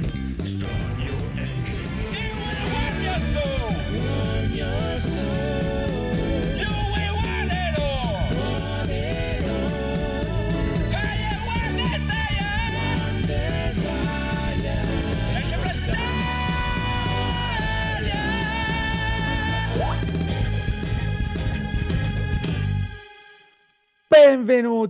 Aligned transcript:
different. 0.00 0.81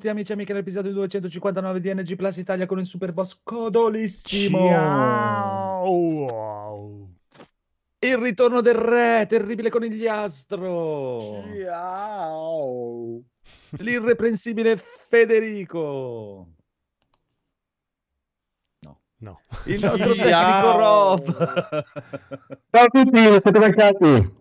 Benvenuti 0.02 0.08
amici 0.10 0.30
e 0.32 0.34
amiche 0.34 0.50
all'episodio 0.52 0.90
259 0.90 1.78
di 1.78 1.94
NG 1.94 2.16
Plus 2.16 2.36
Italia 2.38 2.66
con 2.66 2.80
il 2.80 2.86
super 2.86 3.12
boss 3.12 3.38
codolissimo. 3.44 4.68
Ciao! 4.68 6.26
Il 8.00 8.16
ritorno 8.16 8.60
del 8.62 8.74
re, 8.74 9.26
terribile 9.28 9.70
conigliastro. 9.70 11.44
Ciao. 11.62 13.22
L'irreprensibile 13.78 14.76
Federico. 14.76 16.48
No. 18.80 19.40
Il 19.66 19.80
nostro 19.80 20.14
tecnico 20.14 20.28
Ciao. 20.28 20.78
Rob. 20.78 21.32
Ciao 22.70 22.82
a 22.82 22.88
tutti, 22.88 23.40
siete 23.40 23.58
mancati. 23.60 24.34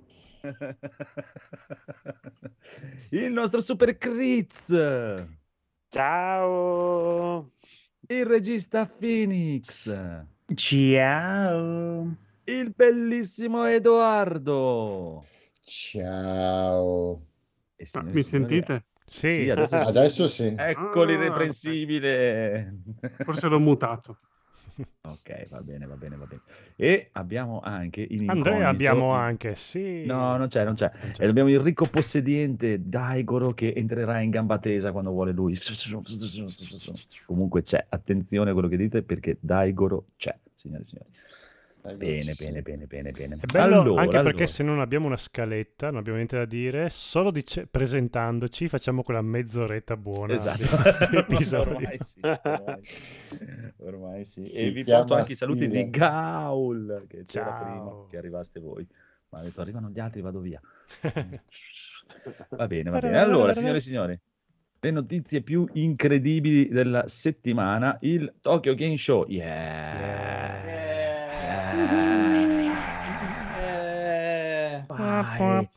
Il 3.10 3.32
nostro 3.32 3.62
super 3.62 3.96
Critz. 3.96 5.30
Ciao. 5.92 7.52
Il 8.08 8.26
regista 8.26 8.86
Phoenix. 8.86 9.94
Ciao. 10.56 12.16
Il 12.46 12.74
bellissimo 12.74 13.66
Edoardo. 13.66 15.26
Ciao. 15.60 17.26
E 17.76 17.86
Ah, 17.92 18.04
mi 18.04 18.24
sentite? 18.24 18.86
Sì, 19.06 19.28
Sì, 19.28 19.50
adesso 19.50 19.80
sì. 19.82 19.88
Adesso 19.90 20.28
sì. 20.30 20.56
Ecco 20.58 21.02
Ah, 21.02 21.06
l'irreprensibile. 21.06 22.74
Forse 23.26 23.50
l'ho 23.50 23.60
mutato. 23.60 24.18
Ok, 25.02 25.50
va 25.50 25.62
bene, 25.62 25.86
va 25.86 25.96
bene, 25.96 26.16
va 26.16 26.26
bene. 26.26 26.42
E 26.76 27.10
abbiamo 27.14 27.60
anche 27.62 28.06
in 28.10 28.30
Andrea 28.30 28.70
abbiamo 28.70 29.12
anche, 29.12 29.56
sì. 29.56 30.06
No, 30.06 30.38
non 30.38 30.48
c'è, 30.48 30.64
non 30.64 30.76
c'è. 30.76 30.92
Non 31.02 31.12
c'è. 31.12 31.24
E 31.24 31.28
abbiamo 31.28 31.50
il 31.50 31.60
ricco 31.60 31.88
possediente 31.88 32.88
Daigoro 32.88 33.54
che 33.54 33.74
entrerà 33.76 34.20
in 34.20 34.30
gamba 34.30 34.58
tesa 34.60 34.92
quando 34.92 35.12
vuole 35.12 35.32
lui. 35.32 35.58
Comunque 37.26 37.62
c'è, 37.62 37.86
attenzione 37.90 38.50
a 38.52 38.54
quello 38.54 38.68
che 38.68 38.78
dite 38.78 39.02
perché 39.02 39.38
Daigoro 39.40 40.06
c'è, 40.18 40.38
signore 40.54 40.84
e 40.84 40.86
signori. 40.86 41.10
Bene, 41.96 42.34
sì. 42.34 42.44
bene, 42.46 42.62
bene, 42.62 42.86
bene, 42.86 43.12
bene. 43.12 43.38
È 43.42 43.46
bello 43.52 43.82
Allora, 43.82 44.02
anche 44.02 44.16
perché 44.18 44.30
allora. 44.30 44.46
se 44.48 44.64
non 44.64 44.80
abbiamo 44.80 45.08
una 45.08 45.18
scaletta, 45.18 45.88
non 45.88 45.98
abbiamo 45.98 46.18
niente 46.18 46.38
da 46.38 46.46
dire, 46.46 46.90
solo 46.92 47.32
dice- 47.32 47.66
presentandoci 47.66 48.68
facciamo 48.68 49.02
quella 49.02 49.22
mezz'oretta 49.22 49.98
buona 49.98 50.34
Esatto, 50.34 50.64
ormai 51.18 51.44
sì, 51.44 51.56
ormai 51.56 51.98
sì. 52.02 52.20
Ormai 53.78 54.26
sì. 54.26 54.46
Si 54.46 54.54
E 54.54 54.72
vi 54.72 54.84
porto 54.84 55.16
anche 55.16 55.32
i 55.32 55.36
saluti 55.36 55.68
di 55.68 55.90
Gaul, 55.90 57.06
che 57.08 57.24
c'era 57.26 57.46
Ciao. 57.46 57.64
prima 57.64 57.92
che 58.10 58.18
arrivaste 58.18 58.60
voi. 58.60 58.88
Ma 59.30 59.40
ha 59.40 59.44
detto 59.44 59.62
arrivano 59.62 59.90
gli 59.90 60.00
altri, 60.00 60.22
vado 60.22 60.40
via. 60.40 60.62
Va 62.50 62.68
bene, 62.68 62.90
va 62.90 63.00
bene. 63.00 63.18
Allora, 63.20 63.54
signore 63.54 63.78
e 63.78 63.82
signori, 63.82 64.20
le 64.82 64.92
notizie 64.92 65.42
più 65.42 65.68
incredibili 65.74 66.68
della 66.68 67.08
settimana, 67.08 67.98
il 68.02 68.34
Tokyo 68.42 68.76
Game 68.76 68.98
Show. 68.98 69.26
Yeah. 69.28 70.91
Eh, 71.74 72.52
Vai. 74.88 75.70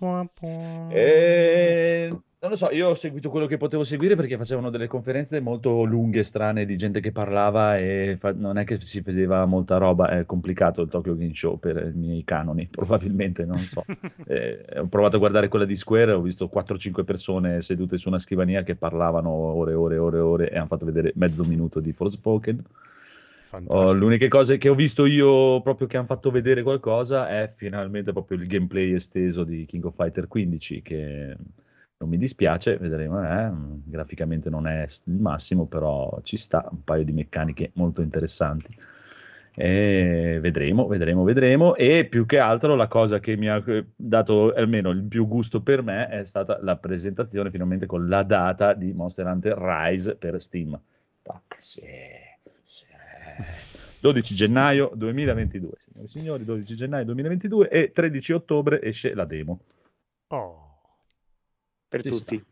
Eh, 0.90 2.08
non 2.44 2.50
lo 2.50 2.56
so, 2.56 2.70
io 2.70 2.90
ho 2.90 2.94
seguito 2.94 3.30
quello 3.30 3.46
che 3.46 3.56
potevo 3.56 3.84
seguire 3.84 4.16
perché 4.16 4.36
facevano 4.36 4.68
delle 4.68 4.86
conferenze 4.86 5.40
molto 5.40 5.84
lunghe, 5.84 6.24
strane, 6.24 6.66
di 6.66 6.76
gente 6.76 7.00
che 7.00 7.10
parlava 7.10 7.78
e 7.78 8.16
fa- 8.18 8.34
non 8.34 8.58
è 8.58 8.64
che 8.64 8.78
si 8.80 9.00
vedeva 9.00 9.46
molta 9.46 9.78
roba, 9.78 10.08
è 10.08 10.26
complicato 10.26 10.82
il 10.82 10.90
Tokyo 10.90 11.16
Game 11.16 11.32
Show 11.32 11.58
per 11.58 11.92
i 11.94 11.96
miei 11.96 12.22
canoni, 12.24 12.66
probabilmente, 12.70 13.46
non 13.46 13.58
so. 13.58 13.82
Eh, 14.26 14.62
ho 14.76 14.86
provato 14.88 15.16
a 15.16 15.20
guardare 15.20 15.48
quella 15.48 15.64
di 15.64 15.76
Square, 15.76 16.12
ho 16.12 16.20
visto 16.20 16.50
4-5 16.52 17.04
persone 17.04 17.62
sedute 17.62 17.96
su 17.96 18.08
una 18.08 18.18
scrivania 18.18 18.62
che 18.62 18.74
parlavano 18.74 19.30
ore 19.30 19.72
e 19.72 19.74
ore 19.74 19.94
e 19.94 19.98
ore 19.98 20.16
e 20.18 20.20
ore 20.20 20.50
e 20.50 20.58
hanno 20.58 20.66
fatto 20.66 20.84
vedere 20.84 21.12
mezzo 21.14 21.44
minuto 21.44 21.80
di 21.80 21.92
Forspoken. 21.92 22.62
Oh, 23.66 23.92
l'unica 23.92 24.28
cosa 24.28 24.56
che 24.56 24.68
ho 24.68 24.74
visto 24.74 25.06
io 25.06 25.60
proprio 25.62 25.86
che 25.86 25.96
hanno 25.96 26.06
fatto 26.06 26.30
vedere 26.30 26.62
qualcosa 26.62 27.28
è 27.28 27.52
finalmente 27.54 28.12
proprio 28.12 28.38
il 28.38 28.46
gameplay 28.46 28.92
esteso 28.94 29.44
di 29.44 29.64
King 29.66 29.84
of 29.84 29.94
Fighter 29.94 30.26
15 30.28 30.82
che 30.82 31.36
non 31.96 32.08
mi 32.08 32.18
dispiace, 32.18 32.76
vedremo, 32.76 33.22
eh, 33.22 33.50
graficamente 33.84 34.50
non 34.50 34.66
è 34.66 34.82
il 35.06 35.14
massimo, 35.14 35.66
però 35.66 36.20
ci 36.22 36.36
sta, 36.36 36.66
un 36.70 36.82
paio 36.84 37.04
di 37.04 37.12
meccaniche 37.12 37.70
molto 37.74 38.02
interessanti. 38.02 38.76
E 39.56 40.38
vedremo, 40.40 40.86
vedremo, 40.88 41.22
vedremo. 41.22 41.76
E 41.76 42.06
più 42.06 42.26
che 42.26 42.38
altro 42.38 42.74
la 42.74 42.88
cosa 42.88 43.20
che 43.20 43.36
mi 43.36 43.48
ha 43.48 43.62
eh, 43.64 43.86
dato 43.94 44.52
almeno 44.52 44.90
il 44.90 45.04
più 45.04 45.28
gusto 45.28 45.62
per 45.62 45.82
me 45.82 46.08
è 46.08 46.24
stata 46.24 46.58
la 46.60 46.76
presentazione 46.76 47.50
finalmente 47.50 47.86
con 47.86 48.08
la 48.08 48.22
data 48.24 48.74
di 48.74 48.92
Monster 48.92 49.26
Hunter 49.26 49.56
Rise 49.56 50.16
per 50.16 50.40
Steam. 50.42 50.78
Tac, 51.22 51.56
sì. 51.60 51.82
12 54.00 54.34
gennaio 54.34 54.90
2022, 54.94 55.70
signori 55.78 56.04
e 56.04 56.08
signori, 56.08 56.44
12 56.44 56.76
gennaio 56.76 57.04
2022 57.06 57.68
e 57.68 57.90
13 57.92 58.32
ottobre 58.32 58.82
esce 58.82 59.14
la 59.14 59.24
demo 59.24 59.60
Oh. 60.28 60.78
per 61.88 62.02
Ci 62.02 62.08
tutti. 62.10 62.44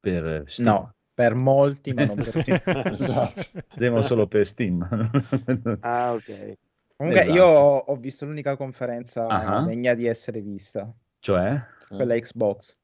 per 0.00 0.44
Steam. 0.46 0.68
No, 0.68 0.94
per 1.14 1.34
molti, 1.34 1.92
ma 1.92 2.04
non 2.04 2.16
per 2.16 2.32
tutti. 2.32 2.50
Esatto. 2.50 3.42
Demo 3.74 4.02
solo 4.02 4.26
per 4.26 4.46
Steam. 4.46 4.80
Ah, 5.80 6.12
ok. 6.12 6.56
Comunque, 6.96 7.22
Esatto. 7.22 7.34
io 7.36 7.44
ho, 7.46 7.76
ho 7.78 7.96
visto 7.96 8.26
l'unica 8.26 8.56
conferenza 8.56 9.26
Ah. 9.26 9.62
degna 9.64 9.94
di 9.94 10.06
essere 10.06 10.40
vista, 10.42 10.92
Cioè? 11.18 11.60
quella 11.88 12.14
Xbox. 12.18 12.76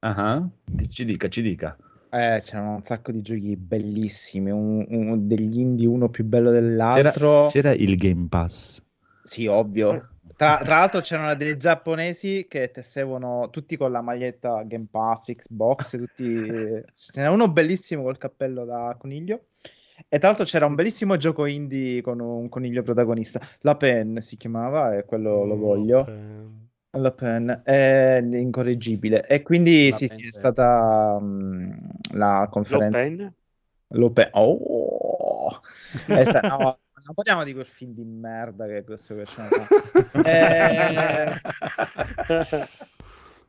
Ah, 0.00 0.48
Ci 0.88 1.04
dica, 1.04 1.28
ci 1.28 1.42
dica. 1.42 1.76
Eh, 2.10 2.40
c'erano 2.42 2.76
un 2.76 2.84
sacco 2.84 3.10
di 3.12 3.20
giochi 3.20 3.56
bellissimi, 3.56 4.50
un- 4.50 4.84
un- 4.88 5.26
degli 5.26 5.58
indie 5.58 5.86
uno 5.86 6.08
più 6.08 6.24
bello 6.24 6.50
C'era, 6.50 6.60
dell'altro. 6.60 7.46
c'era 7.46 7.72
il 7.72 7.96
Game 7.96 8.26
Pass. 8.28 8.82
Sì, 9.22 9.46
ovvio. 9.46 10.08
Tra, 10.36 10.58
tra 10.62 10.78
l'altro 10.78 11.00
c'erano 11.00 11.34
dei 11.34 11.56
giapponesi 11.56 12.46
che 12.48 12.70
tessevano 12.70 13.48
tutti 13.50 13.76
con 13.76 13.90
la 13.90 14.02
maglietta 14.02 14.62
Game 14.64 14.86
Pass, 14.90 15.32
Xbox, 15.34 15.96
tutti... 15.96 16.24
Ce 16.94 17.12
n'era 17.14 17.30
uno 17.30 17.48
bellissimo 17.50 18.02
col 18.02 18.18
cappello 18.18 18.64
da 18.64 18.94
coniglio. 18.98 19.46
E 20.08 20.18
tra 20.18 20.28
l'altro 20.28 20.44
c'era 20.44 20.66
un 20.66 20.74
bellissimo 20.74 21.16
gioco 21.16 21.46
indie 21.46 22.02
con 22.02 22.20
un 22.20 22.48
coniglio 22.50 22.82
protagonista. 22.82 23.40
La 23.60 23.76
Pen 23.76 24.20
si 24.20 24.36
chiamava 24.36 24.94
e 24.96 25.04
quello 25.06 25.44
lo 25.44 25.56
voglio. 25.56 26.06
Eh, 26.06 26.64
La 26.96 27.12
Pen 27.12 27.60
è 27.64 28.20
incorreggibile. 28.22 29.26
E 29.26 29.42
quindi 29.42 29.90
La 29.90 29.96
sì, 29.96 30.08
sì, 30.08 30.26
è 30.26 30.30
stata 30.30 31.18
mm, 31.20 31.72
la 32.12 32.48
conferenza. 32.50 32.98
L'Open? 32.98 33.34
L'Open. 33.88 34.28
Oh! 34.32 35.60
È 36.06 36.24
sta- 36.24 36.40
no, 36.40 36.56
non 36.58 37.14
parliamo 37.14 37.44
di 37.44 37.52
quel 37.52 37.66
film 37.66 37.92
di 37.92 38.04
merda 38.04 38.66
che 38.66 38.82
questo 38.84 39.14
che 39.14 39.24
c'è. 39.24 39.48
Eh, 40.24 41.40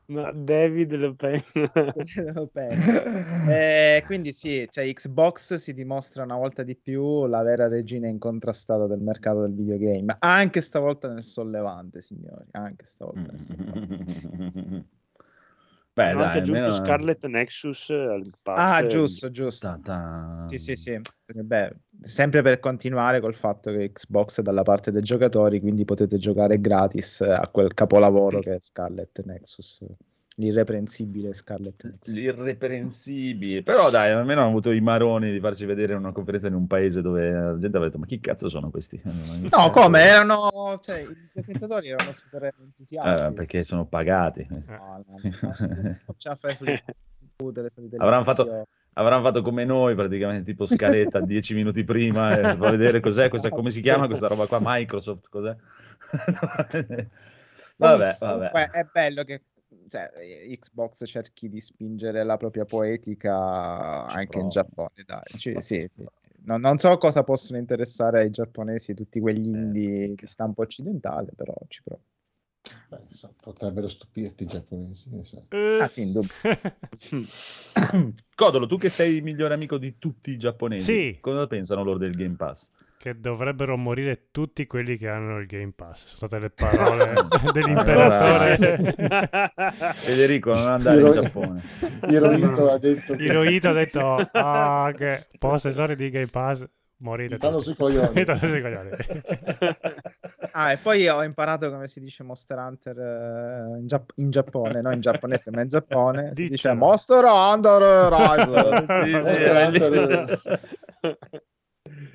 No, 0.09 0.31
David 0.33 0.93
Le 0.93 1.15
Pen. 1.15 1.41
L'Open. 2.33 2.79
Eh, 3.49 4.03
quindi 4.05 4.31
sì, 4.31 4.65
cioè 4.69 4.91
Xbox 4.93 5.55
si 5.55 5.73
dimostra 5.73 6.23
una 6.23 6.37
volta 6.37 6.63
di 6.63 6.75
più 6.75 7.25
la 7.25 7.41
vera 7.43 7.67
regina 7.67 8.07
incontrastata 8.07 8.87
del 8.87 9.01
mercato 9.01 9.41
del 9.41 9.53
videogame. 9.53 10.15
Anche 10.19 10.61
stavolta 10.61 11.11
nel 11.11 11.23
sollevante, 11.23 11.99
signori. 11.99 12.45
Anche 12.51 12.85
stavolta 12.85 13.31
nel 13.31 13.39
sollevante. 13.39 14.85
Beh, 15.97 16.11
Hanno 16.11 16.25
anche 16.25 16.37
aggiunto 16.37 16.61
almeno... 16.61 16.85
Scarlet 16.85 17.25
Nexus 17.25 17.89
al 17.89 18.31
pass. 18.39 18.59
Ah, 18.59 18.85
giusto, 18.85 19.31
giusto. 19.31 19.65
Ta-ta. 19.67 20.45
Sì, 20.47 20.59
sì, 20.59 20.75
sì. 20.75 21.01
Beh, 21.33 21.75
sempre 22.01 22.43
per 22.43 22.59
continuare 22.59 23.19
col 23.19 23.33
fatto 23.33 23.71
che 23.71 23.91
Xbox 23.91 24.39
è 24.39 24.41
dalla 24.43 24.61
parte 24.61 24.91
dei 24.91 25.01
giocatori, 25.01 25.59
quindi 25.59 25.85
potete 25.85 26.17
giocare 26.17 26.61
gratis 26.61 27.21
a 27.21 27.47
quel 27.47 27.73
capolavoro 27.73 28.41
che 28.41 28.53
è 28.53 28.57
Scarlet 28.59 29.23
Nexus. 29.25 29.83
L'irreprensibile 30.39 31.33
Scarlet 31.33 31.83
Nexus. 31.83 32.13
L'irreprensibile. 32.13 33.63
Però 33.63 33.89
dai, 33.89 34.11
almeno 34.11 34.41
hanno 34.41 34.49
avuto 34.49 34.69
i 34.69 34.81
maroni 34.81 35.31
di 35.31 35.39
farci 35.39 35.65
vedere 35.65 35.95
una 35.95 36.11
conferenza 36.11 36.45
in 36.45 36.53
un 36.53 36.67
paese 36.67 37.01
dove 37.01 37.31
la 37.31 37.57
gente 37.57 37.77
aveva 37.77 37.85
detto 37.85 37.97
ma 37.97 38.05
chi 38.05 38.19
cazzo 38.19 38.47
sono 38.47 38.69
questi? 38.69 39.01
No, 39.49 39.71
come? 39.71 40.01
Erano... 40.03 40.79
Cioè, 40.79 40.99
i 40.99 41.29
presentatori 41.33 41.87
erano 41.89 42.11
super 42.11 42.53
entusiasti. 42.59 43.31
Eh, 43.31 43.33
perché 43.33 43.63
sono 43.63 43.85
pagati. 43.87 44.45
No, 44.49 44.61
no, 44.67 45.03
no, 45.07 45.19
no, 45.23 45.55
non 45.59 46.15
ce 46.17 46.29
la 46.29 46.35
fai 46.35 46.53
sulle 46.53 46.83
battute, 47.37 47.61
le 47.63 47.69
solite 47.69 47.95
Avranno 47.97 48.23
fatto- 48.23 48.67
avranno 48.93 49.23
fatto 49.23 49.41
come 49.41 49.65
noi, 49.65 49.95
praticamente 49.95 50.43
tipo 50.43 50.67
scaletta 50.67 51.19
10 51.25 51.53
minuti 51.55 51.83
prima, 51.83 52.37
e 52.37 52.55
fa 52.57 52.69
vedere 52.69 52.99
cos'è, 52.99 53.29
questa, 53.29 53.49
come 53.49 53.71
si 53.71 53.81
chiama 53.81 54.05
questa 54.05 54.27
roba 54.27 54.45
qua, 54.45 54.59
Microsoft, 54.61 55.29
cos'è? 55.29 55.55
vabbè, 57.75 58.17
vabbè. 58.19 58.19
Comunque 58.19 58.67
è 58.71 58.87
bello 58.91 59.23
che 59.23 59.41
cioè, 59.87 60.11
Xbox 60.59 61.03
cerchi 61.05 61.49
di 61.49 61.59
spingere 61.59 62.23
la 62.23 62.37
propria 62.37 62.65
poetica 62.65 64.05
Ci 64.09 64.15
anche 64.17 64.39
in 64.39 64.49
provo. 64.49 64.49
Giappone, 64.49 65.03
dai. 65.05 65.21
Ci- 65.37 65.59
sì, 65.59 65.85
sì. 65.87 66.05
Non, 66.45 66.61
non 66.61 66.77
so 66.77 66.97
cosa 66.97 67.23
possono 67.23 67.57
interessare 67.59 68.19
ai 68.19 68.29
giapponesi 68.29 68.93
tutti 68.93 69.19
quegli 69.19 69.47
Eh, 69.47 69.59
indie 69.59 70.15
di 70.15 70.27
stampo 70.27 70.61
occidentale, 70.61 71.31
però 71.35 71.53
ci 71.67 71.81
provo. 71.83 72.01
Beh, 72.89 73.01
so, 73.09 73.33
potrebbero 73.41 73.87
stupirti 73.87 74.43
i 74.43 74.47
giapponesi. 74.47 75.09
ne 75.09 75.23
so. 75.23 75.45
Eh, 75.49 75.77
Ah, 75.81 75.89
sì, 75.89 76.01
in 76.01 76.11
dubbio. 76.13 76.29
Codolo, 78.35 78.65
tu 78.67 78.77
che 78.77 78.89
sei 78.89 79.15
il 79.17 79.23
migliore 79.23 79.53
amico 79.53 79.77
di 79.77 79.97
tutti 79.97 80.31
i 80.31 80.37
giapponesi, 80.37 80.83
Sì. 80.85 81.17
cosa 81.19 81.47
pensano 81.47 81.83
loro 81.83 81.97
del 81.97 82.15
Game 82.15 82.35
Pass? 82.35 82.71
Che 83.07 83.19
dovrebbero 83.19 83.77
morire 83.77 84.27
tutti 84.31 84.67
quelli 84.67 84.97
che 84.97 85.07
hanno 85.07 85.39
il 85.39 85.45
Game 85.47 85.71
Pass. 85.73 86.05
Sono 86.15 86.27
state 86.27 86.39
le 86.39 86.49
parole 86.49 87.13
dell'imperatore. 87.53 88.57
Federico, 89.95 90.53
non 90.53 90.67
andare 90.67 90.99
in 90.99 91.05
Iro- 91.05 91.21
Giappone. 91.21 91.61
Hirohito 92.09 92.71
ha 92.71 92.77
detto 92.77 93.15
che 93.15 93.23
Hirohito 93.23 93.69
ha 93.69 93.73
detto 93.73 94.15
ah, 94.33 94.91
che 94.95 95.27
possessori 95.39 95.95
di 95.95 96.09
Game 96.09 96.27
Pass 96.27 96.65
morite 96.99 97.33
Mi 97.33 97.35
stanno 97.37 97.57
tutti. 97.59 97.65
sui 97.65 97.75
coglioni. 97.75 98.25
Sui 98.37 98.61
coglioni. 98.61 98.89
Ah, 100.51 100.71
e 100.71 100.77
poi 100.77 101.07
ho 101.07 101.23
imparato 101.23 101.69
come 101.69 101.87
si 101.87 101.99
dice 101.99 102.23
Monster 102.23 102.57
Hunter 102.57 102.97
eh, 102.97 103.79
in, 103.79 103.85
Giap- 103.85 104.13
in 104.15 104.31
Giappone, 104.31 104.81
no 104.81 104.91
in 104.91 104.99
giapponese, 104.99 105.51
ma 105.51 105.61
in 105.61 105.67
Giappone 105.67 106.31
si 106.33 106.41
dice 106.43 106.49
Diccelo. 106.49 106.75
Monster 106.75 107.23
Hunter 107.23 107.81
Rise. 108.11 108.85
Sì, 108.87 109.09
sì, 109.11 109.11
Monster 109.11 109.55
Hunter. 109.67 110.59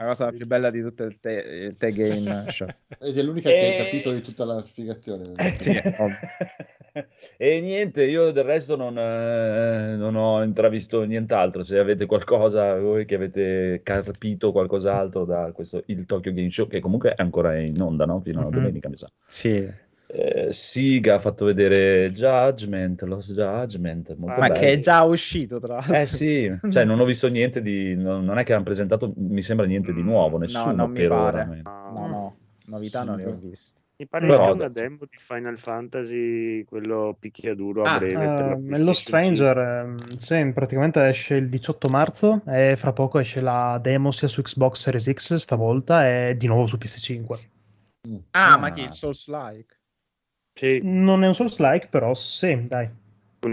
La 0.02 0.08
cosa 0.08 0.31
più 0.32 0.46
bella 0.46 0.70
di 0.70 0.81
tutto 0.81 1.04
il 1.04 1.19
te, 1.20 1.31
il 1.70 1.76
te 1.76 1.93
game 1.93 2.44
show. 2.49 2.66
Ed 2.99 3.16
è 3.16 3.22
l'unica 3.22 3.50
che 3.50 3.58
E- 3.58 3.69
ha 3.81 3.84
capito 3.84 4.12
di 4.12 4.20
tutta 4.20 4.44
la 4.44 4.60
spiegazione. 4.60 5.32
Eh, 5.37 5.52
Sì, 5.60 5.70
ovvio. 5.70 6.19
e 7.38 7.60
niente, 7.60 8.02
io 8.04 8.32
del 8.32 8.43
resto 8.44 8.75
non, 8.76 8.99
eh, 8.99 9.94
non 9.96 10.16
ho 10.16 10.43
intravisto 10.43 11.02
nient'altro. 11.04 11.62
Se 11.62 11.78
avete 11.78 12.06
qualcosa, 12.06 12.76
voi 12.78 13.04
che 13.04 13.14
avete 13.14 13.81
capito 13.84 14.50
qualcos'altro 14.52 15.25
da 15.25 15.52
questo 15.52 15.82
il 15.87 16.04
Tokyo 16.04 16.32
Game 16.32 16.50
Show, 16.50 16.66
che 16.66 16.81
comunque 16.81 17.14
è 17.14 17.22
ancora 17.22 17.56
in 17.58 17.81
onda, 17.81 18.04
no? 18.04 18.20
Fino 18.20 18.40
a 18.40 18.44
Mhm. 18.46 18.50
domenica, 18.50 18.88
mi 18.88 18.96
sa. 18.96 19.08
Sì. 19.25 19.70
Eh, 20.14 20.53
Siga 20.53 21.14
ha 21.14 21.19
fatto 21.19 21.47
vedere 21.47 22.11
Judgment, 22.12 23.00
Lost 23.03 23.32
Judgment, 23.32 24.14
molto 24.17 24.41
Ma 24.41 24.49
bello. 24.49 24.61
che 24.61 24.73
è 24.73 24.79
già 24.79 25.03
uscito, 25.05 25.59
tra 25.59 25.75
l'altro. 25.76 25.94
Eh 25.94 26.05
sì, 26.05 26.53
cioè 26.70 26.85
non 26.85 27.00
ho 27.00 27.05
visto 27.06 27.29
niente 27.29 27.62
di... 27.62 27.94
Non, 27.97 28.23
non 28.25 28.38
è 28.38 28.44
che 28.44 28.53
hanno 28.53 28.62
presentato, 28.62 29.12
mi 29.17 29.41
sembra 29.41 29.64
niente 29.64 29.93
di 29.94 30.03
nuovo, 30.03 30.37
nessuno 30.37 30.75
non 30.75 30.91
mi 30.91 30.99
per 30.99 31.09
pare. 31.09 31.41
ora. 31.41 31.47
man. 31.47 31.62
No, 31.94 32.06
no, 32.06 32.37
novità 32.67 33.05
non 33.05 33.17
ne 33.17 33.25
ho 33.25 33.38
viste. 33.41 33.81
Mi 33.97 34.06
pare 34.09 34.26
Però- 34.26 34.43
sia 34.44 34.53
una 34.53 34.69
demo 34.69 34.97
di 35.00 35.17
Final 35.17 35.59
Fantasy, 35.59 36.64
quello 36.64 37.17
picchiaduro 37.19 37.82
a 37.85 37.94
Ah, 37.94 37.99
breve. 37.99 38.25
la 38.25 38.53
Eh, 38.53 38.56
5. 38.59 38.94
Stranger, 38.94 39.59
ehm, 39.59 39.97
sì, 40.17 40.50
praticamente 40.53 41.00
esce 41.09 41.37
il 41.37 41.49
18 41.49 41.88
marzo 41.88 42.43
e 42.47 42.75
fra 42.76 42.93
poco 42.93 43.19
esce 43.19 43.41
la 43.41 43.79
demo 43.81 44.11
sia 44.11 44.29
su 44.29 44.43
Xbox 44.43 44.79
Series 44.81 45.11
X 45.12 45.35
stavolta 45.37 46.06
e 46.09 46.37
di 46.37 46.47
nuovo 46.49 46.67
su 46.67 46.76
PS5. 46.79 47.38
Ah, 48.32 48.55
Ah. 48.55 48.59
ma 48.59 48.73
che 48.73 48.82
il 48.82 48.93
Souls 48.93 49.29
like? 49.29 49.76
Sì, 50.54 50.82
Non 50.84 51.25
è 51.25 51.28
un 51.28 51.34
Souls-like, 51.34 51.88
però 51.88 52.12
sì, 52.12 52.66
dai. 52.69 52.88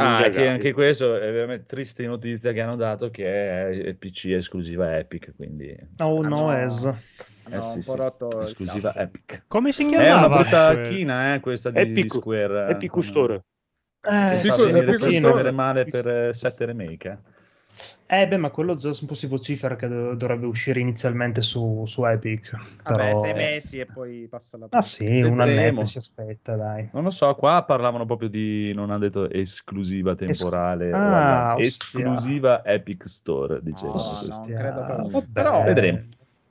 Ah, 0.02 0.30
che 0.32 0.48
anche 0.48 0.72
questo 0.72 1.16
è 1.16 1.32
veramente 1.32 1.66
triste 1.66 2.06
notizia 2.06 2.54
che 2.54 2.62
hanno 2.62 2.76
dato 2.78 3.10
che 3.10 3.90
è, 3.90 3.94
PC 3.96 4.26
esclusiva 4.28 4.98
Epic, 4.98 5.34
quindi 5.36 5.76
Oh 6.00 6.22
Ah, 6.22 6.30
no, 6.30 6.52
no. 6.52 6.52
es. 6.52 6.86
Eh 7.52 7.62
un 7.62 7.62
sì, 7.62 7.82
sì, 7.82 8.04
esclusiva 8.38 8.94
cazzo. 8.94 8.96
Epic. 8.96 9.44
Come 9.48 9.72
si 9.72 9.86
È 9.96 10.12
una 10.12 10.30
chiamava? 10.30 10.30
brutta 10.30 10.66
quel- 10.66 10.80
china, 10.80 11.34
eh, 11.34 11.40
questa 11.40 11.70
di, 11.72 11.98
Epic- 11.98 12.00
di 12.00 12.10
Square. 12.10 12.70
eh, 12.70 12.72
Epic 12.72 13.04
Store. 13.04 13.44
Eh, 14.02 14.44
sì, 14.44 14.70
Epic 14.70 15.12
Store. 15.12 15.52
male 15.52 15.88
per 15.88 16.08
eh, 16.08 16.34
7 16.34 16.66
remake. 16.66 17.10
eh. 17.10 17.18
Eh, 18.08 18.28
beh, 18.28 18.38
ma 18.38 18.50
quello 18.50 18.76
già 18.76 18.90
un 18.90 19.08
po' 19.08 19.14
si 19.14 19.28
vocifera 19.28 19.76
che 19.76 19.88
do- 19.88 20.16
dovrebbe 20.16 20.46
uscire 20.48 20.80
inizialmente 20.80 21.42
su, 21.42 21.84
su 21.86 22.04
Epic. 22.06 22.52
Vabbè, 22.52 22.82
però- 22.84 23.22
sei 23.22 23.34
mesi 23.34 23.80
e 23.80 23.86
poi 23.86 24.28
passa 24.30 24.58
la 24.58 24.68
Ah 24.72 24.82
sì, 24.82 25.04
un 25.06 25.36
Vedremo. 25.38 25.42
annetto 25.44 25.86
si 25.86 25.98
aspetta, 26.00 26.56
dai. 26.56 26.90
Non 26.94 27.04
lo 27.04 27.12
so, 27.12 27.34
qua 27.36 27.64
parlavano 27.64 28.06
proprio 28.06 28.30
di, 28.30 28.74
non 28.74 28.90
hanno 28.90 29.00
detto 29.00 29.30
esclusiva 29.30 30.16
temporale, 30.16 30.92
o 30.94 30.98
Ah, 30.98 31.56
esclusiva 31.60 32.64
Epic 32.66 33.08
Store, 33.08 33.56
No, 33.56 33.60
dicevano. 33.62 33.98
no, 34.02 34.36
non 34.38 34.54
credo 34.54 34.84
proprio. 34.86 35.24
Però- 35.32 35.64
Vedremo. 35.64 36.02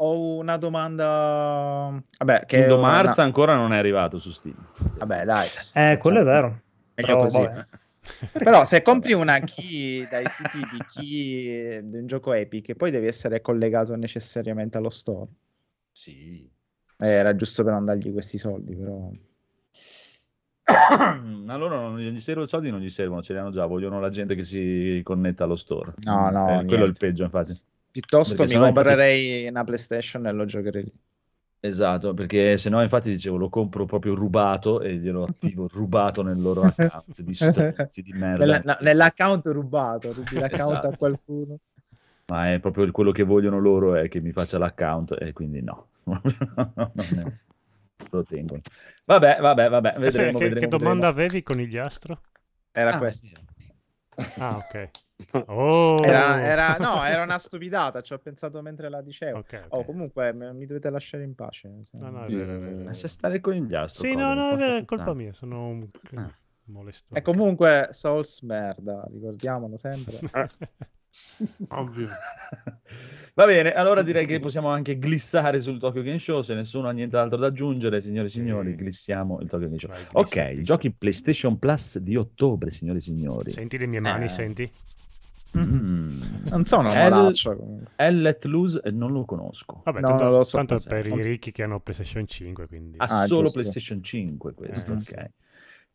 Ho 0.00 0.36
una 0.36 0.56
domanda. 0.58 2.00
Vabbè, 2.19 2.46
che 2.46 2.56
Kingdom 2.58 2.78
una- 2.78 3.14
ancora 3.16 3.54
non 3.56 3.72
è 3.72 3.78
arrivato 3.78 4.19
su 4.20 4.31
Steam. 4.31 4.54
Vabbè, 4.98 5.24
dai. 5.24 5.46
Eh, 5.74 5.98
quello 5.98 6.20
è 6.20 6.24
vero. 6.24 6.60
Meglio 6.94 7.12
Però, 7.12 7.20
così. 7.22 7.38
vabbè. 7.42 7.64
Però 8.32 8.64
se 8.64 8.82
compri 8.82 9.12
una 9.12 9.38
key 9.40 10.06
dai 10.08 10.26
siti 10.28 10.58
di 10.58 10.84
key 10.93 11.82
di 11.84 11.96
un 11.96 12.06
gioco 12.06 12.32
Epic, 12.32 12.75
poi 12.75 12.90
devi 12.90 13.06
essere 13.06 13.40
collegato 13.40 13.94
necessariamente 13.96 14.78
allo 14.78 14.90
store. 14.90 15.28
Sì. 15.93 16.49
Eh, 17.00 17.06
era 17.08 17.34
giusto 17.37 17.62
per 17.64 17.72
non 17.72 17.84
dargli 17.84 18.12
questi 18.12 18.38
soldi, 18.38 18.75
però. 18.75 19.10
A 20.70 21.56
loro 21.56 21.81
non 21.81 21.99
gli 21.99 22.20
servono 22.20 22.46
i 22.46 22.49
soldi, 22.49 22.70
non 22.70 22.81
gli 22.81 22.90
servono, 22.90 23.22
ce 23.22 23.32
li 23.32 23.38
hanno 23.38 23.50
già, 23.50 23.64
vogliono 23.64 24.00
la 24.00 24.10
gente 24.10 24.34
che 24.34 24.44
si 24.44 25.00
connetta 25.02 25.44
allo 25.44 25.56
store. 25.56 25.94
No, 26.05 26.28
no, 26.31 26.60
Eh, 26.60 26.64
quello 26.66 26.84
è 26.84 26.88
il 26.88 26.96
peggio, 26.99 27.25
infatti. 27.25 27.58
Piuttosto 27.90 28.44
Perché 28.44 28.58
mi 28.58 28.64
comprerei 28.64 29.49
una 29.49 29.64
PlayStation 29.64 30.26
e 30.26 30.32
lo 30.32 30.44
giocherei 30.44 30.84
lì. 30.84 30.93
Esatto, 31.60 32.14
perché 32.14 32.56
se 32.56 32.69
no, 32.70 32.81
infatti, 32.82 33.10
dicevo, 33.10 33.37
lo 33.37 33.49
compro 33.49 33.84
proprio 33.84 34.14
rubato 34.14 34.81
e 34.81 34.96
glielo 34.96 35.25
attivo 35.25 35.66
rubato 35.66 36.22
nel 36.22 36.40
loro 36.40 36.64
account 36.64 37.20
di 37.20 37.34
stronzi 37.34 38.02
di 38.02 38.12
merda. 38.12 38.44
Nella- 38.44 38.62
no, 38.64 38.76
nell'account 38.81 39.46
rubato, 39.46 40.12
rubi 40.12 40.38
l'account 40.38 40.84
Esatto. 40.84 40.87
a 40.87 40.96
qualcuno. 40.96 41.58
Ma 42.28 42.52
è 42.52 42.60
proprio 42.60 42.90
quello 42.93 43.10
che 43.10 43.22
vogliono 43.25 43.58
loro 43.58 43.94
è 43.96 44.08
che 44.08 44.20
mi 44.20 44.32
faccia 44.32 44.58
l'account 44.58 45.16
e 45.19 45.32
quindi 45.32 45.62
no. 45.62 45.88
Lo 48.10 48.22
tengono. 48.22 48.62
Vabbè, 49.05 49.38
vabbè, 49.40 49.69
vabbè, 49.69 49.88
Aspetta, 49.88 50.00
vedremo, 50.00 50.38
che, 50.38 50.44
vedremo, 50.44 50.60
che 50.60 50.69
domanda 50.69 51.08
vedremo. 51.08 51.20
avevi 51.22 51.43
con 51.43 51.60
il? 51.60 51.70
Era 52.72 52.94
Ah, 52.94 52.99
questo. 52.99 53.26
Ah, 54.38 54.56
ok. 54.58 54.90
Oh. 55.47 56.00
Era, 56.03 56.41
era- 56.43 56.77
no, 56.79 57.03
era 57.05 57.22
una 57.22 57.39
stupidata, 57.39 58.01
ci 58.03 58.13
ho 58.13 58.19
pensato 58.19 58.63
mentre 58.63 58.89
la 58.89 59.03
dicevo. 59.03 59.39
Ok, 59.39 59.63
ok. 59.65 59.75
Oh, 59.75 59.84
comunque 59.84 60.32
mi 60.32 60.65
dovete 60.65 60.91
lasciare 60.91 61.25
in 61.25 61.34
pace. 61.34 61.69
No, 61.93 62.10
no, 62.10 62.25
è 62.25 62.29
Sì, 62.29 62.37
vero, 62.37 62.55
è 62.55 62.58
vero. 62.60 62.84
Lascia 62.84 63.08
stare 63.08 63.41
con 63.41 63.55
il 63.56 63.67
giastro. 63.67 64.03
Sì, 64.08 64.15
no, 64.15 64.32
no, 64.34 64.56
è 64.56 64.84
colpa 64.84 65.15
mia, 65.15 65.32
sono 65.32 65.69
un 65.69 65.89
Ah. 66.15 66.32
molesto. 66.67 67.15
E 67.15 67.22
comunque 67.22 67.89
Souls 67.91 68.41
merda, 68.43 69.05
ricordiamolo 69.10 69.77
sempre. 69.77 70.19
Ovvio. 71.70 72.08
Va 73.34 73.46
bene, 73.46 73.72
allora 73.72 74.03
direi 74.03 74.27
che 74.27 74.39
possiamo 74.41 74.69
anche 74.69 74.98
glissare 74.98 75.60
sul 75.60 75.79
Tokyo 75.79 76.03
Game 76.03 76.19
Show. 76.19 76.43
Se 76.43 76.55
nessuno 76.55 76.87
ha 76.89 76.93
nient'altro 76.93 77.37
da 77.39 77.46
aggiungere, 77.48 78.01
signore 78.01 78.27
e 78.29 78.31
signori, 78.31 78.77
glissiamo 78.79 79.41
il 79.41 79.48
Tokyo 79.48 79.67
Game 79.69 79.79
Show. 79.81 79.91
Vai, 79.91 80.05
ok, 80.13 80.46
glissa. 80.51 80.63
giochi 80.63 80.93
PlayStation 80.93 81.58
Plus 81.58 81.98
di 81.98 82.15
ottobre, 82.17 82.70
signore 82.70 82.98
e 82.98 83.03
signori. 83.03 83.51
Senti 83.51 83.79
le 83.79 83.87
mie 83.87 84.01
mani, 84.01 84.25
Eh. 84.25 84.29
senti? 84.29 84.70
Mm. 85.56 86.22
Non 86.44 86.64
sono 86.64 86.88
un 86.90 86.94
El- 86.96 87.10
malaccio. 87.10 87.56
comunque. 87.56 87.90
El 87.96 88.20
Let 88.20 88.44
Loose 88.44 88.81
eh, 88.84 88.90
non 88.90 89.12
lo 89.12 89.24
conosco. 89.24 89.81
Vabbè, 89.84 90.00
No, 90.00 90.08
tanto, 90.08 90.24
non 90.24 90.32
lo 90.32 90.44
so 90.44 90.56
tanto 90.58 90.76
per 90.86 91.06
i 91.06 91.08
Non 91.10 91.20
ricchi 91.20 91.52
che 91.52 91.62
hanno 91.62 91.81
PlayStation 91.81 92.26
5, 92.26 92.67
quindi... 92.67 92.98
Ha 92.98 93.05
Ah, 93.05 93.26
solo 93.26 93.43
giusto. 93.44 93.60
PlayStation 93.60 94.02
5 94.02 94.55
questo, 94.55 94.93
Eh, 94.93 94.96
ok. 94.96 95.02
sì. 95.02 95.14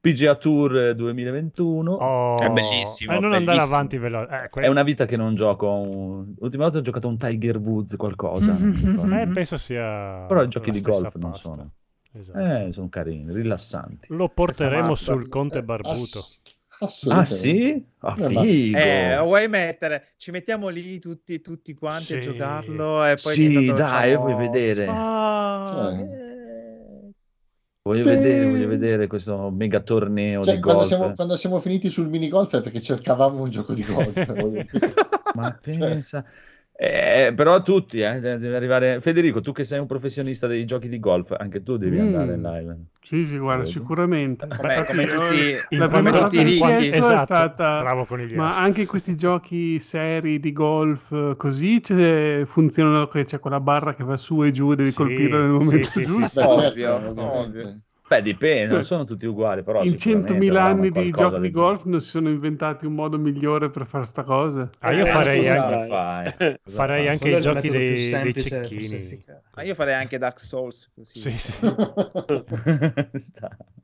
PGA 0.04 0.36
Tour 0.36 0.78
eh, 0.78 0.96
2021. 0.96 1.94
Oh, 1.94 2.38
È 2.38 2.50
bellissimo, 2.50 3.12
eh, 3.14 3.20
non 3.20 3.32
andare 3.32 3.46
bellissimo. 3.58 3.76
avanti 3.76 3.98
veloce. 3.98 4.44
Eh, 4.44 4.50
que- 4.50 4.62
È 4.64 4.68
una 4.68 4.84
vita 4.84 5.06
che 5.06 5.16
non 5.16 5.34
gioco. 5.36 5.70
un- 5.70 6.34
L'ultima 6.40 6.64
volta 6.64 6.80
ho 6.80 6.82
giocato 6.82 7.08
un 7.08 7.18
Tiger 7.18 7.58
Woods 7.58 7.96
qualcosa. 7.96 8.54
non 8.60 9.14
eh, 9.14 9.28
penso 9.28 9.56
sia... 9.58 10.26
Però 10.28 10.44
i 10.44 10.50
giochi 10.50 10.72
di 10.72 10.82
golf 10.82 11.16
non 11.16 11.32
pasta. 11.32 11.48
sono. 11.48 11.72
Esatto. 12.16 12.38
Eh, 12.40 12.70
sono 12.74 12.90
carini, 12.90 13.34
rilassanti. 13.34 14.08
Lo 14.10 14.28
porteremo 14.30 14.94
sul 14.96 15.30
Conte 15.30 15.60
Eh, 15.60 15.64
Barbuto. 15.64 16.22
Ah 17.10 17.26
sì? 17.26 17.86
Ah, 18.00 18.16
Eh, 18.16 18.28
figo! 18.28 18.80
Eh, 18.80 19.20
vuoi 19.24 19.48
mettere? 19.48 20.14
Ci 20.18 20.32
mettiamo 20.32 20.70
lì 20.70 21.00
tutti, 21.00 21.42
tutti 21.42 21.74
quanti 21.74 22.14
a 22.14 22.16
Sì. 22.16 22.20
giocarlo 22.20 23.06
e 23.06 23.16
poi 23.16 23.36
Sì, 23.36 23.74
dai, 23.74 24.16
vuoi 24.18 24.36
vedere? 24.36 24.86
Cioè. 25.64 26.06
Voglio 27.82 28.06
vedere, 28.06 28.46
voglio 28.46 28.68
vedere 28.68 29.08
questo 29.08 29.50
mega 29.52 29.82
torneo 29.82 30.46
Cioè, 30.46 30.56
di 30.56 30.60
quando, 30.62 30.84
golf. 30.84 30.88
siamo, 30.88 31.14
quando 31.16 31.36
siamo 31.36 31.60
finiti 31.60 31.90
sul 31.90 32.08
minigolf 32.08 32.56
è 32.56 32.62
perché 32.62 32.82
cercavamo 32.82 33.42
un 33.42 33.50
gioco 33.50 33.74
di 33.74 33.84
golf. 33.84 34.26
Ma 35.36 35.52
pensa, 35.52 36.24
Eh, 36.76 37.34
però 37.36 37.62
tutti, 37.62 38.00
eh, 38.02 38.20
deve 38.20 38.56
arrivare... 38.56 39.00
Federico, 39.00 39.42
tu 39.42 39.52
che 39.52 39.64
sei 39.64 39.80
un 39.80 39.86
professionista 39.88 40.48
dei 40.48 40.66
giochi 40.66 40.90
di 40.90 41.00
golf, 41.00 41.32
anche 41.38 41.62
tu 41.64 41.78
devi 41.78 41.98
Mm. 41.98 42.00
andare 42.00 42.34
in 42.34 42.42
live. 42.42 42.86
Sì, 43.00 43.26
sì, 43.26 43.38
guarda, 43.38 43.64
Vedo. 43.64 43.72
sicuramente. 43.72 44.48
Come, 44.56 44.86
come 44.86 45.06
tutti, 45.08 45.78
la 45.78 45.90
prima 45.90 46.14
cosa 46.14 46.30
che 46.30 46.40
ho 46.42 46.44
chiesto 46.54 46.96
è 46.96 46.98
Esatto, 46.98 47.20
stata 47.20 47.82
bravo 47.84 48.06
conigliastro. 48.06 48.40
ma 48.40 48.58
anche 48.58 48.82
in 48.82 48.88
questi 48.88 49.16
giochi 49.16 49.78
seri 49.80 50.40
di 50.40 50.52
golf 50.54 51.12
eh, 51.12 51.36
così 51.38 51.80
funzionano 52.46 53.08
che 53.08 53.26
c'è 53.26 53.40
quella 53.40 53.60
barra 53.60 53.94
che 53.94 54.04
va 54.04 54.18
su 54.18 54.44
e 54.44 54.52
giù 54.52 54.74
devi 54.74 54.92
Sì, 54.92 54.94
colpire 54.94 55.38
nel 55.38 55.50
sì, 55.58 55.84
momento 55.84 55.84
sì, 55.84 56.06
sì, 56.06 56.06
giusto 56.06 56.40
Beh, 56.40 56.48
certo, 56.50 56.90
Ovvio, 56.90 56.96
ovviamente. 57.08 57.62
ovvio. 57.62 57.82
Beh, 58.08 58.22
dipende, 58.22 58.66
Cioè, 58.66 58.76
non 58.76 58.84
sono 58.84 59.04
tutti 59.06 59.26
uguali, 59.26 59.64
però 59.64 59.84
in 59.84 59.98
sicuramente 59.98 60.34
100.000 60.34 60.60
avranno 60.60 60.82
anni 60.82 60.92
di 60.92 61.12
giochi 61.12 61.42
di 61.42 61.52
golf 61.52 61.86
non 61.86 62.02
si 62.02 62.10
sono 62.10 62.30
inventati 62.30 62.86
un 62.86 62.94
modo 62.94 63.18
migliore 63.18 63.70
per 63.70 63.86
fare 63.86 64.06
sta 64.06 64.24
cosa 64.24 64.70
Ah, 64.80 64.92
io 64.92 65.06
Eh, 65.06 65.12
farei 65.12 65.38
scusa, 65.38 65.68
anche, 65.68 66.34
fai? 66.38 66.60
Farei 66.70 67.08
anche 67.08 67.30
i 67.30 67.42
giochi 67.42 67.70
dei, 67.70 68.22
dei 68.22 68.44
cecchini. 68.44 69.24
Ma 69.56 69.64
io 69.64 69.74
farei 69.74 69.96
anche 69.96 70.18
Dark 70.18 70.40
Souls 70.40 70.92
così. 70.94 71.20
Sì, 71.20 71.38
sì. 71.38 71.54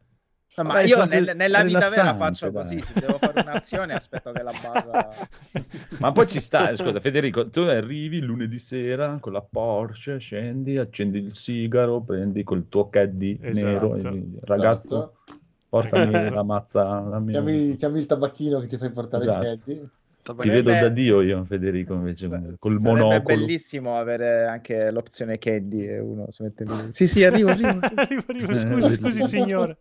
No, 0.59 0.65
ma 0.65 0.73
Vabbè, 0.73 0.87
io 0.87 1.05
nel- 1.05 1.31
nella 1.35 1.63
vita 1.63 1.87
vera 1.89 2.13
faccio 2.15 2.49
dai. 2.49 2.63
così, 2.63 2.81
se 2.81 2.93
devo 2.99 3.17
fare 3.17 3.39
un'azione 3.39 3.93
aspetto 3.93 4.33
che 4.33 4.41
la 4.43 4.51
barra... 4.51 5.15
Ma 5.99 6.11
poi 6.11 6.27
ci 6.27 6.41
sta, 6.41 6.67
ascolta 6.69 6.99
Federico, 6.99 7.49
tu 7.49 7.61
arrivi 7.61 8.17
il 8.17 8.25
lunedì 8.25 8.59
sera 8.59 9.17
con 9.21 9.31
la 9.31 9.41
Porsche, 9.41 10.19
scendi, 10.19 10.77
accendi 10.77 11.19
il 11.19 11.35
sigaro, 11.35 12.01
prendi 12.01 12.43
col 12.43 12.67
tuo 12.67 12.89
caddy 12.89 13.39
Esatto. 13.41 13.67
nero, 13.67 13.95
e 13.95 14.01
dici, 14.01 14.39
ragazzo, 14.41 14.95
Esatto. 14.95 15.41
portami 15.69 16.29
la 16.29 16.43
mazza, 16.43 16.99
la 16.99 17.19
mia... 17.19 17.39
Chiami, 17.41 17.75
chiami 17.77 17.99
il 17.99 18.05
tabacchino 18.05 18.59
che 18.59 18.67
ti 18.67 18.77
fai 18.77 18.91
portare 18.91 19.23
Esatto. 19.23 19.45
il 19.45 19.61
caddy. 19.63 19.89
Ti 20.21 20.49
vedo 20.49 20.69
da 20.69 20.89
Dio 20.89 21.21
io, 21.21 21.43
Federico, 21.45 21.93
invece, 21.93 22.27
Sa- 22.27 22.41
col 22.59 22.79
monocolo. 22.79 23.19
bellissimo 23.19 23.95
avere 23.97 24.45
anche 24.45 24.91
l'opzione 24.91 25.37
caddy 25.37 25.87
e 25.87 25.99
uno 25.99 26.25
si 26.29 26.43
mette 26.43 26.65
lì. 26.65 26.91
Sì, 26.91 27.07
sì, 27.07 27.23
arrivo, 27.23 27.49
arrivo. 27.49 27.79
arrivo. 27.81 27.87
Arrivo, 27.99 28.23
arrivo, 28.27 28.53
scusi, 28.53 28.93
scusi 28.93 29.23
signore. 29.23 29.77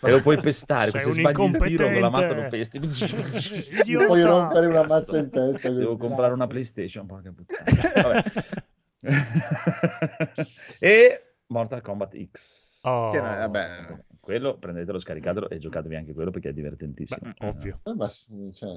E 0.00 0.10
lo 0.10 0.20
puoi 0.20 0.40
pestare, 0.40 0.90
Sei 0.90 1.00
se 1.00 1.08
un 1.08 1.14
sbagli 1.14 1.40
il 1.42 1.56
tiro 1.56 1.90
con 1.90 2.00
la 2.00 2.10
mazza 2.10 2.34
lo 2.34 2.46
pesti. 2.48 2.78
Mi 3.86 3.96
puoi 4.04 4.22
rompere 4.22 4.66
una 4.66 4.86
mazza 4.86 5.18
in 5.18 5.30
testa. 5.30 5.70
Devo 5.70 5.96
comprare 5.96 6.32
una 6.32 6.46
PlayStation, 6.46 7.06
porca 7.06 7.32
puttana. 7.32 7.62
Vabbè. 8.02 8.22
e 10.78 11.34
Mortal 11.46 11.80
Kombat 11.80 12.30
X. 12.30 12.84
Oh. 12.84 13.10
Che 13.10 13.18
vabbè. 13.18 14.04
Quello 14.20 14.58
prendetelo, 14.58 14.98
scaricatelo 14.98 15.48
e 15.48 15.58
giocatevi 15.58 15.96
anche 15.96 16.12
quello 16.12 16.30
perché 16.30 16.48
è 16.48 16.52
Beh, 16.52 16.56
divertentissimo. 16.56 17.32
ovvio. 17.38 17.80
Eh, 17.84 17.94
ma 17.94 18.08
cioè, 18.08 18.70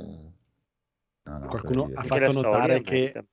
No, 1.24 1.38
no, 1.38 1.48
Qualcuno 1.48 1.90
ha 1.94 2.04
fatto 2.04 2.32
storia, 2.32 2.50
notare 2.50 2.82
che 2.82 3.26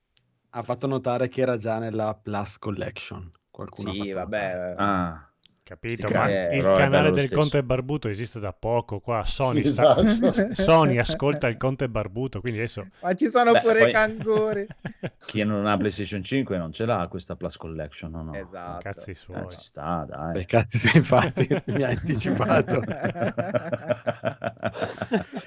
ha 0.50 0.62
fatto 0.62 0.86
notare 0.86 1.28
che 1.28 1.40
era 1.40 1.56
già 1.56 1.78
nella 1.78 2.14
Plus 2.14 2.58
Collection. 2.58 3.30
Qualcuno 3.50 3.90
ha 3.90 3.92
Sì, 3.92 3.98
fatto 3.98 4.14
vabbè. 4.14 4.74
Ah, 4.76 5.27
Capito, 5.68 6.08
ma 6.08 6.12
cazzi, 6.26 6.54
il 6.56 6.62
canale 6.62 7.10
del 7.10 7.24
stesso. 7.26 7.34
Conte 7.38 7.62
Barbuto 7.62 8.08
esiste 8.08 8.40
da 8.40 8.54
poco 8.54 9.00
qua. 9.00 9.22
Sony, 9.26 9.62
sì, 9.64 9.68
sta- 9.74 9.98
esatto. 10.02 10.54
Sony 10.62 10.96
ascolta 10.98 11.46
il 11.46 11.58
Conte 11.58 11.90
Barbuto, 11.90 12.40
quindi 12.40 12.58
adesso 12.60 12.86
Ma 13.02 13.12
ci 13.12 13.28
sono 13.28 13.52
Beh, 13.52 13.60
pure 13.60 13.78
poi- 13.80 13.88
i 13.90 13.92
canguri. 13.92 14.66
chi 15.26 15.44
non 15.44 15.66
ha 15.66 15.76
PlayStation 15.76 16.22
5 16.22 16.56
non 16.56 16.72
ce 16.72 16.86
l'ha 16.86 17.06
questa 17.10 17.36
Plus 17.36 17.58
Collection, 17.58 18.10
no, 18.10 18.22
no. 18.22 18.32
Esatto. 18.34 18.80
cazzi 18.82 19.14
suoi. 19.14 19.42
Eh, 19.42 19.48
ci 19.50 19.56
sta, 19.60 20.06
dai. 20.08 20.32
Beh, 20.32 20.46
cazzi, 20.46 20.78
sì, 20.78 20.96
infatti 20.96 21.46
mi 21.66 21.82
ha 21.82 21.88
anticipato. 21.88 22.80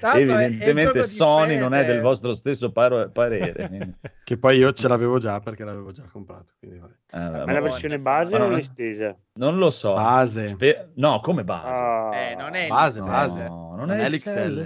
Tanto 0.00 0.16
è- 0.16 0.18
è 0.18 0.20
il 0.20 0.30
Evidentemente 0.30 1.02
Sony 1.02 1.58
non 1.58 1.74
è 1.74 1.84
del 1.84 2.00
vostro 2.00 2.32
stesso 2.32 2.70
paro- 2.70 3.10
parere. 3.10 3.66
quindi- 3.66 3.94
che 4.22 4.38
poi 4.38 4.56
io 4.58 4.70
ce 4.72 4.86
l'avevo 4.88 5.18
già 5.18 5.40
perché 5.40 5.64
l'avevo 5.64 5.90
già 5.90 6.04
comprato. 6.10 6.52
Quindi. 6.60 6.76
Eh, 7.14 7.18
Ma 7.18 7.44
la 7.52 7.60
versione 7.60 7.98
base 7.98 8.36
o 8.36 8.48
l'estesa? 8.48 9.14
Non 9.34 9.58
lo 9.58 9.70
so. 9.70 9.94
Base. 10.12 10.48
Spe- 10.48 10.88
no, 10.94 11.20
come 11.20 11.44
base. 11.44 11.80
Ah. 11.82 12.10
Eh, 12.16 12.34
non 12.34 12.54
è 12.54 12.68
Base, 12.68 12.98
l'XL. 13.00 13.08
base. 13.08 13.42
No, 13.44 13.74
Non 13.76 13.90
è 13.90 14.08
l'XL. 14.08 14.58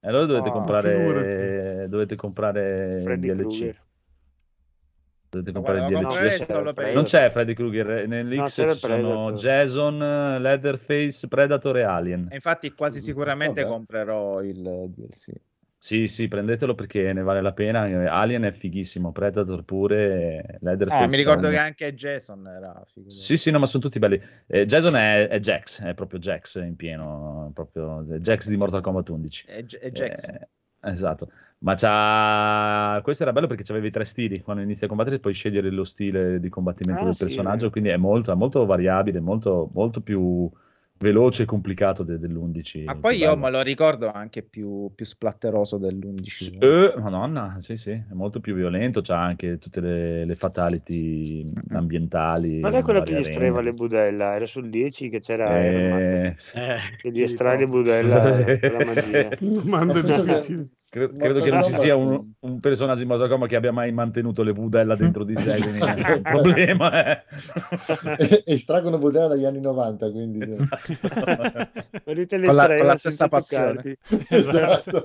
E 0.00 0.08
allora 0.08 0.26
dovete 0.26 0.48
Ah, 0.48 0.52
comprare 0.52 0.96
figurati. 0.96 1.88
dovete 1.88 2.16
comprare 2.16 2.94
il 2.96 3.02
Freddy 3.02 3.26
DLC. 3.34 3.38
Krueger. 3.40 3.84
Dovete 5.28 5.52
comprare 5.52 5.78
guarda, 5.78 5.98
DLC. 5.98 6.06
comprare 6.08 6.28
c'è 6.36 6.72
per. 6.74 6.94
Non 6.94 7.02
il- 7.02 7.08
c'è 7.08 7.28
Freddy 7.30 7.54
Krueger, 7.54 8.06
nell'X 8.08 8.58
No, 8.62 8.74
sono. 8.74 9.32
Jason, 9.32 9.98
Leatherface, 10.40 11.26
Predator 11.28 11.76
e 11.78 11.82
Alien. 11.82 12.28
E 12.30 12.34
Infatti 12.36 12.70
quasi 12.72 13.00
sicuramente 13.00 13.62
Vabbè. 13.62 13.72
comprerò 13.72 14.40
il 14.42 14.62
DLC. 14.94 15.32
Sì, 15.78 16.08
sì, 16.08 16.26
prendetelo 16.26 16.74
perché 16.74 17.12
ne 17.12 17.22
vale 17.22 17.40
la 17.40 17.52
pena. 17.52 17.82
Alien 18.10 18.42
è 18.42 18.50
fighissimo, 18.50 19.12
Predator 19.12 19.62
pure, 19.62 20.58
Leatherface. 20.60 21.04
No, 21.04 21.08
mi 21.08 21.16
ricordo 21.16 21.48
che 21.48 21.58
anche 21.58 21.94
Jason 21.94 22.46
era 22.46 22.82
figo. 22.86 23.10
Sì, 23.10 23.36
sì, 23.36 23.50
no, 23.50 23.58
ma 23.58 23.66
sono 23.66 23.82
tutti 23.82 23.98
belli. 23.98 24.20
Eh, 24.46 24.66
Jason 24.66 24.96
è, 24.96 25.28
è 25.28 25.38
Jax, 25.38 25.82
è 25.82 25.94
proprio 25.94 26.18
Jax 26.18 26.56
in 26.56 26.74
pieno, 26.76 27.50
proprio 27.54 28.02
Jax 28.18 28.48
di 28.48 28.56
Mortal 28.56 28.80
Kombat 28.80 29.08
11. 29.10 29.46
È, 29.46 29.64
è 29.64 29.90
Jackson. 29.92 30.34
Eh, 30.34 30.48
esatto. 30.90 31.30
Ma 31.58 31.74
c'ha... 31.74 33.00
questo 33.02 33.22
era 33.22 33.32
bello 33.32 33.46
perché 33.46 33.62
c'avevi 33.62 33.90
tre 33.90 34.04
stili. 34.04 34.40
Quando 34.40 34.62
inizi 34.62 34.84
a 34.84 34.88
combattere 34.88 35.18
puoi 35.20 35.34
scegliere 35.34 35.70
lo 35.70 35.84
stile 35.84 36.40
di 36.40 36.48
combattimento 36.48 37.02
Ah, 37.02 37.04
del 37.04 37.14
sì, 37.14 37.24
personaggio, 37.24 37.56
vero. 37.58 37.70
quindi 37.70 37.90
è 37.90 37.96
molto, 37.96 38.32
è 38.32 38.34
molto 38.34 38.64
variabile, 38.66 39.20
molto, 39.20 39.70
molto 39.72 40.00
più 40.00 40.50
veloce 40.98 41.42
e 41.42 41.46
complicato 41.46 42.02
de- 42.02 42.18
dell'11. 42.18 42.84
Ma 42.84 42.96
poi 42.96 43.16
io 43.16 43.36
me 43.36 43.50
lo 43.50 43.62
ricordo 43.62 44.10
anche 44.10 44.42
più, 44.42 44.90
più 44.94 45.04
splatteroso 45.04 45.78
dell'11. 45.78 46.58
Eh, 46.60 47.00
madonna, 47.00 47.56
sì, 47.60 47.76
sì, 47.76 47.90
è 47.90 48.12
molto 48.12 48.40
più 48.40 48.54
violento, 48.54 49.00
c'ha 49.00 49.20
anche 49.20 49.58
tutte 49.58 49.80
le, 49.80 50.24
le 50.24 50.34
fatality 50.34 51.44
ambientali. 51.70 52.60
Ma 52.60 52.70
è 52.70 52.82
quello 52.82 53.02
che 53.02 53.12
gli 53.12 53.18
estraeva 53.18 53.60
le 53.60 53.72
budella, 53.72 54.34
era 54.34 54.46
sul 54.46 54.70
10 54.70 55.08
che 55.08 55.20
c'era 55.20 55.44
Iron 55.64 55.98
Eh, 55.98 56.34
sì. 56.36 56.56
Eh, 56.58 56.76
che 56.96 57.10
gli 57.10 57.16
sì, 57.16 57.22
estrae 57.24 57.58
le 57.58 57.64
proprio. 57.66 57.82
budella 57.82 58.44
con 58.60 58.72
la 58.72 58.84
magia. 58.84 59.28
Domande 59.38 60.02
Ma 60.02 60.44
penso 60.98 61.04
che- 61.04 61.04
difficili. 61.04 61.04
Cre- 61.06 61.06
Mortal 61.08 61.18
credo 61.18 61.40
che 61.44 61.50
non 61.50 61.62
ci 61.64 61.72
sia 61.74 61.96
un, 61.96 62.32
un 62.40 62.60
personaggio 62.60 63.02
in 63.02 63.08
Mortal 63.08 63.28
Kombat 63.28 63.48
che 63.48 63.56
abbia 63.56 63.72
mai 63.72 63.92
mantenuto 63.92 64.42
le 64.42 64.52
budella 64.52 64.94
dentro 64.96 65.24
di 65.24 65.36
sé, 65.36 65.60
quindi 65.60 65.80
è 65.80 66.12
un 66.12 66.22
problema. 66.22 67.04
Eh. 67.04 67.22
E- 68.18 68.42
estraggono 68.46 68.98
budella 68.98 69.28
dagli 69.28 69.44
anni 69.44 69.60
90, 69.60 70.10
quindi... 70.10 70.44
Esatto. 70.46 70.92
Con 72.06 72.54
la- 72.54 72.66
con 72.76 72.86
la 72.86 72.96
stessa 72.96 73.28
passione. 73.28 73.96
toccarli. 74.08 74.26
Esatto. 74.28 75.02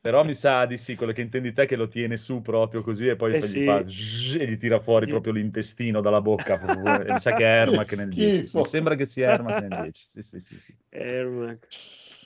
Però 0.00 0.24
mi 0.24 0.34
sa 0.34 0.64
di 0.66 0.76
sì, 0.76 0.94
quello 0.96 1.12
che 1.12 1.20
intendi 1.20 1.52
te 1.52 1.66
che 1.66 1.76
lo 1.76 1.86
tiene 1.86 2.16
su 2.16 2.40
proprio 2.40 2.82
così 2.82 3.06
e 3.08 3.16
poi, 3.16 3.34
Eh 3.34 3.38
poi 3.38 3.48
sì. 3.48 3.60
gli 3.60 3.64
fa 3.64 3.78
e 3.80 4.46
gli 4.48 4.56
tira 4.56 4.80
fuori 4.80 5.04
Sì. 5.04 5.10
proprio 5.10 5.32
l'intestino 5.34 6.00
dalla 6.00 6.20
bocca. 6.20 6.58
proprio. 6.58 7.02
E 7.02 7.12
mi 7.12 7.18
sa 7.18 7.32
che 7.34 7.44
è 7.44 7.60
Ermac 7.60 7.92
nel 7.96 8.08
10. 8.08 8.36
Schifo. 8.38 8.58
Mi 8.58 8.64
sembra 8.64 8.94
che 8.94 9.04
sia 9.06 9.32
Ermac 9.32 9.60
nel 9.60 9.80
10. 9.82 10.04
Sì, 10.08 10.22
sì, 10.22 10.40
sì, 10.40 10.54
sì. 10.58 10.74
Ermac. 10.88 11.66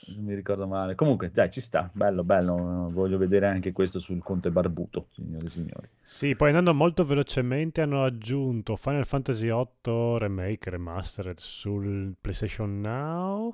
Non 0.06 0.24
mi 0.24 0.34
ricordo 0.34 0.66
male. 0.68 0.94
Comunque, 0.94 1.30
dai, 1.32 1.50
ci 1.50 1.60
sta. 1.60 1.90
Bello, 1.92 2.22
bello. 2.24 2.88
Voglio 2.92 3.18
vedere 3.18 3.46
anche 3.46 3.72
questo 3.72 3.98
sul 3.98 4.22
Conte 4.22 4.50
Barbuto, 4.50 5.08
signori 5.10 5.46
e 5.46 5.50
signori. 5.50 5.88
Sì, 6.04 6.36
poi 6.36 6.48
andando 6.50 6.74
molto 6.74 7.04
velocemente 7.04 7.80
hanno 7.80 8.04
aggiunto 8.04 8.76
Final 8.76 9.04
Fantasy 9.06 9.48
VIII 9.50 10.18
Remake 10.18 10.70
Remastered 10.70 11.38
sul 11.38 12.14
PlayStation 12.20 12.80
Now. 12.80 13.52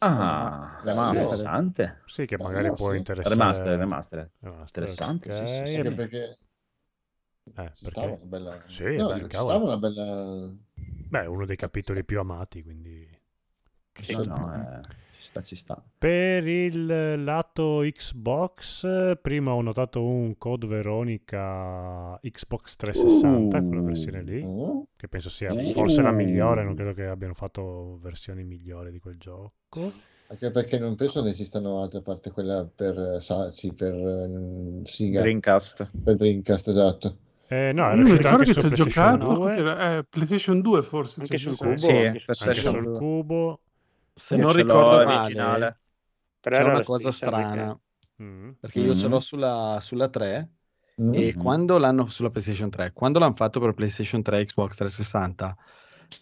Ah, 0.00 0.80
Remastered. 0.82 1.48
interessante. 1.48 2.02
Sì, 2.06 2.26
che 2.26 2.36
magari 2.38 2.72
può 2.72 2.90
sì. 2.92 2.96
interessare. 2.98 3.34
Remaster, 3.34 3.78
remaster. 3.78 4.30
Remastered, 4.40 4.88
Interessante, 4.88 5.30
sì, 5.30 5.40
ok. 5.42 5.46
sì, 5.46 5.66
sì. 5.66 5.76
Anche 5.76 5.90
perché 5.92 6.36
Eh, 7.56 7.72
ci 7.74 7.86
stava 7.86 8.06
perché? 8.06 8.16
una 8.20 8.24
bella... 8.24 8.62
Sì, 8.66 8.96
no, 8.96 9.08
beh, 9.08 9.26
stava 9.28 9.56
una 9.56 9.76
bella... 9.76 10.52
Beh, 11.08 11.22
è 11.22 11.26
uno 11.26 11.46
dei 11.46 11.56
capitoli 11.56 12.04
più 12.04 12.20
amati, 12.20 12.62
quindi... 12.62 13.08
No, 14.10 14.22
no, 14.24 14.54
eh, 14.54 14.80
sta, 15.28 15.42
ci 15.42 15.54
sta. 15.56 15.82
Per 15.98 16.46
il 16.46 17.22
lato 17.22 17.80
Xbox, 17.84 19.18
prima 19.20 19.52
ho 19.52 19.60
notato 19.62 20.02
un 20.04 20.36
Code 20.38 20.66
Veronica 20.66 22.18
Xbox 22.22 22.76
360, 22.76 23.62
quella 23.62 23.82
versione 23.82 24.22
lì, 24.22 24.44
Mm? 24.44 24.80
che 24.96 25.08
penso 25.08 25.28
sia 25.30 25.48
Uh. 25.52 25.72
forse 25.72 26.02
la 26.02 26.10
migliore, 26.12 26.64
non 26.64 26.74
credo 26.74 26.92
che 26.94 27.06
abbiano 27.06 27.34
fatto 27.34 27.98
versioni 28.02 28.42
migliori 28.44 28.90
di 28.90 28.98
quel 28.98 29.16
gioco. 29.18 29.92
Anche 30.30 30.50
perché 30.50 30.78
non 30.78 30.94
penso 30.94 31.22
ne 31.22 31.30
esistano 31.30 31.80
altre 31.80 32.00
a 32.00 32.02
parte 32.02 32.30
quella 32.30 32.68
per 32.74 33.18
sa- 33.22 33.50
sì, 33.50 33.72
per 33.72 33.94
eh, 33.94 34.80
Siga, 34.84 35.20
Dreamcast. 35.22 35.90
per 36.04 36.16
Dreamcast, 36.16 36.68
esatto. 36.68 37.16
Eh, 37.50 37.72
no, 37.72 37.84
era 37.84 37.94
Io 37.94 38.02
mi 38.04 38.12
ricordo 38.14 38.38
che 38.44 38.52
ci 38.52 38.58
ho 38.58 38.60
PlayStation 38.60 38.88
giocato. 38.90 39.32
2, 39.32 39.36
cos'era? 39.38 39.96
Eh, 39.96 40.04
PlayStation 40.04 40.60
2 40.60 40.82
forse. 40.82 41.20
Anche 41.22 41.38
sul 41.38 41.56
cubo. 41.56 41.76
Sì, 41.76 41.86
anche 41.92 41.98
su 41.98 42.04
anche 42.04 42.24
PlayStation 42.26 42.74
sul 42.74 42.82
2. 42.84 42.98
cubo. 42.98 43.60
Se 44.18 44.34
Io 44.34 44.42
non 44.42 44.52
ricordo 44.52 45.04
male, 45.04 45.78
Però 46.40 46.56
c'è 46.56 46.62
era 46.62 46.70
una 46.72 46.82
cosa 46.82 47.10
perché- 47.10 47.16
strana, 47.26 47.80
Mm. 48.22 48.50
perché 48.58 48.80
io 48.80 48.96
ce 48.96 49.04
Mhm. 49.04 49.10
l'ho 49.10 49.20
sulla, 49.20 49.78
sulla 49.80 50.08
3 50.08 50.50
Mm? 51.00 51.14
e 51.14 51.34
quando 51.34 51.78
l'hanno 51.78 52.06
sulla 52.06 52.30
PlayStation 52.30 52.68
3, 52.70 52.92
quando 52.92 53.20
l'hanno 53.20 53.36
fatto 53.36 53.60
per 53.60 53.72
PlayStation 53.74 54.20
3 54.22 54.40
e 54.40 54.44
Xbox 54.46 54.74
360, 54.74 55.56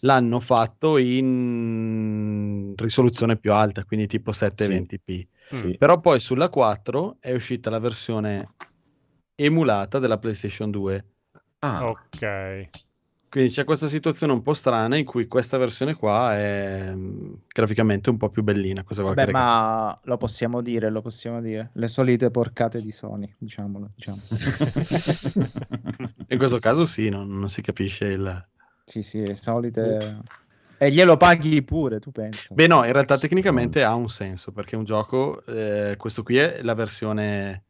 l'hanno 0.01 0.39
fatto 0.39 0.97
in 0.97 2.73
risoluzione 2.75 3.37
più 3.37 3.51
alta, 3.53 3.83
quindi 3.85 4.05
tipo 4.05 4.31
720p. 4.31 5.27
Sì. 5.49 5.75
Però 5.77 5.99
poi 5.99 6.19
sulla 6.19 6.49
4 6.49 7.17
è 7.19 7.33
uscita 7.33 7.71
la 7.71 7.79
versione 7.79 8.53
emulata 9.33 9.97
della 9.97 10.17
PlayStation 10.19 10.69
2 10.69 11.05
Ah, 11.59 11.87
Ok. 11.89 12.69
Quindi 13.29 13.51
c'è 13.51 13.65
questa 13.65 13.87
situazione 13.87 14.31
un 14.31 14.41
po' 14.41 14.53
strana 14.53 14.95
in 14.95 15.03
cui 15.03 15.27
questa 15.27 15.57
versione 15.57 15.95
qua 15.95 16.37
è 16.37 16.91
mm, 16.93 17.33
graficamente 17.47 18.09
un 18.09 18.17
po' 18.17 18.29
più 18.29 18.41
bellina. 18.41 18.83
Cosa 18.83 19.01
vuoi 19.01 19.15
Beh, 19.15 19.31
ma 19.31 19.99
lo 20.03 20.17
possiamo 20.17 20.61
dire, 20.61 20.89
lo 20.89 21.01
possiamo 21.01 21.41
dire. 21.41 21.71
Le 21.73 21.87
solite 21.89 22.31
porcate 22.31 22.81
di 22.81 22.91
Sony, 22.91 23.35
diciamolo. 23.37 23.91
Diciamo. 23.95 24.21
In 26.29 26.37
questo 26.37 26.59
caso 26.59 26.85
sì, 26.85 27.09
non, 27.09 27.37
non 27.37 27.49
si 27.49 27.61
capisce 27.61 28.05
il... 28.05 28.47
sì, 28.85 29.01
sì, 29.01 29.25
le 29.25 29.35
solite... 29.35 30.21
E 30.79 30.91
glielo 30.91 31.17
paghi 31.17 31.63
pure, 31.63 31.99
tu 31.99 32.11
pensi? 32.11 32.53
Beh 32.53 32.67
no, 32.67 32.85
in 32.85 32.93
realtà 32.93 33.17
tecnicamente 33.17 33.83
ha 33.83 33.95
un 33.95 34.09
senso, 34.09 34.51
perché 34.51 34.75
un 34.75 34.83
gioco, 34.83 35.43
eh, 35.47 35.95
questo 35.97 36.23
qui 36.23 36.37
è 36.37 36.61
la 36.61 36.75
versione... 36.75 37.63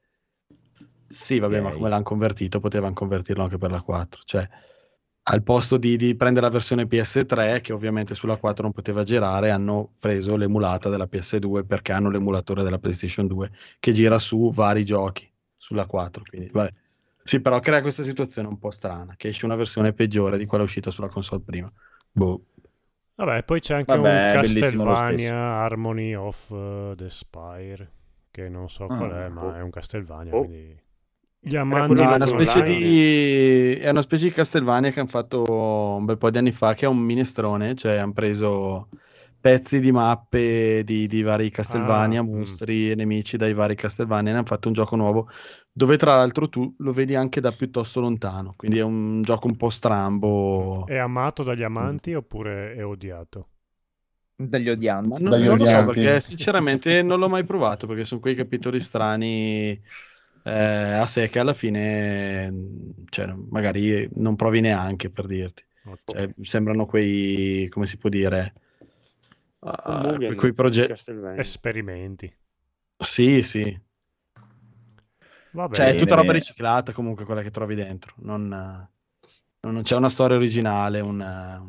Sì, 1.07 1.39
vabbè, 1.39 1.61
ma 1.61 1.69
Ok. 1.69 1.75
come 1.75 1.89
l'hanno 1.89 2.03
convertito, 2.03 2.59
potevano 2.59 2.93
convertirlo 2.93 3.41
anche 3.41 3.57
per 3.57 3.71
la 3.71 3.81
4. 3.81 4.21
Cioè, 4.25 4.47
al 5.29 5.43
posto 5.43 5.77
di, 5.77 5.97
di 5.97 6.15
prendere 6.15 6.45
la 6.45 6.51
versione 6.51 6.85
PS3, 6.87 7.59
che 7.61 7.73
ovviamente 7.73 8.13
sulla 8.13 8.37
4 8.37 8.63
non 8.63 8.71
poteva 8.71 9.03
girare, 9.03 9.49
hanno 9.51 9.93
preso 9.99 10.35
l'emulata 10.37 10.89
della 10.89 11.07
PS2 11.07 11.65
perché 11.65 11.91
hanno 11.91 12.09
l'emulatore 12.09 12.63
della 12.63 12.79
PlayStation 12.79 13.27
2 13.27 13.51
che 13.79 13.91
gira 13.91 14.19
su 14.19 14.51
vari 14.51 14.85
giochi 14.85 15.29
sulla 15.57 15.85
4. 15.85 16.23
Quindi, 16.29 16.49
vabbè. 16.51 16.73
Sì, 17.21 17.41
però 17.41 17.59
crea 17.59 17.81
questa 17.81 18.03
situazione 18.03 18.47
un 18.47 18.57
po' 18.57 18.71
strana, 18.71 19.15
che 19.17 19.27
esce 19.29 19.45
una 19.45 19.55
versione 19.55 19.91
peggiore 19.93 20.37
di 20.37 20.45
quella 20.45 20.63
uscita 20.63 20.91
sulla 20.91 21.09
console 21.09 21.41
prima. 21.43 21.69
Boh. 22.11 22.45
Vabbè, 23.15 23.43
poi 23.43 23.59
c'è 23.59 23.73
anche 23.75 23.95
Vabbè, 23.95 24.27
un 24.27 24.41
Castlevania. 24.41 25.35
Harmony 25.35 26.13
of 26.13 26.49
uh, 26.49 26.93
the 26.95 27.09
Spire, 27.09 27.91
che 28.31 28.47
non 28.47 28.69
so 28.69 28.89
qual 28.95 29.11
Ah, 29.11 29.25
è, 29.25 29.29
ma 29.29 29.41
boh. 29.41 29.53
è 29.55 29.61
un 29.61 29.71
Castlevania, 29.71 30.33
Oh. 30.33 30.45
quindi... 30.45 30.85
Gli 31.39 31.55
amanti 31.55 32.05
di 32.05 32.05
No, 32.05 32.11
è 32.11 32.15
del 32.15 32.21
una 32.21 32.25
specie 32.27 32.61
online. 32.61 32.61
di 32.61 33.73
è 33.75 33.89
una 33.89 34.01
specie 34.01 34.25
di 34.27 34.31
Castlevania 34.33 34.91
che 34.91 34.99
hanno 34.99 35.09
fatto 35.09 35.43
un 35.97 36.05
bel 36.05 36.17
po' 36.17 36.29
di 36.29 36.37
anni 36.37 36.51
fa, 36.51 36.73
che 36.73 36.85
è 36.85 36.87
un 36.87 36.97
minestrone, 36.99 37.75
cioè 37.75 37.95
hanno 37.97 38.13
preso 38.13 38.89
pezzi 39.39 39.79
di 39.79 39.91
mappe 39.91 40.83
di, 40.83 41.07
di 41.07 41.21
vari 41.21 41.49
Castlevania, 41.49 42.21
Ah, 42.21 42.23
mm. 42.23 42.23
mostri 42.23 42.91
e 42.91 42.95
nemici 42.95 43.37
dai 43.37 43.53
vari 43.53 43.75
Castlevania, 43.75 44.29
e 44.29 44.31
ne 44.33 44.37
hanno 44.39 44.47
fatto 44.47 44.67
un 44.67 44.73
gioco 44.73 44.95
nuovo, 44.95 45.27
dove 45.71 45.97
tra 45.97 46.15
l'altro 46.15 46.49
tu 46.49 46.73
lo 46.79 46.91
vedi 46.91 47.15
anche 47.15 47.39
da 47.41 47.51
piuttosto 47.51 47.99
lontano, 48.01 48.53
quindi 48.57 48.77
è 48.79 48.83
un 48.83 49.21
gioco 49.21 49.47
un 49.47 49.55
po' 49.57 49.69
strambo. 49.69 50.85
È 50.85 50.97
amato 50.97 51.43
dagli 51.43 51.61
amanti 51.61 52.15
oppure 52.15 52.73
è 52.73 52.83
odiato? 52.83 53.51
Dagli 54.39 54.69
odianti. 54.69 55.23
Non, 55.23 55.29
Dagli 55.29 55.47
non 55.47 55.57
lo 55.57 55.65
so 55.65 55.83
odianti. 55.83 55.83
perché 55.83 56.19
sinceramente 56.21 57.01
non 57.01 57.19
l'ho 57.19 57.27
mai 57.29 57.43
provato 57.43 57.87
perché 57.87 58.03
sono 58.03 58.19
quei 58.21 58.35
capitoli 58.35 58.79
strani 58.79 59.81
eh, 60.47 60.93
a 60.93 61.05
sé 61.05 61.27
che 61.27 61.39
alla 61.39 61.53
fine 61.53 62.53
cioè, 63.09 63.33
magari 63.49 64.09
non 64.15 64.35
provi 64.35 64.61
neanche 64.61 65.09
per 65.09 65.25
dirti. 65.25 65.65
Cioè, 66.05 66.29
sembrano 66.41 66.85
quei, 66.85 67.67
come 67.69 67.85
si 67.85 67.97
può 67.97 68.09
dire, 68.09 68.53
Mugen, 69.59 70.35
quei, 70.35 70.53
progetti. 70.53 71.13
Esperimenti. 71.35 72.33
Sì, 72.97 73.41
sì. 73.41 73.79
Vabbè, 75.51 75.75
Cioè, 75.75 75.87
è 75.89 75.95
tutta 75.95 76.15
roba 76.15 76.33
riciclata 76.33 76.91
comunque 76.93 77.25
quella 77.25 77.41
che 77.41 77.51
trovi 77.51 77.75
dentro. 77.75 78.13
Non, 78.19 78.47
non- 78.47 79.73
non 79.73 79.81
c'è 79.83 79.95
una 79.95 80.09
storia 80.09 80.37
originale, 80.37 80.99
una, 80.99 81.61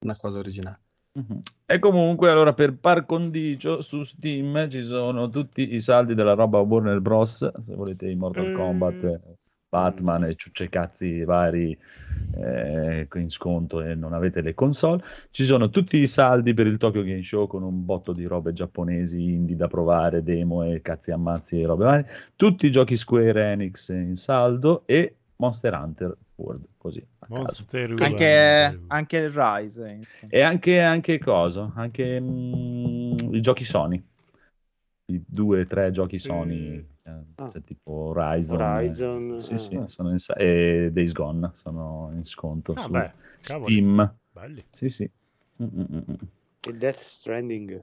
una 0.00 0.16
cosa 0.16 0.38
originale. 0.38 0.81
Mhm. 1.14 1.42
E 1.66 1.78
comunque, 1.78 2.30
allora, 2.30 2.54
per 2.54 2.74
par 2.78 3.04
condicio, 3.04 3.82
su 3.82 4.02
Steam 4.02 4.68
ci 4.70 4.82
sono 4.84 5.28
tutti 5.28 5.74
i 5.74 5.80
saldi 5.80 6.14
della 6.14 6.32
roba 6.34 6.58
Warner 6.60 7.00
Bros. 7.00 7.36
Se 7.38 7.74
volete 7.74 8.08
i 8.08 8.16
Mortal 8.16 8.46
Eh. 8.46 8.52
Kombat, 8.54 9.04
eh, 9.04 9.20
Batman 9.68 10.24
e 10.24 10.34
ciuccecazzi 10.34 11.24
vari 11.24 11.76
eh, 12.36 13.08
in 13.14 13.30
sconto 13.30 13.80
e 13.82 13.94
non 13.94 14.12
avete 14.14 14.40
le 14.42 14.54
console. 14.54 15.02
Ci 15.30 15.44
sono 15.44 15.68
tutti 15.70 15.98
i 15.98 16.06
saldi 16.06 16.54
per 16.54 16.66
il 16.66 16.76
Tokyo 16.78 17.02
Game 17.02 17.22
Show 17.22 17.46
con 17.46 17.62
un 17.62 17.84
botto 17.84 18.12
di 18.12 18.24
robe 18.26 18.52
giapponesi, 18.52 19.22
indie 19.22 19.56
da 19.56 19.68
provare, 19.68 20.22
demo 20.22 20.62
e 20.62 20.80
cazzi 20.82 21.10
ammazzi 21.10 21.60
e 21.60 21.66
robe 21.66 21.84
varie. 21.84 22.06
Tutti 22.36 22.66
i 22.66 22.70
giochi 22.70 22.96
Square 22.96 23.52
Enix 23.52 23.88
in 23.90 24.16
saldo 24.16 24.82
e 24.86 25.16
Monster 25.36 25.74
Hunter 25.74 26.16
World, 26.42 26.66
così 26.76 26.98
a 27.20 27.26
caso. 27.26 27.40
Monster 27.42 27.94
Anche, 28.02 28.80
anche 28.88 29.16
il 29.16 29.30
Rise. 29.30 29.88
eh, 29.88 29.92
insomma. 29.92 30.32
E 30.32 30.40
anche, 30.42 30.80
anche 30.80 31.18
cosa? 31.18 31.72
Anche 31.74 32.20
mm, 32.20 33.34
i 33.34 33.40
giochi 33.40 33.64
Sony. 33.64 34.02
I 35.06 35.22
due, 35.26 35.64
tre 35.64 35.90
giochi 35.90 36.18
Sony, 36.18 36.76
eh, 37.02 37.10
Ah. 37.36 37.50
cioè 37.50 37.62
tipo 37.62 37.90
Horizon. 37.90 38.60
eh, 38.60 38.64
Horizon, 38.64 39.38
sì, 39.38 39.52
ah. 39.54 39.56
sì, 39.56 39.80
sono 39.86 40.10
in 40.10 40.16
e 40.36 40.90
Days 40.92 41.12
Gone 41.12 41.50
sono 41.54 42.10
in 42.14 42.24
sconto 42.24 42.72
Ah, 42.76 42.82
su 42.82 42.92
beh. 42.92 43.12
Steam. 43.40 44.16
Belli. 44.32 44.64
Sì, 44.70 44.88
sì. 44.88 45.10
Mm, 45.62 45.66
mm, 45.66 45.84
mm, 45.92 45.98
mm. 46.10 46.14
E 46.68 46.72
Death 46.72 47.00
Stranding. 47.00 47.82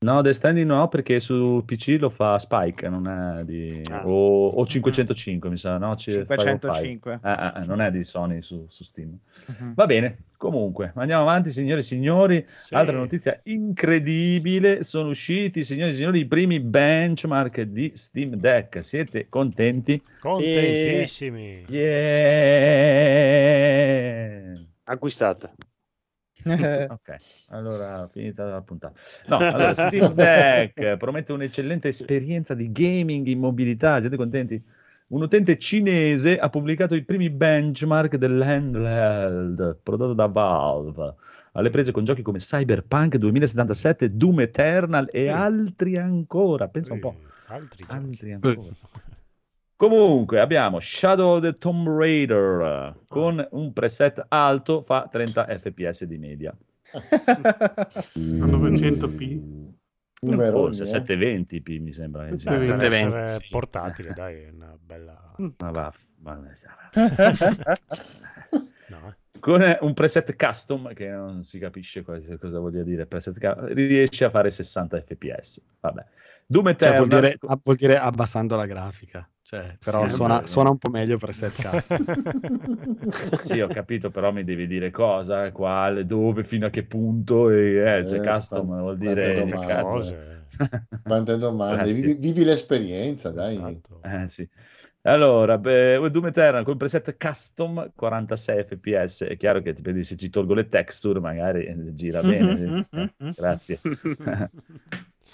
No, 0.00 0.22
Death 0.22 0.36
Stranding 0.36 0.68
no, 0.68 0.86
perché 0.86 1.18
su 1.18 1.64
PC 1.66 1.96
lo 1.98 2.08
fa 2.08 2.38
Spike, 2.38 2.88
non 2.88 3.08
è 3.08 3.42
di... 3.42 3.82
Ah. 3.90 4.06
O, 4.06 4.46
o 4.46 4.64
505, 4.64 5.50
mi 5.50 5.56
sa, 5.56 5.76
no? 5.76 5.96
C- 5.96 6.24
505. 6.24 7.18
505. 7.18 7.20
Eh, 7.24 7.60
eh, 7.60 7.66
non 7.66 7.80
è 7.80 7.90
di 7.90 8.04
Sony 8.04 8.40
su, 8.40 8.64
su 8.68 8.84
Steam. 8.84 9.18
Mhm. 9.46 9.74
Va 9.74 9.86
bene, 9.86 10.18
comunque, 10.36 10.92
andiamo 10.94 11.22
avanti, 11.22 11.50
signori 11.50 11.80
e 11.80 11.82
signori. 11.82 12.46
Sì. 12.46 12.74
Altra 12.74 12.96
notizia 12.96 13.40
incredibile, 13.44 14.84
sono 14.84 15.08
usciti, 15.08 15.64
signori 15.64 15.90
e 15.90 15.94
signori, 15.94 16.20
i 16.20 16.26
primi 16.26 16.60
benchmark 16.60 17.62
di 17.62 17.90
Steam 17.96 18.36
Deck. 18.36 18.84
Siete 18.84 19.26
contenti? 19.28 20.00
Contentissimi. 20.20 21.64
Yeah! 21.66 21.88
Acquistata. 24.84 25.52
Ok, 26.88 27.16
allora 27.48 28.08
finita 28.10 28.44
la 28.44 28.60
puntata. 28.62 28.98
No, 29.26 29.36
allora 29.38 29.74
Steam 29.74 30.12
Deck 30.14 30.96
promette 30.96 31.32
un'eccellente 31.32 31.88
esperienza 31.88 32.54
di 32.54 32.70
gaming 32.70 33.26
in 33.26 33.38
mobilità. 33.38 34.00
Siete 34.00 34.16
contenti? 34.16 34.62
Un 35.08 35.22
utente 35.22 35.58
cinese 35.58 36.38
ha 36.38 36.50
pubblicato 36.50 36.94
i 36.94 37.02
primi 37.02 37.30
benchmark 37.30 38.16
dell'handheld 38.16 39.78
prodotto 39.82 40.12
da 40.12 40.26
Valve 40.26 41.14
alle 41.52 41.70
prese 41.70 41.92
con 41.92 42.04
giochi 42.04 42.22
come 42.22 42.38
Cyberpunk 42.38 43.16
2077, 43.16 44.16
Doom 44.16 44.40
Eternal 44.40 45.08
e 45.10 45.28
altri 45.28 45.96
ancora. 45.96 46.68
Pensa 46.68 46.92
un 46.92 47.00
po'. 47.00 47.16
Altri. 47.46 47.84
Altri 47.88 48.32
ancora. 48.32 48.70
Comunque 49.78 50.40
abbiamo 50.40 50.80
Shadow 50.80 51.36
of 51.36 51.42
the 51.42 51.56
Tomb 51.56 51.86
Raider 51.86 52.60
eh, 52.60 52.94
con 53.06 53.46
un 53.52 53.72
preset 53.72 54.24
alto 54.26 54.82
fa 54.82 55.06
30 55.08 55.46
fps 55.56 56.02
di 56.04 56.18
media. 56.18 56.52
A 56.90 56.98
900p. 58.16 59.40
Numeroni, 60.22 60.74
Forse 60.74 60.82
eh. 60.82 61.00
720p 61.00 61.80
mi 61.80 61.92
sembra. 61.92 62.26
che 62.26 62.38
sia. 62.38 62.50
Beh, 62.50 62.58
deve 62.58 62.78
720, 62.80 63.16
essere 63.18 63.44
sì. 63.44 63.50
portatile, 63.52 64.12
dai, 64.14 64.42
è 64.42 64.50
una 64.50 64.76
bella... 64.84 65.34
Ma 65.58 65.70
va, 65.70 65.94
ma- 66.22 66.42
No, 68.88 69.06
eh. 69.06 69.38
con 69.38 69.76
un 69.80 69.94
preset 69.94 70.34
custom 70.34 70.92
che 70.92 71.08
non 71.08 71.44
si 71.44 71.60
capisce 71.60 72.02
cosa, 72.02 72.36
cosa 72.36 72.58
voglia 72.58 72.82
dire 72.82 73.06
preset 73.06 73.38
cu- 73.38 73.66
riesce 73.74 74.24
a 74.24 74.30
fare 74.30 74.50
60 74.50 75.02
fps 75.02 75.62
vabbè 75.80 76.04
Doom 76.50 76.64
Cioè, 76.64 76.72
Eternal 76.72 77.06
vuol 77.06 77.20
dire, 77.20 77.38
vuol 77.62 77.76
dire 77.76 77.98
abbassando 77.98 78.56
la 78.56 78.64
grafica. 78.64 79.28
Cioè, 79.42 79.76
però 79.82 80.06
Sì, 80.08 80.14
suona, 80.14 80.46
suona 80.46 80.70
un 80.70 80.78
po' 80.78 80.90
meglio 80.90 81.16
per 81.16 81.34
setcast. 81.34 81.96
sì 83.40 83.60
ho 83.60 83.68
capito 83.68 84.10
però 84.10 84.30
mi 84.30 84.44
devi 84.44 84.66
dire 84.66 84.90
cosa 84.90 85.50
quale 85.52 86.04
dove 86.04 86.44
fino 86.44 86.66
a 86.66 86.70
che 86.70 86.84
punto 86.84 87.48
e 87.50 87.76
eh, 87.76 88.02
c'è 88.02 88.16
Eh, 88.16 88.20
custom 88.20 88.78
vuol 88.80 88.98
dire 88.98 89.46
Cose. 89.82 90.42
Quante 91.02 91.36
domande, 91.38 91.76
Grazie. 91.84 91.94
vivi, 91.94 92.14
vivi 92.14 92.44
l'esperienza, 92.44 93.30
dai. 93.30 93.54
Esatto. 93.54 94.00
Eh, 94.02 94.28
sì. 94.28 94.48
Allora, 95.02 95.56
beh, 95.56 96.10
Doom 96.10 96.26
Eternal 96.26 96.64
con 96.64 96.76
preset 96.76 97.16
custom 97.16 97.92
46 97.94 98.64
fps. 98.64 99.24
È 99.24 99.36
chiaro 99.38 99.62
che 99.62 99.74
se 100.02 100.16
ci 100.16 100.28
tolgo 100.28 100.52
le 100.54 100.66
texture, 100.66 101.20
magari 101.20 101.64
eh, 101.64 101.94
gira 101.94 102.20
bene. 102.22 102.86
Eh, 102.90 103.10
grazie. 103.34 103.80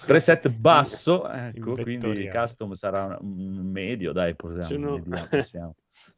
Preset 0.07 0.51
basso, 0.51 1.29
ecco, 1.29 1.75
quindi 1.77 2.29
custom 2.31 2.73
sarà 2.73 3.17
un 3.21 3.71
medio, 3.73 4.12
dai, 4.12 4.35
possiamo, 4.35 4.67
Sono- 4.67 4.95
vediamo, 4.97 5.27
possiamo. 5.31 5.75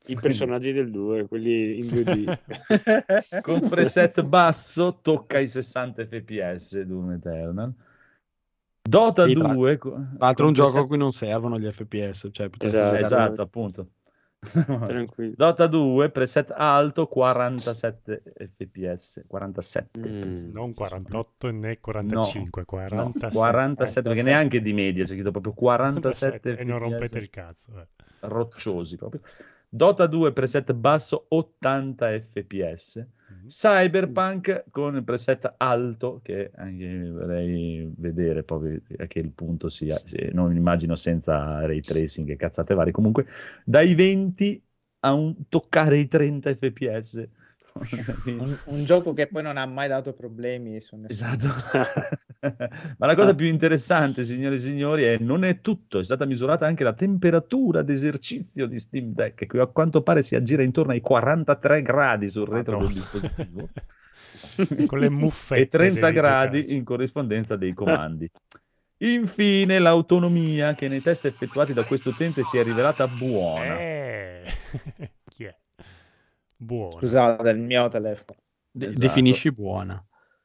I 0.06 0.14
personaggi 0.14 0.72
del 0.72 0.90
2, 0.90 1.26
quelli 1.28 1.78
in 1.78 1.86
2D. 1.86 3.40
Con 3.42 3.68
preset 3.68 4.22
basso 4.22 4.98
tocca 5.02 5.38
i 5.38 5.48
60 5.48 6.06
fps 6.06 6.80
Doom 6.82 7.10
Eternal. 7.12 7.72
Dota 8.88 9.26
Sì, 9.26 9.34
tra- 9.34 9.52
2 9.52 9.78
co- 9.78 9.90
Tra 9.90 10.06
l'altro, 10.18 10.46
un 10.46 10.52
gioco 10.52 10.68
a 10.68 10.72
preset- 10.72 10.88
cui 10.88 10.98
non 10.98 11.10
servono 11.12 11.58
gli 11.58 11.70
FPS. 11.70 12.28
Cioè, 12.30 12.48
Esatto. 12.58 12.94
Esatto, 12.96 13.42
appunto. 13.42 13.88
Tranquillo. 14.86 15.34
Dota 15.36 15.66
2, 15.66 16.10
preset 16.10 16.52
alto, 16.56 17.06
47 17.06 18.22
fps. 18.56 19.24
47. 19.26 19.98
Mm. 20.08 20.50
Non 20.52 20.72
48 20.74 21.50
né 21.50 21.78
45, 21.80 22.60
No, 22.60 22.66
47. 22.66 23.34
47, 23.34 24.08
perché 24.08 24.22
neanche 24.22 24.60
di 24.62 24.72
media, 24.72 25.04
c'è 25.04 25.10
scritto 25.10 25.30
proprio 25.30 25.52
47 25.52 26.56
e 26.56 26.64
non 26.64 26.78
FPS 26.78 26.90
rompete 26.90 27.18
il 27.18 27.30
cazzo. 27.30 27.72
eh. 27.80 27.86
rocciosi 28.20 28.96
proprio. 28.96 29.20
Dota 29.68 30.06
2 30.06 30.32
preset 30.32 30.72
basso 30.72 31.26
80 31.28 32.20
fps. 32.20 33.06
Mhm. 33.28 33.46
Cyberpunk 33.48 34.64
con 34.70 34.94
il 34.96 35.02
preset 35.04 35.54
alto 35.56 36.20
che 36.22 36.50
anche 36.54 37.10
vorrei 37.10 37.90
vedere 37.96 38.44
poi 38.44 38.80
a 38.98 39.06
che 39.06 39.18
il 39.18 39.32
punto 39.32 39.68
sia, 39.68 40.00
non 40.32 40.54
immagino 40.54 40.94
senza 40.94 41.64
ray 41.66 41.82
tracing 41.82 42.30
e 42.30 42.36
cazzate 42.36 42.74
varie, 42.74 42.92
comunque 42.92 43.26
dai 43.64 43.94
20 43.94 44.62
a 45.00 45.12
un 45.12 45.48
toccare 45.48 45.98
i 45.98 46.06
30 46.08 46.54
fps. 46.54 47.28
Un, 48.26 48.58
un 48.64 48.84
gioco 48.84 49.12
che 49.12 49.26
poi 49.26 49.42
non 49.42 49.56
ha 49.56 49.66
mai 49.66 49.88
dato 49.88 50.12
problemi. 50.12 50.76
Esatto. 50.76 51.46
Ma 52.98 53.06
la 53.06 53.14
cosa 53.14 53.34
più 53.34 53.46
interessante, 53.46 54.24
signore 54.24 54.56
e 54.56 54.58
signori, 54.58 55.04
è 55.04 55.18
non 55.18 55.44
è 55.44 55.60
tutto, 55.60 55.98
è 55.98 56.04
stata 56.04 56.24
misurata 56.26 56.66
anche 56.66 56.84
la 56.84 56.92
temperatura 56.94 57.82
d'esercizio 57.82 58.66
di 58.66 58.78
Steam 58.78 59.12
Deck, 59.12 59.46
che 59.46 59.60
a 59.60 59.66
quanto 59.66 60.02
pare 60.02 60.22
si 60.22 60.34
aggira 60.36 60.62
intorno 60.62 60.92
ai 60.92 61.00
43 61.00 61.82
gradi 61.82 62.28
sul 62.28 62.46
retro 62.46 62.78
del 62.78 62.88
Madonna. 62.88 62.94
dispositivo 62.94 63.68
Con 64.86 64.98
le 64.98 65.08
muffette. 65.10 65.60
e 65.62 65.68
30 65.68 66.00
devi 66.00 66.12
gradi 66.12 66.58
giocarci. 66.58 66.76
in 66.76 66.84
corrispondenza 66.84 67.56
dei 67.56 67.74
comandi. 67.74 68.30
Infine, 68.98 69.78
l'autonomia 69.78 70.74
che 70.74 70.88
nei 70.88 71.02
test 71.02 71.26
effettuati 71.26 71.72
da 71.74 71.84
questo 71.84 72.10
utente 72.10 72.42
si 72.44 72.56
è 72.58 72.62
rivelata 72.62 73.06
buona. 73.06 73.78
Eh. 73.78 74.44
Buono. 76.56 76.98
Scusate, 76.98 77.50
il 77.50 77.58
mio 77.60 77.88
telefono. 77.88 78.38
De- 78.70 78.86
Esatto. 78.86 79.00
Definisci 79.00 79.52
buona. 79.52 80.02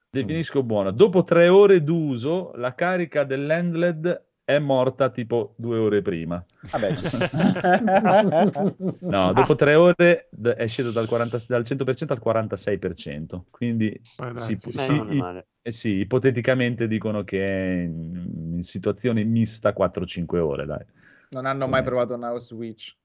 Definisco 0.10 0.64
buona. 0.64 0.92
Dopo 0.92 1.24
tre 1.24 1.48
ore 1.48 1.84
d'uso, 1.84 2.52
la 2.56 2.76
carica 2.76 3.24
dell'handled 3.24 4.26
è 4.44 4.60
morta 4.60 5.10
tipo 5.10 5.54
due 5.56 5.78
ore 5.78 6.02
prima. 6.02 6.44
Vabbè. 6.72 6.96
No, 9.02 9.32
dopo 9.34 9.56
tre 9.56 9.76
ore 9.76 10.30
è 10.58 10.68
sceso 10.68 10.92
dal, 10.92 11.08
40 11.08 11.40
dal 11.48 11.64
100% 11.64 12.12
al 12.12 12.20
46%. 12.22 13.44
Quindi 13.50 14.00
si- 14.36 14.54
Eh, 14.54 14.88
non 14.88 15.10
è 15.10 15.14
i- 15.40 15.44
eh 15.64 15.72
sì, 15.72 16.00
ipoteticamente 16.00 16.88
dicono 16.88 17.24
che 17.24 17.46
è 17.46 17.82
in, 17.84 18.54
in 18.56 18.64
situazione 18.64 19.24
mista 19.24 19.74
4-5 19.74 20.40
ore, 20.40 20.66
dai. 20.66 20.84
non 21.30 21.46
hanno 21.46 21.68
mai 21.68 21.84
provato 21.84 22.14
una 22.16 22.38
Switch 22.40 22.96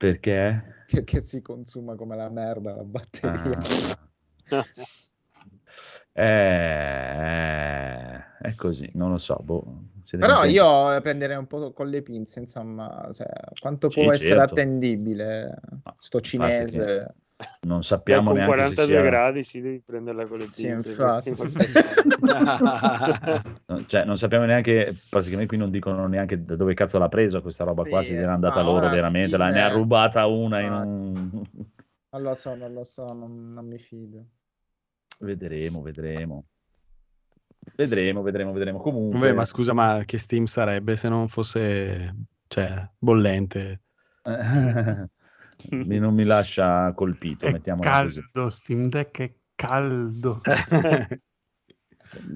Perché? 0.00 0.84
che, 0.86 1.04
che 1.04 1.20
si 1.20 1.42
consuma 1.42 1.94
come 1.94 2.16
la 2.16 2.30
merda 2.30 2.74
la 2.74 2.84
batteria. 2.84 3.58
Ah. 4.50 4.52
Eh, 6.12 6.22
è 8.40 8.54
così, 8.56 8.90
non 8.94 9.10
lo 9.10 9.18
so. 9.18 9.36
boh, 9.36 9.84
Però 10.18 10.44
io 10.44 10.90
la 10.90 11.00
prenderei 11.00 11.36
un 11.36 11.46
po' 11.46 11.72
con 11.72 11.88
le 11.88 12.02
pinze, 12.02 12.40
insomma, 12.40 13.08
cioè, 13.12 13.26
quanto 13.58 13.88
Sì, 13.88 14.02
può 14.02 14.12
essere 14.12 14.34
certo. 14.34 14.54
attendibile 14.54 15.58
No, 15.84 15.94
sto 15.96 16.20
cinese. 16.20 17.14
Non 17.62 17.78
Beh, 17.78 17.84
sappiamo 17.84 18.30
con 18.30 18.38
neanche 18.38 18.54
42 18.54 18.84
se 18.84 18.90
sia... 18.90 19.02
gradi 19.02 19.44
si 19.44 19.60
devi 19.60 19.80
prenderla 19.80 20.26
con 20.26 20.38
le 20.38 20.48
Sì, 20.48 20.66
pinze. 20.66 20.94
Cioè, 23.86 24.04
non 24.04 24.18
sappiamo 24.18 24.44
neanche, 24.44 24.94
praticamente 25.08 25.48
qui 25.48 25.56
non 25.56 25.70
dicono 25.70 26.06
neanche 26.06 26.44
da 26.44 26.56
dove 26.56 26.74
cazzo 26.74 26.98
l'ha 26.98 27.08
preso 27.08 27.42
questa 27.42 27.64
roba 27.64 27.84
qua, 27.84 28.02
Sì, 28.02 28.10
se 28.10 28.14
gliel'ha 28.14 28.32
andata 28.32 28.62
loro 28.62 28.88
veramente, 28.88 29.36
la, 29.36 29.48
ne 29.48 29.62
ha 29.62 29.68
rubata 29.68 30.26
una 30.26 30.60
in 30.60 30.72
un... 30.72 31.42
Non 32.12 32.22
lo 32.22 32.34
so, 32.34 32.54
non 32.54 32.72
lo 32.72 32.82
so, 32.82 33.12
non, 33.12 33.52
non 33.52 33.66
mi 33.66 33.78
fido. 33.78 34.24
Vedremo, 35.20 35.82
vedremo. 35.82 36.44
Vedremo, 37.76 38.22
vedremo, 38.22 38.52
vedremo. 38.52 38.78
Comunque... 38.78 39.18
Vabbè, 39.18 39.32
ma 39.32 39.44
scusa, 39.44 39.72
ma 39.72 40.02
che 40.04 40.18
Steam 40.18 40.46
sarebbe 40.46 40.96
se 40.96 41.08
non 41.08 41.28
fosse, 41.28 42.14
cioè, 42.48 42.88
bollente? 42.98 43.82
mi- 45.80 45.98
non 45.98 46.14
mi 46.14 46.24
lascia 46.24 46.92
colpito, 46.94 47.48
È 47.48 47.50
mettiamola 47.50 47.96
così. 47.96 48.24
caldo, 48.32 48.50
Steam 48.50 48.88
Deck 48.88 49.20
è 49.20 49.34
caldo. 49.54 50.42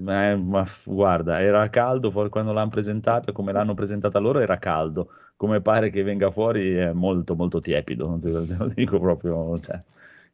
Eh, 0.06 0.36
ma 0.36 0.64
f- 0.64 0.88
guarda, 0.90 1.40
era 1.40 1.68
caldo 1.70 2.10
quando 2.28 2.52
l'hanno 2.52 2.68
presentato, 2.70 3.32
come 3.32 3.52
l'hanno 3.52 3.74
presentata 3.74 4.18
loro 4.18 4.38
era 4.40 4.58
caldo. 4.58 5.10
Come 5.36 5.60
pare 5.60 5.90
che 5.90 6.02
venga 6.02 6.30
fuori 6.30 6.74
è 6.74 6.92
molto 6.92 7.34
molto 7.34 7.60
tiepido, 7.60 8.18
lo 8.28 8.44
te 8.46 8.56
lo 8.56 8.68
dico 8.68 9.00
proprio. 9.00 9.58
Cioè, 9.58 9.78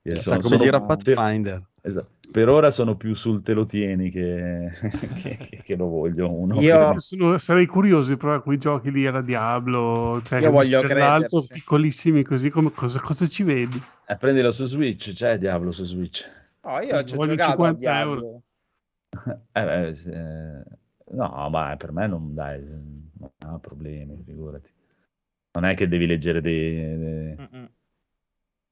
eh, 0.02 0.12
Chissà 0.14 0.22
sono- 0.22 0.40
come 0.40 0.56
sono- 0.56 0.64
gira 0.64 0.80
Pathfinder. 0.80 1.62
esatto. 1.82 2.18
Per 2.30 2.48
ora 2.48 2.70
sono 2.70 2.96
più 2.96 3.14
sul 3.14 3.42
te 3.42 3.54
lo 3.54 3.64
tieni 3.64 4.08
che, 4.10 4.70
che- 5.22 5.36
che- 5.36 5.62
che 5.64 5.76
lo 5.76 5.86
voglio 5.86 6.30
uno. 6.32 6.60
Io- 6.60 6.98
sono- 7.00 7.38
sarei 7.38 7.66
curioso 7.66 8.10
di 8.10 8.16
provare 8.16 8.42
quei 8.42 8.56
giochi 8.56 8.92
lì 8.92 9.04
alla 9.06 9.20
Diablo, 9.20 10.20
cioè 10.24 10.38
Io 10.38 10.46
che 10.46 10.50
voglio 10.52 10.80
crederci. 10.82 11.46
piccolissimi 11.48 12.22
così, 12.22 12.48
come, 12.50 12.70
cosa, 12.72 13.00
cosa 13.00 13.26
ci 13.26 13.42
vedi? 13.42 13.80
Eh, 14.06 14.16
prendilo 14.16 14.50
su 14.52 14.64
Switch, 14.64 15.12
c'è 15.12 15.38
Diablo 15.38 15.72
su 15.72 15.84
Switch. 15.84 16.28
No, 16.62 16.78
io 16.80 16.96
Sì, 16.98 17.06
ci 17.06 17.16
ho 17.16 17.24
giocato 17.26 17.42
a 17.42 17.46
50 17.72 17.78
Diablo. 17.78 18.42
Eh, 19.52 19.64
beh, 19.64 19.94
se- 19.96 20.62
no, 21.10 21.48
ma 21.50 21.74
per 21.76 21.90
me 21.90 22.06
non 22.06 22.32
dai, 22.32 22.60
non 22.62 23.30
ha 23.44 23.58
problemi, 23.58 24.22
figurati. 24.24 24.70
Non 25.52 25.64
è 25.64 25.74
che 25.74 25.88
devi 25.88 26.06
leggere 26.06 26.40
dei- 26.40 26.96
dei- 26.98 27.36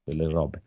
quelle 0.05 0.29
robe. 0.29 0.63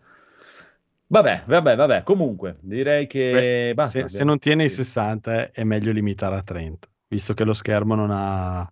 Vabbè, 1.11 1.43
vabbè, 1.45 1.75
vabbè. 1.75 2.03
Comunque, 2.03 2.57
direi 2.61 3.05
che 3.05 3.73
Beh, 3.73 3.73
basta. 3.73 3.99
se, 3.99 4.07
se 4.07 4.23
non 4.23 4.39
tiene 4.39 4.63
i 4.63 4.69
60 4.69 5.43
eh, 5.43 5.51
è 5.51 5.63
meglio 5.65 5.91
limitare 5.91 6.35
a 6.35 6.41
30, 6.41 6.87
visto 7.09 7.33
che 7.33 7.43
lo 7.43 7.53
schermo 7.53 7.95
non 7.95 8.11
ha, 8.11 8.71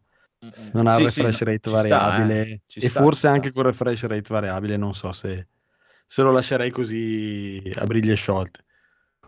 non 0.72 0.88
ha 0.88 0.96
Sì, 0.96 1.04
il 1.04 1.10
sì, 1.10 1.22
refresh 1.22 1.42
no, 1.42 1.44
rate 1.44 1.70
ci 1.70 1.78
sta, 1.78 1.98
variabile 2.00 2.42
eh. 2.48 2.62
E 2.78 2.90
sta, 2.90 3.02
forse 3.02 3.28
anche 3.28 3.52
con 3.52 3.64
refresh 3.64 4.06
rate 4.08 4.34
variabile 4.34 4.78
non 4.78 4.94
so 4.94 5.12
se, 5.12 5.48
se 6.06 6.22
lo 6.22 6.32
lascerei 6.32 6.70
così 6.72 7.62
a 7.76 7.86
briglie 7.86 8.16
sciolte. 8.16 8.64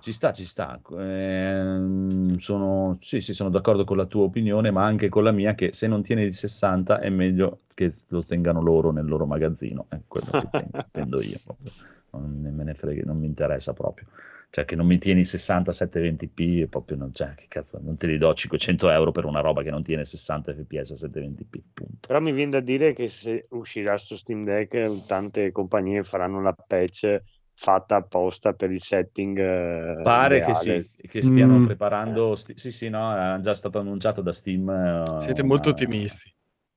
Ci 0.01 0.11
sta, 0.13 0.33
ci 0.33 0.45
sta. 0.45 0.81
Ehm, 0.97 2.35
sono, 2.37 2.97
sì, 3.01 3.21
sì, 3.21 3.33
sono 3.33 3.49
d'accordo 3.51 3.83
con 3.83 3.97
la 3.97 4.05
tua 4.07 4.23
opinione, 4.23 4.71
ma 4.71 4.83
anche 4.83 5.09
con 5.09 5.23
la 5.23 5.31
mia, 5.31 5.53
che 5.53 5.73
se 5.73 5.87
non 5.87 6.01
tiene 6.01 6.23
il 6.23 6.33
60 6.33 6.99
è 6.99 7.09
meglio 7.09 7.61
che 7.75 7.93
lo 8.09 8.23
tengano 8.25 8.61
loro 8.61 8.91
nel 8.91 9.05
loro 9.05 9.25
magazzino. 9.27 9.85
È 9.89 9.99
quello 10.07 10.31
che 10.33 10.49
intendo 10.85 11.21
io. 11.21 11.37
proprio. 11.43 11.71
Non 12.11 12.53
me 12.53 12.63
ne 12.63 12.73
frega, 12.73 13.03
non 13.05 13.17
mi 13.19 13.25
interessa 13.25 13.73
proprio. 13.73 14.07
Cioè, 14.49 14.65
che 14.65 14.75
non 14.75 14.85
mi 14.85 14.97
tieni 14.97 15.23
60 15.23 15.71
720p, 15.71 16.61
e 16.63 16.67
proprio 16.67 16.97
non, 16.97 17.13
cioè, 17.13 17.35
che 17.35 17.45
cazzo, 17.47 17.79
non 17.81 17.95
te 17.95 18.07
li 18.07 18.17
do 18.17 18.33
500 18.33 18.89
euro 18.89 19.11
per 19.11 19.23
una 19.23 19.39
roba 19.39 19.63
che 19.63 19.69
non 19.71 19.81
tiene 19.81 20.03
60 20.03 20.53
fps 20.53 20.91
a 20.91 20.95
720p, 21.07 21.61
punto. 21.73 22.07
Però 22.07 22.19
mi 22.19 22.33
viene 22.33 22.51
da 22.51 22.59
dire 22.59 22.91
che 22.93 23.07
se 23.07 23.45
uscirà 23.51 23.97
sto 23.97 24.17
Steam 24.17 24.43
Deck, 24.43 25.05
tante 25.05 25.53
compagnie 25.53 26.03
faranno 26.03 26.41
la 26.41 26.51
patch 26.53 27.21
fatta 27.53 27.95
apposta 27.95 28.51
per 28.53 28.71
il 28.71 28.81
setting. 28.81 29.37
eh, 29.39 30.01
Pare 30.03 30.41
che 30.41 30.53
sì, 30.55 30.89
che 31.07 31.21
stiano 31.21 31.57
Mm. 31.59 31.65
preparando. 31.65 32.35
sti- 32.35 32.57
sì, 32.57 32.71
sì, 32.71 32.89
no, 32.89 33.35
è 33.35 33.39
già 33.39 33.53
stato 33.53 33.79
annunciato 33.79 34.21
da 34.21 34.33
Steam. 34.33 34.69
eh, 34.69 35.03
Siete 35.19 35.39
una- 35.41 35.49
molto 35.49 35.69
ottimisti. 35.69 36.33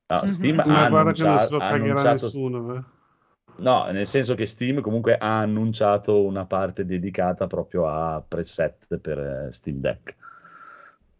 No, 0.07 0.27
Steam 0.27 0.61
Mhm. 0.61 0.70
Ma 0.70 0.85
ha, 0.85 0.88
guarda 0.90 1.12
che 1.12 1.23
non 1.23 1.31
annuncia- 1.33 1.47
se 1.47 1.51
lo 1.51 1.57
ha 1.57 1.61
cagherà 1.61 1.75
annunciato. 1.75 2.25
nessuno. 2.27 2.85
No, 3.58 3.86
nel 3.90 4.06
senso 4.06 4.34
che 4.34 4.46
Steam 4.46 4.80
comunque 4.80 5.16
ha 5.16 5.38
annunciato 5.40 6.22
una 6.22 6.44
parte 6.44 6.84
dedicata 6.84 7.46
proprio 7.46 7.86
a 7.86 8.22
preset 8.26 8.98
per 8.98 9.18
eh, 9.18 9.52
Steam 9.52 9.78
Deck. 9.78 10.16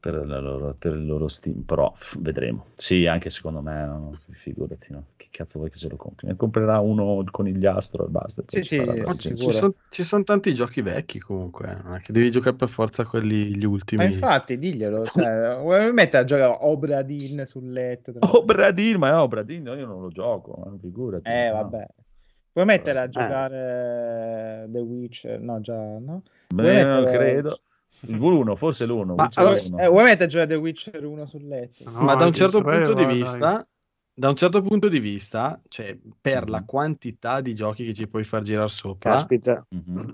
Per, 0.00 0.26
la 0.26 0.38
loro, 0.38 0.74
per 0.78 0.92
il 0.92 1.06
loro 1.06 1.28
Steam 1.28 1.62
Pro, 1.62 1.96
vedremo. 2.18 2.66
Sì, 2.74 3.06
anche 3.06 3.30
secondo 3.30 3.62
me, 3.62 3.86
no, 3.86 4.18
figurati, 4.32 4.92
no? 4.92 5.06
Che 5.16 5.28
cazzo 5.30 5.58
vuoi 5.58 5.70
che 5.70 5.78
se 5.78 5.88
lo 5.88 5.96
compri? 5.96 6.26
Ne 6.26 6.36
comprerà 6.36 6.78
uno 6.80 7.20
il 7.22 7.30
conigliastro 7.30 8.04
e 8.06 8.10
basta. 8.10 8.42
Sì, 8.46 8.62
sì, 8.62 8.76
Ma 9.06 9.14
ci, 9.14 9.28
sicuro. 9.28 9.50
son- 9.58 9.74
ci 9.88 10.04
sono 10.04 10.22
tanti 10.22 10.52
giochi 10.52 10.82
vecchi 10.82 11.18
comunque, 11.20 11.82
eh, 11.86 11.96
è 11.96 12.00
che 12.00 12.12
devi 12.12 12.30
giocare 12.30 12.54
per 12.54 12.68
forza 12.68 13.06
quelli 13.06 13.56
gli 13.56 13.64
Ma 13.64 13.64
ultimi. 13.64 14.04
infatti, 14.04 14.58
diglielo, 14.58 15.06
cioè, 15.06 15.56
vuoi 15.60 15.92
mettere 15.92 16.22
a 16.22 16.26
giocare 16.26 16.56
Obra 16.60 17.02
Dinn 17.02 17.42
sul 17.42 17.70
letto? 17.70 18.12
Oh, 18.22 18.42
Bradin, 18.44 18.98
ma 18.98 19.10
no, 19.10 19.28
Bradin, 19.28 19.66
io 19.66 19.86
non 19.86 20.00
lo 20.00 20.08
gioco, 20.10 20.72
eh, 20.74 20.78
figurati. 20.80 21.30
Eh, 21.30 21.50
no. 21.50 21.52
vabbè. 21.52 21.86
Vuoi 22.54 22.66
mettere 22.66 23.00
a 23.00 23.02
Eh. 23.06 23.10
giocare 23.10 24.68
The 24.70 24.78
Witcher? 24.78 25.40
No, 25.40 25.60
già, 25.60 25.74
no? 25.74 26.22
Beh, 26.54 26.84
non 26.84 27.04
credo. 27.04 27.58
Il 28.06 28.16
V1, 28.18 28.54
forse 28.54 28.86
l'1. 28.86 29.14
Ma 29.14 29.28
allora-. 29.34 29.84
Eh, 29.84 29.88
vuoi 29.88 30.04
mettere 30.04 30.24
a 30.24 30.26
giocare 30.28 30.48
The 30.50 30.54
Witcher 30.54 31.04
1 31.04 31.26
sul 31.26 31.46
letto? 31.48 31.84
No, 31.90 32.04
Ma 32.04 32.14
da 32.14 32.26
un 32.26 32.32
certo 32.32 32.62
punto 32.62 32.94
di 32.94 33.04
dai. 33.04 33.20
vista, 33.20 33.66
da 34.14 34.28
un 34.28 34.36
certo 34.36 34.62
punto 34.62 34.88
di 34.88 35.00
vista, 35.00 35.60
cioè 35.68 35.98
per 36.20 36.48
la 36.48 36.60
Mhm. 36.60 36.66
quantità 36.66 37.40
di 37.40 37.54
giochi 37.54 37.84
che 37.86 37.94
ci 37.94 38.06
puoi 38.06 38.22
far 38.24 38.42
girare 38.42 38.68
sopra, 38.68 39.16
Caspita, 39.16 39.66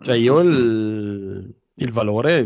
cioè 0.03 0.16
io 0.16 0.38
il, 0.40 1.55
il 1.74 1.92
valore 1.92 2.44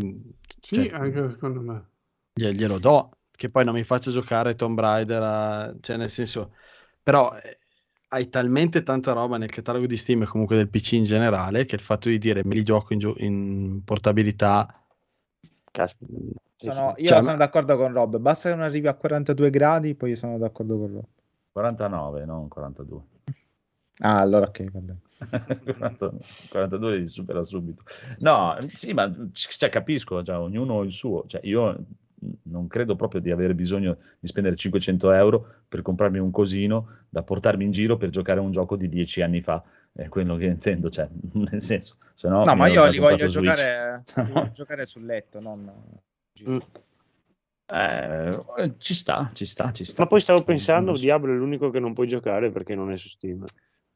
Sì, 0.61 0.75
cioè, 0.75 0.91
anche 0.93 1.31
secondo 1.31 1.61
me. 1.61 1.85
glie- 2.33 2.53
glielo 2.55 2.79
do, 2.79 3.11
che 3.31 3.51
poi 3.51 3.65
non 3.65 3.75
mi 3.75 3.85
faccio 3.85 4.11
giocare 4.11 4.55
Tomb 4.55 4.79
Raider, 4.79 5.23
a- 5.23 5.75
cioè 5.81 5.97
nel 5.97 6.11
senso, 6.11 6.53
però 7.03 7.35
eh, 7.37 7.59
hai 8.15 8.29
talmente 8.29 8.83
tanta 8.85 9.13
roba 9.13 9.39
nel 9.39 9.51
catalogo 9.51 9.87
di 9.87 9.97
Steam 9.97 10.23
e 10.23 10.27
comunque 10.27 10.57
del 10.57 10.69
PC 10.69 10.93
in 10.93 11.03
generale 11.05 11.65
che 11.65 11.75
il 11.75 11.81
fatto 11.81 12.09
di 12.09 12.19
dire 12.19 12.45
me 12.45 12.55
li 12.55 12.63
gioco 12.63 12.93
in, 12.93 12.99
gio- 13.01 13.17
in 13.19 13.81
portabilità 13.85 14.81
Sono- 16.57 16.95
io 16.97 17.09
Cioè, 17.09 17.19
sono 17.21 17.33
ma- 17.33 17.37
d'accordo 17.37 17.77
con 17.77 17.93
Rob. 17.93 18.17
Basta 18.19 18.49
che 18.51 18.55
non 18.55 18.65
arrivi 18.65 18.87
a 18.87 18.95
42 18.95 19.51
gradi, 19.51 19.95
poi 19.95 20.15
sono 20.15 20.39
d'accordo 20.39 20.79
con 20.79 20.93
Rob. 20.93 21.05
49, 21.53 22.25
non 22.25 22.49
42. 22.49 23.01
Ah, 23.99 24.21
allora 24.21 24.47
ok, 24.47 24.71
va 24.71 24.79
bene. 24.81 25.01
40 25.77 26.13
42 26.51 26.97
li 26.99 27.07
supera 27.07 27.43
subito. 27.43 27.83
No, 28.21 28.57
sì, 28.69 28.93
ma 28.93 29.13
cioè, 29.33 29.69
capisco, 29.69 30.23
già, 30.23 30.41
ognuno 30.41 30.83
il 30.83 30.93
suo. 30.93 31.25
Cioè, 31.27 31.41
io 31.45 31.77
non 32.45 32.67
credo 32.67 32.97
proprio 32.97 33.21
di 33.21 33.31
avere 33.31 33.55
bisogno 33.55 33.99
di 34.19 34.27
spendere 34.27 34.57
500 34.57 35.13
euro 35.13 35.47
per 35.69 35.83
comprarmi 35.83 36.19
un 36.19 36.31
cosino 36.31 36.89
da 37.09 37.23
portarmi 37.23 37.65
in 37.65 37.71
giro 37.71 37.97
per 37.97 38.11
giocare 38.11 38.41
a 38.41 38.43
un 38.43 38.51
gioco 38.51 38.77
di 38.77 38.89
10 38.89 39.23
anni 39.23 39.41
fa. 39.41 39.63
È 39.93 40.09
quello 40.09 40.37
che 40.37 40.47
intendo, 40.47 40.91
cioè, 40.91 41.09
nel 41.33 41.63
senso, 41.63 41.97
se 42.15 42.29
no... 42.29 42.43
Ma 42.43 42.67
io 42.69 42.89
li 42.89 42.99
voglio 42.99 43.27
giocare, 43.27 44.03
li 44.15 44.33
voglio 44.33 44.51
giocare 44.55 44.87
sul 44.87 45.05
letto, 45.05 45.41
non... 45.41 45.71
Mm. 46.49 46.59
Eh, 47.67 48.75
ci 48.79 48.93
sta, 48.93 49.31
ci 49.33 49.47
sta, 49.47 49.73
ci 49.73 49.85
sta. 49.85 50.03
Ma 50.03 50.09
poi 50.09 50.21
stavo 50.21 50.43
pensando, 50.43 50.95
so. 50.95 51.03
Diablo 51.03 51.33
è 51.33 51.37
l'unico 51.37 51.71
che 51.71 51.81
non 51.81 51.95
puoi 51.95 52.09
giocare 52.09 52.51
perché 52.51 52.75
non 52.75 52.93
è 52.93 52.97
su 52.97 53.09
Steam. 53.09 53.45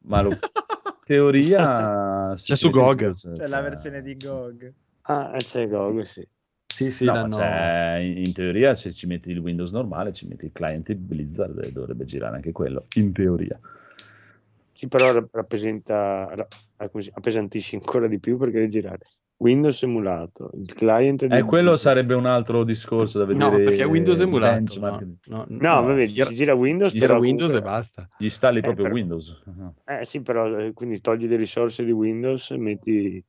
Ma 0.04 0.22
lo- 0.22 0.30
teoria... 1.04 2.32
C'è 2.34 2.56
su 2.56 2.70
GOG. 2.70 3.10
C'è 3.32 3.46
la 3.46 3.60
versione 3.60 4.00
di 4.00 4.16
GOG. 4.16 4.72
Ah, 5.02 5.34
e 5.34 5.38
c'è 5.38 5.68
GOG, 5.68 6.02
sì. 6.02 6.26
Sì, 6.78 6.92
sì, 6.92 7.04
No, 7.06 7.12
l'hanno- 7.12 7.34
cioè, 7.34 7.96
in 7.98 8.32
teoria 8.32 8.76
se 8.76 8.92
ci 8.92 9.08
metti 9.08 9.32
il 9.32 9.38
Windows 9.38 9.72
normale, 9.72 10.12
ci 10.12 10.28
metti 10.28 10.44
il 10.44 10.52
client 10.52 10.94
Blizzard 10.94 11.64
e 11.64 11.72
dovrebbe 11.72 12.04
girare 12.04 12.36
anche 12.36 12.52
quello, 12.52 12.84
in 12.94 13.10
teoria. 13.12 13.58
Sì, 14.70 14.86
però 14.86 15.10
rap- 15.12 15.34
rappresenta, 15.34 16.32
si- 16.98 17.10
appesantisce 17.12 17.74
ancora 17.74 18.06
di 18.06 18.20
più 18.20 18.36
perché 18.36 18.58
devi 18.58 18.68
girare 18.70 18.98
Windows 19.38 19.82
emulato, 19.82 20.52
il 20.54 20.72
client 20.72 21.26
di 21.26 21.34
E 21.34 21.38
Eh, 21.38 21.42
quello 21.42 21.76
sarebbe 21.76 22.14
un 22.14 22.26
altro 22.26 22.62
discorso 22.62 23.18
da 23.18 23.24
vedere. 23.24 23.44
No, 23.50 23.56
perché 23.56 23.82
è 23.82 23.86
Windows 23.86 24.20
emulato. 24.20 24.54
benchmark. 24.54 25.02
No, 25.26 25.44
no, 25.48 25.58
No, 25.60 25.82
vabbè, 25.82 26.06
gira- 26.06 26.26
si 26.28 26.34
gira 26.36 26.54
Windows, 26.54 26.92
gira 26.92 27.06
però 27.08 27.18
Windows 27.18 27.50
comunque- 27.50 27.70
e 27.70 27.74
basta. 27.76 28.08
Gli 28.16 28.24
installi 28.24 28.58
Eh, 28.58 28.62
proprio 28.62 28.84
però- 28.84 28.94
Windows. 28.96 29.42
Eh 29.84 30.04
sì, 30.04 30.20
però 30.22 30.56
eh, 30.58 30.72
quindi 30.72 31.00
togli 31.00 31.26
le 31.26 31.34
risorse 31.34 31.84
di 31.84 31.90
Windows 31.90 32.52
e 32.52 32.56
metti... 32.56 33.24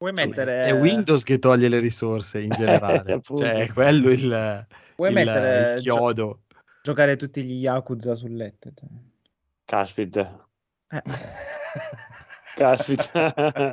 Puoi 0.00 0.12
mettere... 0.12 0.62
È 0.62 0.72
Windows 0.72 1.22
che 1.22 1.38
toglie 1.38 1.68
le 1.68 1.78
risorse 1.78 2.40
in 2.40 2.48
generale. 2.56 3.20
Cioè, 3.22 3.64
è 3.66 3.68
quello 3.70 4.08
il, 4.08 4.66
Puoi 4.96 5.08
il- 5.08 5.14
mettere 5.14 5.74
il 5.74 5.80
gio- 5.82 5.94
chiodo. 5.96 6.40
giocare 6.82 7.16
tutti 7.16 7.44
gli 7.44 7.60
Yakuza 7.60 8.14
sul 8.14 8.34
letto. 8.34 8.70
cioè. 8.74 8.88
Caspita, 9.66 10.48
Eh. 10.88 11.02
caspita. 12.56 13.72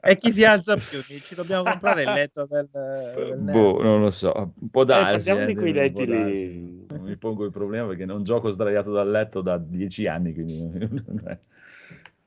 E 0.00 0.16
chi 0.16 0.32
si 0.32 0.44
alza 0.44 0.74
più? 0.76 1.00
Ci 1.02 1.36
dobbiamo 1.36 1.62
comprare 1.62 2.02
il 2.02 2.10
letto 2.10 2.44
del, 2.46 2.68
del 2.72 3.38
nerd. 3.38 3.52
Boh, 3.56 3.80
non 3.80 4.00
lo 4.00 4.10
so, 4.10 4.54
può 4.72 4.82
darsi. 4.82 5.28
parliamo 5.28 5.40
eh, 5.42 5.46
di 5.46 5.54
quei 5.54 5.72
letti 5.72 6.04
darsi. 6.04 6.32
lì. 6.32 6.86
Non 6.88 7.02
mi 7.02 7.16
pongo 7.16 7.44
il 7.44 7.52
problema 7.52 7.86
perché 7.86 8.04
non 8.04 8.24
gioco 8.24 8.50
sdraiato 8.50 8.90
dal 8.90 9.08
letto 9.08 9.40
da 9.40 9.56
dieci 9.56 10.08
anni, 10.08 10.34
quindi 10.34 10.68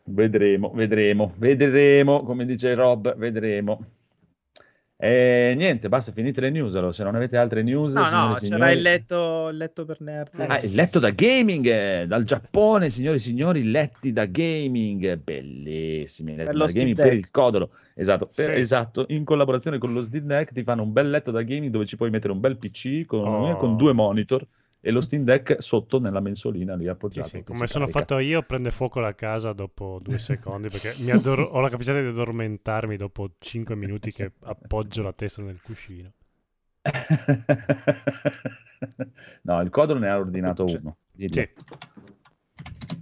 vedremo, 0.05 0.71
vedremo, 0.73 1.33
vedremo, 1.37 2.23
come 2.23 2.45
dice 2.45 2.73
Rob, 2.73 3.15
vedremo. 3.15 3.85
E 5.03 5.53
niente, 5.55 5.89
basta, 5.89 6.11
finite 6.11 6.41
le 6.41 6.51
news. 6.51 6.75
Allora, 6.75 6.91
se 6.91 7.03
non 7.03 7.15
avete 7.15 7.35
altre 7.35 7.63
news, 7.63 7.95
No, 7.95 8.01
no, 8.01 8.07
c'era 8.07 8.37
signori- 8.37 8.73
il 8.73 8.81
letto, 8.83 9.47
il 9.49 9.57
letto 9.57 9.83
per 9.83 9.99
nerd. 10.01 10.29
Ah, 10.47 10.59
il 10.59 10.75
letto 10.75 10.99
da 10.99 11.09
gaming 11.09 11.65
eh, 11.65 12.05
dal 12.07 12.23
Giappone, 12.23 12.91
signori 12.91 13.15
e 13.15 13.19
signori, 13.19 13.63
letti 13.71 14.11
da 14.11 14.25
gaming, 14.25 15.15
bellissimi 15.17 16.35
letti 16.35 16.49
Per 16.51 16.57
da 16.57 16.65
gaming 16.71 16.95
per 16.95 17.13
il 17.13 17.31
codolo, 17.31 17.71
esatto, 17.95 18.29
per- 18.35 18.53
Sì. 18.53 18.59
esatto, 18.59 19.05
in 19.07 19.23
collaborazione 19.23 19.79
con 19.79 19.91
lo 19.91 20.03
Steam 20.03 20.25
Deck 20.25 20.51
ti 20.51 20.61
fanno 20.61 20.83
un 20.83 20.91
bel 20.91 21.09
letto 21.09 21.31
da 21.31 21.41
gaming 21.41 21.71
dove 21.71 21.87
ci 21.87 21.97
puoi 21.97 22.11
mettere 22.11 22.33
un 22.33 22.39
bel 22.39 22.57
PC 22.57 23.05
con, 23.07 23.25
Oh. 23.25 23.57
con 23.57 23.77
due 23.77 23.93
monitor 23.93 24.45
e 24.83 24.89
lo 24.91 24.99
Steam 24.99 25.23
Deck 25.23 25.61
sotto 25.61 25.99
nella 25.99 26.19
mensolina 26.19 26.75
lì 26.75 26.85
Sì, 26.85 26.89
appoggiato. 26.89 27.27
sì, 27.29 27.37
che 27.37 27.43
come 27.43 27.67
sono 27.67 27.85
carica. 27.85 27.99
fatto 27.99 28.17
io, 28.19 28.41
prende 28.41 28.71
fuoco 28.71 28.99
la 28.99 29.13
casa 29.13 29.53
dopo 29.53 29.99
due 30.01 30.17
secondi 30.19 30.69
perché 30.69 30.95
addor- 31.11 31.47
ho 31.51 31.59
la 31.59 31.69
capacità 31.69 32.01
di 32.01 32.07
addormentarmi 32.07 32.97
dopo 32.97 33.29
cinque 33.37 33.75
minuti 33.75 34.11
che 34.11 34.31
appoggio 34.41 35.03
la 35.03 35.13
testa 35.13 35.41
nel 35.43 35.61
cuscino. 35.61 36.11
no, 39.43 39.61
il 39.61 39.69
codolo 39.69 39.99
ne 39.99 40.09
ha 40.09 40.17
ordinato 40.17 40.67
Sì. 40.67 40.77
uno. 40.77 40.97
Sì, 41.15 41.47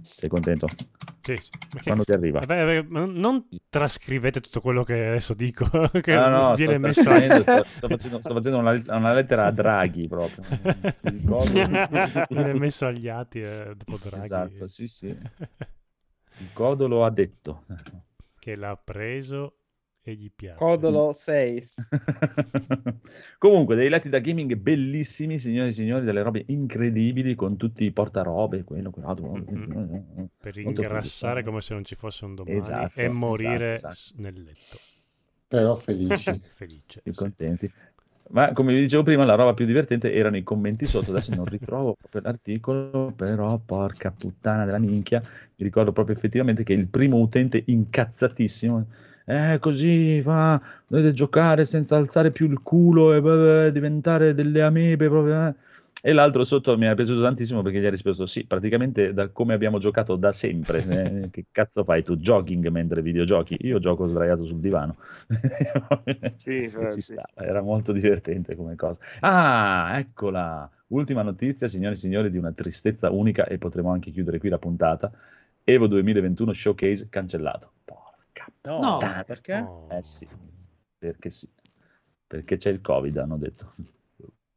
Sei 0.02 0.28
contento? 0.28 0.66
Sì, 1.36 1.42
sì. 1.42 1.50
Ma 1.72 1.78
che- 1.78 1.84
Quando 1.84 2.04
ti 2.04 2.12
arriva? 2.12 2.40
Eh 2.40 2.46
beh, 2.46 2.64
beh, 2.64 2.82
ma 2.88 3.04
non 3.04 3.46
trascrivete 3.68 4.40
tutto 4.40 4.60
quello 4.60 4.84
che 4.84 5.06
adesso 5.06 5.34
dico, 5.34 5.64
che 6.00 6.14
Ah, 6.14 6.28
no, 6.28 6.54
viene 6.54 6.74
sto, 6.92 7.10
messo 7.10 7.42
sto, 7.42 7.64
sto 7.74 7.88
facendo, 7.88 8.20
sto 8.22 8.34
facendo 8.34 8.58
una, 8.58 8.72
una 8.96 9.12
lettera 9.12 9.46
a 9.46 9.50
Draghi 9.50 10.08
proprio. 10.08 10.44
Viene 12.28 12.54
messo 12.54 12.86
agli 12.86 13.08
atti 13.08 13.40
eh, 13.40 13.72
dopo 13.76 13.96
Draghi 13.98 14.24
Esatto, 14.24 14.68
sì, 14.68 14.86
sì. 14.86 15.06
Il 16.40 16.50
codolo 16.54 17.04
ha 17.04 17.10
detto. 17.10 17.64
che 18.38 18.56
l'ha 18.56 18.76
preso 18.76 19.56
e 20.02 20.14
gli 20.14 20.30
piace. 20.34 20.58
Codolo 20.58 21.12
6. 21.14 21.62
Comunque, 23.38 23.74
dei 23.74 23.88
letti 23.88 24.08
da 24.08 24.18
gaming 24.18 24.54
bellissimi, 24.54 25.38
signori 25.38 25.68
e 25.70 25.72
signori, 25.72 26.04
delle 26.04 26.22
robe 26.22 26.44
incredibili 26.48 27.34
con 27.34 27.56
tutti 27.56 27.84
i 27.84 27.90
portarobe, 27.92 28.64
quello, 28.64 28.90
quell'altro. 28.90 29.32
Mhm. 29.32 30.28
per 30.38 30.58
Molto 30.62 30.82
ingrassare 30.82 31.42
come 31.42 31.60
se 31.60 31.74
non 31.74 31.84
ci 31.84 31.94
fosse 31.94 32.24
un 32.24 32.34
domani 32.34 32.56
Esatto, 32.56 33.00
e 33.00 33.08
morire 33.08 33.74
esatto, 33.74 33.94
esatto. 33.94 34.22
nel 34.22 34.42
letto 34.42 34.78
Però 35.48 35.76
felici. 35.76 36.40
felice. 36.54 37.00
Più 37.02 37.12
sì. 37.12 37.18
contenti. 37.18 37.70
Ma 38.32 38.52
come 38.52 38.72
vi 38.72 38.80
dicevo 38.80 39.02
prima, 39.02 39.24
la 39.24 39.34
roba 39.34 39.54
più 39.54 39.64
divertente 39.66 40.12
erano 40.12 40.36
i 40.36 40.44
commenti 40.44 40.86
sotto. 40.86 41.10
Adesso 41.10 41.34
non 41.34 41.46
ritrovo 41.46 41.96
proprio 41.98 42.20
l'articolo, 42.22 43.12
però 43.16 43.58
porca 43.58 44.12
puttana 44.12 44.64
della 44.64 44.78
minchia. 44.78 45.20
Mi 45.20 45.64
ricordo 45.64 45.90
proprio 45.92 46.14
effettivamente 46.14 46.62
che 46.62 46.72
il 46.72 46.86
primo 46.86 47.18
utente 47.18 47.62
incazzatissimo. 47.66 48.86
Eh, 49.30 49.58
così 49.60 50.20
fa, 50.22 50.60
dovete 50.86 51.12
giocare 51.12 51.64
senza 51.64 51.96
alzare 51.96 52.30
più 52.32 52.46
il 52.50 52.60
culo 52.62 53.12
e 53.14 53.20
beh, 53.20 53.70
diventare 53.72 54.34
delle 54.34 54.62
amebe 54.62 55.08
proprio. 55.08 55.46
eh." 55.48 55.54
E 56.02 56.12
l'altro 56.14 56.44
sotto 56.44 56.76
mi 56.78 56.86
è 56.86 56.94
piaciuto 56.94 57.20
tantissimo 57.22 57.62
perché 57.62 57.80
gli 57.80 57.84
ha 57.86 57.90
risposto: 57.90 58.26
Sì, 58.26 58.46
praticamente 58.46 59.12
da 59.12 59.28
come 59.28 59.52
abbiamo 59.54 59.78
giocato 59.78 60.16
da 60.16 60.32
sempre. 60.32 60.84
Eh, 61.24 61.30
che 61.30 61.46
cazzo 61.52 61.84
fai 61.84 62.02
tu? 62.02 62.16
Jogging 62.16 62.66
mentre 62.68 63.02
videogiochi? 63.02 63.56
Io 63.60 63.78
gioco 63.78 64.06
sdraiato 64.06 64.44
sul 64.44 64.60
divano. 64.60 64.96
Sì, 66.36 66.64
infatti. 66.64 66.94
ci 66.94 67.00
sta, 67.02 67.28
era 67.34 67.60
molto 67.60 67.92
divertente 67.92 68.56
come 68.56 68.74
cosa. 68.76 69.00
Ah, 69.20 69.92
eccola! 69.98 70.68
Ultima 70.88 71.22
notizia, 71.22 71.68
signori 71.68 71.94
e 71.94 71.98
signori, 71.98 72.30
di 72.30 72.38
una 72.38 72.52
tristezza 72.52 73.10
unica 73.10 73.46
e 73.46 73.58
potremo 73.58 73.92
anche 73.92 74.10
chiudere 74.10 74.38
qui 74.38 74.48
la 74.48 74.58
puntata. 74.58 75.12
Evo 75.64 75.86
2021 75.86 76.52
Showcase 76.52 77.08
cancellato. 77.10 77.72
No, 78.62 78.98
No. 79.00 79.22
perché? 79.24 79.54
Oh. 79.60 79.86
eh 79.90 80.02
sì, 80.02 80.28
perché 80.98 81.30
sì. 81.30 81.48
Perché 82.26 82.56
c'è 82.58 82.70
il 82.70 82.80
Covid, 82.80 83.16
hanno 83.16 83.36
detto. 83.36 83.74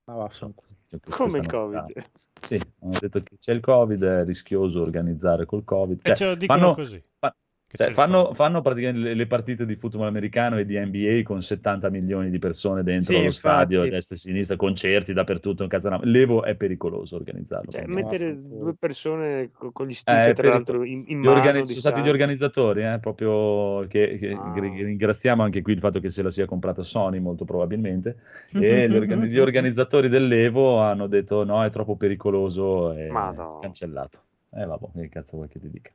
Ma 0.05 0.15
vaffanculo. 0.15 0.67
C'è 0.87 0.99
Come 1.09 1.39
il 1.39 1.45
Covid? 1.47 2.05
Sì, 2.39 2.59
hanno 2.81 2.97
detto 2.99 3.23
che 3.23 3.37
c'è 3.39 3.51
il 3.53 3.61
Covid, 3.61 4.03
è 4.03 4.23
rischioso 4.25 4.81
organizzare 4.81 5.45
col 5.45 5.63
Covid. 5.63 5.99
E 5.99 6.03
Cioè, 6.03 6.15
ce 6.15 6.25
lo 6.25 6.35
dicono 6.35 6.59
fanno, 6.59 6.73
così. 6.75 7.03
fa- 7.17 7.35
cioè, 7.75 7.91
fanno, 7.91 8.33
fanno 8.33 8.61
praticamente 8.61 9.07
le, 9.09 9.13
le 9.15 9.25
partite 9.25 9.65
di 9.65 9.75
football 9.75 10.05
americano 10.07 10.57
e 10.59 10.65
di 10.65 10.77
NBA 10.77 11.21
con 11.23 11.41
70 11.41 11.89
milioni 11.89 12.29
di 12.29 12.37
persone 12.37 12.83
dentro 12.83 13.13
Sì, 13.17 13.23
lo 13.23 13.31
stadio, 13.31 13.77
infatti. 13.77 13.89
destra 13.89 14.15
e 14.15 14.19
sinistra, 14.19 14.55
concerti 14.55 15.11
dappertutto. 15.13 15.67
L'Evo 16.03 16.43
è 16.43 16.55
pericoloso 16.55 17.15
organizzarlo. 17.15 17.71
Cioè, 17.71 17.85
mettere 17.87 18.33
vaffanculo. 18.33 18.61
due 18.63 18.75
persone 18.75 19.49
co- 19.51 19.71
con 19.71 19.87
gli 19.87 19.93
stick, 19.93 20.27
Eh, 20.27 20.33
tra 20.33 20.49
l'altro, 20.49 20.83
in, 20.83 21.03
in 21.07 21.17
mano 21.19 21.31
organi- 21.37 21.67
sono 21.67 21.79
stati 21.79 22.01
gli 22.01 22.09
organizzatori, 22.09 22.83
eh, 22.83 22.99
proprio 22.99 23.87
che, 23.87 24.17
che- 24.19 24.31
Ah. 24.39 24.53
ringraziamo 24.55 25.41
anche 25.41 25.61
qui 25.61 25.73
il 25.73 25.79
fatto 25.79 25.99
che 25.99 26.09
se 26.09 26.21
la 26.21 26.29
sia 26.31 26.45
comprata 26.45 26.83
Sony, 26.83 27.19
molto 27.19 27.43
probabilmente. 27.45 28.17
E 28.53 28.87
gli, 28.87 28.95
organi- 28.95 29.27
gli 29.29 29.39
organizzatori 29.39 30.09
dell'Evo 30.09 30.79
hanno 30.79 31.07
detto: 31.07 31.43
no, 31.43 31.63
è 31.63 31.69
troppo 31.71 31.95
pericoloso 31.95 32.93
e 32.93 33.07
Madonna. 33.09 33.59
cancellato. 33.59 34.19
Eh, 34.51 34.65
vabbè, 34.65 34.87
che 34.93 35.09
cazzo 35.09 35.37
vuoi 35.37 35.47
che 35.47 35.59
ti 35.59 35.69
dica? 35.69 35.89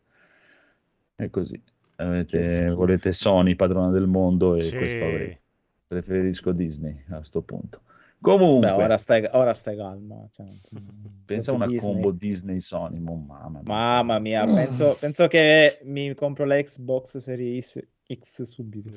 È 1.20 1.30
così. 1.30 1.60
Avete- 1.96 2.66
volete 2.74 3.12
Sony, 3.12 3.56
padrona 3.56 3.90
del 3.90 4.06
mondo, 4.06 4.54
e 4.54 4.62
Sì. 4.62 4.76
questo 4.76 5.04
avrete. 5.04 5.40
Preferisco 5.88 6.52
Disney 6.52 7.02
a 7.10 7.24
sto 7.24 7.40
punto. 7.42 7.80
Comunque, 8.20 8.68
Beh, 8.68 8.82
ora 8.82 8.96
stai, 8.96 9.28
ora 9.32 9.52
stai 9.52 9.76
calmo. 9.76 10.28
cioè, 10.32 10.46
pensa 11.24 11.50
a 11.50 11.54
una 11.54 11.66
Disney. 11.66 11.92
combo 11.92 12.12
Disney-Sony, 12.12 12.98
mamma 13.00 13.48
mia. 13.48 13.60
Mamma 13.64 14.18
mia, 14.20 14.44
penso, 14.44 14.96
penso 15.00 15.26
che 15.26 15.78
mi 15.86 16.14
compro 16.14 16.44
la 16.44 16.60
Xbox 16.62 17.16
Series 17.18 17.80
X 18.12 18.42
subito. 18.42 18.90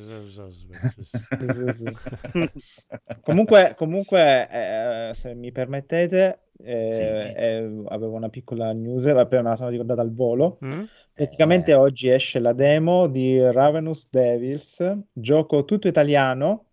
Comunque, 3.22 3.74
comunque 3.78 4.48
eh, 4.50 5.14
se 5.14 5.34
mi 5.34 5.52
permettete, 5.52 6.40
eh, 6.64 6.90
Sì. 6.92 7.02
eh, 7.02 7.84
avevo 7.88 8.16
una 8.16 8.30
piccola 8.30 8.72
news, 8.74 9.06
appena 9.08 9.42
me 9.44 9.50
la 9.50 9.56
sono 9.56 9.70
ricordata 9.70 10.02
al 10.02 10.14
volo. 10.14 10.60
Mm? 10.66 10.84
Praticamente 11.14 11.72
Eh. 11.72 11.76
oggi 11.76 12.10
esce 12.10 12.40
la 12.40 12.54
demo 12.54 13.08
di 13.08 13.40
Ravenous 13.40 14.10
Devils, 14.10 14.98
gioco 15.12 15.66
tutto 15.66 15.88
italiano, 15.88 16.68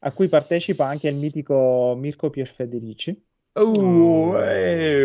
a 0.00 0.12
cui 0.12 0.28
partecipa 0.28 0.86
anche 0.86 1.08
il 1.08 1.16
mitico 1.16 1.94
Mirko 1.96 2.30
Pierfederici. 2.30 3.30
Uh, 3.54 4.32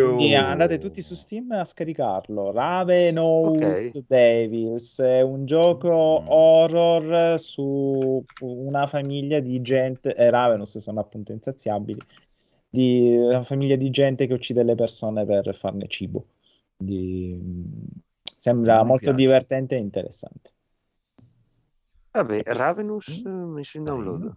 Quindi 0.06 0.34
andate 0.34 0.78
tutti 0.78 1.02
su 1.02 1.16
Steam 1.16 1.52
a 1.52 1.66
scaricarlo. 1.66 2.52
Ravenous 2.54 3.94
Ok. 3.96 4.06
Devils 4.08 5.02
è 5.02 5.20
un 5.22 5.46
gioco 5.46 5.90
horror 5.92 7.38
su 7.40 8.24
una 8.40 8.88
famiglia 8.88 9.42
di 9.42 9.62
gente. 9.62 10.16
Eh, 10.16 10.30
Ravenous 10.30 10.78
sono 10.78 11.02
appunto 11.02 11.34
insaziabili. 11.34 12.00
Di 12.69 13.15
una 13.17 13.43
famiglia 13.43 13.75
di 13.75 13.89
gente 13.89 14.27
che 14.27 14.34
uccide 14.34 14.63
le 14.63 14.75
persone 14.75 15.25
per 15.25 15.56
farne 15.56 15.88
cibo. 15.88 16.25
Di- 16.75 17.39
Sembra 18.36 18.82
Mi 18.82 18.88
molto 18.88 19.10
piace. 19.13 19.17
divertente 19.25 19.75
e 19.75 19.80
interessante. 19.80 20.51
Vabbè, 22.12 22.43
Ravenous 22.45 23.21
eh, 23.25 23.30
messo 23.30 23.77
in 23.77 23.84
download. 23.84 24.36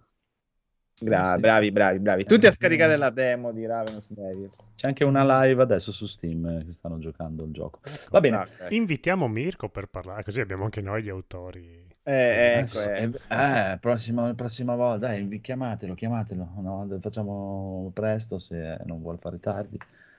Gra-. 1.02 1.38
Bravi, 1.38 1.70
bravi, 1.72 1.98
bravi. 1.98 2.24
Tutti 2.24 2.46
a 2.46 2.50
scaricare 2.52 2.96
la 2.96 3.10
demo 3.10 3.52
di 3.52 3.64
Ravenous 3.66 4.12
Devils. 4.12 4.72
C'è 4.76 4.86
anche 4.86 5.04
una 5.04 5.44
live 5.44 5.62
adesso 5.62 5.92
su 5.92 6.06
Steam 6.06 6.46
eh, 6.46 6.64
che 6.64 6.72
stanno 6.72 6.98
giocando 6.98 7.44
il 7.44 7.52
gioco. 7.52 7.80
Va 8.10 8.20
bene. 8.20 8.36
Ok. 8.36 8.66
Invitiamo 8.70 9.26
Mirko 9.28 9.68
per 9.68 9.86
parlare, 9.86 10.24
così 10.24 10.40
abbiamo 10.40 10.64
anche 10.64 10.80
noi 10.82 11.02
gli 11.02 11.08
autori. 11.08 11.88
Eh, 12.10 12.58
ecco, 12.58 12.80
Eh, 12.80 13.08
eh. 13.28 13.72
eh, 13.72 13.78
prossima, 13.78 14.34
prossima 14.34 14.74
volta, 14.74 15.06
dai, 15.06 15.22
vi- 15.24 15.40
chiamatelo, 15.40 15.94
chiamatelo, 15.94 16.48
no? 16.56 16.98
Facciamo 17.00 17.90
presto 17.94 18.40
se 18.40 18.78
non 18.84 19.00
vuole 19.00 19.18
fare 19.18 19.38
tardi, 19.38 19.78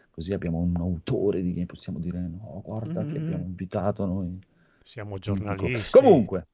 così 0.10 0.32
abbiamo 0.32 0.60
un 0.60 0.74
autore 0.78 1.42
di 1.42 1.54
game, 1.54 1.66
possiamo 1.66 2.00
dire 2.00 2.20
no, 2.20 2.62
guarda 2.64 3.06
che 3.06 3.20
Mm. 3.20 3.24
abbiamo 3.24 3.44
invitato 3.44 4.06
noi. 4.06 4.40
Siamo 4.84 5.18
giornalisti. 5.18 5.92
Comunque, 5.92 6.48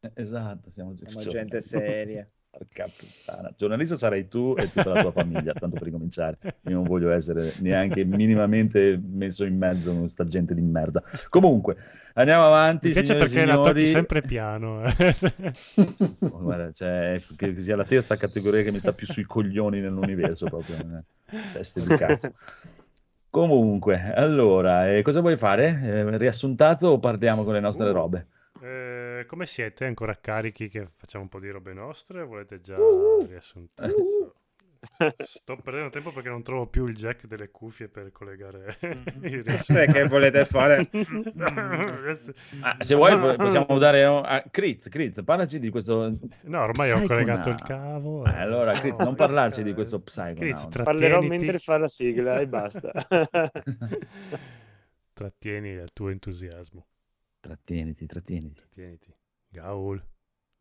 eh, 0.00 0.12
esatto, 0.14 0.70
siamo, 0.70 0.94
Siamo 0.94 1.30
gente 1.30 1.60
seria. 1.60 2.28
Porca 2.50 2.84
puttana. 2.84 3.52
Giornalista 3.56 3.96
sarai 3.96 4.28
tu 4.28 4.54
e 4.56 4.70
tutta 4.72 4.88
la 4.88 5.02
tua 5.02 5.12
famiglia, 5.12 5.52
tanto 5.58 5.78
per 5.78 5.90
cominciare. 5.90 6.38
Io 6.68 6.74
non 6.76 6.84
voglio 6.84 7.10
essere 7.10 7.52
neanche 7.58 8.04
minimamente 8.04 8.98
messo 9.02 9.44
in 9.44 9.58
mezzo 9.58 9.92
con 9.92 10.08
sta 10.08 10.24
gente 10.24 10.54
di 10.54 10.62
merda. 10.62 11.02
Comunque, 11.28 11.76
andiamo 12.14 12.46
avanti. 12.46 12.86
Mi 12.88 12.92
piace 12.94 13.14
perché 13.14 13.44
la 13.44 13.54
tocchi 13.56 13.68
signori. 13.68 13.86
sempre 13.86 14.22
piano. 14.22 14.84
eh. 14.84 15.14
Oh, 16.30 16.40
Guarda, 16.40 16.72
cioè, 16.72 17.20
che 17.36 17.52
che 17.54 17.60
sia 17.60 17.76
la 17.76 17.84
terza 17.84 18.16
categoria 18.16 18.62
che 18.62 18.72
mi 18.72 18.78
sta 18.78 18.92
più 18.94 19.06
sui 19.06 19.24
coglioni 19.24 19.80
nell'universo, 19.80 20.46
proprio. 20.46 20.76
eh. 20.76 21.36
Teste 21.52 21.82
di 21.82 21.94
cazzo. 21.96 22.32
Comunque, 23.28 24.14
allora, 24.14 24.90
eh, 24.90 25.02
cosa 25.02 25.20
vuoi 25.20 25.36
fare? 25.36 25.78
Eh, 25.82 26.16
riassuntato 26.16 26.88
o 26.88 26.98
partiamo 26.98 27.44
con 27.44 27.52
le 27.52 27.60
nostre 27.60 27.90
Uh. 27.90 27.92
robe? 27.92 28.26
Eh, 29.20 29.26
come 29.26 29.46
siete? 29.46 29.84
Ancora 29.84 30.16
carichi 30.20 30.68
che 30.68 30.88
facciamo 30.94 31.24
un 31.24 31.30
po' 31.30 31.40
di 31.40 31.50
robe 31.50 31.72
nostre? 31.72 32.24
Volete 32.24 32.60
già 32.60 32.76
Uh. 32.78 33.24
riassuntare? 33.26 33.92
Sto 35.18 35.56
perdendo 35.56 35.88
tempo 35.90 36.12
perché 36.12 36.28
non 36.28 36.42
trovo 36.44 36.66
più 36.68 36.86
il 36.86 36.94
jack 36.94 37.26
delle 37.26 37.50
cuffie 37.50 37.88
per 37.88 38.12
collegare 38.12 38.76
riassunto. 39.20 39.72
Cioè, 39.72 39.86
che 39.90 40.04
volete 40.06 40.44
fare? 40.44 40.88
Ah, 42.60 42.76
se 42.80 42.94
vuoi 42.94 43.18
po- 43.18 43.34
possiamo 43.36 43.78
dare 43.78 44.04
a 44.04 44.44
Critz, 44.50 44.88
Critz, 44.88 45.22
parlaci 45.24 45.58
di 45.58 45.70
questo 45.70 46.16
No, 46.42 46.62
ormai 46.62 46.90
ho 46.92 47.02
collegato 47.06 47.48
il 47.48 47.54
Psychonaut. 47.56 47.66
cavo. 47.66 48.24
Eh, 48.26 48.30
allora, 48.38 48.72
Critz, 48.72 48.98
non 48.98 49.14
parlarci 49.16 49.62
di 49.62 49.72
questo 49.74 50.02
Critz, 50.02 50.12
Psychonaut. 50.14 50.82
Parlerò 50.82 51.18
trattieniti- 51.18 51.28
mentre 51.44 51.58
fa 51.58 51.78
la 51.78 51.88
sigla 51.88 52.38
e 52.38 52.46
basta. 52.48 52.92
Trattieni 55.12 55.68
il 55.70 55.90
tuo 55.92 56.10
entusiasmo. 56.10 56.86
Trattieniti, 57.46 58.06
trattieniti. 58.06 58.56
Trattieniti. 58.56 59.14
Gaul. 59.50 60.04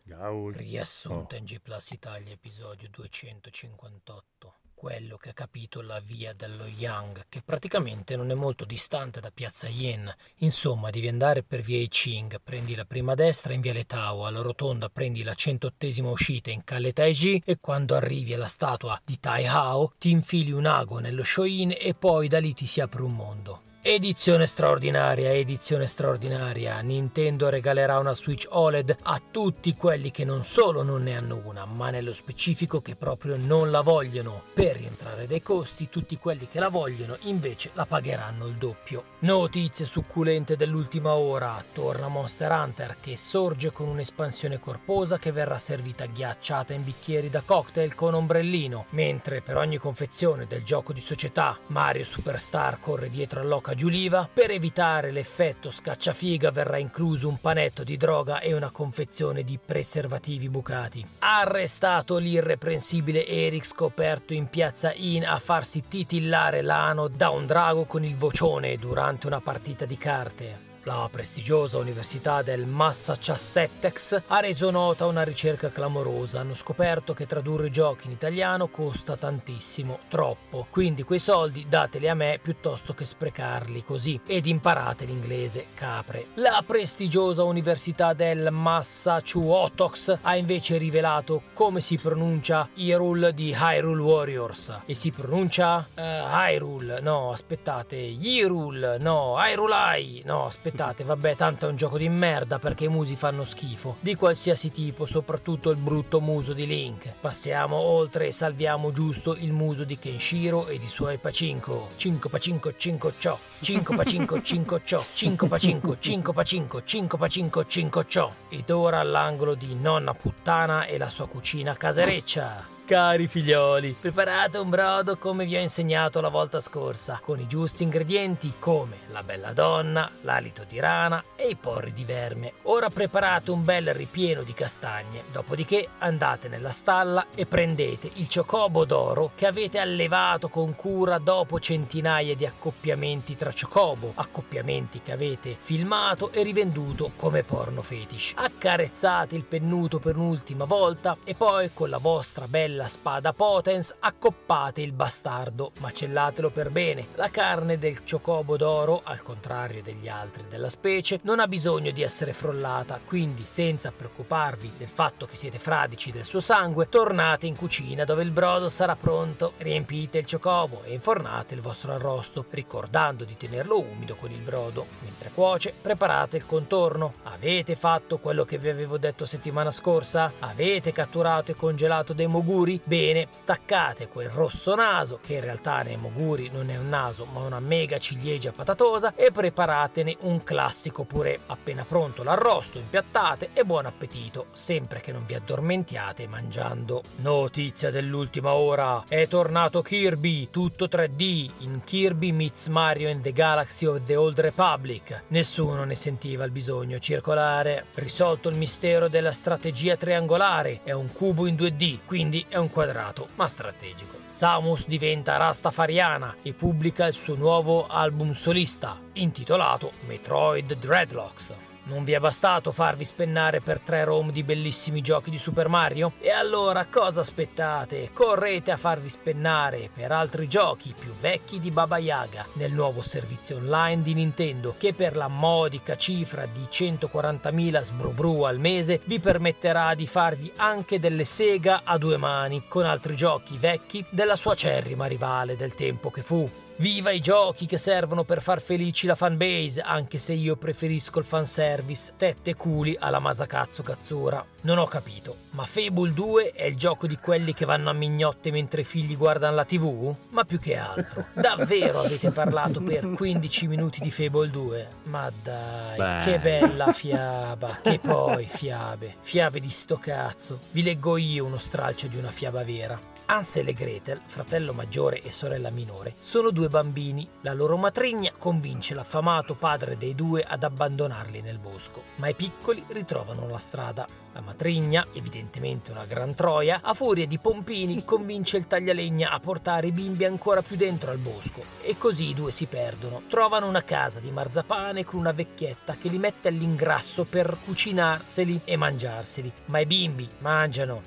Gaul. 0.04 0.54
Riassunto 0.54 1.34
Oh. 1.34 1.38
in 1.40 1.46
G 1.46 1.60
Plus 1.60 1.90
Italia, 1.90 2.32
episodio 2.32 2.88
258. 2.92 4.54
Quello 4.76 5.18
che 5.18 5.30
ha 5.30 5.34
capito 5.34 5.82
la 5.82 6.00
via 6.00 6.34
dello 6.34 6.68
Yang, 6.68 7.26
che 7.28 7.42
praticamente 7.42 8.16
non 8.16 8.30
è 8.30 8.36
molto 8.36 8.66
distante 8.66 9.20
da 9.20 9.32
piazza 9.32 9.68
Yen. 9.68 10.14
Insomma, 10.40 10.92
devi 10.92 11.08
andare 11.08 11.42
per 11.42 11.62
via 11.62 11.80
I 11.80 11.88
Ching, 11.88 12.40
prendi 12.44 12.76
la 12.76 12.86
prima 12.86 13.16
destra 13.16 13.54
in 13.54 13.62
viale 13.62 13.86
Tao, 13.86 14.28
alla 14.28 14.42
rotonda 14.42 14.88
prendi 14.90 15.24
la 15.24 15.34
108esima 15.34 16.10
uscita 16.12 16.52
in 16.52 16.64
Calle 16.64 16.94
Taiji 16.94 17.42
e 17.44 17.58
quando 17.60 17.96
arrivi 17.96 18.36
alla 18.36 18.48
statua 18.48 19.02
di 19.04 19.20
Tai 19.20 19.44
Hao 19.48 19.92
ti 19.98 20.12
infili 20.12 20.52
un 20.52 20.68
ago 20.68 21.00
nello 21.00 21.24
Shoin 21.24 21.74
e 21.76 21.96
poi 21.96 22.28
da 22.28 22.40
lì 22.40 22.54
ti 22.54 22.68
si 22.68 22.80
apre 22.80 23.02
un 23.02 23.16
mondo. 23.16 23.65
Edizione 23.88 24.48
straordinaria, 24.48 25.32
edizione 25.32 25.86
straordinaria. 25.86 26.80
Nintendo 26.80 27.50
regalerà 27.50 28.00
una 28.00 28.16
Switch 28.16 28.48
OLED 28.50 28.98
a 29.04 29.22
tutti 29.30 29.76
quelli 29.76 30.10
che 30.10 30.26
non 30.26 30.44
solo 30.44 30.82
non 30.82 31.04
ne 31.04 31.16
hanno 31.16 31.40
una, 31.46 31.66
ma 31.66 31.92
nello 31.92 32.12
specifico 32.12 32.82
che 32.82 32.96
proprio 32.96 33.38
non 33.38 33.70
la 33.70 33.82
vogliono. 33.82 34.42
Per 34.56 34.78
rientrare 34.78 35.28
dai 35.28 35.44
costi, 35.44 35.88
tutti 35.88 36.18
quelli 36.18 36.48
che 36.48 36.60
la 36.60 36.70
vogliono 36.70 37.16
invece 37.26 37.70
la 37.74 37.86
pagheranno 37.86 38.48
il 38.48 38.56
doppio. 38.56 39.04
Notizie 39.20 39.86
succulente 39.86 40.56
dell'ultima 40.56 41.14
ora. 41.14 41.64
Torna 41.72 42.08
Monster 42.08 42.50
Hunter 42.50 42.98
che 43.00 43.16
sorge 43.18 43.72
con 43.72 43.88
un'espansione 43.88 44.60
corposa 44.60 45.20
che 45.20 45.32
verrà 45.32 45.60
servita 45.60 46.08
ghiacciata 46.08 46.74
in 46.74 46.84
bicchieri 46.84 47.30
da 47.30 47.44
cocktail 47.46 47.94
con 47.94 48.16
ombrellino, 48.16 48.88
mentre 48.90 49.42
per 49.42 49.58
ogni 49.58 49.78
confezione 49.78 50.48
del 50.48 50.64
gioco 50.64 50.92
di 50.92 51.02
società 51.02 51.56
Mario 51.68 52.04
Superstar 52.04 52.80
corre 52.80 53.12
dietro 53.12 53.42
all'oca 53.42 53.74
Giuliva, 53.76 54.28
per 54.32 54.52
evitare 54.52 55.12
l'effetto 55.12 55.70
scacciafiga 55.70 56.50
verrà 56.50 56.78
incluso 56.78 57.28
un 57.28 57.40
panetto 57.40 57.84
di 57.84 57.98
droga 57.98 58.40
e 58.40 58.54
una 58.54 58.72
confezione 58.72 59.44
di 59.44 59.60
preservativi 59.64 60.50
bucati. 60.50 61.06
Arrestato 61.20 62.18
l'irreprensibile 62.18 63.28
Eric 63.28 63.66
scoperto 63.66 64.34
in 64.34 64.48
piazza 64.48 64.94
In 64.94 65.26
a 65.26 65.38
farsi 65.40 65.84
titillare 65.88 66.62
l'ano 66.62 67.08
da 67.10 67.30
un 67.30 67.46
drago 67.46 67.84
con 67.84 68.04
il 68.04 68.16
vocione 68.16 68.78
durante 68.78 69.28
una 69.28 69.42
partita 69.42 69.86
di 69.86 69.98
carte. 69.98 70.65
La 70.88 71.10
prestigiosa 71.12 71.80
Università 71.80 72.44
del 72.44 72.68
Massachusetts 72.68 74.22
ha 74.28 74.40
reso 74.40 74.70
nota 74.70 75.08
una 75.08 75.24
ricerca 75.24 75.72
clamorosa. 75.72 76.42
Hanno 76.42 76.54
scoperto 76.54 77.16
che 77.16 77.26
tradurre 77.26 77.72
giochi 77.72 78.06
in 78.06 78.12
italiano 78.12 78.68
costa 78.68 79.18
tantissimo, 79.18 80.02
troppo. 80.10 80.68
Quindi 80.70 81.02
quei 81.02 81.18
soldi 81.18 81.66
dateli 81.68 82.08
a 82.08 82.14
me 82.14 82.38
piuttosto 82.40 82.94
che 82.94 83.04
sprecarli 83.04 83.84
così. 83.84 84.20
Ed 84.28 84.46
imparate 84.46 85.06
l'inglese, 85.06 85.66
capre. 85.74 86.28
La 86.36 86.64
prestigiosa 86.64 87.42
Università 87.42 88.14
del 88.14 88.50
Massachusetts 88.52 90.20
ha 90.22 90.36
invece 90.36 90.78
rivelato 90.78 91.42
come 91.54 91.82
si 91.82 91.98
pronuncia 91.98 92.70
Hyrule 92.76 93.34
di 93.34 93.56
Hyrule 93.60 94.02
Warriors. 94.04 94.82
E 94.86 94.94
si 94.94 95.10
pronuncia 95.10 95.88
eh, 95.96 96.02
Hyrule, 96.04 97.00
no, 97.00 97.32
aspettate, 97.32 97.96
Hyrule, 97.96 99.00
no, 99.00 99.34
Hyrulai, 99.36 100.22
no, 100.26 100.46
aspettate, 100.46 100.74
vabbè, 100.76 101.36
tanto 101.36 101.66
è 101.66 101.70
un 101.70 101.76
gioco 101.76 101.98
di 101.98 102.10
merda 102.10 102.60
perché 102.60 102.86
i 102.86 102.90
musi 102.90 103.16
fanno 103.16 103.46
schifo, 103.46 103.96
di 104.00 104.16
qualsiasi 104.16 104.72
tipo, 104.72 105.06
soprattutto 105.06 105.70
il 105.70 105.78
brutto 105.78 106.20
muso 106.20 106.54
di 106.54 106.66
Link. 106.66 107.14
Passiamo 107.20 107.76
oltre 107.76 108.28
e 108.28 108.32
salviamo 108.32 108.92
giusto 108.92 109.36
il 109.36 109.52
muso 109.52 109.84
di 109.84 109.98
Kenshiro 109.98 110.68
e 110.68 110.80
di 110.80 110.90
suoi 110.90 111.18
pacinco. 111.18 111.90
5 111.96 112.30
pacinco 112.30 112.76
5 112.76 113.14
ciò, 113.18 113.38
5 113.62 113.96
pacinco 113.96 114.42
5 114.42 114.82
ciò, 114.84 115.04
5 115.14 115.48
pacinco 115.48 115.98
5 116.00 116.34
pacinco 116.34 116.84
5 116.84 117.18
pacinco 117.18 117.66
5 117.66 118.06
ciò. 118.08 118.34
Ed 118.50 118.70
ora 118.70 119.00
all'angolo 119.00 119.56
di 119.56 119.76
nonna 119.76 120.14
puttana 120.14 120.86
e 120.86 120.98
la 120.98 121.10
sua 121.10 121.28
cucina 121.28 121.76
casereccia. 121.76 122.75
Cari 122.86 123.28
figlioli, 123.28 123.96
preparate 124.00 124.60
un 124.60 124.70
brodo 124.70 125.18
come 125.18 125.46
vi 125.46 125.56
ho 125.56 125.60
insegnato 125.60 126.22
la 126.22 126.30
volta 126.30 126.62
scorsa, 126.62 127.20
con 127.20 127.40
i 127.40 127.48
giusti 127.48 127.82
ingredienti 127.82 128.54
come 128.60 128.98
la 129.12 129.24
bella 129.24 129.54
donna, 129.54 130.08
l'alito 130.22 130.64
di 130.68 130.80
rana 130.80 131.24
e 131.36 131.48
i 131.48 131.56
porri 131.56 131.94
di 131.94 132.04
verme. 132.04 132.54
Ora 132.64 132.92
preparate 132.92 133.50
un 133.50 133.64
bel 133.64 133.92
ripieno 133.92 134.44
di 134.44 134.54
castagne, 134.54 135.24
dopodiché 135.32 135.88
andate 135.98 136.48
nella 136.48 136.72
stalla 136.72 137.26
e 137.34 137.48
prendete 137.48 138.12
il 138.14 138.28
ciocobo 138.28 138.86
d'oro 138.86 139.32
che 139.34 139.48
avete 139.48 139.80
allevato 139.80 140.48
con 140.48 140.76
cura 140.76 141.18
dopo 141.18 141.60
centinaia 141.60 142.36
di 142.36 142.46
accoppiamenti 142.46 143.36
tra 143.36 143.52
ciocobo, 143.52 144.12
accoppiamenti 144.14 145.02
che 145.02 145.12
avete 145.12 145.58
filmato 145.60 146.32
e 146.32 146.44
rivenduto 146.44 147.14
come 147.16 147.42
porno 147.42 147.82
fetish. 147.82 148.34
Accarezzate 148.36 149.36
il 149.36 149.44
pennuto 149.44 149.98
per 149.98 150.18
un'ultima 150.18 150.66
volta 150.66 151.18
e 151.24 151.34
poi 151.34 151.72
con 151.74 151.90
la 151.90 151.98
vostra 151.98 152.48
bella 152.48 152.74
spada 152.84 153.34
potens 153.34 153.96
accoppate 153.98 154.82
il 154.82 154.92
bastardo, 154.92 155.72
macellatelo 155.80 156.50
per 156.50 156.70
bene. 156.70 157.08
La 157.16 157.30
carne 157.30 157.78
del 157.78 158.04
ciocobo 158.04 158.58
d'oro, 158.58 159.02
al 159.04 159.22
contrario 159.22 159.82
degli 159.82 160.08
altri 160.08 160.44
della 160.50 160.70
specie, 160.70 161.20
non 161.24 161.40
ha 161.40 161.48
bisogno 161.48 161.92
di 161.92 162.02
essere 162.02 162.34
frollata, 162.34 163.00
quindi 163.04 163.46
senza 163.46 163.92
preoccuparvi 163.92 164.74
del 164.78 164.90
fatto 164.90 165.26
che 165.26 165.36
siete 165.36 165.58
fradici 165.58 166.12
del 166.12 166.26
suo 166.26 166.40
sangue, 166.40 166.90
tornate 166.90 167.48
in 167.48 167.56
cucina 167.56 168.04
dove 168.04 168.24
il 168.24 168.32
brodo 168.32 168.68
sarà 168.70 168.96
pronto, 168.96 169.54
riempite 169.58 170.18
il 170.18 170.26
ciocobo 170.26 170.84
e 170.84 170.94
infornate 170.94 171.56
il 171.56 171.62
vostro 171.62 171.94
arrosto, 171.94 172.46
ricordando 172.50 173.24
di 173.24 173.38
tenerlo 173.38 173.80
umido 173.80 174.16
con 174.16 174.32
il 174.32 174.42
brodo. 174.42 174.86
Mentre 175.00 175.32
cuoce, 175.34 175.74
preparate 175.80 176.38
il 176.38 176.46
contorno. 176.46 177.14
Avete 177.24 177.76
fatto 177.76 178.18
quello 178.18 178.44
che 178.44 178.58
vi 178.58 178.70
avevo 178.70 178.98
detto 178.98 179.26
settimana 179.26 179.72
scorsa? 179.72 180.34
Avete 180.40 180.92
catturato 180.92 181.52
e 181.52 181.56
congelato 181.56 182.14
dei 182.14 182.28
moguri 182.28 182.65
Nemoguri, 182.66 182.82
bene, 182.84 183.28
staccate 183.30 184.08
quel 184.08 184.30
rosso 184.30 184.74
naso, 184.74 185.20
che 185.22 185.36
in 185.36 185.42
realtà 185.42 185.84
Nemoguri 185.84 186.50
non 186.52 186.72
è 186.72 186.78
un 186.78 186.90
naso 186.90 187.26
ma 187.32 187.42
una 187.42 187.60
mega 187.60 188.00
ciliegia 188.00 188.52
patatosa, 188.52 189.14
e 189.16 189.32
preparatene 189.32 190.18
un 190.22 190.44
classico 190.44 191.04
purè. 191.04 191.38
Appena 191.46 191.86
pronto 191.88 192.24
l'arrosto, 192.24 192.80
impiattate 192.80 193.50
e 193.54 193.64
buon 193.64 193.86
appetito, 193.86 194.48
sempre 194.54 195.00
che 195.00 195.12
non 195.12 195.26
vi 195.26 195.36
addormentiate 195.36 196.28
mangiando. 196.28 197.04
Notizia 197.18 197.92
dell'ultima 197.92 198.56
ora, 198.56 199.04
è 199.08 199.28
tornato 199.28 199.82
Kirby, 199.84 200.50
tutto 200.50 200.86
3D, 200.86 201.50
in 201.60 201.82
Kirby 201.84 202.32
meets 202.32 202.68
Mario 202.68 203.10
in 203.10 203.22
the 203.22 203.32
Galaxy 203.32 203.86
of 203.86 204.04
the 204.06 204.16
Old 204.16 204.40
Republic. 204.40 205.24
Nessuno 205.28 205.84
ne 205.84 205.96
sentiva 205.96 206.44
il 206.44 206.52
bisogno 206.52 206.98
circolare. 206.98 207.86
Risolto 207.94 208.50
il 208.50 208.58
mistero 208.58 209.08
della 209.08 209.32
strategia 209.32 209.96
triangolare, 209.96 210.82
è 210.84 210.92
un 210.92 211.12
cubo 211.12 211.46
in 211.46 211.56
2D, 211.56 212.00
quindi 212.06 212.46
è 212.48 212.55
un 212.60 212.70
quadrato, 212.70 213.30
ma 213.36 213.48
strategico. 213.48 214.18
Samus 214.30 214.88
diventa 214.88 215.38
Rastafariana 215.38 216.36
e 216.42 216.54
pubblica 216.54 217.08
il 217.08 217.14
suo 217.14 217.36
nuovo 217.36 217.88
album 217.88 218.34
solista, 218.34 219.00
intitolato 219.14 219.92
Metroid 220.08 220.74
Dreadlocks. 220.76 221.75
Non 221.88 222.04
vi 222.04 222.14
è 222.14 222.20
bastato 222.20 222.72
farvi 222.72 223.06
spennare 223.06 223.62
per 223.62 223.80
tre 223.80 224.06
ROM 224.06 224.32
di 224.32 224.42
bellissimi 224.42 225.02
giochi 225.02 225.30
di 225.30 225.38
Super 225.38 225.68
Mario? 225.68 226.14
E 226.20 226.32
allora 226.32 226.88
cosa 226.88 227.20
aspettate? 227.20 228.10
Correte 228.12 228.72
a 228.72 228.78
farvi 228.78 229.08
spennare 229.08 229.92
per 229.94 230.12
altri 230.12 230.48
giochi 230.48 230.96
più 231.00 231.14
vecchi 231.20 231.60
di 231.60 231.70
Baba 231.70 232.00
Yaga 232.00 232.44
nel 232.54 232.72
nuovo 232.72 233.04
servizio 233.04 233.58
online 233.58 234.02
di 234.02 234.16
Nintendo 234.16 234.74
che 234.80 234.96
per 234.96 235.16
la 235.16 235.28
modica 235.28 235.96
cifra 235.96 236.48
di 236.48 236.66
140.000 236.68 237.82
sbrubru 237.84 238.42
al 238.42 238.58
mese 238.58 239.02
vi 239.04 239.20
permetterà 239.20 239.94
di 239.94 240.08
farvi 240.08 240.52
anche 240.56 241.00
delle 241.00 241.24
sega 241.24 241.82
a 241.84 242.00
due 242.00 242.18
mani 242.18 242.64
con 242.68 242.86
altri 242.86 243.16
giochi 243.16 243.58
vecchi 243.60 244.04
della 244.10 244.36
sua 244.36 244.54
acerrima 244.54 245.06
rivale 245.06 245.56
del 245.56 245.76
tempo 245.76 246.10
che 246.10 246.24
fu. 246.24 246.65
Viva 246.78 247.12
i 247.12 247.22
giochi 247.22 247.68
che 247.68 247.78
servono 247.78 248.26
per 248.26 248.42
far 248.42 248.60
felici 248.60 249.08
la 249.08 249.16
fanbase, 249.16 249.80
anche 249.80 250.18
se 250.18 250.34
io 250.34 250.58
preferisco 250.58 251.20
il 251.20 251.26
fanservice, 251.26 252.12
tette 252.18 252.50
e 252.50 252.56
culi 252.56 252.98
alla 253.00 253.20
Masakatsu 253.20 253.82
Katsura. 253.82 254.46
Non 254.62 254.80
ho 254.80 254.86
capito, 254.86 255.38
ma 255.52 255.64
Fable 255.64 256.12
2 256.12 256.52
è 256.52 256.66
il 256.66 256.76
gioco 256.76 257.08
di 257.08 257.18
quelli 257.18 257.54
che 257.54 257.64
vanno 257.64 257.90
a 257.90 257.94
mignotte 257.94 258.52
mentre 258.52 258.82
i 258.82 258.84
figli 258.84 259.16
guardano 259.16 259.56
la 259.56 259.64
tv? 259.64 260.14
Ma 260.32 260.44
più 260.44 260.60
che 260.60 260.76
altro, 260.76 261.28
davvero 261.32 262.02
avete 262.02 262.32
parlato 262.32 262.82
per 262.82 263.10
15 263.10 263.68
minuti 263.68 264.02
di 264.02 264.12
Fable 264.12 264.50
2? 264.50 264.88
Ma 265.04 265.32
dai, 265.42 265.98
Beh. 265.98 266.24
che 266.26 266.40
bella 266.40 266.92
fiaba, 266.92 267.80
che 267.82 268.00
poi 268.00 268.48
fiabe, 268.50 269.16
fiabe 269.22 269.62
di 269.62 269.70
sto 269.70 269.96
cazzo. 269.96 270.60
Vi 270.72 270.84
leggo 270.84 271.16
io 271.16 271.46
uno 271.46 271.58
stralcio 271.58 272.08
di 272.08 272.18
una 272.18 272.32
fiaba 272.32 272.66
vera. 272.66 273.14
Ansel 273.28 273.70
e 273.70 273.74
Gretel, 273.74 274.22
fratello 274.24 274.72
maggiore 274.72 275.22
e 275.24 275.32
sorella 275.32 275.72
minore, 275.72 276.14
sono 276.20 276.52
due 276.52 276.68
bambini. 276.68 277.28
La 277.42 277.54
loro 277.54 277.76
matrigna 277.76 278.32
convince 278.38 278.94
l'affamato 278.94 279.56
padre 279.56 279.98
dei 279.98 280.14
due 280.14 280.44
ad 280.44 280.64
abbandonarli 280.64 281.42
nel 281.42 281.58
bosco, 281.58 282.04
ma 282.18 282.28
i 282.28 282.36
piccoli 282.36 282.84
ritrovano 282.90 283.48
la 283.50 283.58
strada. 283.58 284.25
La 284.36 284.42
matrigna, 284.42 285.08
evidentemente 285.14 285.92
una 285.92 286.04
gran 286.04 286.36
troia, 286.36 286.82
a 286.84 286.94
furia 286.94 287.26
di 287.26 287.38
pompini 287.38 288.04
convince 288.04 288.58
il 288.58 288.68
taglialegna 288.68 289.32
a 289.32 289.40
portare 289.40 289.88
i 289.88 289.92
bimbi 289.94 290.26
ancora 290.26 290.62
più 290.62 290.76
dentro 290.76 291.10
al 291.10 291.20
bosco 291.20 291.64
e 291.82 291.98
così 291.98 292.32
i 292.32 292.34
due 292.34 292.52
si 292.52 292.66
perdono. 292.66 293.22
Trovano 293.30 293.66
una 293.66 293.86
casa 293.86 294.20
di 294.20 294.32
marzapane 294.32 295.06
con 295.06 295.22
una 295.22 295.32
vecchietta 295.32 295.96
che 295.96 296.10
li 296.10 296.18
mette 296.18 296.50
all'ingrasso 296.50 297.24
per 297.24 297.58
cucinarseli 297.64 298.60
e 298.66 298.76
mangiarseli, 298.76 299.54
ma 299.68 299.80
i 299.80 299.86
bimbi 299.86 300.30
mangiano 300.40 301.02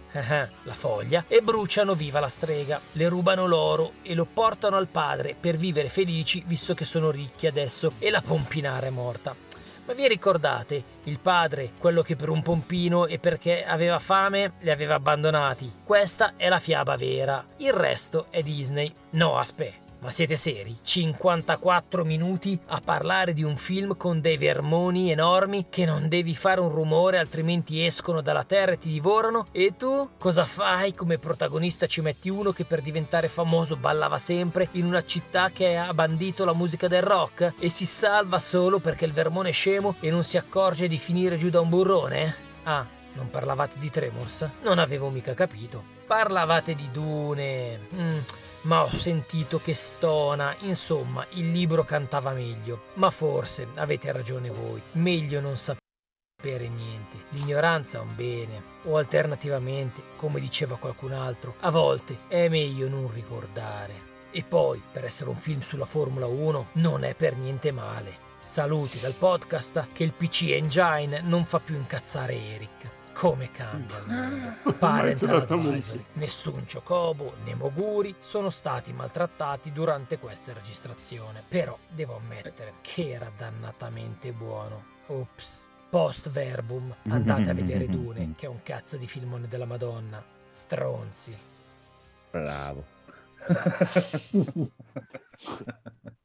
la 0.63 0.73
foglia 0.73 1.27
e 1.29 1.43
bruciano 1.43 1.95
viva 1.95 2.21
la 2.21 2.29
strega. 2.29 2.81
Le 2.93 3.09
rubano 3.11 3.47
l'oro 3.47 3.93
e 4.01 4.15
lo 4.15 4.25
portano 4.25 4.77
al 4.77 4.89
padre 4.89 5.37
per 5.39 5.59
vivere 5.59 5.91
felici 5.91 6.43
visto 6.47 6.73
che 6.73 6.87
sono 6.87 7.11
ricchi 7.11 7.47
adesso 7.47 7.93
e 7.99 8.09
la 8.09 8.23
pompinara 8.23 8.87
è 8.87 8.91
morta. 8.91 9.48
Ma 9.89 9.95
vi 9.95 10.07
ricordate 10.07 10.85
il 11.05 11.19
padre, 11.19 11.71
quello 11.79 12.03
che 12.03 12.15
per 12.15 12.29
un 12.29 12.43
pompino 12.43 13.07
e 13.07 13.19
perché 13.19 13.65
aveva 13.65 13.99
fame 13.99 14.53
li 14.61 14.71
aveva 14.71 14.97
abbandonati? 14.97 15.81
Questa 15.83 16.35
è 16.37 16.51
la 16.51 16.59
fiaba 16.59 16.95
vera. 16.99 17.43
Il 17.57 17.73
resto 17.73 18.27
è 18.29 18.43
Disney. 18.43 18.93
No, 19.13 19.39
aspetta. 19.39 19.88
Ma 20.01 20.13
siete 20.13 20.37
seri? 20.37 20.79
54 20.81 22.05
minuti 22.05 22.57
a 22.67 22.81
parlare 22.85 23.33
di 23.33 23.43
un 23.43 23.57
film 23.57 23.97
con 23.97 24.21
dei 24.21 24.37
vermoni 24.37 25.11
enormi 25.11 25.67
che 25.69 25.85
non 25.85 26.09
devi 26.09 26.37
fare 26.37 26.61
un 26.61 26.69
rumore 26.69 27.19
altrimenti 27.19 27.85
escono 27.85 28.21
dalla 28.21 28.45
terra 28.45 28.73
e 28.73 28.79
ti 28.79 28.91
divorano? 28.91 29.47
E 29.51 29.75
tu 29.77 30.11
cosa 30.17 30.45
fai? 30.45 30.95
Come 30.95 31.19
protagonista 31.19 31.87
ci 31.87 32.01
metti 32.01 32.29
uno 32.29 32.53
che 32.53 32.65
per 32.65 32.81
diventare 32.81 33.27
famoso 33.27 33.75
ballava 33.75 34.19
sempre 34.19 34.69
in 34.73 34.85
una 34.85 35.05
città 35.05 35.51
che 35.51 35.77
ha 35.77 35.93
bandito 35.93 36.45
la 36.45 36.55
musica 36.55 36.87
del 36.87 37.03
rock 37.03 37.55
e 37.59 37.69
si 37.69 37.85
salva 37.85 38.39
solo 38.39 38.79
perché 38.79 39.05
il 39.05 39.13
vermone 39.13 39.49
è 39.49 39.53
scemo 39.53 39.97
e 39.99 40.13
non 40.13 40.23
si 40.23 40.37
accorge 40.37 40.87
di 40.87 40.97
finire 40.97 41.37
giù 41.37 41.51
da 41.51 41.61
un 41.61 41.69
burrone? 41.71 42.35
Ah, 42.63 42.87
non 43.15 43.31
parlavate 43.31 43.81
di 43.81 43.91
Tremors? 43.91 44.49
Non 44.63 44.79
avevo 44.79 45.11
mica 45.11 45.35
capito. 45.35 45.83
Parlavate 46.07 46.77
di 46.77 46.89
Dune. 46.93 47.81
Mm, 47.95 48.19
ma 48.69 48.83
ho 48.83 48.89
sentito 48.89 49.59
che 49.59 49.75
stona. 49.75 50.55
Insomma, 50.61 51.27
il 51.31 51.51
libro 51.51 51.85
cantava 51.85 52.33
meglio. 52.33 52.83
Ma 52.95 53.11
forse 53.11 53.67
avete 53.75 54.13
ragione 54.13 54.51
voi. 54.51 54.81
Meglio 54.93 55.41
non 55.41 55.57
sapere 55.57 56.69
niente. 56.69 57.17
L'ignoranza 57.31 57.99
è 57.99 58.03
un 58.03 58.15
bene. 58.15 58.63
O 58.85 58.99
alternativamente, 58.99 60.03
come 60.17 60.39
diceva 60.39 60.77
qualcun 60.77 61.13
altro, 61.13 61.55
a 61.61 61.71
volte 61.71 62.19
è 62.29 62.49
meglio 62.49 62.89
non 62.89 63.11
ricordare. 63.11 64.07
E 64.31 64.45
poi, 64.47 64.83
per 64.93 65.05
essere 65.05 65.31
un 65.31 65.37
film 65.37 65.61
sulla 65.61 65.87
Formula 65.87 66.27
1, 66.27 66.69
non 66.73 67.05
è 67.05 67.15
per 67.15 67.37
niente 67.37 67.73
male. 67.73 68.27
Saluti 68.41 69.01
dal 69.01 69.15
podcast 69.15 69.89
che 69.93 70.05
il 70.05 70.13
PC 70.13 70.43
Engine 70.51 71.23
non 71.23 71.47
fa 71.47 71.59
più 71.59 71.75
incazzare 71.75 72.35
Eric. 72.35 72.98
Come 73.19 73.51
cambia 73.51 73.99
il 73.99 74.05
mondo? 74.07 74.73
Parental 74.79 75.41
Advisory. 75.43 76.05
Nessun 76.13 76.65
Chocobo 76.73 77.35
né 77.43 77.53
Moguri 77.57 78.15
sono 78.21 78.49
stati 78.49 78.93
maltrattati 78.93 79.73
durante 79.73 80.19
questa 80.19 80.53
registrazione. 80.53 81.43
Però 81.49 81.77
devo 81.89 82.15
ammettere 82.15 82.75
che 82.81 83.11
era 83.11 83.29
dannatamente 83.37 84.31
buono. 84.31 84.85
Ops. 85.07 85.67
Post 85.91 86.31
verbum, 86.31 86.95
andate 87.09 87.51
a 87.51 87.55
vedere 87.55 87.87
Dune, 87.91 88.35
che 88.37 88.47
è 88.47 88.49
un 88.49 88.63
cazzo 88.63 88.97
di 88.97 89.09
filmone 89.09 89.49
della 89.49 89.65
Madonna. 89.65 90.25
Stronzi. 90.47 91.37
Bravo. 92.31 92.85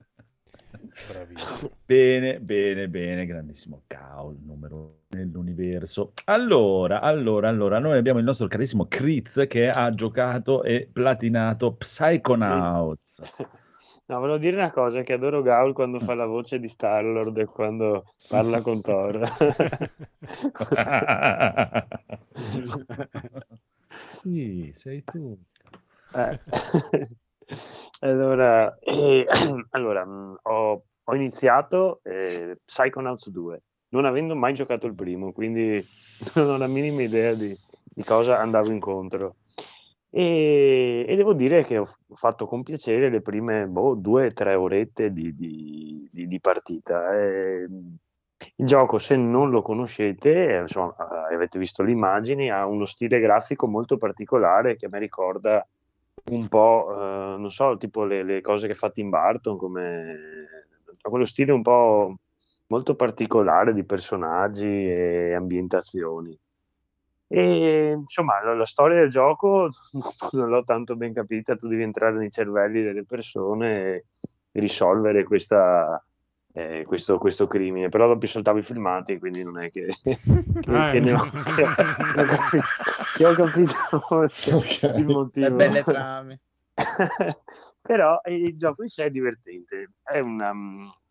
Bravissimo. 1.08 1.72
Bene, 1.86 2.40
bene, 2.40 2.88
bene, 2.88 3.26
grandissimo 3.26 3.84
caos, 3.88 4.38
numero 4.40 5.02
nell'universo. 5.10 6.14
Allora, 6.26 7.02
allora, 7.02 7.50
allora, 7.50 7.80
noi 7.80 7.98
abbiamo 7.98 8.20
il 8.20 8.26
nostro 8.26 8.48
carissimo 8.48 8.86
Kritz 8.88 9.46
che 9.48 9.70
ha 9.70 9.94
giocato 9.94 10.64
e 10.64 10.88
platinato 10.92 11.74
Psychonauts. 11.74 13.24
No, 14.06 14.20
volevo 14.20 14.38
dire 14.38 14.58
una 14.58 14.70
cosa, 14.70 15.02
che 15.02 15.14
adoro 15.14 15.42
Gaul 15.42 15.72
quando 15.72 15.98
fa 15.98 16.14
la 16.14 16.26
voce 16.26 16.60
di 16.60 16.68
Star-Lord 16.68 17.38
e 17.38 17.46
quando 17.46 18.04
parla 18.28 18.62
con 18.62 18.82
Thor. 18.82 19.22
sì, 23.88 24.70
sei 24.74 25.06
tu. 25.06 25.40
Eh. 26.14 26.40
Allora, 28.00 28.78
eh, 28.80 29.26
allora 29.72 30.06
mh, 30.06 30.40
ho, 30.44 30.84
ho 31.06 31.16
iniziato 31.16 32.00
eh, 32.04 32.58
Psychonauts 32.66 33.30
2, 33.30 33.62
non 33.90 34.06
avendo 34.06 34.36
mai 34.36 34.54
giocato 34.54 34.88
il 34.88 34.96
primo, 34.96 35.32
quindi 35.32 35.82
non 36.36 36.50
ho 36.50 36.58
la 36.58 36.68
minima 36.68 37.02
idea 37.02 37.34
di, 37.34 37.56
di 37.84 38.04
cosa 38.04 38.40
andavo 38.40 38.72
incontro. 38.72 39.36
E, 40.10 41.06
e 41.08 41.16
devo 41.16 41.34
dire 41.34 41.64
che 41.64 41.80
ho 41.80 41.88
fatto 42.14 42.46
con 42.46 42.62
piacere 42.62 43.10
le 43.10 43.22
prime 43.22 43.66
boh, 43.66 43.96
due 43.96 44.28
o 44.28 44.32
tre 44.32 44.54
orette 44.54 45.12
di, 45.12 45.34
di- 45.36 46.08
di- 46.12 46.40
partita. 46.40 47.16
Eh, 47.16 47.68
il 48.58 48.66
gioco, 48.66 49.00
se 49.00 49.16
non 49.16 49.50
lo 49.50 49.62
conoscete, 49.62 50.56
eh, 50.58 50.60
insomma, 50.62 50.96
eh, 51.30 51.34
avete 51.34 51.58
visto 51.58 51.82
le 51.82 51.92
immagini, 51.92 52.52
ha 52.52 52.66
uno 52.68 52.86
stile 52.86 53.20
grafico 53.20 53.68
molto 53.68 53.98
particolare 53.98 54.76
che 54.76 54.88
me 54.90 55.00
ricorda 55.00 55.66
un 56.32 56.48
po', 56.48 56.88
eh, 56.92 57.38
non 57.38 57.50
so, 57.52 57.76
tipo 57.78 58.06
le, 58.06 58.24
le 58.24 58.42
cose 58.42 58.68
che 58.68 58.76
fa 58.76 58.90
Tim 58.92 59.10
Burton, 59.10 59.58
come 59.58 60.63
ha 61.06 61.10
quello 61.10 61.26
stile 61.26 61.52
un 61.52 61.62
po' 61.62 62.16
molto 62.68 62.96
particolare 62.96 63.74
di 63.74 63.84
personaggi 63.84 64.66
e 64.68 65.34
ambientazioni. 65.34 66.38
E 67.28 67.92
insomma, 67.96 68.44
la, 68.44 68.54
la 68.56 68.66
storia 68.66 69.00
del 69.00 69.10
gioco 69.10 69.70
non 70.32 70.50
l'ho 70.50 70.64
tanto 70.64 70.96
ben 70.96 71.14
capita, 71.14 71.56
tu 71.56 71.68
devi 71.68 71.84
entrare 71.84 72.18
nei 72.18 72.30
cervelli 72.32 72.82
delle 72.82 73.06
persone 73.06 74.06
e 74.52 74.60
risolvere 74.60 75.24
questa, 75.24 76.02
eh, 76.54 76.84
questo, 76.86 77.18
questo 77.18 77.48
crimine, 77.48 77.90
però 77.90 78.08
dopo 78.08 78.26
saltavo 78.28 78.60
i 78.60 78.64
filmati, 78.64 79.18
quindi 79.20 79.44
non 79.44 79.60
è 79.60 79.70
che, 79.70 79.88
che, 80.04 80.18
Ah, 80.68 80.92
che 80.92 81.00
ne 81.00 81.14
ho, 81.14 81.26
ecco. 81.26 81.44
che 81.44 81.64
ho- 81.64 81.74
che 83.16 83.26
ho 83.26 83.34
capito, 83.34 83.76
il 84.98 85.06
motivo. 85.08 85.48
Le 85.48 85.52
belle 85.52 85.84
trame. 85.84 86.40
Però 87.82 88.20
il 88.26 88.56
gioco 88.56 88.84
in 88.84 88.88
sé 88.90 89.06
è 89.06 89.10
divertente, 89.10 89.92
è, 90.02 90.20
una, 90.20 90.52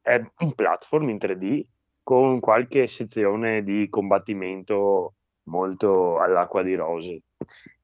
è 0.02 0.22
un 0.38 0.54
platform 0.54 1.10
in 1.10 1.18
3D 1.18 1.64
con 2.02 2.40
qualche 2.40 2.86
sezione 2.86 3.62
di 3.62 3.88
combattimento 3.88 5.14
molto 5.44 6.18
all'acqua 6.18 6.62
di 6.62 6.74
rose. 6.74 7.22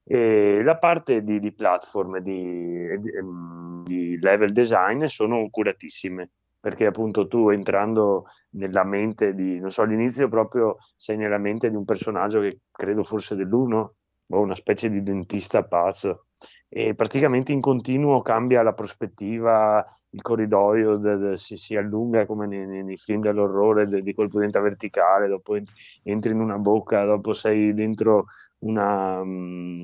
E 0.03 0.61
la 0.63 0.77
parte 0.77 1.21
di, 1.23 1.39
di 1.39 1.53
platform 1.53 2.15
e 2.15 2.21
di, 2.21 2.99
di- 2.99 3.11
ehm, 3.11 3.83
di 3.83 4.17
level 4.19 4.51
design 4.51 5.05
sono 5.05 5.47
curatissime 5.49 6.31
perché 6.59 6.85
appunto 6.87 7.27
tu 7.27 7.49
entrando 7.49 8.25
nella 8.51 8.83
mente 8.83 9.33
di, 9.33 9.59
non 9.59 9.71
so, 9.71 9.83
all'inizio 9.83 10.27
proprio 10.27 10.77
sei 10.97 11.15
nella 11.15 11.37
mente 11.37 11.69
di 11.69 11.75
un 11.75 11.85
personaggio 11.85 12.41
che 12.41 12.59
credo 12.71 13.03
forse 13.03 13.35
dell'uno 13.35 13.95
o 14.31 14.41
una 14.41 14.55
specie 14.55 14.89
di 14.89 15.01
dentista 15.01 15.63
pazzo 15.63 16.25
e 16.69 16.93
praticamente 16.95 17.51
in 17.51 17.61
continuo 17.61 18.21
cambia 18.21 18.61
la 18.61 18.73
prospettiva, 18.73 19.83
il 20.11 20.21
corridoio 20.21 20.97
de- 20.97 21.17
de- 21.17 21.37
si, 21.37 21.57
si 21.57 21.75
allunga 21.75 22.25
come 22.25 22.45
nei, 22.47 22.65
nei- 22.67 22.83
nei 22.83 22.97
film 22.97 23.21
dell'orrore 23.21 23.87
de- 23.87 24.01
di 24.03 24.13
colpo 24.13 24.37
diventa 24.37 24.59
verticale, 24.59 25.27
dopo 25.27 25.55
ent- 25.55 25.71
entri 26.03 26.31
in 26.31 26.39
una 26.41 26.57
bocca, 26.57 27.05
dopo 27.05 27.33
sei 27.33 27.73
dentro 27.73 28.25
una, 28.59 29.23
mm, 29.23 29.81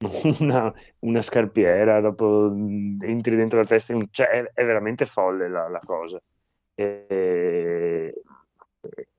una, 0.40 0.72
una 1.00 1.22
scarpiera, 1.22 2.00
dopo 2.00 2.50
mm, 2.52 3.02
entri 3.02 3.36
dentro 3.36 3.58
la 3.58 3.64
testa, 3.64 3.94
cioè 4.10 4.26
è, 4.28 4.42
è 4.54 4.64
veramente 4.64 5.06
folle 5.06 5.48
la, 5.48 5.68
la 5.68 5.80
cosa. 5.84 6.20
E- 6.74 8.12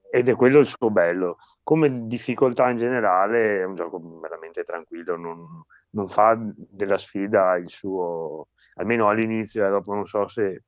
ed 0.10 0.28
è 0.30 0.36
quello 0.36 0.60
il 0.60 0.68
suo 0.68 0.90
bello. 0.92 1.38
Come 1.64 2.08
difficoltà 2.08 2.70
in 2.70 2.78
generale 2.78 3.60
è 3.60 3.64
un 3.66 3.76
gioco 3.76 4.20
veramente 4.20 4.64
tranquillo, 4.64 5.16
non, 5.16 5.64
non 5.92 6.08
fa 6.08 6.38
della 6.38 6.98
sfida 6.98 7.56
il 7.56 7.70
suo, 7.70 8.48
almeno 8.76 9.08
all'inizio, 9.10 9.66
e 9.66 9.70
dopo 9.70 9.94
non 9.94 10.06
so 10.06 10.28
se 10.28 10.64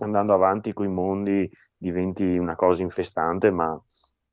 andando 0.00 0.32
avanti 0.34 0.72
con 0.72 0.86
i 0.86 0.88
mondi 0.88 1.50
diventi 1.76 2.38
una 2.38 2.54
cosa 2.54 2.82
infestante, 2.82 3.50
ma 3.50 3.78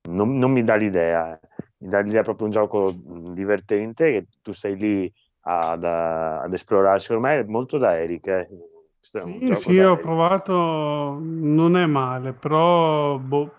non, 0.09 0.37
non 0.37 0.51
mi 0.51 0.63
dà 0.63 0.75
l'idea. 0.75 1.33
eh. 1.33 1.39
Mi 1.77 1.89
dà 1.89 1.99
l'idea 1.99 2.21
proprio 2.21 2.45
un 2.45 2.51
gioco 2.51 2.91
mh, 2.93 3.33
divertente 3.33 4.11
che 4.11 4.27
tu 4.41 4.51
stai 4.51 4.75
lì 4.77 5.11
ad, 5.41 5.83
ad 5.83 6.53
esplorare. 6.53 6.99
Secondo 6.99 7.27
me 7.27 7.39
è 7.39 7.43
molto 7.43 7.77
da 7.77 7.97
Eric. 7.97 8.27
eh. 8.27 8.47
Sì, 9.01 9.49
sì, 9.55 9.79
ho 9.79 9.97
provato, 9.97 11.17
non 11.21 11.75
è 11.77 11.85
male, 11.85 12.33
però 12.33 13.17
boh, 13.17 13.51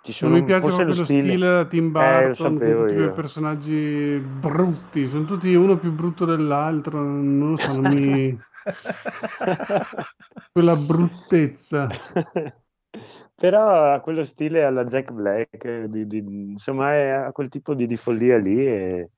Ci 0.00 0.12
non 0.20 0.30
sono 0.30 0.32
mi 0.32 0.42
piace 0.42 0.72
proprio 0.72 0.94
lo 0.94 1.04
stile, 1.04 1.36
stile. 1.36 1.66
Tim 1.68 1.90
Eh, 1.94 2.26
lo 2.28 2.34
Burton 2.34 2.34
sapevo 2.34 2.84
tutti 2.84 2.94
quei 2.94 3.10
personaggi 3.12 4.18
brutti, 4.20 5.08
sono 5.08 5.24
tutti 5.24 5.54
uno 5.54 5.78
più 5.78 5.92
brutto 5.92 6.24
dell'altro, 6.24 7.00
non 7.02 7.50
lo 7.50 7.56
so, 7.56 7.72
non 7.72 7.86
mi... 7.86 8.38
quella 10.52 10.76
bruttezza. 10.76 11.88
Però 13.34 13.92
ha 13.94 14.00
quello 14.00 14.24
stile 14.24 14.64
alla 14.64 14.84
Jack 14.84 15.12
Black, 15.12 15.84
di- 15.84 16.06
di- 16.06 16.18
insomma, 16.18 17.26
ha 17.26 17.32
quel 17.32 17.48
tipo 17.48 17.74
di, 17.74 17.86
di 17.86 17.96
follia 17.96 18.36
lì. 18.38 18.66
E, 18.66 19.10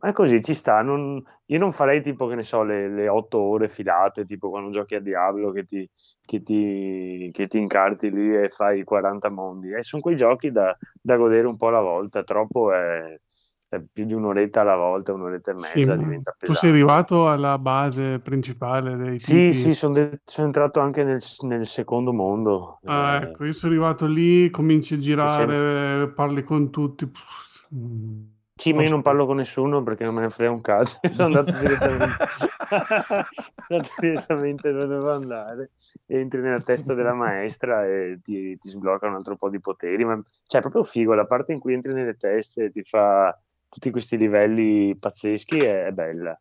è 0.00 0.12
così, 0.12 0.42
ci 0.42 0.54
sta. 0.54 0.82
non- 0.82 1.22
io 1.46 1.58
non 1.58 1.72
farei 1.72 2.02
tipo, 2.02 2.26
che 2.26 2.34
ne 2.34 2.42
so, 2.42 2.62
le, 2.64 2.88
le 2.88 3.08
otto 3.08 3.38
ore 3.38 3.68
filate, 3.68 4.24
tipo 4.24 4.50
quando 4.50 4.70
giochi 4.70 4.94
a 4.96 5.00
Diablo, 5.00 5.52
che 5.52 5.64
ti, 5.64 5.88
che 6.20 6.42
ti, 6.42 7.30
che 7.32 7.46
ti 7.46 7.58
incarti 7.58 8.10
lì 8.10 8.34
e 8.36 8.48
fai 8.48 8.82
40 8.84 9.28
mondi. 9.30 9.72
E 9.72 9.82
sono 9.82 10.02
quei 10.02 10.16
giochi 10.16 10.50
da, 10.50 10.76
da 11.00 11.16
godere 11.16 11.46
un 11.46 11.56
po' 11.56 11.68
alla 11.68 11.80
volta. 11.80 12.24
Troppo 12.24 12.72
è, 12.72 13.16
è 13.68 13.80
più 13.92 14.04
di 14.04 14.12
un'oretta 14.14 14.60
alla 14.62 14.76
volta, 14.76 15.12
un'oretta 15.12 15.50
e 15.52 15.54
Sì, 15.54 15.84
mezza, 15.84 15.94
ma 15.94 15.96
diventa 15.96 16.34
tu 16.42 16.52
sei 16.52 16.68
arrivato 16.70 17.28
alla 17.28 17.56
base 17.58 18.18
principale 18.18 18.96
dei 18.96 19.22
Sì, 19.22 19.52
tipi. 19.52 19.54
sì, 19.54 19.72
sono, 19.74 19.94
de- 19.94 20.20
sono 20.24 20.46
entrato 20.48 20.80
anche 20.80 21.02
nel, 21.04 21.20
nel 21.46 21.66
secondo 21.66 22.12
mondo. 22.12 22.80
Ah, 22.84 23.20
eh, 23.20 23.22
ecco, 23.22 23.44
io 23.44 23.52
sono 23.52 23.72
arrivato 23.72 24.06
lì, 24.06 24.50
cominci 24.50 24.94
a 24.94 24.98
girare, 24.98 26.12
parli 26.12 26.42
con 26.42 26.70
tutti. 26.70 27.06
pff, 27.06 27.68
mm, 27.74 28.22
Sì, 28.62 28.72
ma 28.72 28.84
io 28.84 28.90
non 28.90 29.02
parlo 29.02 29.26
con 29.26 29.38
nessuno 29.38 29.82
perché 29.82 30.04
non 30.04 30.14
me 30.14 30.20
ne 30.20 30.30
frega 30.30 30.52
un 30.52 30.60
cazzo. 30.60 31.00
Sono 31.10 31.36
andato 31.36 31.58
direttamente, 31.58 32.14
andato 33.68 33.90
direttamente 33.98 34.70
dove 34.70 34.86
dovevo 34.86 35.10
andare. 35.10 35.70
Entri 36.06 36.40
nella 36.40 36.60
testa 36.60 36.94
della 36.94 37.12
maestra 37.12 37.84
e 37.84 38.20
ti, 38.22 38.56
ti 38.56 38.68
sblocca 38.68 39.08
un 39.08 39.14
altro 39.16 39.34
po' 39.34 39.48
di 39.48 39.58
poteri. 39.58 40.04
Ma, 40.04 40.14
cioè, 40.46 40.60
è 40.60 40.62
proprio 40.62 40.84
figo. 40.84 41.12
La 41.12 41.26
parte 41.26 41.52
in 41.52 41.58
cui 41.58 41.74
entri 41.74 41.92
nelle 41.92 42.14
teste 42.14 42.66
e 42.66 42.70
ti 42.70 42.84
fa 42.84 43.36
tutti 43.68 43.90
questi 43.90 44.16
livelli 44.16 44.96
pazzeschi 44.96 45.58
è, 45.58 45.86
è 45.86 45.90
bella. 45.90 46.40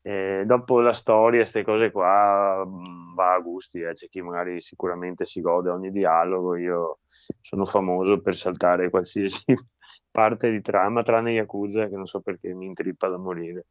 E 0.00 0.44
dopo 0.46 0.80
la 0.80 0.94
storia, 0.94 1.40
queste 1.40 1.64
cose 1.64 1.90
qua, 1.90 2.64
mh, 2.64 3.14
va 3.14 3.34
a 3.34 3.40
gusti. 3.40 3.80
eh. 3.82 3.92
C'è 3.92 4.08
chi 4.08 4.22
magari 4.22 4.58
sicuramente 4.62 5.26
si 5.26 5.42
gode 5.42 5.68
ogni 5.68 5.90
dialogo. 5.90 6.56
Io 6.56 7.00
sono 7.42 7.66
famoso 7.66 8.22
per 8.22 8.34
saltare 8.34 8.88
qualsiasi 8.88 9.44
parte 10.18 10.50
di 10.50 10.60
trama, 10.60 11.02
tranne 11.02 11.30
Yakuza, 11.30 11.86
che 11.88 11.94
non 11.94 12.06
so 12.06 12.20
perché 12.20 12.52
mi 12.52 12.66
intrippa 12.66 13.06
da 13.06 13.18
morire. 13.18 13.66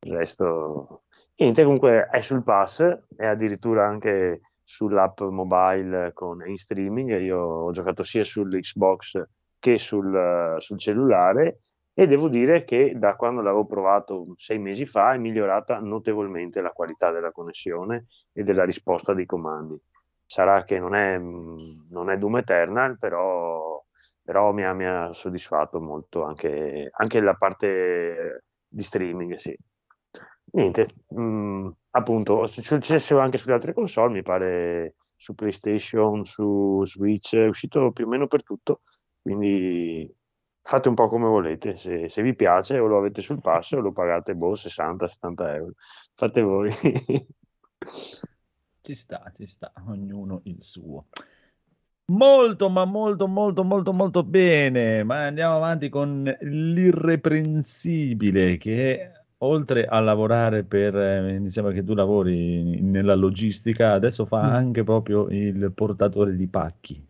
Il 0.00 0.16
resto, 0.16 1.02
niente, 1.36 1.62
comunque 1.62 2.06
è 2.06 2.22
sul 2.22 2.42
pass, 2.42 2.82
è 3.14 3.26
addirittura 3.26 3.86
anche 3.86 4.40
sull'app 4.64 5.20
mobile 5.20 6.12
con 6.14 6.46
in 6.48 6.56
streaming. 6.56 7.20
Io 7.20 7.38
ho 7.38 7.70
giocato 7.70 8.02
sia 8.02 8.24
sull'Xbox 8.24 9.22
che 9.58 9.76
sul, 9.76 10.56
sul 10.58 10.78
cellulare 10.78 11.58
e 11.92 12.06
devo 12.06 12.28
dire 12.28 12.64
che 12.64 12.94
da 12.96 13.14
quando 13.14 13.42
l'avevo 13.42 13.66
provato 13.66 14.32
sei 14.36 14.58
mesi 14.58 14.86
fa 14.86 15.12
è 15.12 15.18
migliorata 15.18 15.80
notevolmente 15.80 16.62
la 16.62 16.70
qualità 16.70 17.10
della 17.10 17.30
connessione 17.30 18.06
e 18.32 18.42
della 18.42 18.64
risposta 18.64 19.12
dei 19.12 19.26
comandi. 19.26 19.78
Sarà 20.24 20.64
che 20.64 20.78
non 20.78 20.94
è, 20.94 21.18
non 21.18 22.08
è 22.08 22.16
Doom 22.16 22.38
Eternal, 22.38 22.96
però, 22.98 23.84
però 24.30 24.52
mi 24.52 24.62
ha, 24.62 24.72
mi 24.72 24.86
ha 24.86 25.12
soddisfatto 25.12 25.80
molto 25.80 26.22
anche, 26.22 26.88
anche 26.92 27.18
la 27.18 27.34
parte 27.34 28.44
di 28.68 28.80
streaming, 28.80 29.34
sì. 29.34 29.58
Niente, 30.52 30.86
mm, 31.18 31.68
appunto, 31.90 32.46
successo 32.46 33.18
anche 33.18 33.38
sulle 33.38 33.54
altre 33.54 33.72
console, 33.72 34.12
mi 34.12 34.22
pare 34.22 34.94
su 35.16 35.34
PlayStation, 35.34 36.24
su 36.24 36.80
Switch, 36.86 37.34
è 37.34 37.48
uscito 37.48 37.90
più 37.90 38.04
o 38.04 38.08
meno 38.08 38.28
per 38.28 38.44
tutto, 38.44 38.82
quindi 39.20 40.08
fate 40.62 40.88
un 40.88 40.94
po' 40.94 41.08
come 41.08 41.26
volete, 41.26 41.74
se, 41.74 42.08
se 42.08 42.22
vi 42.22 42.36
piace 42.36 42.78
o 42.78 42.86
lo 42.86 42.98
avete 42.98 43.22
sul 43.22 43.40
pass 43.40 43.72
o 43.72 43.80
lo 43.80 43.90
pagate, 43.90 44.36
boh, 44.36 44.54
60-70 44.54 45.54
euro, 45.56 45.72
fate 46.14 46.40
voi. 46.40 46.70
Ci 48.80 48.94
sta, 48.94 49.32
ci 49.34 49.48
sta, 49.48 49.72
ognuno 49.88 50.40
il 50.44 50.62
suo. 50.62 51.08
Molto, 52.10 52.68
ma 52.68 52.84
molto, 52.84 53.26
molto, 53.28 53.62
molto, 53.64 53.92
molto 53.92 54.22
bene. 54.24 55.04
Ma 55.04 55.26
andiamo 55.26 55.54
avanti 55.56 55.88
con 55.88 56.24
l'irreprensibile 56.40 58.56
che 58.58 59.12
oltre 59.38 59.86
a 59.86 60.00
lavorare 60.00 60.64
per, 60.64 60.94
eh, 60.96 61.38
mi 61.38 61.48
sembra 61.50 61.72
che 61.72 61.84
tu 61.84 61.94
lavori 61.94 62.80
nella 62.82 63.14
logistica, 63.14 63.92
adesso 63.92 64.26
fa 64.26 64.40
Mm. 64.42 64.52
anche 64.52 64.82
proprio 64.82 65.28
il 65.30 65.70
portatore 65.72 66.34
di 66.36 66.46
pacchi. 66.48 67.00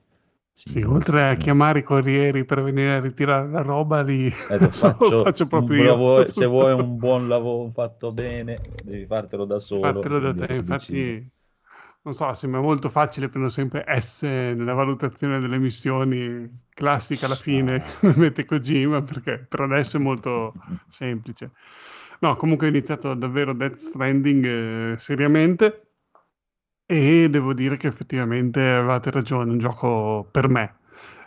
Sì, 0.52 0.82
oltre 0.82 1.28
a 1.28 1.34
chiamare 1.36 1.78
i 1.80 1.82
corrieri 1.82 2.44
per 2.44 2.62
venire 2.62 2.92
a 2.94 3.00
ritirare 3.00 3.48
la 3.48 3.62
roba, 3.62 4.02
lì 4.02 4.30
Ecco, 4.46 4.70
so, 4.70 4.92
faccio 4.92 4.94
faccio 5.22 5.46
proprio 5.46 5.82
lavoro- 5.84 6.30
se 6.30 6.44
vuoi 6.48 6.72
un 6.74 6.98
buon 6.98 7.28
lavoro 7.28 7.70
fatto 7.70 8.12
bene, 8.12 8.60
devi 8.82 9.06
fartelo 9.06 9.44
da 9.44 9.58
solo. 9.58 9.98
Fatelo 9.98 10.20
da 10.20 10.34
te, 10.34 10.54
infatti, 10.54 11.30
non 12.02 12.14
so, 12.14 12.32
sembra 12.32 12.60
molto 12.60 12.88
facile, 12.88 13.28
prendo 13.28 13.48
sempre 13.50 13.84
S 14.00 14.22
nella 14.22 14.72
valutazione 14.74 15.38
delle 15.38 15.58
missioni, 15.58 16.48
classica 16.70 17.26
alla 17.26 17.36
fine, 17.36 17.82
Ah. 17.82 17.96
come 18.00 18.14
mette 18.16 18.44
Kojima, 18.46 19.02
perché 19.02 19.38
per 19.48 19.60
adesso 19.60 19.96
è 19.98 20.00
molto 20.00 20.54
semplice. 20.86 21.52
No, 22.20 22.36
comunque 22.36 22.66
ho 22.66 22.70
iniziato 22.70 23.14
davvero 23.14 23.52
Death 23.54 23.74
Stranding 23.76 24.44
eh, 24.92 24.98
seriamente 24.98 25.88
e 26.86 27.28
devo 27.30 27.54
dire 27.54 27.76
che 27.76 27.86
effettivamente 27.86 28.60
avevate 28.60 29.10
ragione, 29.10 29.50
è 29.50 29.52
un 29.52 29.58
gioco 29.58 30.28
per 30.30 30.48
me. 30.48 30.78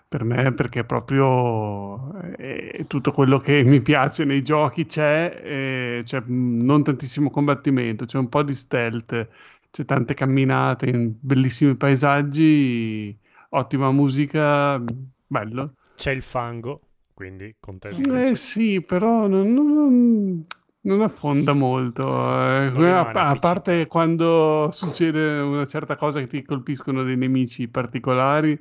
Per 0.07 0.23
me 0.25 0.53
perché 0.53 0.83
proprio 0.83 2.13
eh, 2.37 2.85
tutto 2.87 3.11
quello 3.11 3.39
che 3.39 3.63
mi 3.63 3.81
piace 3.81 4.25
nei 4.25 4.43
giochi 4.43 4.85
c'è, 4.85 5.41
eh, 5.43 6.01
c'è 6.05 6.19
mh, 6.21 6.63
non 6.63 6.83
tantissimo 6.83 7.31
combattimento, 7.31 8.05
c'è 8.05 8.17
un 8.19 8.29
po' 8.29 8.43
di 8.43 8.53
stealth, 8.53 9.27
c'è 9.73 9.85
tante 9.85 10.13
camminate 10.13 10.85
in 10.85 11.15
bellissimi 11.19 11.75
paesaggi, 11.75 13.17
ottima 13.49 13.91
musica, 13.91 14.79
bello. 15.25 15.73
C'è 15.95 16.11
il 16.11 16.21
fango, 16.21 16.81
quindi 17.15 17.55
contento. 17.59 18.13
Eh 18.13 18.35
sì, 18.35 18.81
però 18.81 19.25
non, 19.27 19.51
non- 19.51 20.43
Non 20.81 21.01
affonda 21.01 21.53
molto, 21.53 22.03
eh, 22.03 22.91
a, 22.91 23.09
a 23.29 23.35
parte 23.35 23.87
quando 23.87 24.69
succede 24.69 25.39
una 25.39 25.65
certa 25.65 25.95
cosa 25.95 26.19
che 26.19 26.27
ti 26.27 26.43
colpiscono 26.43 27.03
dei 27.03 27.15
nemici 27.15 27.67
particolari, 27.67 28.51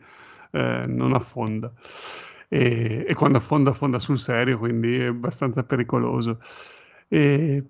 eh, 0.53 0.85
non 0.87 1.13
affonda. 1.15 1.71
E, 2.49 3.05
e 3.09 3.15
quando 3.15 3.39
affonda, 3.39 3.71
affonda 3.71 3.99
sul 3.99 4.19
serio, 4.19 4.59
quindi 4.59 4.99
è 4.99 5.07
abbastanza 5.07 5.65
pericoloso. 5.65 6.39
E 7.09 7.65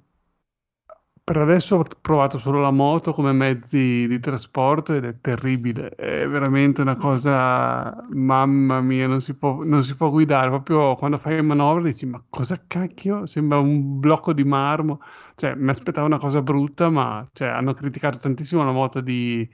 per 1.24 1.36
adesso 1.36 1.76
ho 1.76 1.84
provato 2.00 2.38
solo 2.38 2.60
la 2.60 2.70
moto 2.70 3.12
come 3.12 3.32
mezzi 3.32 4.06
di 4.08 4.18
trasporto 4.20 4.92
ed 4.94 5.04
è 5.04 5.20
terribile, 5.20 5.90
è 5.90 6.26
veramente 6.28 6.80
una 6.80 6.96
cosa, 6.96 7.96
mamma 8.10 8.80
mia, 8.80 9.06
non 9.06 9.20
si 9.20 9.34
può, 9.34 9.62
non 9.62 9.84
si 9.84 9.94
può 9.96 10.10
guidare, 10.10 10.48
proprio 10.48 10.94
quando 10.96 11.18
fai 11.18 11.40
manovra 11.42 11.82
dici 11.84 12.06
ma 12.06 12.22
cosa 12.28 12.62
cacchio, 12.66 13.26
sembra 13.26 13.58
un 13.58 14.00
blocco 14.00 14.32
di 14.32 14.42
marmo, 14.44 15.00
cioè 15.36 15.54
mi 15.54 15.70
aspettavo 15.70 16.06
una 16.06 16.18
cosa 16.18 16.42
brutta, 16.42 16.90
ma 16.90 17.26
cioè, 17.32 17.48
hanno 17.48 17.72
criticato 17.74 18.18
tantissimo 18.18 18.64
la 18.64 18.72
moto 18.72 19.00
di 19.00 19.48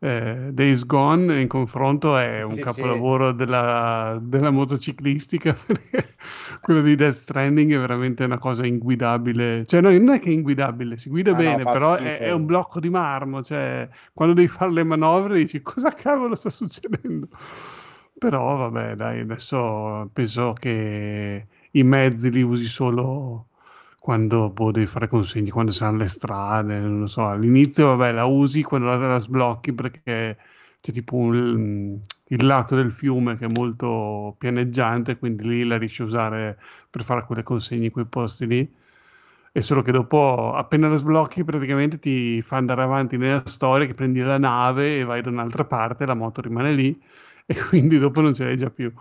eh, 0.00 0.50
Days 0.52 0.84
Gone 0.86 1.40
in 1.40 1.48
confronto 1.48 2.16
è 2.16 2.42
un 2.42 2.50
Sì, 2.50 2.56
sì. 2.56 2.62
capolavoro 2.62 3.32
della, 3.32 4.18
della 4.22 4.50
motociclistica. 4.50 5.56
Quello 6.60 6.80
di 6.82 6.94
Death 6.94 7.14
Stranding 7.14 7.72
è 7.74 7.78
veramente 7.78 8.24
una 8.24 8.38
cosa 8.38 8.66
inguidabile. 8.66 9.64
Cioè 9.66 9.80
no, 9.80 9.90
non 9.90 10.10
è 10.10 10.18
che 10.20 10.30
è 10.30 10.32
inguidabile 10.32 10.96
si 10.98 11.08
guida 11.10 11.32
Ah, 11.32 11.34
no, 11.42 11.42
bene 11.42 11.62
fa 11.62 11.72
però 11.72 11.96
è, 11.96 12.18
è 12.20 12.32
un 12.32 12.46
blocco 12.46 12.80
di 12.80 12.90
marmo 12.90 13.42
cioè 13.42 13.88
quando 14.12 14.34
devi 14.34 14.48
fare 14.48 14.72
le 14.72 14.82
manovre 14.84 15.36
dici 15.36 15.60
cosa 15.62 15.92
cavolo 15.92 16.34
sta 16.34 16.50
succedendo? 16.50 17.28
Però 18.18 18.56
vabbè 18.56 18.96
dai 18.96 19.20
adesso 19.20 20.10
penso 20.12 20.52
che 20.54 21.46
i 21.72 21.82
mezzi 21.82 22.30
li 22.30 22.42
usi 22.42 22.66
solo 22.66 23.48
quando 24.00 24.50
boh, 24.50 24.72
devi 24.72 24.86
fare 24.86 25.08
consegni, 25.08 25.50
quando 25.50 25.72
saranno 25.72 25.98
le 26.00 26.08
strade, 26.08 26.80
non 26.80 27.08
so, 27.08 27.26
all'inizio 27.28 27.88
vabbè 27.96 28.12
la 28.12 28.24
usi 28.26 28.62
quando 28.64 28.88
la, 28.88 28.96
la 28.96 29.20
sblocchi 29.20 29.72
perché 29.74 30.38
c'è 30.80 30.92
tipo 30.92 31.16
un- 31.16 32.00
il 32.28 32.44
lato 32.46 32.76
del 32.76 32.92
fiume 32.92 33.36
che 33.36 33.46
è 33.46 33.48
molto 33.48 34.34
pianeggiante, 34.38 35.18
quindi 35.18 35.44
lì 35.48 35.64
la 35.64 35.78
riesci 35.78 36.02
a 36.02 36.06
usare 36.06 36.58
per 36.90 37.02
fare 37.04 37.24
quelle 37.26 37.42
consegne 37.44 37.86
in 37.86 37.92
quei 37.92 38.06
posti 38.06 38.46
lì. 38.46 38.74
È 39.52 39.60
solo 39.60 39.82
che 39.82 39.90
dopo, 39.92 40.54
appena 40.54 40.88
la 40.88 40.96
sblocchi, 40.96 41.42
praticamente 41.44 41.98
ti 41.98 42.40
fa 42.42 42.56
andare 42.56 42.82
avanti 42.82 43.16
nella 43.16 43.42
storia 43.46 43.86
che 43.86 43.94
prendi 43.94 44.20
la 44.20 44.38
nave 44.38 45.00
e 45.00 45.04
vai 45.04 45.22
da 45.22 45.30
un'altra 45.30 45.64
parte, 45.64 46.06
la 46.06 46.14
moto 46.14 46.40
rimane 46.40 46.72
lì 46.72 46.96
e 47.46 47.54
quindi 47.68 47.98
dopo 47.98 48.20
non 48.20 48.32
ce 48.34 48.44
l'hai 48.44 48.56
già 48.56 48.70
più. 48.70 48.92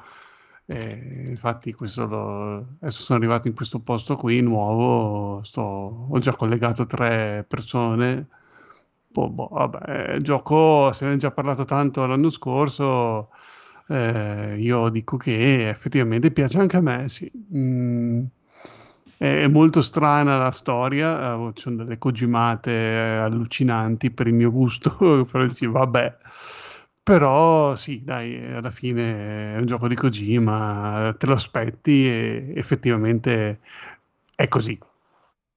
E 0.71 1.25
infatti 1.27 1.73
lo- 2.05 2.57
adesso 2.79 3.01
sono 3.01 3.17
arrivato 3.17 3.47
in 3.47 3.55
questo 3.55 3.79
posto 3.79 4.15
qui 4.15 4.39
nuovo, 4.41 5.41
sto- 5.43 5.61
ho 6.09 6.19
già 6.19 6.35
collegato 6.35 6.85
tre 6.85 7.43
persone. 7.47 8.27
Boh, 9.11 9.29
boh, 9.29 9.47
vabbè, 9.51 10.17
gioco 10.21 10.91
se 10.93 11.07
ne 11.07 11.13
è 11.13 11.15
già 11.17 11.31
parlato 11.31 11.65
tanto 11.65 12.05
l'anno 12.05 12.29
scorso, 12.29 13.29
eh, 13.87 14.55
io 14.59 14.89
dico 14.89 15.17
che 15.17 15.69
effettivamente 15.69 16.31
piace 16.31 16.59
anche 16.59 16.77
a 16.77 16.81
me, 16.81 17.09
sì. 17.09 17.31
Mm, 17.55 18.23
è, 19.17 19.41
è 19.43 19.47
molto 19.47 19.81
strana 19.81 20.37
la 20.37 20.51
storia, 20.51 21.33
eh, 21.33 21.51
ci 21.55 21.63
sono 21.63 21.77
delle 21.77 21.97
cogimate 21.97 22.71
eh, 22.71 23.17
allucinanti 23.17 24.11
per 24.11 24.27
il 24.27 24.33
mio 24.35 24.51
gusto, 24.51 25.25
però 25.31 25.45
dici 25.45 25.65
vabbè. 25.65 26.17
Però 27.09 27.75
sì, 27.75 28.03
dai, 28.03 28.39
alla 28.53 28.69
fine 28.69 29.55
è 29.55 29.57
un 29.57 29.65
gioco 29.65 29.87
di 29.87 29.95
Kojima, 29.95 31.15
te 31.17 31.25
lo 31.25 31.33
aspetti 31.33 32.07
e 32.07 32.53
effettivamente 32.55 33.61
è 34.35 34.47
così. 34.47 34.77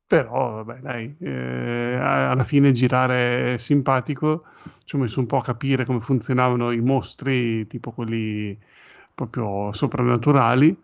Però, 0.07 0.65
vabbè, 0.65 0.81
dai, 0.81 1.15
eh, 1.21 1.97
alla 2.01 2.45
fine 2.45 2.71
girare 2.71 3.55
è 3.55 3.59
simpatico. 3.59 4.45
Ci 4.85 4.97
ho 4.97 4.99
messo 4.99 5.21
un 5.21 5.27
po' 5.27 5.37
a 5.39 5.43
capire 5.43 5.85
come 5.85 6.01
funzionavano 6.01 6.71
i 6.71 6.81
mostri, 6.81 7.67
tipo 7.67 7.93
quelli 7.93 8.59
proprio 9.15 9.73
soprannaturali. 9.73 10.75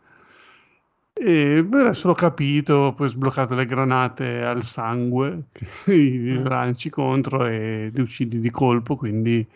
E 1.12 1.58
adesso 1.58 2.08
l'ho 2.08 2.14
capito, 2.14 2.92
poi 2.94 3.06
ho 3.06 3.10
sbloccato 3.10 3.54
le 3.54 3.64
granate 3.64 4.44
al 4.44 4.62
sangue, 4.64 5.46
che 5.52 5.92
li 5.92 6.42
lanci 6.42 6.90
contro 6.90 7.46
e 7.46 7.90
li 7.92 8.00
uccidi 8.02 8.38
di 8.38 8.50
colpo, 8.50 8.96
quindi 8.96 9.46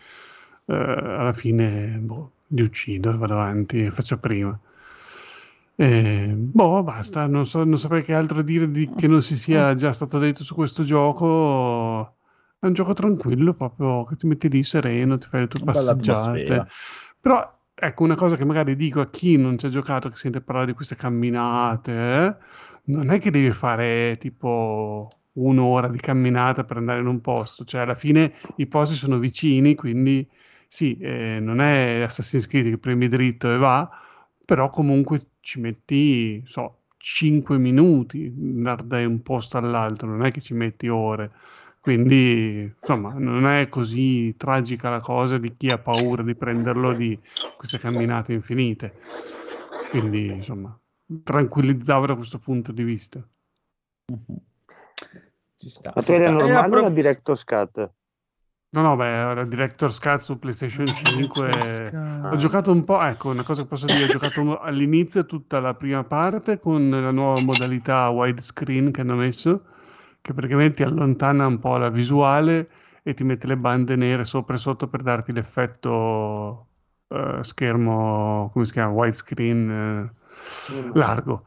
eh, 0.73 1.17
alla 1.19 1.33
fine 1.33 1.99
boh, 2.01 2.31
li 2.49 2.63
uccido 2.63 3.11
e 3.11 3.17
vado 3.17 3.35
avanti 3.35 3.85
e 3.85 3.91
faccio 3.91 4.19
prima. 4.19 4.59
E, 5.75 6.33
boh, 6.37 6.83
basta, 6.83 7.27
non 7.27 7.47
so, 7.47 7.65
non 7.65 7.79
saprei 7.79 8.05
che 8.05 8.15
altro 8.15 8.43
dire 8.43 8.71
di, 8.71 8.91
che 8.95 9.09
non 9.09 9.23
si 9.23 9.37
sia 9.37 9.75
già 9.75 9.93
stato 9.93 10.19
detto 10.19 10.45
su 10.45 10.55
questo 10.55 10.85
gioco. 10.85 12.17
È 12.59 12.67
un 12.67 12.75
gioco 12.75 12.93
tranquillo, 12.93 13.55
proprio 13.55 14.05
che 14.05 14.17
ti 14.17 14.27
metti 14.27 14.49
lì 14.49 14.63
sereno, 14.63 15.19
ti 15.19 15.27
fai 15.29 15.41
le 15.41 15.49
tue 15.49 15.65
passeggiate. 15.65 16.67
Però, 17.21 17.59
ecco, 17.75 18.05
una 18.05 18.15
cosa 18.15 18.37
che 18.37 18.45
magari 18.45 18.77
dico 18.77 19.01
a 19.01 19.11
chi 19.11 19.37
non 19.37 19.59
ci 19.59 19.67
ha 19.67 19.69
giocato, 19.69 20.09
che 20.09 20.17
sente 20.17 20.41
parlare 20.41 20.69
di 20.69 20.73
queste 20.75 20.95
camminate, 20.95 21.93
eh, 21.93 22.37
non 22.85 23.11
è 23.11 23.19
che 23.19 23.31
devi 23.31 23.51
fare 23.51 24.17
tipo 24.19 25.11
un'ora 25.35 25.89
di 25.89 25.99
camminata 25.99 26.65
per 26.65 26.77
andare 26.77 27.01
in 27.01 27.07
un 27.07 27.21
posto, 27.21 27.65
cioè 27.65 27.81
alla 27.81 27.95
fine 27.95 28.35
i 28.57 28.67
posti 28.67 28.95
sono 28.95 29.19
vicini, 29.19 29.75
quindi 29.75 30.29
sì, 30.73 30.97
eh, 30.97 31.39
non 31.39 31.61
è 31.61 32.01
Assassin's 32.01 32.47
Creed 32.47 32.71
che 32.71 32.79
premi 32.79 33.07
dritto 33.07 33.53
e 33.53 33.59
va, 33.59 33.91
però 34.43 34.71
comunque 34.71 35.21
ci 35.41 35.61
metti, 35.61 36.43
so, 36.47 36.85
5 36.97 37.59
minuti 37.59 38.33
andare 38.35 38.87
da 38.87 39.07
un 39.07 39.21
posto 39.21 39.59
all'altro, 39.59 40.09
non 40.09 40.25
è 40.25 40.31
che 40.31 40.41
ci 40.41 40.55
metti 40.55 40.89
ore. 40.89 41.31
Quindi, 41.79 42.73
insomma, 42.75 43.13
non 43.13 43.47
è 43.47 43.69
così 43.69 44.35
tragica 44.39 44.89
la 44.89 45.01
cosa 45.01 45.37
di 45.37 45.55
chi 45.59 45.69
ha 45.69 45.77
paura 45.77 46.23
di 46.23 46.35
prenderlo 46.35 46.95
di 46.95 47.19
queste 47.55 47.79
camminate 47.79 48.33
infinite. 48.33 48.95
Quindi, 49.91 50.29
insomma, 50.29 50.75
tranquillizzavo 51.23 52.07
da 52.07 52.15
questo 52.15 52.39
punto 52.39 52.73
di 52.73 52.83
vista. 52.83 53.23
Ci 55.59 55.69
sta. 55.69 55.93
Ma 55.95 56.03
ci 56.03 56.15
sta. 56.15 56.31
normale 56.31 56.51
E 56.51 56.55
a 56.55 56.65
o 56.65 56.69
pro- 56.71 56.81
la 56.81 56.89
Director's 56.89 57.45
Cut? 57.45 57.93
No, 58.75 58.81
no, 58.81 58.97
beh, 58.97 59.49
Director's 59.49 59.99
Cut 59.99 60.21
su 60.21 60.39
PlayStation 60.39 60.87
5. 60.87 61.47
Director's 61.47 62.33
Ho 62.33 62.37
giocato 62.37 62.73
un 62.73 62.85
po', 62.85 63.03
ecco, 63.03 63.29
una 63.29 63.43
cosa 63.43 63.63
che 63.63 63.69
posso 63.69 63.85
dire, 63.85 64.05
ho 64.05 64.09
giocato 64.09 64.59
all'inizio 64.61 65.27
tutta 65.27 65.61
la 65.61 65.75
prima 65.75 66.05
parte 66.05 66.59
con 66.59 66.89
la 66.89 67.11
nuova 67.11 67.39
modalità 67.41 68.09
widescreen 68.09 68.91
che 68.91 69.03
hanno 69.03 69.17
messo, 69.17 69.65
che 70.23 70.33
praticamente 70.33 70.77
ti 70.77 70.83
allontana 70.85 71.47
un 71.47 71.59
po' 71.59 71.77
la 71.77 71.91
visuale 71.91 72.71
e 73.03 73.13
ti 73.13 73.25
mette 73.25 73.47
le 73.47 73.59
bande 73.59 73.95
nere 73.95 74.25
sopra 74.25 74.55
e 74.55 74.59
sotto 74.59 74.89
per 74.89 75.03
darti 75.03 75.33
l'effetto 75.33 76.69
eh, 77.09 77.41
schermo, 77.43 78.49
come 78.55 78.65
si 78.65 78.73
chiama, 78.73 78.93
widescreen 78.93 79.71
eh, 80.71 80.91
largo. 80.95 81.47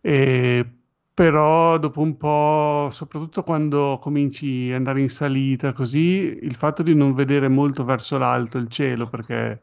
E 0.00 0.83
però 1.14 1.78
dopo 1.78 2.00
un 2.00 2.16
po', 2.16 2.88
soprattutto 2.90 3.42
quando 3.44 3.98
cominci 4.00 4.70
ad 4.70 4.76
andare 4.78 5.00
in 5.00 5.08
salita, 5.08 5.72
così, 5.72 6.38
il 6.42 6.54
fatto 6.56 6.82
di 6.82 6.94
non 6.94 7.14
vedere 7.14 7.48
molto 7.48 7.84
verso 7.84 8.18
l'alto 8.18 8.58
il 8.58 8.68
cielo, 8.68 9.08
perché 9.08 9.62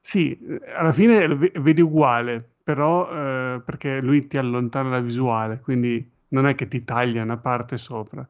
sì, 0.00 0.38
alla 0.74 0.92
fine 0.92 1.26
lo 1.26 1.38
ve- 1.38 1.52
vedi 1.60 1.80
uguale, 1.80 2.56
però 2.62 3.08
eh, 3.56 3.62
perché 3.64 4.02
lui 4.02 4.26
ti 4.26 4.36
allontana 4.38 4.90
la 4.90 5.00
visuale, 5.00 5.60
quindi 5.60 6.08
non 6.28 6.46
è 6.46 6.54
che 6.54 6.68
ti 6.68 6.84
taglia 6.84 7.22
una 7.22 7.38
parte 7.38 7.78
sopra, 7.78 8.26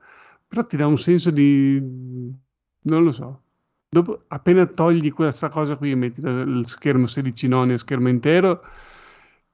però 0.46 0.64
ti 0.66 0.76
dà 0.76 0.86
un 0.86 0.98
senso 0.98 1.30
di... 1.30 1.80
non 1.80 3.04
lo 3.04 3.12
so. 3.12 3.40
Dopo, 3.88 4.24
appena 4.28 4.64
togli 4.66 5.12
questa 5.12 5.48
cosa 5.50 5.76
qui 5.76 5.90
e 5.90 5.94
metti 5.94 6.20
il 6.22 6.62
schermo 6.64 7.06
16 7.06 7.46
noni 7.48 7.74
e 7.74 7.78
schermo 7.78 8.08
intero, 8.08 8.62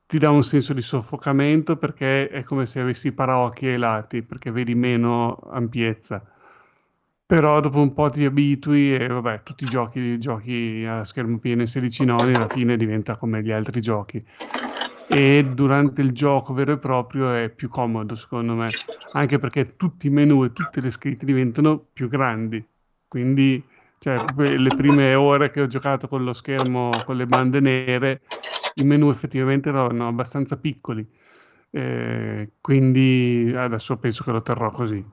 ti 0.09 0.18
dà 0.18 0.30
un 0.30 0.42
senso 0.42 0.72
di 0.72 0.80
soffocamento 0.80 1.76
perché 1.76 2.28
è 2.30 2.42
come 2.42 2.64
se 2.66 2.80
avessi 2.80 3.09
i 3.09 3.12
paraocchi 3.12 3.66
ai 3.66 3.76
lati, 3.78 4.22
perché 4.22 4.50
vedi 4.50 4.74
meno 4.74 5.34
ampiezza. 5.50 6.24
Però 7.26 7.61
dopo 7.61 7.80
un 7.80 7.92
po' 7.92 8.09
ti 8.09 8.24
abitui 8.24 8.94
e 8.94 9.06
vabbè, 9.06 9.42
tutti 9.42 9.64
i 9.64 9.68
giochi, 9.68 10.18
giochi 10.18 10.84
a 10.88 11.04
schermo 11.04 11.38
pieno 11.38 11.62
e 11.62 11.66
16 11.66 12.04
noni 12.06 12.34
alla 12.34 12.48
fine 12.48 12.76
diventa 12.78 13.16
come 13.18 13.42
gli 13.42 13.50
altri 13.50 13.82
giochi. 13.82 14.24
E 15.06 15.50
durante 15.54 16.00
il 16.02 16.12
gioco 16.12 16.54
vero 16.54 16.72
e 16.72 16.78
proprio 16.78 17.32
è 17.32 17.50
più 17.50 17.68
comodo, 17.68 18.14
secondo 18.14 18.54
me, 18.54 18.76
anche 19.12 19.38
perché 19.38 19.76
tutti 19.76 20.06
i 20.06 20.11
menu 20.11 20.44
e 20.44 20.52
tutte 20.52 20.80
le 20.80 20.90
scritte 20.90 21.26
diventano 21.26 21.78
più 21.92 22.09
grandi. 22.09 22.66
Quindi, 23.06 23.66
cioè, 23.98 24.20
le 24.36 24.72
prime 24.72 25.14
ore 25.14 25.50
che 25.50 25.61
ho 25.62 25.66
giocato 25.66 26.09
con 26.09 26.24
lo 26.24 26.32
schermo 26.32 27.02
con 27.04 27.16
le 27.16 27.26
bande 27.26 27.61
nere, 27.61 28.22
i 28.81 28.85
menu 28.85 29.09
effettivamente 29.11 29.68
erano 29.68 30.07
abbastanza 30.07 30.57
piccoli. 30.59 31.07
Eh, 31.70 32.53
quindi 32.61 33.53
adesso 33.55 33.97
penso 33.99 34.24
che 34.24 34.33
lo 34.33 34.43
terrò 34.43 34.70
così. 34.70 35.05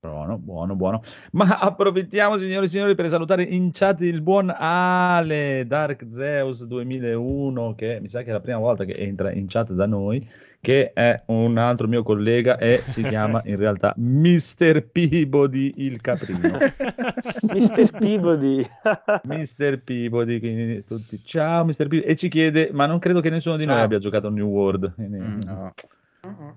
Buono, 0.00 0.38
buono, 0.38 0.76
buono. 0.76 1.02
Ma 1.32 1.58
approfittiamo, 1.58 2.38
signori 2.38 2.66
e 2.66 2.68
signori, 2.68 2.94
per 2.94 3.08
salutare 3.08 3.42
in 3.42 3.70
chat 3.72 4.00
il 4.02 4.22
buon 4.22 4.48
Ale 4.48 5.64
Dark 5.66 6.06
Zeus 6.08 6.64
2001, 6.66 7.74
che 7.74 7.98
mi 8.00 8.08
sa 8.08 8.22
che 8.22 8.30
è 8.30 8.32
la 8.32 8.40
prima 8.40 8.58
volta 8.58 8.84
che 8.84 8.94
entra 8.94 9.32
in 9.32 9.46
chat 9.48 9.72
da 9.72 9.86
noi, 9.86 10.24
che 10.60 10.92
è 10.92 11.22
un 11.26 11.56
altro 11.56 11.86
mio 11.86 12.02
collega 12.02 12.58
e 12.58 12.82
si 12.86 13.02
chiama 13.02 13.40
in 13.44 13.56
realtà 13.56 13.94
Mr. 13.96 14.86
Peabody 14.90 15.72
il 15.76 16.00
caprino. 16.00 16.58
Mr. 17.52 17.90
Peabody. 17.98 18.66
Mr. 19.24 19.80
Peabody, 19.82 20.38
quindi 20.40 20.84
tutti 20.84 21.22
ciao 21.24 21.64
Mr. 21.64 21.86
Peabody 21.88 22.00
e 22.00 22.16
ci 22.16 22.28
chiede, 22.28 22.70
ma 22.72 22.86
non 22.86 22.98
credo 22.98 23.20
che 23.20 23.30
nessuno 23.30 23.56
di 23.56 23.64
noi 23.64 23.76
Ciao. 23.76 23.84
abbia 23.84 23.98
giocato 23.98 24.26
a 24.26 24.30
New 24.30 24.48
World. 24.48 24.94
Quindi- 24.94 25.18
Mm, 25.18 25.38
no. 25.44 25.72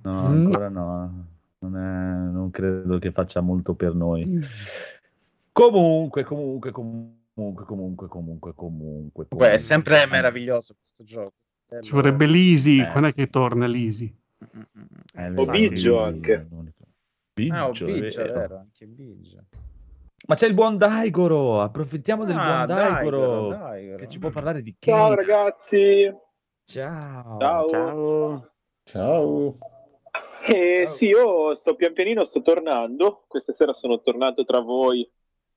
No, 0.01 0.11
Mm. 0.29 0.45
ancora 0.45 0.69
no. 0.69 1.25
Non, 1.59 1.77
è- 1.77 2.31
non 2.31 2.49
credo 2.49 2.97
che 2.97 3.11
faccia 3.11 3.39
molto 3.41 3.75
per 3.75 3.93
noi. 3.93 4.39
Comunque, 5.51 6.23
comunque, 6.23 6.71
comunque, 6.71 7.65
comunque, 7.65 7.65
comunque, 7.65 8.07
comunque. 8.07 8.53
Comunque, 8.55 9.23
è 9.23 9.27
comunque. 9.29 9.57
sempre 9.59 10.05
meraviglioso 10.09 10.75
questo 10.75 11.03
gioco. 11.03 11.31
Ci 11.79 11.91
vorrebbe 11.91 12.25
l'Easy. 12.25 12.81
Eh. 12.81 12.87
Quando 12.87 13.09
è 13.09 13.13
che 13.13 13.27
torna 13.27 13.65
l'Easy? 13.67 14.13
Mm, 14.57 14.61
mm. 14.79 14.83
Eh, 15.35 15.39
O 15.41 15.45
Biggio 15.45 16.03
anche. 16.03 16.47
Biggio, 17.33 17.53
Ah, 17.53 17.69
Biggio, 17.69 17.85
vero. 17.85 18.33
vero, 18.33 18.57
anche 18.57 18.85
Biggio. 18.87 19.43
Ma 20.27 20.35
c'è 20.35 20.47
il 20.47 20.53
buon 20.53 20.77
Daigoro, 20.77 21.61
approfittiamo 21.61 22.25
del 22.25 22.35
Ah, 22.37 22.65
buon 22.65 22.77
Daigoro, 22.77 23.19
Daigoro, 23.19 23.49
Daigoro. 23.49 23.97
che 23.97 24.07
ci 24.07 24.19
può 24.19 24.29
parlare 24.29 24.61
di 24.61 24.75
Ciao 24.77 25.09
Kena. 25.09 25.15
ragazzi. 25.15 26.13
Ciao. 26.63 27.37
Ciao. 27.39 27.67
Ciao. 27.67 28.51
Ciao. 28.83 29.57
Eh, 30.47 30.83
Ciao. 30.85 30.93
sì, 30.93 31.07
io 31.07 31.55
sto 31.55 31.75
pian 31.75 31.93
pianino, 31.93 32.25
sto 32.25 32.41
tornando. 32.41 33.23
Questa 33.27 33.53
sera 33.53 33.73
sono 33.73 34.01
tornato 34.01 34.43
tra 34.43 34.59
voi 34.59 35.09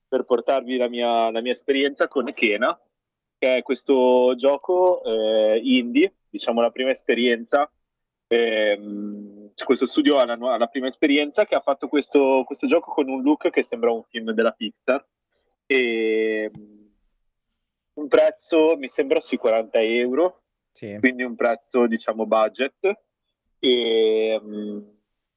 per 0.07 0.23
portarvi 0.23 0.77
la 0.77 0.87
mia, 0.89 1.29
la 1.31 1.41
mia 1.41 1.51
esperienza 1.51 2.07
con 2.07 2.25
Kena, 2.33 2.77
è 3.45 3.61
questo 3.61 4.33
gioco 4.35 5.03
eh, 5.03 5.59
indie, 5.63 6.15
diciamo 6.29 6.61
la 6.61 6.71
prima 6.71 6.89
esperienza. 6.91 7.69
ehm, 8.27 9.51
questo 9.63 9.85
studio 9.85 10.17
ha 10.17 10.25
la, 10.25 10.35
nu- 10.35 10.57
la 10.57 10.67
prima 10.67 10.87
esperienza 10.87 11.45
che 11.45 11.55
ha 11.55 11.61
fatto 11.61 11.87
questo, 11.87 12.43
questo 12.45 12.67
gioco 12.67 12.91
con 12.91 13.07
un 13.09 13.21
look 13.21 13.49
che 13.49 13.63
sembra 13.63 13.91
un 13.91 14.03
film 14.03 14.31
della 14.31 14.51
Pixar. 14.51 15.05
E 15.65 16.51
mm, 16.57 16.85
un 17.93 18.07
prezzo 18.07 18.75
mi 18.77 18.87
sembra 18.87 19.19
sui 19.21 19.37
40 19.37 19.79
euro 19.81 20.41
Sì. 20.71 20.97
quindi 20.99 21.23
un 21.23 21.35
prezzo 21.35 21.87
diciamo 21.87 22.25
budget 22.27 22.99
e, 23.59 24.39
mm, 24.43 24.79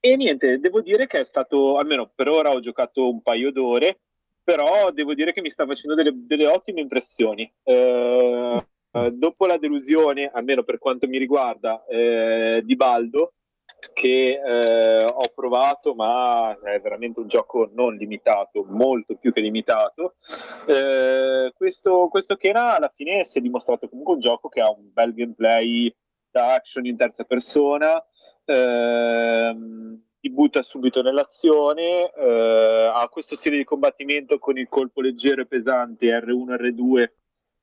e 0.01 0.15
niente 0.17 0.59
devo 0.59 0.81
dire 0.81 1.07
che 1.07 1.19
è 1.19 1.23
stato 1.23 1.77
almeno 1.77 2.11
per 2.13 2.27
ora 2.27 2.51
ho 2.51 2.59
giocato 2.59 3.09
un 3.09 3.21
paio 3.21 3.51
d'ore 3.51 4.01
però 4.49 4.89
devo 4.89 5.13
dire 5.13 5.31
che 5.31 5.41
mi 5.41 5.51
sta 5.51 5.67
facendo 5.67 5.93
delle, 5.93 6.11
delle 6.25 6.47
ottime 6.47 6.81
impressioni. 6.81 7.51
Eh, 7.61 8.65
eh, 8.91 9.11
dopo 9.11 9.45
la 9.45 9.57
delusione 9.57 10.31
almeno 10.33 10.63
per 10.63 10.79
quanto 10.79 11.07
mi 11.07 11.19
riguarda 11.19 11.85
eh, 11.85 12.63
di 12.65 12.75
Baldo 12.75 13.33
che 13.93 14.41
eh, 14.43 15.05
ho 15.05 15.31
provato 15.35 15.93
ma 15.93 16.57
è 16.63 16.81
veramente 16.81 17.19
un 17.19 17.27
gioco 17.27 17.69
non 17.71 17.95
limitato 17.95 18.65
molto 18.67 19.15
più 19.15 19.31
che 19.31 19.41
limitato 19.41 20.15
eh, 20.65 21.53
questo, 21.53 22.07
questo 22.07 22.35
Kena 22.35 22.75
alla 22.75 22.89
fine 22.89 23.23
si 23.25 23.37
è 23.37 23.41
dimostrato 23.41 23.87
comunque 23.87 24.15
un 24.15 24.19
gioco 24.19 24.49
che 24.49 24.61
ha 24.61 24.71
un 24.71 24.91
bel 24.91 25.13
gameplay 25.13 25.95
da 26.31 26.53
action 26.53 26.85
in 26.85 26.95
terza 26.95 27.23
persona, 27.23 28.03
ehm, 28.45 29.88
butta 30.39 30.61
subito 30.61 31.01
nell'azione, 31.01 32.09
eh, 32.13 32.91
ha 32.93 33.05
questo 33.09 33.35
stile 33.35 33.57
di 33.57 33.65
combattimento 33.65 34.39
con 34.39 34.57
il 34.57 34.69
colpo 34.69 35.01
leggero 35.01 35.41
e 35.41 35.45
pesante 35.45 36.17
R1, 36.17 36.55
R2, 36.55 37.09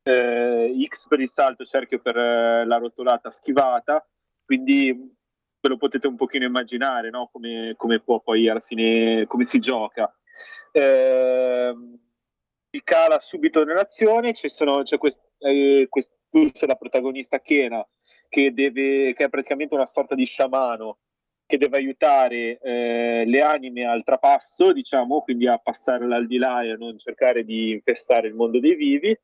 eh, 0.03 0.85
X 0.87 1.07
per 1.09 1.21
il 1.21 1.31
salto, 1.31 1.65
cerchio 1.65 2.01
per 2.01 2.19
eh, 2.19 2.67
la 2.67 2.77
rotolata 2.77 3.31
schivata, 3.31 4.07
quindi 4.45 4.93
ve 4.93 5.69
lo 5.71 5.79
potete 5.79 6.07
un 6.07 6.17
pochino 6.17 6.45
immaginare 6.45 7.09
no? 7.09 7.31
come, 7.33 7.73
come 7.79 7.99
può 8.01 8.21
poi 8.21 8.47
alla 8.47 8.61
fine, 8.61 9.25
come 9.27 9.45
si 9.45 9.59
gioca. 9.59 10.15
Si 12.71 12.83
cala 12.85 13.19
subito 13.19 13.65
nell'azione, 13.65 14.35
ci 14.35 14.51
sono, 14.51 14.83
c'è 14.83 14.99
quest, 14.99 15.23
eh, 15.39 15.87
quest'ultima 15.89 16.73
la 16.73 16.77
protagonista 16.77 17.41
Kena 17.41 17.83
che, 18.29 18.53
deve, 18.53 19.15
che 19.15 19.25
è 19.25 19.29
praticamente 19.31 19.75
una 19.75 19.87
sorta 19.87 20.15
di 20.15 20.27
sciamano 20.27 20.99
che 21.47 21.59
deve 21.59 21.77
aiutare 21.77 22.59
eh, 22.59 23.25
le 23.25 23.41
anime 23.41 23.87
al 23.87 24.03
trapasso, 24.03 24.73
diciamo, 24.73 25.21
quindi 25.23 25.47
a 25.47 25.59
passare 25.59 26.05
all'aldilà 26.05 26.63
e 26.63 26.73
a 26.73 26.77
non 26.77 26.99
cercare 26.99 27.45
di 27.45 27.71
infestare 27.71 28.27
il 28.27 28.35
mondo 28.35 28.59
dei 28.59 28.75
vivi. 28.75 29.17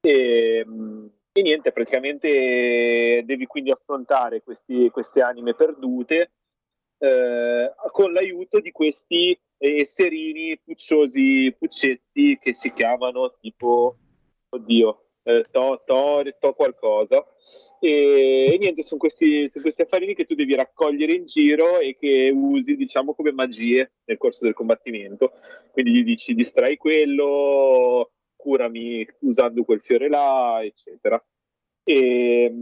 E, 0.00 0.64
mh, 0.66 1.10
e 1.32 1.42
niente, 1.42 1.72
praticamente 1.72 3.22
devi 3.24 3.46
quindi 3.46 3.70
affrontare 3.70 4.42
questi- 4.42 4.90
queste 4.90 5.22
anime 5.22 5.54
perdute 5.54 6.32
eh, 6.98 7.72
con 7.90 8.12
l'aiuto 8.12 8.60
di 8.60 8.70
questi 8.70 9.32
eh, 9.58 9.80
esserini 9.80 10.58
pucciosi 10.62 11.54
puccetti 11.58 12.36
che 12.38 12.52
si 12.52 12.72
chiamano 12.72 13.34
tipo, 13.40 13.96
oddio, 14.50 15.01
eh, 15.24 15.44
to, 15.50 15.82
to, 15.84 16.22
to 16.38 16.52
qualcosa. 16.54 17.24
E, 17.80 18.50
e 18.52 18.58
niente, 18.58 18.82
sono 18.82 19.00
questi, 19.00 19.48
sono 19.48 19.62
questi 19.62 19.82
affarini 19.82 20.14
che 20.14 20.24
tu 20.24 20.34
devi 20.34 20.54
raccogliere 20.54 21.12
in 21.12 21.26
giro 21.26 21.78
e 21.78 21.94
che 21.94 22.30
usi, 22.34 22.76
diciamo, 22.76 23.14
come 23.14 23.32
magie 23.32 23.92
nel 24.04 24.18
corso 24.18 24.44
del 24.44 24.54
combattimento. 24.54 25.32
Quindi 25.70 25.92
gli 25.92 26.04
dici 26.04 26.34
distrai 26.34 26.76
quello, 26.76 28.12
curami 28.36 29.06
usando 29.20 29.64
quel 29.64 29.80
fiore 29.80 30.08
là, 30.08 30.60
eccetera. 30.62 31.22
E, 31.84 32.54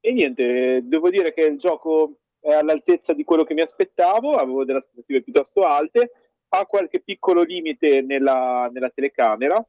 e 0.00 0.12
niente, 0.12 0.82
devo 0.84 1.10
dire 1.10 1.32
che 1.32 1.42
il 1.42 1.58
gioco 1.58 2.18
è 2.40 2.52
all'altezza 2.52 3.12
di 3.12 3.24
quello 3.24 3.44
che 3.44 3.54
mi 3.54 3.62
aspettavo, 3.62 4.32
avevo 4.34 4.64
delle 4.64 4.78
aspettative 4.78 5.22
piuttosto 5.22 5.62
alte, 5.62 6.12
ha 6.48 6.64
qualche 6.64 7.00
piccolo 7.00 7.42
limite 7.42 8.02
nella, 8.02 8.70
nella 8.72 8.90
telecamera, 8.90 9.66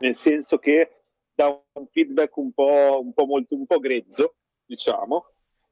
nel 0.00 0.14
senso 0.14 0.58
che 0.58 1.00
dà 1.34 1.48
un 1.48 1.86
feedback 1.86 2.36
un 2.36 2.52
po', 2.52 3.00
un 3.02 3.12
po', 3.12 3.26
molto, 3.26 3.54
un 3.54 3.66
po' 3.66 3.78
grezzo, 3.78 4.36
diciamo, 4.64 5.26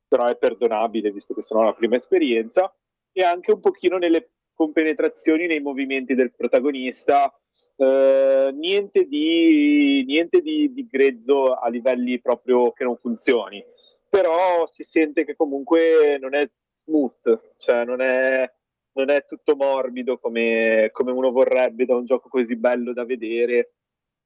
però 0.07 0.27
è 0.27 0.37
perdonabile 0.37 1.11
visto 1.11 1.35
che 1.35 1.43
sono 1.43 1.63
la 1.63 1.75
prima 1.75 1.97
esperienza, 1.97 2.75
e 3.13 3.25
anche 3.25 3.53
un 3.53 3.61
pochino 3.61 3.99
nelle 3.99 4.31
compenetrazioni 4.55 5.47
nei 5.47 5.61
movimenti 5.61 6.15
del 6.15 6.35
protagonista, 6.35 7.33
eh, 7.77 8.51
niente, 8.55 9.07
di, 9.07 10.05
niente 10.07 10.41
di, 10.41 10.73
di 10.73 10.87
grezzo 10.87 11.55
a 11.55 11.69
livelli 11.69 12.21
proprio 12.21 12.73
che 12.73 12.85
non 12.85 12.97
funzioni, 12.97 13.65
però 14.09 14.67
si 14.67 14.83
sente 14.83 15.25
che 15.25 15.37
comunque 15.37 16.19
non 16.21 16.35
è 16.35 16.49
smooth, 16.85 17.55
cioè 17.59 17.85
non 17.85 18.01
è, 18.01 18.51
non 18.93 19.11
è 19.11 19.25
tutto 19.27 19.55
morbido 19.55 20.19
come, 20.19 20.91
come 20.93 21.13
uno 21.13 21.31
vorrebbe 21.31 21.85
da 21.85 21.95
un 21.95 22.05
gioco 22.05 22.29
così 22.29 22.57
bello 22.57 22.93
da 22.93 23.05
vedere 23.05 23.75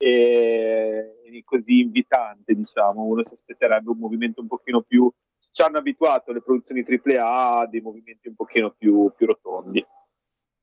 e, 0.03 1.21
e 1.23 1.45
così 1.45 1.79
invitante, 1.81 2.55
diciamo. 2.55 3.05
Uno 3.05 3.23
si 3.23 3.35
aspetterebbe 3.35 3.91
un 3.91 3.99
movimento 3.99 4.41
un 4.41 4.49
pochino 4.49 4.83
più... 4.83 5.09
Ci 5.39 5.63
hanno 5.63 5.79
abituato 5.79 6.33
le 6.33 6.43
produzioni 6.43 6.85
AAA 6.85 7.59
a 7.61 7.67
dei 7.67 7.81
movimenti 7.81 8.27
un 8.27 8.35
pochino 8.35 8.75
più, 8.77 9.13
più 9.15 9.27
rotondi. 9.27 9.85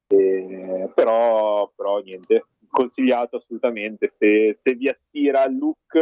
E- 0.08 0.92
però, 0.94 1.72
però 1.74 2.00
niente, 2.00 2.48
consigliato 2.70 3.38
assolutamente. 3.38 4.10
Se, 4.10 4.54
se 4.54 4.74
vi 4.76 4.90
attira 4.90 5.46
il 5.46 5.58
look, 5.58 5.96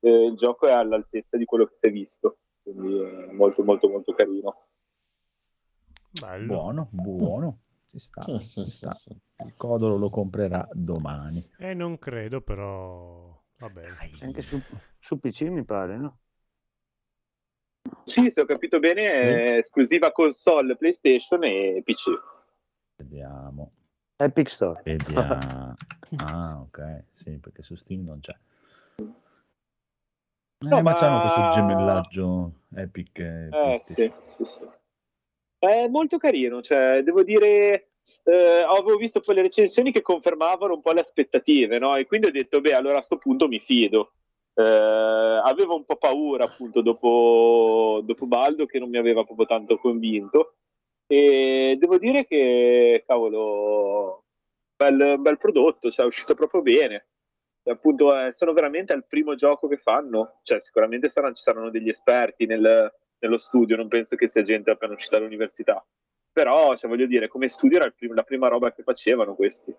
eh, 0.00 0.26
il 0.26 0.36
gioco 0.36 0.66
è 0.66 0.72
all'altezza 0.72 1.38
di 1.38 1.44
quello 1.46 1.66
che 1.66 1.74
si 1.74 1.86
è 1.86 1.90
visto. 1.90 2.38
Quindi 2.62 2.98
è 2.98 3.32
molto 3.32 3.62
molto 3.64 3.88
molto 3.88 4.12
carino. 4.12 4.66
Bello. 6.10 6.46
Buono, 6.46 6.88
buono. 6.90 7.58
Ci 7.96 8.02
sta, 8.04 8.22
Sì, 8.24 8.38
ci 8.40 8.46
sì, 8.46 8.70
sta. 8.70 8.94
sì. 8.94 9.16
Il 9.42 9.54
Codolo 9.56 9.96
lo 9.96 10.10
comprerà 10.10 10.68
domani. 10.70 11.42
Eh, 11.56 11.72
non 11.72 11.98
credo, 11.98 12.42
però... 12.42 13.42
Vabbè. 13.56 13.86
Anche 14.20 14.42
su, 14.42 14.62
su 14.98 15.18
PC 15.18 15.42
mi 15.44 15.64
pare, 15.64 15.96
no? 15.96 16.18
Sì, 18.04 18.28
se 18.28 18.42
ho 18.42 18.44
capito 18.44 18.78
bene, 18.80 19.02
è 19.02 19.56
esclusiva 19.56 20.12
console, 20.12 20.76
PlayStation 20.76 21.42
e 21.44 21.80
PC. 21.82 22.10
Vediamo. 22.98 23.72
Epic 24.16 24.50
Store. 24.50 24.82
Vediamo. 24.84 25.74
Ah, 26.18 26.60
ok. 26.60 27.04
Sì, 27.12 27.38
perché 27.38 27.62
su 27.62 27.74
Steam 27.76 28.04
non 28.04 28.20
c'è. 28.20 28.34
Eh, 29.00 29.04
No, 30.58 30.76
ma 30.76 30.82
ma- 30.82 30.94
c'hanno 30.94 31.20
questo 31.20 31.46
gemellaggio 31.48 32.52
Epic 32.74 33.18
e 33.18 33.48
Eh 33.52 33.76
PlayStation. 33.82 34.12
sì, 34.24 34.44
sì, 34.44 34.44
sì. 34.44 34.64
È 35.58 35.88
molto 35.88 36.18
carino, 36.18 36.60
cioè, 36.60 37.02
devo 37.02 37.22
dire, 37.22 37.90
eh, 38.24 38.62
avevo 38.66 38.96
visto 38.96 39.20
poi 39.20 39.36
le 39.36 39.42
recensioni 39.42 39.90
che 39.90 40.02
confermavano 40.02 40.74
un 40.74 40.82
po' 40.82 40.92
le 40.92 41.00
aspettative, 41.00 41.78
no? 41.78 41.96
E 41.96 42.06
quindi 42.06 42.26
ho 42.28 42.30
detto, 42.30 42.60
beh, 42.60 42.74
allora 42.74 42.98
a 42.98 43.02
sto 43.02 43.16
punto 43.16 43.48
mi 43.48 43.58
fido. 43.58 44.12
Eh, 44.54 44.62
avevo 44.62 45.76
un 45.76 45.84
po' 45.84 45.96
paura 45.96 46.44
appunto 46.44 46.80
dopo, 46.82 48.00
dopo 48.04 48.26
Baldo 48.26 48.64
che 48.66 48.78
non 48.78 48.88
mi 48.88 48.96
aveva 48.96 49.22
proprio 49.22 49.44
tanto 49.44 49.76
convinto 49.78 50.54
E 51.06 51.76
devo 51.78 51.98
dire 51.98 52.26
che, 52.26 53.04
cavolo, 53.06 54.24
bel, 54.76 55.18
bel 55.20 55.38
prodotto, 55.38 55.90
cioè 55.90 56.04
è 56.04 56.08
uscito 56.08 56.34
proprio 56.34 56.62
bene. 56.62 57.08
Appunto, 57.64 58.16
eh, 58.18 58.32
sono 58.32 58.52
veramente 58.52 58.92
al 58.92 59.06
primo 59.06 59.34
gioco 59.34 59.68
che 59.68 59.78
fanno. 59.78 60.40
Cioè, 60.42 60.60
sicuramente 60.60 61.08
saranno, 61.08 61.34
ci 61.34 61.42
saranno 61.42 61.70
degli 61.70 61.88
esperti 61.88 62.46
nel- 62.46 62.92
nello 63.18 63.38
studio, 63.38 63.76
non 63.76 63.88
penso 63.88 64.16
che 64.16 64.28
sia 64.28 64.42
gente 64.42 64.70
appena 64.70 64.94
uscita 64.94 65.16
dall'università. 65.16 65.84
Però, 66.32 66.76
cioè, 66.76 66.90
voglio 66.90 67.06
dire, 67.06 67.28
come 67.28 67.48
studio 67.48 67.78
era 67.78 67.90
prim- 67.90 68.14
la 68.14 68.22
prima 68.22 68.48
roba 68.48 68.72
che 68.72 68.82
facevano 68.82 69.34
questi. 69.34 69.74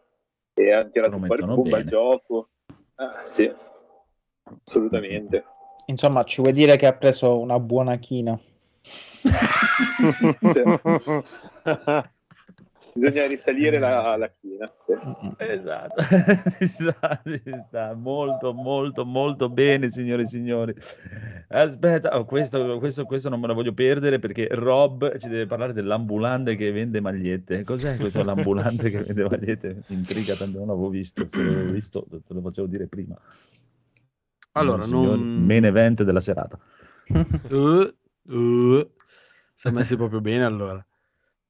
E 0.54 0.72
hanno 0.72 0.90
tirato 0.90 1.20
fuori 1.20 1.44
un 1.44 1.62
bel 1.62 1.86
gioco. 1.86 2.50
Ah, 2.96 3.22
sì, 3.26 3.52
assolutamente. 4.64 5.44
Insomma, 5.86 6.24
ci 6.24 6.42
vuoi 6.42 6.54
dire 6.54 6.76
che 6.76 6.88
ha 6.88 6.94
preso 6.94 7.38
una 7.38 7.60
buona 7.60 7.98
china? 7.98 8.38
Bisogna 12.98 13.28
risalire 13.28 13.78
la, 13.80 14.16
la 14.18 14.32
china. 14.39 14.72
sì. 14.76 14.93
Esatto, 15.38 16.02
si 16.58 16.68
sta, 16.68 17.22
si 17.24 17.54
sta 17.58 17.93
molto, 17.93 18.54
molto, 18.54 19.06
molto 19.06 19.50
bene, 19.50 19.89
signore 19.89 20.24
e 20.24 20.28
signori. 20.28 20.74
Aspetta, 21.50 22.18
oh, 22.18 22.26
questo, 22.26 22.80
questo, 22.80 23.06
questo 23.06 23.30
non 23.30 23.39
me 23.39 23.48
lo 23.48 23.54
voglio 23.54 23.74
perdere 23.74 24.20
perché 24.20 24.48
Rob 24.52 25.18
ci 25.18 25.30
deve 25.30 25.45
parlare 25.45 25.74
dell'ambulante 25.74 26.56
che 26.56 26.72
vende 26.72 27.00
magliette. 27.00 27.64
Cos'è 27.64 27.98
questo 27.98 28.24
l'ambulante 28.24 28.89
che 28.89 29.02
vende 29.02 29.24
magliette? 29.30 29.84
Mi 29.88 29.95
intriga 29.95 30.36
tanto, 30.36 30.58
non 30.58 30.68
l'avevo 30.68 30.89
visto. 30.89 31.28
Se 31.30 31.43
l'avevo 31.43 31.72
visto, 31.72 32.06
te 32.10 32.34
lo 32.34 32.41
facevo 32.41 32.68
dire 32.68 32.88
prima. 32.88 33.16
Allora, 34.54 34.82
Signori, 34.82 35.20
non... 35.20 35.45
main 35.45 35.66
event 35.66 36.04
della 36.04 36.20
serata. 36.20 36.60
Uh, 37.50 37.93
uh, 38.34 38.91
si 39.54 39.68
è 39.68 39.72
messi 39.72 39.95
proprio 39.95 40.20
bene 40.20 40.43
allora. 40.43 40.84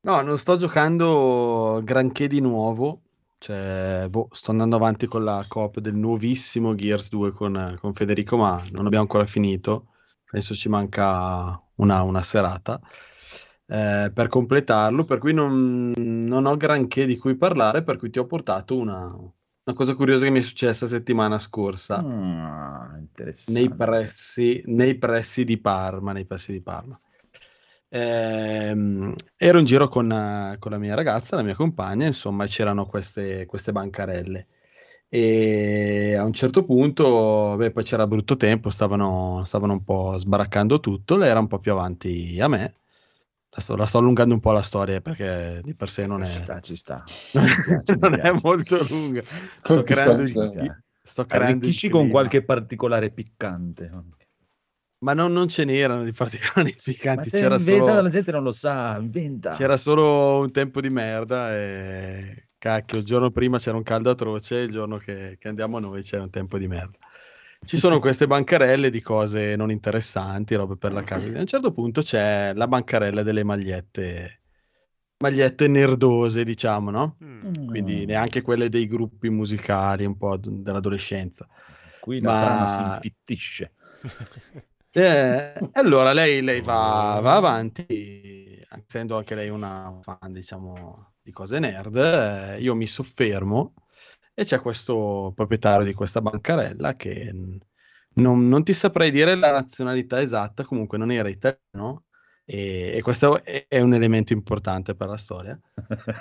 No, 0.02 0.22
non 0.22 0.38
sto 0.38 0.56
giocando 0.58 1.82
granché 1.84 2.28
di 2.28 2.40
nuovo. 2.40 3.02
Cioè, 3.40 4.08
boh, 4.10 4.30
sto 4.32 4.52
andando 4.52 4.76
avanti 4.78 5.06
con 5.06 5.24
la 5.24 5.46
coop 5.48 5.80
del 5.80 5.96
nuovissimo 5.96 6.74
Gears 6.76 7.10
2 7.10 7.32
con, 7.34 7.78
con 7.80 7.94
Federico, 7.94 8.38
ma 8.38 8.64
non 8.72 8.86
abbiamo 8.86 9.04
ancora 9.04 9.26
finito. 9.26 9.90
Penso 10.30 10.56
ci 10.56 10.70
manca 10.70 11.62
una, 11.76 12.02
una 12.04 12.22
serata 12.24 12.80
eh, 13.68 14.12
per 14.14 14.28
completarlo, 14.30 15.04
per 15.06 15.18
cui 15.20 15.34
non, 15.34 15.92
non 15.96 16.46
ho 16.46 16.56
granché 16.58 17.06
di 17.06 17.18
cui 17.18 17.36
parlare, 17.36 17.84
per 17.84 17.98
cui 17.98 18.10
ti 18.10 18.20
ho 18.20 18.26
portato 18.26 18.78
una, 18.78 19.06
una 19.06 19.76
cosa 19.76 19.94
curiosa 19.94 20.26
che 20.26 20.32
mi 20.32 20.40
è 20.40 20.42
successa 20.42 20.88
settimana 20.88 21.38
scorsa 21.40 21.98
Ah, 21.98 23.00
nei 23.46 23.74
pressi, 23.74 24.62
nei 24.68 24.98
pressi 24.98 25.44
di 25.44 25.58
Parma, 25.60 26.12
nei 26.12 26.26
pressi 26.26 26.52
di 26.52 26.62
Parma. 26.62 27.00
Ehm, 27.90 29.14
ero 29.38 29.60
in 29.60 29.66
giro 29.66 29.88
con, 29.88 30.12
eh, 30.12 30.58
con 30.60 30.72
la 30.72 30.78
mia 30.78 30.96
ragazza, 30.96 31.36
la 31.36 31.44
mia 31.44 31.56
compagna, 31.56 32.06
insomma, 32.06 32.46
c'erano 32.46 32.86
queste, 32.86 33.46
queste 33.46 33.72
bancarelle. 33.72 34.48
E 35.10 36.16
a 36.18 36.24
un 36.26 36.34
certo 36.34 36.64
punto, 36.64 37.56
beh, 37.56 37.72
poi 37.72 37.84
c'era 37.84 38.06
brutto 38.08 38.36
tempo, 38.36 38.70
stavano, 38.70 39.44
stavano 39.46 39.74
un 39.74 39.84
po' 39.84 40.18
sbaraccando 40.18 40.80
tutto, 40.82 41.16
lei 41.16 41.30
era 41.30 41.40
un 41.40 41.48
po' 41.48 41.60
più 41.60 41.72
avanti 41.72 42.38
a 42.42 42.48
me. 42.48 42.74
La 43.50 43.62
sto, 43.62 43.76
la 43.78 43.86
sto 43.86 44.00
allungando 44.00 44.34
un 44.34 44.42
po' 44.42 44.52
la 44.52 44.62
storia 44.62 45.00
perché 45.00 45.62
di 45.64 45.74
per 45.74 45.90
sé 45.90 46.06
non 46.06 46.24
è, 46.24 46.30
Ci 46.30 46.38
sta, 46.38 46.60
ci 46.60 46.76
sta. 46.76 47.04
non 47.98 48.20
è 48.20 48.32
molto 48.44 48.86
lunga. 48.90 49.22
Sto 49.24 49.84
creando, 49.84 50.26
sto 50.28 51.26
creando 51.26 51.66
Arricchisci 51.66 51.90
con 51.90 52.10
qualche 52.10 52.44
particolare 52.44 53.10
piccante. 53.10 53.90
Ma 55.00 55.14
non, 55.14 55.32
non 55.32 55.48
ce 55.48 55.64
n'erano 55.64 56.04
di 56.04 56.12
particolari 56.12 56.74
piccanti, 56.84 57.30
c'era 57.30 57.56
inventa, 57.56 57.86
solo, 57.86 58.02
la 58.02 58.10
gente 58.10 58.32
non 58.32 58.44
lo 58.44 58.52
sa, 58.52 58.98
inventa. 59.00 59.52
c'era 59.52 59.78
solo 59.78 60.40
un 60.40 60.52
tempo 60.52 60.82
di 60.82 60.90
merda 60.90 61.56
e 61.56 62.48
cacchio, 62.58 62.98
il 62.98 63.04
giorno 63.06 63.30
prima 63.30 63.60
c'era 63.60 63.78
un 63.78 63.84
caldo 63.84 64.10
atroce, 64.10 64.56
il 64.58 64.72
giorno 64.72 64.98
che, 64.98 65.38
che 65.40 65.48
andiamo 65.48 65.78
noi 65.78 66.02
c'era 66.02 66.24
un 66.24 66.32
tempo 66.32 66.58
di 66.58 66.68
merda. 66.68 66.98
Ci 67.64 67.78
sono 67.78 68.00
queste 68.00 68.26
bancarelle 68.26 68.90
di 68.90 69.02
cose 69.02 69.56
non 69.56 69.70
interessanti, 69.70 70.56
robe 70.56 70.78
per 70.78 70.92
la 70.94 71.04
casa. 71.04 71.28
A 71.28 71.40
un 71.40 71.46
certo 71.46 71.72
punto 71.72 72.02
c'è 72.02 72.54
la 72.56 72.68
bancarella 72.68 73.22
delle 73.22 73.44
magliette, 73.44 74.42
magliette 75.20 75.68
nerdose, 75.68 76.44
diciamo, 76.44 76.90
no? 76.90 77.18
Mm. 77.24 77.68
Quindi 77.68 78.06
neanche 78.06 78.42
quelle 78.42 78.68
dei 78.68 78.88
gruppi 78.88 79.30
musicali 79.30 80.06
un 80.06 80.18
po' 80.18 80.38
d- 80.38 80.50
dell'adolescenza. 80.50 81.48
Qui 82.00 82.20
la 82.20 82.32
Ma- 82.32 82.40
trama 82.40 82.68
si 82.68 82.82
infittisce. 82.82 83.72
Eh, 84.92 85.54
allora 85.74 86.14
lei, 86.14 86.42
lei 86.42 86.62
va, 86.62 87.20
va 87.22 87.36
avanti, 87.36 87.86
essendo 88.70 89.18
anche 89.18 89.36
lei 89.36 89.50
una 89.50 90.00
fan, 90.02 90.32
diciamo, 90.32 91.14
di 91.22 91.32
cose 91.32 91.60
nerd, 91.60 91.96
eh, 91.98 92.60
io 92.62 92.74
mi 92.76 92.88
soffermo 92.88 93.74
e 94.34 94.44
c'è 94.44 94.60
questo 94.62 95.34
proprietario 95.36 95.86
di 95.86 95.94
questa 95.94 96.22
bancarella 96.22 96.96
che 96.96 97.32
non, 98.14 98.48
non 98.48 98.64
ti 98.64 98.74
saprei 98.74 99.12
dire 99.12 99.36
la 99.36 99.52
nazionalità 99.52 100.22
esatta, 100.22 100.64
comunque 100.64 100.98
non 100.98 101.12
era 101.12 101.30
italiano 101.30 102.06
e, 102.46 102.94
e 102.96 103.02
questo 103.02 103.44
è, 103.44 103.66
è 103.68 103.80
un 103.82 103.94
elemento 103.94 104.34
importante 104.34 104.96
per 104.96 105.10
la 105.10 105.18
storia. 105.18 105.60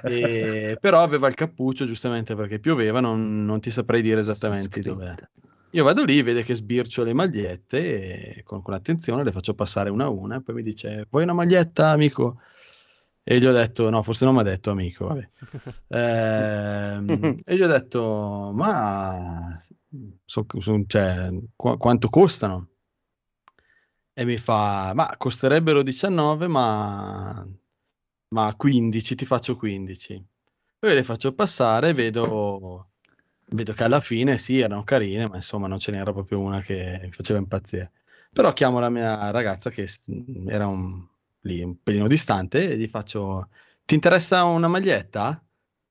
E- 0.02 0.76
però 0.80 1.02
aveva 1.02 1.28
il 1.28 1.34
cappuccio 1.34 1.86
giustamente 1.86 2.34
perché 2.34 2.58
pioveva, 2.58 3.00
non, 3.00 3.44
non 3.44 3.60
ti 3.60 3.70
saprei 3.70 4.02
dire 4.02 4.20
esattamente 4.20 4.82
dove. 4.82 5.14
Io 5.70 5.84
vado 5.84 6.04
lì, 6.04 6.22
vede 6.22 6.42
che 6.42 6.54
sbircio 6.54 7.02
le 7.02 7.12
magliette 7.12 8.36
e 8.38 8.42
con, 8.44 8.62
con 8.62 8.72
attenzione 8.74 9.24
le 9.24 9.32
faccio 9.32 9.54
passare 9.54 9.90
una 9.90 10.04
a 10.04 10.08
una 10.08 10.36
e 10.36 10.42
poi 10.42 10.54
mi 10.54 10.62
dice: 10.62 11.06
Vuoi 11.10 11.24
una 11.24 11.34
maglietta, 11.34 11.90
amico? 11.90 12.40
E 13.22 13.38
gli 13.38 13.46
ho 13.46 13.52
detto: 13.52 13.90
No, 13.90 14.02
forse 14.02 14.24
non 14.24 14.34
mi 14.34 14.40
ha 14.40 14.44
detto 14.44 14.70
amico. 14.70 15.14
Ehm, 15.88 17.34
e 17.44 17.56
gli 17.56 17.62
ho 17.62 17.66
detto: 17.66 18.52
Ma 18.54 19.56
so- 20.24 20.46
so- 20.58 20.84
cioè, 20.86 21.30
qu- 21.54 21.76
quanto 21.78 22.08
costano? 22.08 22.68
E 24.14 24.24
mi 24.24 24.36
fa: 24.38 24.92
Ma 24.94 25.14
costerebbero 25.18 25.82
19, 25.82 26.48
ma, 26.48 27.46
ma 28.28 28.54
15, 28.56 29.14
ti 29.14 29.24
faccio 29.26 29.56
15. 29.56 30.24
Poi 30.78 30.94
le 30.94 31.04
faccio 31.04 31.34
passare 31.34 31.90
e 31.90 31.92
vedo, 31.94 32.90
vedo 33.48 33.72
che 33.72 33.84
alla 33.84 34.00
fine 34.00 34.38
sì, 34.38 34.60
erano 34.60 34.84
carine, 34.84 35.28
ma 35.28 35.36
insomma 35.36 35.66
non 35.66 35.78
ce 35.78 35.92
n'era 35.92 36.12
proprio 36.12 36.40
una 36.40 36.60
che 36.60 36.98
mi 37.02 37.12
faceva 37.12 37.38
impazzire. 37.38 37.92
Però 38.32 38.52
chiamo 38.52 38.78
la 38.80 38.90
mia 38.90 39.30
ragazza 39.30 39.70
che 39.70 39.88
era 40.46 40.66
un, 40.66 41.06
lì 41.40 41.62
un 41.62 41.82
pelino 41.82 42.06
distante 42.06 42.70
e 42.70 42.76
gli 42.76 42.88
faccio: 42.88 43.48
Ti 43.84 43.94
interessa 43.94 44.44
una 44.44 44.68
maglietta? 44.68 45.42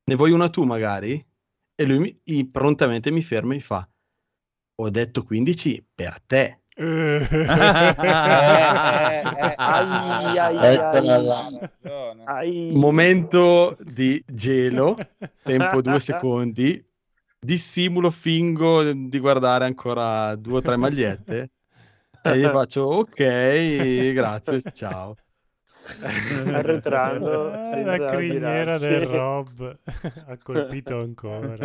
Ne 0.03 0.15
vuoi 0.15 0.31
una 0.31 0.49
tu 0.49 0.63
magari? 0.63 1.25
E 1.77 1.85
lui 1.85 2.19
mi- 2.23 2.45
prontamente 2.47 3.11
mi 3.11 3.21
ferma 3.21 3.53
e 3.53 3.55
mi 3.55 3.61
fa: 3.61 3.87
Ho 4.75 4.89
detto 4.89 5.23
15 5.23 5.85
per 5.95 6.21
te. 6.25 6.59
Eh. 6.77 7.25
Momento 12.73 13.77
di 13.81 14.21
gelo, 14.27 14.97
tempo 15.41 15.81
due 15.81 15.99
secondi. 15.99 16.85
Dissimulo, 17.45 18.09
fingo 18.09 18.91
di 18.91 19.19
guardare 19.19 19.65
ancora 19.65 20.35
due 20.35 20.57
o 20.57 20.61
tre 20.61 20.77
magliette 20.77 21.51
e 22.23 22.37
gli 22.39 22.43
faccio 22.43 22.81
ok, 22.85 24.11
grazie, 24.13 24.61
ciao. 24.71 25.15
Arretrando 26.55 27.51
senza 27.69 27.97
la 27.97 27.97
criniera 27.97 28.63
girarsi. 28.63 28.87
del 28.87 29.05
Rob 29.05 29.79
ha 30.27 30.37
colpito 30.37 30.99
ancora. 30.99 31.55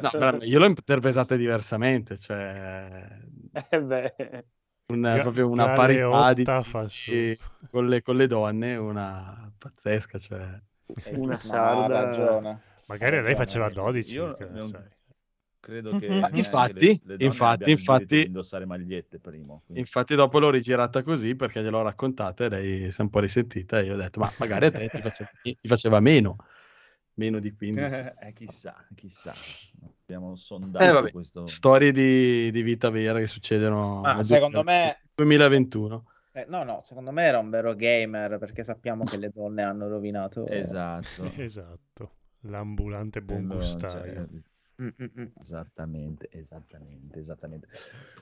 No, 0.00 0.38
io 0.42 0.58
l'ho 0.58 0.66
interpretata 0.66 1.34
diversamente, 1.36 2.18
cioè 2.18 3.08
Eh 3.72 3.80
beh, 3.80 4.44
una, 4.88 5.14
Ga- 5.14 5.22
proprio 5.22 5.48
una 5.48 5.72
parità 5.72 6.34
di, 6.34 6.44
di- 7.06 7.38
con, 7.70 7.88
le, 7.88 8.02
con 8.02 8.16
le 8.16 8.26
donne, 8.26 8.76
una 8.76 9.50
pazzesca, 9.56 10.18
cioè. 10.18 10.60
una 11.16 11.38
sarda. 11.38 11.88
ragione. 11.88 12.60
Magari 12.86 13.22
lei 13.22 13.34
faceva 13.34 13.66
Io 13.68 13.72
12. 13.72 14.16
non- 14.16 14.34
che 14.36 14.44
non-. 14.46 14.88
Credo 15.60 15.96
che 15.98 16.08
neanche 16.08 16.36
infatti, 16.38 17.00
le- 17.04 17.16
le 17.16 17.24
infatti, 17.24 17.70
infatti- 17.70 18.26
indossare 18.26 18.66
magliette 18.66 19.18
primo. 19.18 19.62
quindi- 19.64 19.80
Infatti 19.80 20.14
dopo 20.14 20.38
l'ho 20.38 20.50
rigirata 20.50 21.02
così 21.02 21.34
perché 21.36 21.62
gliel'ho 21.62 21.80
raccontata 21.80 22.44
e 22.44 22.48
lei 22.50 22.90
si 22.92 23.00
è 23.00 23.02
un 23.02 23.08
po' 23.08 23.20
risentita 23.20 23.80
e 23.80 23.84
io 23.84 23.94
ho 23.94 23.96
detto 23.96 24.20
ma 24.20 24.30
magari 24.38 24.66
a 24.66 24.70
te 24.70 24.88
ti 24.88 25.00
faceva, 25.00 25.30
ti 25.40 25.66
faceva 25.66 26.00
meno, 26.00 26.36
meno 27.14 27.38
di 27.38 27.50
15. 27.54 27.72
Eh, 28.20 28.32
chissà, 28.34 28.86
chissà. 28.94 29.32
Abbiamo 30.02 30.36
sondato 30.36 30.84
Eh, 30.84 30.90
vabbè, 30.90 31.10
questo. 31.12 31.46
storie 31.46 31.92
di, 31.92 32.50
di 32.50 32.62
vita 32.62 32.90
vera 32.90 33.18
che 33.18 33.26
succedono 33.26 34.02
Ma 34.02 34.14
nel 34.16 34.24
secondo 34.24 34.60
2000 34.62 34.84
me 34.84 35.00
2021. 35.14 36.04
Eh, 36.32 36.44
no, 36.46 36.62
no, 36.62 36.80
secondo 36.82 37.10
me 37.10 37.22
era 37.24 37.38
un 37.38 37.48
vero 37.48 37.74
gamer 37.74 38.36
perché 38.36 38.62
sappiamo 38.62 39.04
che 39.04 39.16
le 39.16 39.30
donne 39.30 39.62
hanno 39.62 39.88
rovinato. 39.88 40.46
Esatto. 40.46 41.22
Esatto. 41.40 42.10
L'ambulante 42.48 43.22
buon 43.22 43.46
Quello, 43.46 43.60
gustaio. 43.60 44.12
cioè, 44.12 44.26
Mm, 44.82 44.88
mm, 44.88 45.04
mm. 45.20 45.24
Esattamente, 45.38 46.28
esattamente, 46.32 47.18
esattamente. 47.20 47.68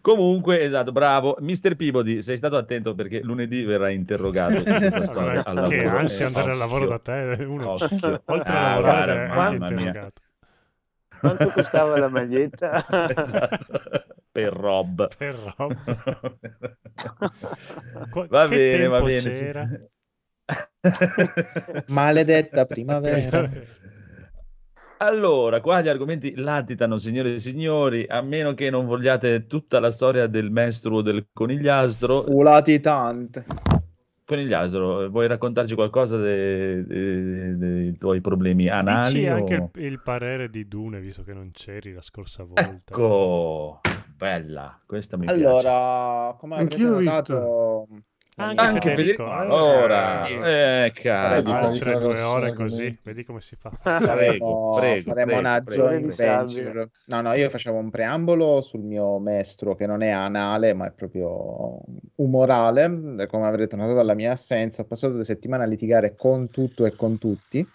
Comunque, 0.02 0.60
esatto, 0.60 0.92
bravo. 0.92 1.34
Mister 1.40 1.76
Peabody, 1.76 2.20
sei 2.20 2.36
stato 2.36 2.58
attento 2.58 2.94
perché 2.94 3.22
lunedì 3.22 3.64
verrà 3.64 3.88
interrogato 3.88 4.60
che 4.62 4.68
ansia 4.70 6.24
Eh, 6.24 6.26
andare 6.26 6.50
al 6.50 6.58
lavoro 6.58 6.86
da 6.86 6.96
occhio, 6.96 7.36
te. 7.36 7.42
Uno, 7.44 7.70
occhio. 7.70 8.22
oltre 8.26 8.52
Ah, 8.52 8.66
a 8.66 8.74
lavorare, 8.74 8.80
guarda, 8.80 9.14
è 9.14 9.16
anche 9.16 9.34
mamma 9.34 9.68
mia. 9.70 9.78
interrogato. 9.78 10.20
Quanto 11.20 11.50
costava 11.52 11.96
la 11.96 12.08
maglietta? 12.08 12.84
Esatto. 13.16 13.80
Per 14.32 14.52
Rob. 14.52 15.08
Per 15.16 15.54
Rob. 15.56 15.74
Va 18.28 18.48
che 18.48 18.56
bene, 18.56 18.86
va 18.88 19.00
bene. 19.02 19.20
sì. 19.20 19.50
Maledetta 21.92 22.66
primavera. 22.66 23.48
Allora, 25.02 25.60
qua 25.60 25.80
gli 25.80 25.88
argomenti 25.88 26.32
latitano, 26.36 26.96
signore 26.96 27.34
e 27.34 27.38
signori, 27.40 28.06
a 28.08 28.20
meno 28.22 28.54
che 28.54 28.70
non 28.70 28.86
vogliate 28.86 29.48
tutta 29.48 29.80
la 29.80 29.90
storia 29.90 30.28
del 30.28 30.52
mestruo 30.52 31.02
del 31.02 31.26
conigliastro. 31.32 32.26
Tant. 32.80 33.44
Conigliastro, 34.24 35.08
vuoi 35.08 35.26
raccontarci 35.26 35.74
qualcosa 35.74 36.18
de- 36.18 36.86
de- 36.86 37.56
dei 37.56 37.98
tuoi 37.98 38.20
problemi 38.20 38.68
anali? 38.68 39.14
Dici 39.14 39.26
anche 39.26 39.56
o- 39.56 39.70
il, 39.74 39.84
il 39.86 39.98
parere 39.98 40.48
di 40.48 40.68
Dune, 40.68 41.00
visto 41.00 41.24
che 41.24 41.34
non 41.34 41.50
c'eri 41.50 41.92
la 41.92 42.00
scorsa 42.00 42.44
volta. 42.44 42.94
Ecco, 42.94 43.80
bella, 44.16 44.80
questa 44.86 45.16
mi 45.16 45.26
piace. 45.26 45.44
Allora, 45.44 46.36
come 46.38 46.54
avrete 46.54 46.74
Anch'io 46.74 46.94
ho 46.94 46.98
visto. 46.98 47.88
Anche, 48.36 48.64
Anche 48.64 48.88
Federico. 48.90 49.26
Federico, 49.26 49.56
ora, 49.56 50.26
eh, 50.26 50.84
eh, 50.86 50.92
cazzo. 50.92 51.34
Vedi, 51.34 51.50
altre 51.50 51.98
due 51.98 52.22
ore 52.22 52.54
così, 52.54 52.98
vedi 53.02 53.24
come 53.24 53.42
si 53.42 53.56
fa. 53.56 53.70
Prego, 53.82 54.72
faremo, 54.72 55.60
prego, 55.60 55.62
faremo 55.64 56.10
Salvia. 56.10 56.62
venture. 56.62 56.90
No, 57.06 57.20
no, 57.20 57.34
io 57.34 57.50
facevo 57.50 57.76
un 57.76 57.90
preambolo 57.90 58.62
sul 58.62 58.80
mio 58.80 59.18
mestro 59.18 59.74
che 59.74 59.84
non 59.86 60.00
è 60.02 60.08
anale, 60.08 60.72
ma 60.72 60.86
è 60.86 60.92
proprio 60.92 61.80
umorale. 62.16 63.26
Come 63.26 63.46
avrete 63.46 63.76
notato 63.76 63.94
dalla 63.96 64.14
mia 64.14 64.32
assenza, 64.32 64.80
ho 64.80 64.86
passato 64.86 65.12
due 65.12 65.24
settimane 65.24 65.64
a 65.64 65.66
litigare 65.66 66.14
con 66.16 66.48
tutto 66.48 66.86
e 66.86 66.96
con 66.96 67.18
tutti. 67.18 67.66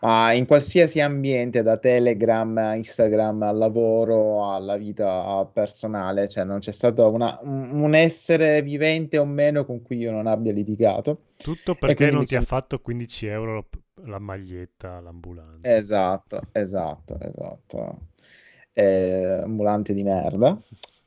Ma 0.00 0.32
in 0.32 0.46
qualsiasi 0.46 1.00
ambiente, 1.00 1.62
da 1.62 1.76
Telegram 1.76 2.56
a 2.56 2.74
Instagram 2.74 3.42
al 3.42 3.58
lavoro 3.58 4.50
alla 4.52 4.76
vita 4.78 5.46
personale, 5.52 6.26
cioè 6.26 6.44
non 6.44 6.58
c'è 6.60 6.70
stato 6.72 7.10
una- 7.10 7.38
un, 7.42 7.94
essere 7.94 8.62
vivente 8.62 9.18
o 9.18 9.26
meno 9.26 9.66
con 9.66 9.82
cui 9.82 9.98
io 9.98 10.10
non 10.10 10.26
abbia 10.26 10.52
litigato. 10.52 11.22
Tutto 11.38 11.74
perché 11.74 12.10
non 12.10 12.20
ti 12.24 12.34
ha 12.34 12.42
sono- 12.42 12.60
fatto 12.60 12.78
15 12.80 13.26
euro 13.26 13.68
la 14.06 14.18
maglietta 14.18 14.96
all'ambulante. 14.96 15.70
Esatto, 15.76 16.40
esatto, 16.52 17.18
esatto. 17.20 17.98
Eh, 18.72 19.40
ambulante 19.44 19.92
di 19.92 20.02
merda. 20.02 20.58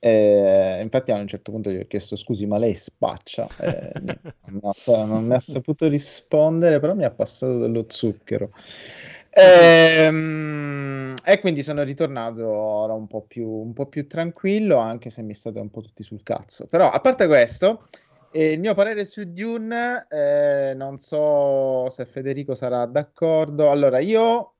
Eh, 0.05 0.81
infatti 0.81 1.13
a 1.13 1.15
un 1.15 1.27
certo 1.27 1.53
punto 1.53 1.71
gli 1.71 1.79
ho 1.79 1.87
chiesto 1.87 2.17
scusi, 2.17 2.45
ma 2.45 2.57
lei 2.57 2.75
spaccia? 2.75 3.47
Eh, 3.57 3.93
niente, 4.01 4.35
non 4.51 5.23
mi 5.25 5.33
ha, 5.33 5.39
saputo 5.39 5.87
rispondere, 5.87 6.81
però 6.81 6.93
mi 6.93 7.05
ha 7.05 7.09
passato 7.09 7.57
dello 7.57 7.85
zucchero. 7.87 8.49
Ehm, 9.29 11.15
e 11.23 11.39
quindi 11.39 11.63
sono 11.63 11.83
ritornato 11.83 12.45
ora 12.45 12.91
un 12.91 13.07
po' 13.07 13.21
più, 13.21 13.47
un 13.47 13.71
po' 13.71 13.85
più 13.85 14.05
tranquillo, 14.05 14.75
anche 14.75 15.09
se 15.09 15.21
mi 15.21 15.33
state 15.33 15.59
un 15.61 15.69
po' 15.69 15.79
tutti 15.79 16.03
sul 16.03 16.21
cazzo. 16.21 16.67
Però, 16.67 16.89
a 16.89 16.99
parte 16.99 17.25
questo, 17.25 17.87
eh, 18.29 18.51
il 18.51 18.59
mio 18.59 18.73
parere 18.73 19.05
su 19.05 19.31
Dune, 19.31 20.05
eh, 20.09 20.73
non 20.75 20.97
so 20.97 21.87
se 21.87 22.05
Federico 22.05 22.55
sarà 22.55 22.85
d'accordo. 22.87 23.71
Allora, 23.71 23.99
io 23.99 24.52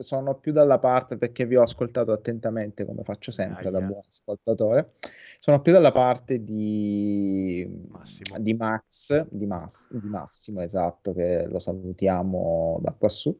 sono 0.00 0.38
più 0.38 0.52
dalla 0.52 0.78
parte 0.78 1.16
perché 1.16 1.46
vi 1.46 1.56
ho 1.56 1.62
ascoltato 1.62 2.12
attentamente, 2.12 2.84
come 2.84 3.02
faccio 3.02 3.30
sempre 3.30 3.70
da 3.70 3.78
Aia. 3.78 3.86
buon 3.86 4.00
ascoltatore. 4.06 4.92
Sono 5.38 5.60
più 5.60 5.72
dalla 5.72 5.92
parte 5.92 6.42
di, 6.42 7.68
Massimo. 7.88 8.38
di 8.38 8.54
Max, 8.54 9.26
di, 9.30 9.46
Mas- 9.46 9.88
di 9.90 10.08
Massimo, 10.08 10.60
esatto, 10.62 11.12
che 11.12 11.46
lo 11.46 11.58
salutiamo 11.58 12.78
da 12.82 12.92
qua 12.92 13.08
su. 13.08 13.38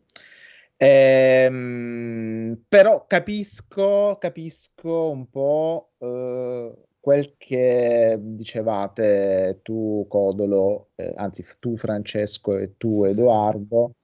Ehm, 0.77 2.65
però 2.69 3.05
capisco, 3.07 4.17
capisco 4.19 5.11
un 5.11 5.29
po' 5.29 5.91
eh, 5.99 6.75
quel 7.01 7.35
che 7.37 8.19
dicevate 8.21 9.61
tu, 9.63 10.07
Codolo, 10.09 10.91
eh, 10.95 11.13
anzi 11.17 11.45
tu, 11.59 11.77
Francesco, 11.77 12.57
e 12.57 12.77
tu, 12.77 13.05
Edoardo. 13.05 13.95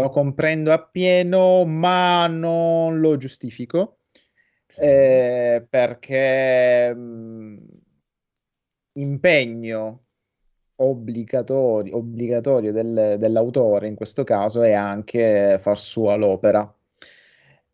Lo 0.00 0.10
comprendo 0.10 0.72
appieno, 0.72 1.64
ma 1.64 2.26
non 2.28 3.00
lo 3.00 3.16
giustifico 3.16 3.98
eh, 4.76 5.66
perché 5.68 6.94
mh, 6.94 7.56
impegno 8.98 10.04
obbligatorio, 10.76 11.96
obbligatorio 11.96 12.72
del- 12.72 13.16
dell'autore 13.18 13.88
in 13.88 13.94
questo 13.96 14.24
caso 14.24 14.62
è 14.62 14.72
anche 14.72 15.58
far 15.60 15.78
sua 15.78 16.16
l'opera. 16.16 16.72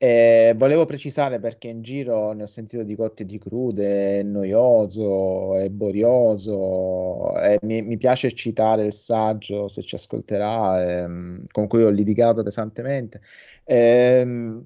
Eh, 0.05 0.52
volevo 0.55 0.84
precisare 0.84 1.38
perché 1.40 1.68
in 1.68 1.80
giro 1.80 2.32
ne 2.32 2.42
ho 2.42 2.46
sentito 2.46 2.82
di 2.82 2.94
cotte 2.94 3.24
di 3.24 3.38
crude, 3.38 4.18
è 4.18 4.22
noioso, 4.22 5.57
è 5.57 5.70
borioso, 5.70 7.34
e 7.40 7.59
mi, 7.62 7.80
mi 7.80 7.96
piace 7.96 8.30
citare 8.32 8.84
il 8.84 8.92
saggio, 8.92 9.66
se 9.68 9.80
ci 9.80 9.94
ascolterà, 9.94 11.05
ehm, 11.05 11.46
con 11.50 11.66
cui 11.68 11.84
ho 11.84 11.88
litigato 11.88 12.42
pesantemente. 12.42 13.22
Ehm, 13.64 14.62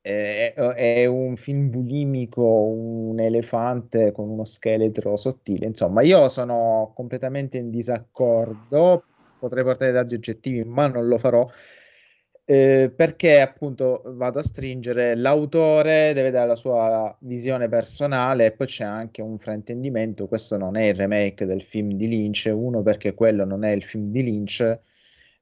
è, 0.00 0.52
è 0.54 1.04
un 1.06 1.36
film 1.36 1.70
bulimico, 1.70 2.42
un 2.42 3.18
elefante 3.18 4.12
con 4.12 4.28
uno 4.28 4.44
scheletro 4.44 5.16
sottile. 5.16 5.66
Insomma, 5.66 6.02
io 6.02 6.28
sono 6.28 6.92
completamente 6.94 7.58
in 7.58 7.70
disaccordo. 7.70 9.04
Potrei 9.36 9.64
portare 9.64 9.90
dati 9.90 10.14
oggettivi, 10.14 10.62
ma 10.64 10.86
non 10.86 11.06
lo 11.08 11.18
farò. 11.18 11.44
Eh, 12.46 12.92
perché 12.94 13.40
appunto 13.40 14.02
vado 14.04 14.38
a 14.38 14.42
stringere 14.42 15.14
l'autore 15.14 16.12
deve 16.12 16.30
dare 16.30 16.46
la 16.48 16.56
sua 16.56 17.16
visione 17.20 17.68
personale 17.68 18.46
e 18.46 18.52
poi 18.52 18.66
c'è 18.66 18.84
anche 18.84 19.22
un 19.22 19.38
fraintendimento 19.38 20.26
questo 20.28 20.58
non 20.58 20.76
è 20.76 20.84
il 20.88 20.94
remake 20.94 21.46
del 21.46 21.62
film 21.62 21.92
di 21.92 22.06
Lynch 22.06 22.50
uno 22.54 22.82
perché 22.82 23.14
quello 23.14 23.44
non 23.44 23.64
è 23.64 23.70
il 23.70 23.82
film 23.82 24.04
di 24.04 24.22
Lynch 24.22 24.78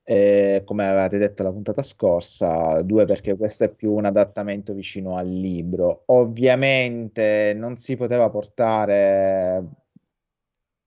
eh, 0.05 0.63
come 0.65 0.85
avevate 0.87 1.17
detto 1.19 1.43
la 1.43 1.53
puntata 1.53 1.83
scorsa, 1.83 2.83
due 2.83 3.07
perché 3.07 3.37
questo 3.37 3.65
è 3.65 3.73
più 3.73 3.93
un 3.93 4.05
adattamento 4.05 4.73
vicino 4.73 5.17
al 5.17 5.29
libro. 5.29 6.03
Ovviamente 6.07 7.53
non 7.57 7.77
si 7.77 7.97
poteva 7.97 8.29
portare 8.31 9.65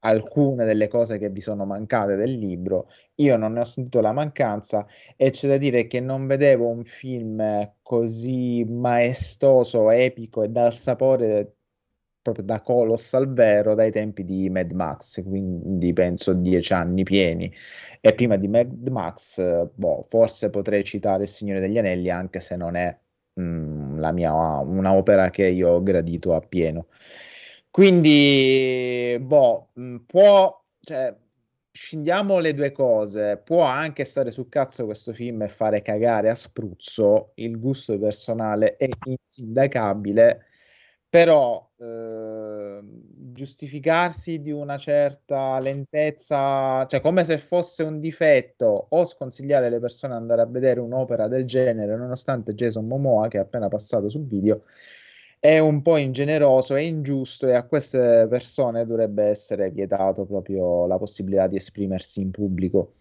alcune 0.06 0.66
delle 0.66 0.88
cose 0.88 1.18
che 1.18 1.30
vi 1.30 1.41
sono 1.41 1.66
mancate 1.66 2.16
del 2.16 2.34
libro. 2.34 2.89
Io 3.16 3.36
non 3.38 3.53
ne 3.53 3.62
ho 3.62 3.64
sentito 3.64 4.01
la 4.01 4.12
mancanza 4.14 4.86
e 5.16 5.32
c'è 5.32 5.47
da 5.47 5.58
dire 5.58 5.88
che 5.88 5.99
non 5.99 6.28
vedevo 6.28 6.68
un 6.68 6.84
film 6.84 7.74
così 7.82 8.64
maestoso, 8.66 9.89
epico 9.89 10.43
e 10.43 10.49
dal 10.49 10.74
sapore 10.74 11.56
proprio 12.22 12.43
da 12.45 12.62
Colos 12.62 13.14
al 13.14 13.32
vero 13.32 13.76
dai 13.76 13.91
tempi 13.91 14.26
di 14.26 14.49
Mad 14.49 14.72
Max, 14.72 15.22
quindi 15.24 15.93
penso 15.93 16.34
dieci 16.34 16.74
anni 16.74 17.03
pieni. 17.03 17.51
E 18.01 18.14
prima 18.16 18.36
di 18.36 18.47
Mad 18.47 18.88
Max, 18.88 19.70
boh, 19.76 20.03
forse 20.08 20.49
potrei 20.49 20.84
citare 20.84 21.24
Il 21.24 21.30
Signore 21.30 21.60
degli 21.60 21.78
Anelli, 21.78 22.10
anche 22.10 22.39
se 22.39 22.56
non 22.56 22.76
è 22.76 22.97
mm, 23.39 23.99
la 23.99 24.12
mia, 24.12 24.34
un'opera 24.34 25.30
che 25.30 25.45
io 25.47 25.70
ho 25.70 25.84
gradito 25.84 26.34
appieno. 26.34 26.88
Quindi, 27.76 29.17
boh, 29.19 29.71
mm, 29.78 29.97
può, 30.05 30.63
cioè, 30.80 31.13
scindiamo 31.71 32.39
le 32.39 32.53
due 32.53 32.71
cose. 32.71 33.41
Può 33.43 33.63
anche 33.63 34.05
stare 34.05 34.32
sul 34.32 34.47
cazzo 34.47 34.86
questo 34.86 35.11
film 35.11 35.41
e 35.41 35.49
fare 35.49 35.82
cagare 35.82 36.30
a 36.30 36.36
spruzzo. 36.36 37.34
Il 37.36 37.59
gusto 37.59 37.99
personale 37.99 38.78
è 38.78 38.88
insindacabile, 39.03 40.45
però 41.09 41.69
eh, 41.78 42.80
giustificarsi 43.34 44.39
di 44.39 44.51
una 44.51 44.78
certa 44.78 45.59
lentezza, 45.59 46.86
cioè 46.86 47.01
come 47.01 47.26
se 47.26 47.38
fosse 47.38 47.84
un 47.84 47.99
difetto, 47.99 48.88
o 48.89 49.03
sconsigliare 49.03 49.65
alle 49.67 49.82
persone 49.82 50.13
ad 50.13 50.21
andare 50.21 50.41
a 50.43 50.45
vedere 50.45 50.80
un'opera 50.80 51.28
del 51.28 51.43
genere, 51.43 51.97
nonostante 51.97 52.53
Jason 52.53 52.88
Momoa, 52.88 53.28
che 53.28 53.38
è 53.38 53.41
appena 53.41 53.67
passato 53.67 54.07
sul 54.07 54.26
video, 54.26 54.63
è 55.45 55.59
un 55.59 55.83
po' 55.83 55.97
ingeneroso, 55.97 56.73
è 56.73 56.81
ingiusto 56.81 57.47
e 57.47 57.53
a 57.53 57.67
queste 57.67 58.25
persone 58.27 58.83
dovrebbe 58.83 59.25
essere 59.25 59.69
vietato 59.69 60.25
proprio 60.25 60.87
la 60.87 60.97
possibilità 60.97 61.45
di 61.45 61.57
esprimersi 61.57 62.19
in 62.21 62.31
pubblico 62.31 62.93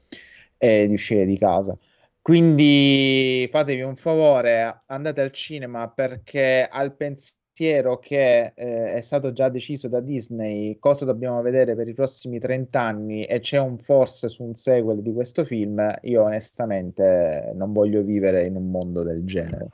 e 0.59 0.87
di 0.87 0.93
uscire 0.93 1.25
di 1.25 1.39
casa. 1.39 1.75
Quindi 2.21 3.49
fatevi 3.51 3.81
un 3.81 3.97
favore, 3.97 4.83
andate 4.87 5.23
al 5.23 5.33
cinema 5.33 5.89
perché 5.89 6.69
al 6.71 6.95
pensiero 6.95 7.99
che 7.99 8.53
eh, 8.55 8.93
è 8.93 9.01
stato 9.01 9.33
già 9.33 9.49
deciso 9.49 9.89
da 9.89 10.01
Disney 10.01 10.79
cosa 10.79 11.07
dobbiamo 11.07 11.41
vedere 11.41 11.75
per 11.75 11.89
i 11.89 11.95
prossimi 11.95 12.39
30 12.39 12.79
anni 12.79 13.25
e 13.25 13.41
c'è 13.41 13.59
un 13.59 13.79
forse 13.79 14.29
su 14.29 14.43
un 14.43 14.53
sequel 14.53 15.01
di 15.01 15.13
questo 15.15 15.47
film, 15.47 15.81
io 16.03 16.23
onestamente 16.23 17.53
non 17.55 17.73
voglio 17.73 18.03
vivere 18.03 18.45
in 18.45 18.57
un 18.57 18.71
mondo 18.71 19.03
del 19.03 19.25
genere. 19.25 19.69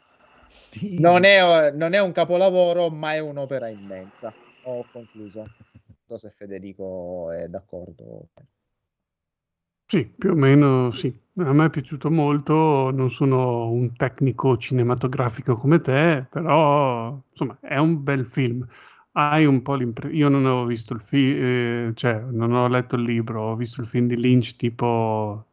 Non 0.98 1.24
è, 1.24 1.70
non 1.72 1.94
è 1.94 2.00
un 2.00 2.12
capolavoro, 2.12 2.90
ma 2.90 3.14
è 3.14 3.18
un'opera 3.18 3.68
immensa. 3.68 4.32
Ho 4.62 4.84
concluso. 4.92 5.40
Non 5.40 5.96
so 6.06 6.16
se 6.16 6.30
Federico 6.30 7.30
è 7.32 7.48
d'accordo. 7.48 8.28
Sì, 9.86 10.06
più 10.06 10.30
o 10.30 10.34
meno 10.34 10.90
sì. 10.92 11.12
A 11.38 11.52
me 11.52 11.66
è 11.66 11.70
piaciuto 11.70 12.10
molto, 12.10 12.90
non 12.90 13.10
sono 13.10 13.70
un 13.70 13.96
tecnico 13.96 14.56
cinematografico 14.56 15.56
come 15.56 15.80
te, 15.80 16.26
però 16.30 17.18
insomma 17.30 17.58
è 17.60 17.78
un 17.78 18.02
bel 18.02 18.26
film. 18.26 18.64
Hai 19.12 19.46
un 19.46 19.62
po' 19.62 19.74
l'impressione, 19.74 20.18
io 20.18 20.28
non 20.28 20.46
avevo 20.46 20.66
visto 20.66 20.92
il 20.94 21.00
film, 21.00 21.94
cioè 21.94 22.20
non 22.30 22.52
ho 22.52 22.68
letto 22.68 22.94
il 22.94 23.02
libro, 23.02 23.42
ho 23.42 23.56
visto 23.56 23.80
il 23.80 23.86
film 23.86 24.06
di 24.06 24.16
Lynch 24.16 24.54
tipo 24.54 25.46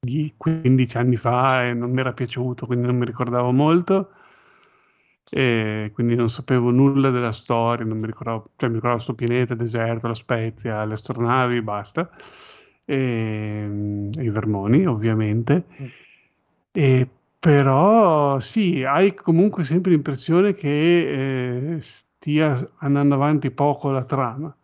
di 0.00 0.34
15 0.36 0.96
anni 0.96 1.16
fa 1.16 1.66
e 1.68 1.74
non 1.74 1.92
mi 1.92 2.00
era 2.00 2.12
piaciuto, 2.12 2.66
quindi 2.66 2.86
non 2.86 2.96
mi 2.96 3.04
ricordavo 3.04 3.52
molto 3.52 4.10
e 5.30 5.90
quindi 5.92 6.14
non 6.14 6.30
sapevo 6.30 6.70
nulla 6.70 7.10
della 7.10 7.32
storia, 7.32 7.84
non 7.84 7.98
mi 7.98 8.06
ricordavo, 8.06 8.44
cioè 8.56 8.68
mi 8.68 8.76
ricordavo 8.76 9.00
sto 9.02 9.14
pianeta, 9.14 9.52
il 9.54 9.58
deserto, 9.58 10.08
la 10.08 10.14
Spezia, 10.14 10.84
le 10.84 10.94
astronavi, 10.94 11.62
basta, 11.62 12.10
e, 12.84 14.10
e 14.16 14.22
i 14.22 14.30
vermoni 14.30 14.86
ovviamente, 14.86 15.64
e, 16.72 17.08
però 17.38 18.38
sì, 18.40 18.84
hai 18.84 19.14
comunque 19.14 19.64
sempre 19.64 19.92
l'impressione 19.92 20.54
che 20.54 21.74
eh, 21.76 21.80
stia 21.80 22.72
andando 22.78 23.14
avanti 23.14 23.50
poco 23.50 23.90
la 23.90 24.04
trama. 24.04 24.54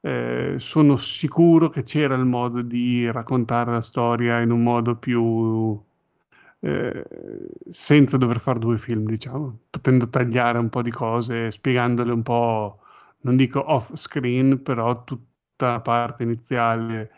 Eh, 0.00 0.54
sono 0.58 0.96
sicuro 0.96 1.68
che 1.70 1.82
c'era 1.82 2.14
il 2.14 2.24
modo 2.24 2.62
di 2.62 3.10
raccontare 3.10 3.72
la 3.72 3.80
storia 3.80 4.40
in 4.40 4.50
un 4.52 4.62
modo 4.62 4.96
più 4.96 5.80
eh, 6.60 7.04
senza 7.70 8.16
dover 8.16 8.40
fare 8.40 8.58
due 8.58 8.78
film, 8.78 9.04
diciamo, 9.04 9.60
potendo 9.70 10.08
tagliare 10.08 10.58
un 10.58 10.68
po' 10.68 10.82
di 10.82 10.90
cose, 10.90 11.50
spiegandole 11.50 12.12
un 12.12 12.22
po', 12.22 12.80
non 13.22 13.36
dico 13.36 13.62
off 13.72 13.92
screen, 13.94 14.62
però 14.62 15.04
tutta 15.04 15.72
la 15.72 15.80
parte 15.80 16.22
iniziale. 16.24 17.12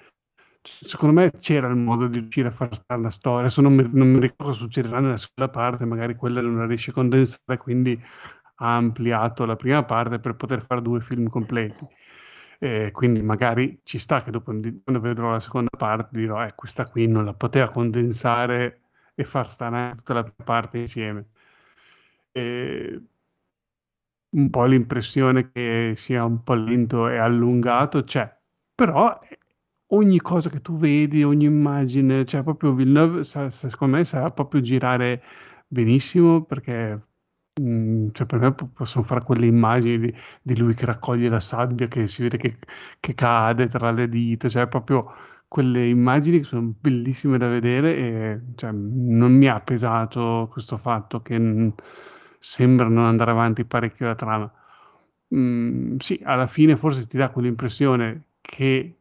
Secondo 0.62 1.20
me 1.20 1.30
c'era 1.32 1.68
il 1.68 1.76
modo 1.76 2.06
di 2.06 2.18
riuscire 2.18 2.48
a 2.48 2.50
far 2.50 2.74
stare 2.74 3.00
la 3.00 3.10
storia. 3.10 3.40
Adesso 3.40 3.62
non 3.62 3.74
mi, 3.74 3.88
non 3.92 4.08
mi 4.08 4.20
ricordo 4.20 4.44
cosa 4.44 4.58
succederà 4.60 5.00
nella 5.00 5.16
seconda 5.16 5.50
parte, 5.50 5.84
magari 5.86 6.14
quella 6.14 6.40
non 6.42 6.56
la 6.58 6.66
riesce 6.66 6.90
a 6.90 6.94
condensare, 6.94 7.56
quindi 7.58 7.98
ha 8.62 8.76
ampliato 8.76 9.46
la 9.46 9.56
prima 9.56 9.84
parte 9.84 10.18
per 10.20 10.34
poter 10.36 10.62
fare 10.62 10.82
due 10.82 11.00
film 11.00 11.28
completi. 11.28 11.86
Eh, 12.62 12.90
quindi 12.92 13.22
magari 13.22 13.80
ci 13.84 13.96
sta 13.98 14.22
che 14.22 14.30
dopo 14.30 14.52
quando 14.52 15.00
vedrò 15.00 15.30
la 15.30 15.40
seconda 15.40 15.70
parte 15.78 16.10
dirò 16.12 16.44
eh, 16.44 16.52
questa 16.54 16.86
qui 16.86 17.06
non 17.06 17.24
la 17.24 17.32
poteva 17.32 17.70
condensare 17.70 18.79
e 19.20 19.24
far 19.24 19.50
stare 19.50 19.94
tutta 19.96 20.14
la 20.14 20.24
parte 20.44 20.78
insieme. 20.78 21.28
E 22.32 23.02
un 24.30 24.50
po' 24.50 24.64
l'impressione 24.64 25.50
che 25.50 25.94
sia 25.96 26.24
un 26.24 26.42
po' 26.42 26.54
lento 26.54 27.08
e 27.08 27.18
allungato 27.18 28.04
c'è, 28.04 28.32
però 28.74 29.18
ogni 29.88 30.20
cosa 30.20 30.50
che 30.50 30.60
tu 30.60 30.76
vedi, 30.76 31.24
ogni 31.24 31.44
immagine, 31.46 32.24
cioè 32.24 32.42
proprio 32.42 32.72
Villeneuve, 32.72 33.24
secondo 33.24 33.96
me 33.96 34.04
sarà 34.04 34.30
proprio 34.30 34.60
girare 34.60 35.22
benissimo 35.66 36.44
perché 36.44 37.00
mh, 37.60 38.08
cioè 38.12 38.26
per 38.26 38.38
me 38.38 38.54
possono 38.54 39.04
fare 39.04 39.24
quelle 39.24 39.46
immagini 39.46 39.98
di, 39.98 40.14
di, 40.42 40.56
lui 40.58 40.74
che 40.74 40.86
raccoglie 40.86 41.28
la 41.28 41.40
sabbia, 41.40 41.88
che 41.88 42.06
si 42.06 42.22
vede 42.22 42.36
che, 42.36 42.58
che 43.00 43.14
cade 43.14 43.68
tra 43.68 43.90
le 43.92 44.08
dita, 44.08 44.48
cioè 44.48 44.68
proprio 44.68 45.12
quelle 45.50 45.86
immagini 45.86 46.38
che 46.38 46.44
sono 46.44 46.72
bellissime 46.80 47.36
da 47.38 47.48
vedere 47.48 47.96
e 47.96 48.40
cioè, 48.56 48.70
non 48.72 49.32
mi 49.32 49.48
ha 49.48 49.60
pesato 49.60 50.48
questo 50.52 50.76
fatto 50.76 51.20
che 51.20 51.38
n- 51.38 51.74
sembra 52.38 52.88
non 52.88 53.04
andare 53.04 53.32
avanti 53.32 53.64
parecchio 53.64 54.06
la 54.06 54.14
trama. 54.14 54.52
Mm, 55.34 55.96
sì, 55.98 56.20
alla 56.24 56.46
fine 56.46 56.76
forse 56.76 57.06
ti 57.06 57.16
dà 57.16 57.30
quell'impressione 57.30 58.24
che 58.40 58.96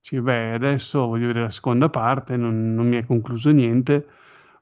sì, 0.00 0.20
beh, 0.20 0.52
adesso 0.52 1.06
voglio 1.06 1.26
vedere 1.28 1.46
la 1.46 1.50
seconda 1.50 1.88
parte, 1.88 2.36
non, 2.36 2.74
non 2.74 2.86
mi 2.88 2.96
è 2.96 3.04
concluso 3.06 3.50
niente, 3.50 4.06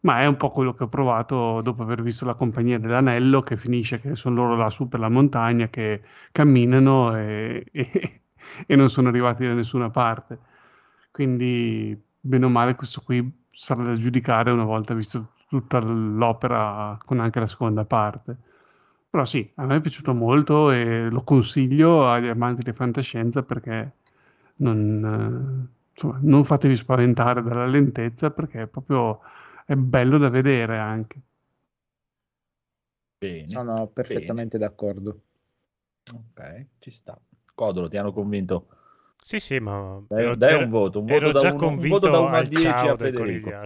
ma 0.02 0.20
è 0.20 0.26
un 0.26 0.36
po' 0.36 0.50
quello 0.50 0.72
che 0.72 0.84
ho 0.84 0.88
provato 0.88 1.60
dopo 1.62 1.82
aver 1.82 2.02
visto 2.02 2.24
la 2.24 2.34
compagnia 2.34 2.78
dell'anello, 2.78 3.40
che 3.42 3.56
finisce 3.56 3.98
che 4.00 4.14
sono 4.16 4.36
loro 4.36 4.54
là 4.56 4.70
su 4.70 4.86
per 4.88 5.00
la 5.00 5.08
montagna, 5.08 5.68
che 5.68 6.02
camminano 6.32 7.16
e, 7.16 7.66
e, 7.72 8.20
e 8.66 8.76
non 8.76 8.88
sono 8.90 9.08
arrivati 9.08 9.46
da 9.46 9.52
nessuna 9.54 9.90
parte. 9.90 10.38
Quindi, 11.12 12.00
bene 12.20 12.44
o 12.46 12.48
male, 12.48 12.74
questo 12.74 13.02
qui 13.02 13.44
sarà 13.50 13.84
da 13.84 13.96
giudicare 13.96 14.50
una 14.50 14.64
volta 14.64 14.94
visto 14.94 15.34
tutta 15.48 15.78
l'opera 15.80 16.98
con 17.04 17.20
anche 17.20 17.40
la 17.40 17.46
seconda 17.46 17.84
parte. 17.84 18.36
Però 19.10 19.24
sì, 19.26 19.50
a 19.56 19.66
me 19.66 19.76
è 19.76 19.80
piaciuto 19.80 20.14
molto 20.14 20.70
e 20.72 21.10
lo 21.10 21.22
consiglio 21.22 22.08
agli 22.08 22.28
amanti 22.28 22.62
di 22.62 22.72
fantascienza 22.72 23.42
perché 23.42 23.92
non, 24.56 25.68
insomma, 25.92 26.18
non 26.22 26.44
fatevi 26.44 26.76
spaventare 26.76 27.42
dalla 27.42 27.66
lentezza 27.66 28.30
perché 28.30 28.62
è 28.62 28.66
proprio 28.66 29.20
è 29.66 29.74
bello 29.76 30.18
da 30.18 30.30
vedere 30.30 30.78
anche. 30.78 31.20
Bene, 33.20 33.46
Sono 33.46 33.86
perfettamente 33.86 34.58
bene. 34.58 34.68
d'accordo. 34.68 35.20
Ok, 36.12 36.66
ci 36.80 36.90
sta. 36.90 37.18
Codolo, 37.54 37.88
ti 37.88 37.96
hanno 37.96 38.12
convinto? 38.12 38.68
Sì, 39.24 39.38
sì, 39.40 39.58
ma 39.58 40.04
Dai, 40.08 40.22
ero, 40.22 40.36
dai 40.36 40.54
un 40.54 40.68
voto, 40.68 41.00
un 41.00 41.06
voto 41.06 41.30
da 41.32 41.42
un 41.42 41.54
convinto 41.54 41.86
voto 41.86 42.08
da 42.08 42.20
uno 42.20 42.36
a 42.36 42.42
al 42.42 42.46
10 42.46 42.86
a 42.86 42.94
Federico. 42.94 43.58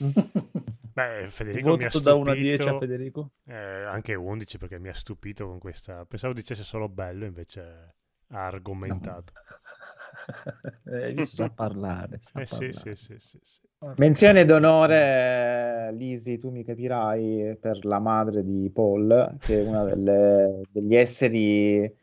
Beh, 0.92 1.22
Un 1.24 1.30
Federico 1.30 1.74
mi 1.74 1.84
ha 1.84 1.90
voto 1.90 1.98
da 2.00 2.14
1 2.14 2.30
a 2.30 2.34
stupito, 2.34 2.36
10 2.36 2.68
a 2.68 2.74
Federico? 2.74 3.30
eh, 3.46 3.54
anche 3.54 4.14
11 4.14 4.58
perché 4.58 4.78
mi 4.78 4.88
ha 4.88 4.94
stupito 4.94 5.46
con 5.46 5.58
questa... 5.58 6.04
Pensavo 6.06 6.32
dicesse 6.34 6.64
solo 6.64 6.88
bello, 6.88 7.24
invece 7.26 7.94
ha 8.28 8.46
argomentato. 8.46 9.32
Eh, 10.86 11.04
Hai 11.06 11.12
visto, 11.14 11.36
sa 11.36 11.48
parlare, 11.50 12.18
sa 12.20 12.40
Eh 12.40 12.46
sì, 12.46 12.72
parlare. 12.72 12.72
sì, 12.72 12.94
sì, 12.94 13.16
sì, 13.18 13.38
sì. 13.42 13.60
Menzione 13.96 14.44
d'onore, 14.44 15.92
Lisi, 15.92 16.36
tu 16.38 16.50
mi 16.50 16.64
capirai, 16.64 17.56
per 17.60 17.84
la 17.84 17.98
madre 18.00 18.42
di 18.44 18.70
Paul, 18.72 19.38
che 19.40 19.58
è 19.58 19.62
una 19.62 19.84
delle- 19.84 20.62
degli 20.70 20.94
esseri 20.96 21.94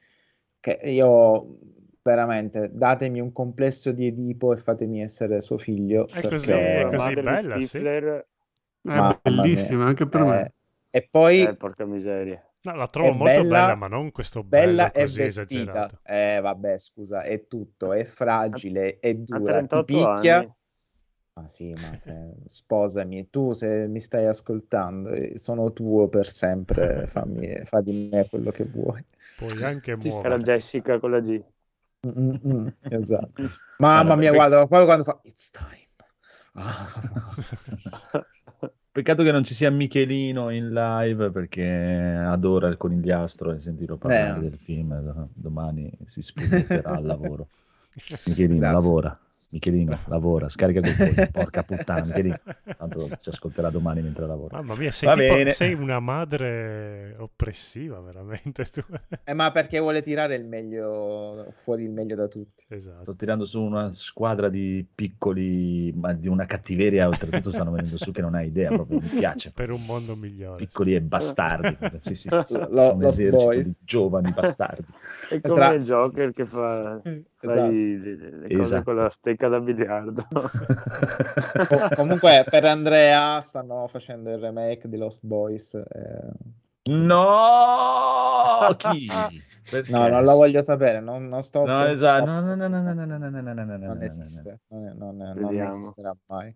che 0.59 0.79
io 0.83 1.57
veramente 2.03 2.69
datemi 2.73 3.19
un 3.19 3.31
complesso 3.31 3.91
di 3.91 4.07
Edipo 4.07 4.53
e 4.53 4.57
fatemi 4.57 5.01
essere 5.01 5.41
suo 5.41 5.57
figlio. 5.57 6.07
È 6.09 6.23
così, 6.23 6.51
è 6.51 6.85
così 6.87 7.17
bella, 7.17 7.59
sì. 7.61 7.79
Stifler, 7.79 8.27
È 8.85 9.01
Mamma 9.01 9.19
bellissima 9.23 9.85
anche 9.85 10.07
per 10.07 10.23
Eh, 10.23 10.25
me. 10.25 10.53
E 10.89 11.07
poi 11.09 11.47
eh, 11.47 11.55
porca 11.55 11.85
miseria. 11.85 12.43
No, 12.63 12.75
la 12.75 12.87
trovo 12.87 13.11
è 13.11 13.11
molto 13.13 13.45
bella, 13.45 13.45
bella, 13.45 13.75
ma 13.75 13.87
non 13.87 14.11
questo 14.11 14.43
bello 14.43 14.89
bella 14.89 14.91
e 14.91 15.07
così 15.07 15.21
vestita. 15.21 15.89
esagerato. 15.89 16.01
Eh, 16.03 16.39
vabbè, 16.41 16.77
scusa, 16.77 17.23
è 17.23 17.47
tutto, 17.47 17.93
è 17.93 18.03
fragile, 18.05 18.99
è 18.99 19.15
dura, 19.15 19.63
ti 19.63 19.83
38 19.83 19.83
picchia. 19.83 20.37
anni. 20.37 20.51
Ma 21.33 21.47
sì, 21.47 21.73
ma 21.75 21.97
se- 22.01 22.35
sposami, 22.45 23.29
tu 23.29 23.53
se 23.53 23.87
mi 23.87 23.99
stai 23.99 24.25
ascoltando, 24.27 25.09
eh, 25.11 25.37
sono 25.37 25.71
tuo 25.73 26.07
per 26.09 26.27
sempre, 26.27 27.07
fammi, 27.07 27.63
fa 27.65 27.81
di 27.81 28.09
me 28.11 28.27
quello 28.29 28.51
che 28.51 28.65
vuoi. 28.65 29.03
Puoi 29.35 29.61
anche 29.61 29.93
Ci 29.97 30.09
sta. 30.11 30.27
Era 30.27 30.37
muovere. 30.37 30.39
Jessica 30.39 30.99
con 30.99 31.11
la 31.11 31.19
G. 31.21 31.43
Mm, 32.07 32.19
mm, 32.19 32.35
mm, 32.53 32.67
esatto. 32.89 33.43
Mamma 33.77 34.15
mia, 34.15 34.29
per- 34.31 34.37
guarda, 34.39 34.67
poi 34.67 34.85
quando 34.85 35.03
fa 35.03 35.19
It's 35.23 35.51
time. 35.51 35.89
Ah. 36.53 36.87
Peccato 38.91 39.23
che 39.23 39.31
non 39.31 39.43
ci 39.43 39.53
sia 39.53 39.69
Michelino 39.71 40.49
in 40.49 40.73
live 40.73 41.31
perché 41.31 41.63
adora 41.63 42.67
il 42.67 42.75
conigliastro 42.77 43.53
e 43.53 43.61
sentirlo 43.61 43.97
parlare 43.97 44.39
Eh. 44.39 44.41
del 44.49 44.57
film. 44.57 45.29
Domani 45.33 45.91
si 46.05 46.21
spingetterà 46.21 46.91
al 46.95 47.05
lavoro. 47.05 47.47
Michelino, 48.27 48.59
Grazie. 48.59 48.77
lavora. 48.77 49.19
Michelino, 49.51 49.99
lavora, 50.05 50.47
scarica 50.47 50.79
pollo, 50.79 51.27
porca 51.31 51.63
puttana, 51.63 52.05
Michelino. 52.05 52.37
Tanto 52.77 53.09
ci 53.19 53.29
ascolterà 53.29 53.69
domani 53.69 54.01
mentre 54.01 54.25
lavora. 54.25 54.57
Mamma 54.61 54.75
mia, 54.75 54.91
sei, 54.91 55.13
tipo- 55.13 55.49
sei 55.51 55.73
una 55.73 55.99
madre 55.99 57.15
oppressiva, 57.19 57.99
veramente. 57.99 58.63
Tu. 58.65 58.81
Eh, 59.23 59.33
ma 59.33 59.51
perché 59.51 59.79
vuole 59.79 60.01
tirare 60.01 60.35
il 60.35 60.45
meglio 60.45 61.53
fuori 61.63 61.83
il 61.83 61.91
meglio 61.91 62.15
da 62.15 62.27
tutti. 62.27 62.65
Esatto. 62.69 63.03
Sto 63.03 63.15
tirando 63.15 63.45
su 63.45 63.61
una 63.61 63.91
squadra 63.91 64.49
di 64.49 64.85
piccoli, 64.93 65.91
ma 65.95 66.13
di 66.13 66.27
una 66.27 66.45
cattiveria, 66.45 67.07
oltretutto 67.07 67.51
stanno 67.51 67.71
venendo 67.71 67.97
su 67.97 68.11
che 68.11 68.21
non 68.21 68.35
hai 68.35 68.47
idea, 68.47 68.69
proprio 68.71 68.99
mi 68.99 69.07
piace. 69.09 69.51
Per 69.51 69.69
un 69.71 69.85
mondo 69.85 70.15
migliore. 70.15 70.57
Piccoli 70.57 70.95
e 70.95 71.01
bastardi. 71.01 71.77
Sì, 71.99 72.15
sì, 72.15 72.29
sì, 72.29 72.41
sì, 72.45 72.57
Lo- 72.69 72.95
un 72.95 73.03
esercito 73.03 73.45
Boys. 73.45 73.67
di 73.79 73.85
giovani 73.85 74.31
bastardi. 74.31 74.91
È 75.29 75.39
come 75.41 75.55
Tra- 75.59 75.73
il 75.73 75.81
Joker 75.83 76.31
che 76.31 76.45
fa, 76.45 76.99
fa 77.01 77.01
Esatto. 77.43 77.71
le, 77.71 77.97
le 77.97 78.47
cose 78.47 78.61
Esatto. 78.61 78.83
con 78.83 78.95
la 78.95 79.09
stecca 79.09 79.47
da 79.47 79.59
biliardo. 79.59 80.23
Co- 81.67 81.87
comunque 81.95 82.45
per 82.49 82.65
Andrea 82.65 83.41
stanno 83.41 83.87
facendo 83.87 84.29
il 84.31 84.37
remake 84.37 84.87
di 84.87 84.97
Lost 84.97 85.25
Boys. 85.25 85.73
eh. 85.73 86.29
No, 86.83 88.73
chi? 88.77 89.07
Perché? 89.69 89.91
No, 89.91 90.07
non 90.07 90.23
lo 90.23 90.33
voglio 90.33 90.61
sapere, 90.61 90.99
non, 90.99 91.27
non 91.27 91.43
sto... 91.43 91.63
No, 91.65 91.85
esatto. 91.85 92.25
No, 92.25 92.41
no, 92.41 92.55
no, 92.55 92.67
no, 92.67 92.81
no, 92.81 92.93
no, 92.93 93.05
no, 93.05 93.17
no, 93.17 93.29
no, 93.29 93.29
no, 93.29 93.41
no, 93.41 93.53
no, 93.53 93.63
no, 93.63 93.77
Non 93.77 93.97
no, 93.97 94.03
esiste, 94.03 94.59
non, 94.69 94.95
non- 94.97 95.33
non 95.35 95.61
esisterà 95.61 96.15
mai. 96.27 96.53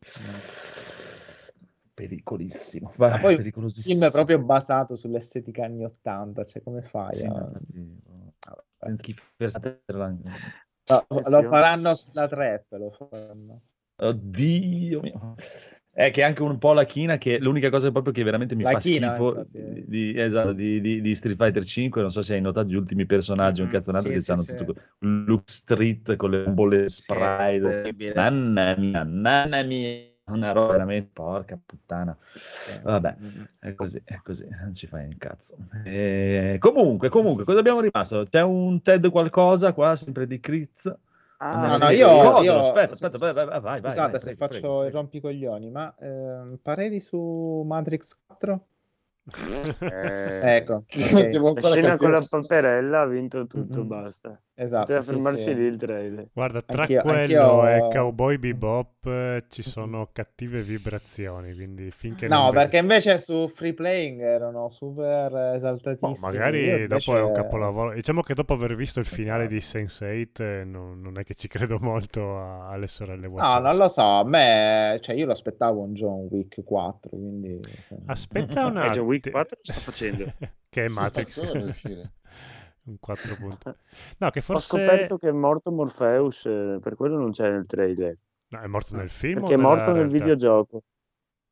pericolissimo. 1.94 2.92
Ma 2.98 3.10
Vai, 3.10 3.20
poi 3.22 3.36
pericolosissimo. 3.38 4.00
film 4.00 4.12
proprio 4.12 4.40
basato 4.40 4.96
sull'estetica 4.96 5.64
anni 5.66 5.86
80, 5.86 6.44
cioè 6.44 6.62
come 6.64 6.82
fai? 6.82 7.14
Sì, 7.16 7.26
a- 7.26 7.50
Vabbè. 8.80 8.98
schifersatela. 8.98 10.16
No, 10.88 11.06
lo 11.30 11.44
faranno 11.44 11.94
sulla 11.96 12.28
trap, 12.28 12.72
lo 12.74 12.92
faranno. 12.92 13.62
Oddio 13.98 15.00
mio. 15.02 15.36
È 15.92 16.12
che 16.12 16.24
anche 16.24 16.42
un 16.42 16.58
po' 16.58 16.74
la 16.74 16.84
china, 16.84 17.18
che 17.18 17.40
l'unica 17.40 17.70
cosa 17.70 17.90
proprio 17.92 18.12
che 18.12 18.22
veramente 18.24 18.54
mi 18.54 18.64
La 18.64 18.72
fa 18.72 18.80
china, 18.80 19.06
schifo 19.06 19.32
infatti. 19.32 19.88
di, 19.88 20.14
esatto, 20.20 20.52
di, 20.52 20.82
di- 20.82 21.00
di 21.00 21.16
Street 21.16 21.38
Fighter 21.38 21.64
5, 21.64 22.02
non 22.02 22.12
so 22.12 22.22
se 22.22 22.34
hai 22.34 22.42
notato 22.42 22.68
gli 22.68 22.76
ultimi 22.76 23.06
personaggi, 23.06 23.62
un 23.62 23.68
Mhm, 23.68 23.74
cazzonato 23.74 24.10
sì, 24.10 24.20
che 24.20 24.20
sì, 24.20 24.32
hanno 24.34 24.44
sì. 24.44 24.54
tutto 24.54 24.76
un 25.00 25.24
look 25.26 25.44
street 25.50 26.18
con 26.18 26.32
le 26.32 26.50
bolle 26.50 26.90
spray. 26.90 27.62
terribile. 27.62 28.14
Mamma 28.16 28.76
mia, 28.78 29.06
mamma 29.06 29.62
mia, 29.64 30.12
una 30.28 30.52
roba 30.52 30.72
veramente 30.74 31.10
porca 31.14 31.58
puttana. 31.64 32.16
Vabbè, 32.84 33.16
è 33.60 33.76
così, 33.76 34.02
è 34.04 34.20
così, 34.24 34.48
non 34.62 34.74
ci 34.74 34.88
fai 34.88 35.06
un 35.06 35.18
cazzo. 35.18 35.56
E 35.84 36.58
comunque, 36.60 37.10
comunque, 37.10 37.44
cosa 37.44 37.60
abbiamo 37.60 37.80
rimasto? 37.80 38.26
C'è 38.30 38.42
un 38.42 38.82
TED 38.82 39.10
qualcosa 39.12 39.74
qua, 39.74 39.96
sempre 39.96 40.26
di 40.28 40.40
Critz? 40.40 40.94
Ah, 41.38 41.68
No, 41.68 41.78
no, 41.78 41.90
io, 41.90 42.08
Cosa? 42.08 42.44
io- 42.44 42.60
Aspetta, 42.60 42.94
aspetta, 42.94 43.18
vai, 43.18 43.34
vai, 43.34 43.46
vai, 43.46 43.60
vai, 43.62 43.78
Scusate 43.80 44.12
vai, 44.12 44.20
se 44.20 44.26
prego, 44.36 44.38
faccio 44.40 44.60
prego, 44.60 44.86
il 44.86 44.92
rompicoglioni, 44.92 45.70
ma 45.70 45.96
ehm, 46.00 46.58
pareri 46.62 47.00
su 47.00 47.64
Matrix 47.66 48.24
4? 48.26 48.66
Eh, 49.80 50.56
Ecco, 50.58 50.84
Devo 50.94 51.50
ok. 51.58 51.62
La 51.62 51.72
scena 51.72 51.98
con 51.98 52.12
la 52.12 52.24
paperella 52.30 53.02
ha 53.02 53.06
vinto 53.08 53.48
tutto, 53.48 53.82
Mhm. 53.82 53.88
basta. 53.88 54.40
Esatto, 54.58 54.84
Poteva 54.86 55.02
sì, 55.02 55.10
fermarsi 55.10 55.44
sì. 55.44 55.56
lì 55.56 55.64
il 55.66 55.76
trailer. 55.76 56.28
Guarda, 56.32 56.62
tra 56.62 56.82
Anch'io- 56.84 57.02
quello 57.02 57.60
anch'io- 57.60 57.68
e 57.68 57.90
Cowboy 57.92 58.38
Bebop 58.38 59.06
eh, 59.08 59.44
ci 59.50 59.64
sono 59.64 60.10
cattive 60.14 60.62
vibrazioni, 60.62 61.54
quindi 61.54 61.92
finché 61.92 62.28
No, 62.30 62.44
vedi- 62.46 62.56
perché 62.56 62.78
invece 62.78 63.18
su 63.18 63.50
Free 63.50 63.74
Playing 63.74 64.22
erano 64.22 64.70
super 64.70 65.54
esaltatissimi. 65.56 66.32
magari 66.38 66.60
Io 66.64 66.78
invece- 66.78 67.12
dopo 67.12 67.20
è 67.20 67.22
un 67.22 67.34
capolavoro. 67.34 67.94
Diciamo 67.96 68.22
che 68.22 68.34
dopo 68.34 68.54
aver 68.54 68.76
visto 68.76 69.02
il 69.02 69.06
finale 69.06 69.48
di 69.48 69.58
Sense8 69.58 70.42
eh, 70.42 70.64
non, 70.64 71.02
non 71.02 71.18
è 71.20 71.26
che 71.26 71.34
ci 71.36 71.50
credo 71.50 71.78
molto 71.82 72.38
a- 72.38 72.70
alle 72.70 72.88
sorelle 72.88 73.28
No, 73.28 73.60
non 73.60 73.76
lo 73.76 73.90
so, 73.90 74.04
a 74.04 74.24
me, 74.24 74.98
cioè 75.02 75.16
io 75.16 75.26
lo 75.26 75.34
aspettavo 75.34 75.82
un 75.82 75.92
John 75.94 76.28
Wick 76.30 76.64
4, 76.64 77.10
quindi... 77.10 77.60
se- 77.82 77.98
Aspetta 78.06 78.68
un 78.68 78.78
Eh, 78.78 78.86
Attimo. 79.18 79.32
4 79.32 79.58
sta 79.62 79.74
facendo. 79.82 80.26
che 80.70 80.86
è 80.86 80.88
Matrix. 80.88 81.38
un 82.86 83.00
4 83.00 83.36
punti. 83.36 83.70
No, 84.20 84.30
che 84.30 84.40
Ho 84.40 84.44
forse 84.44 84.68
scoperto 84.68 85.18
che 85.18 85.30
è 85.30 85.32
morto 85.32 85.72
Morpheus, 85.72 86.46
eh, 86.46 86.80
per 86.82 86.96
quello 86.96 87.18
non 87.18 87.32
c'è 87.32 87.50
nel 87.50 87.66
trailer. 87.66 88.18
No, 88.50 88.60
è 88.62 88.68
morto 88.68 88.96
nel 88.96 89.10
film 89.10 89.38
Perché 89.40 89.54
o 89.54 89.54
è 89.54 89.58
morto 89.58 89.92
nel 89.92 90.08
realtà? 90.08 90.14
videogioco. 90.14 90.84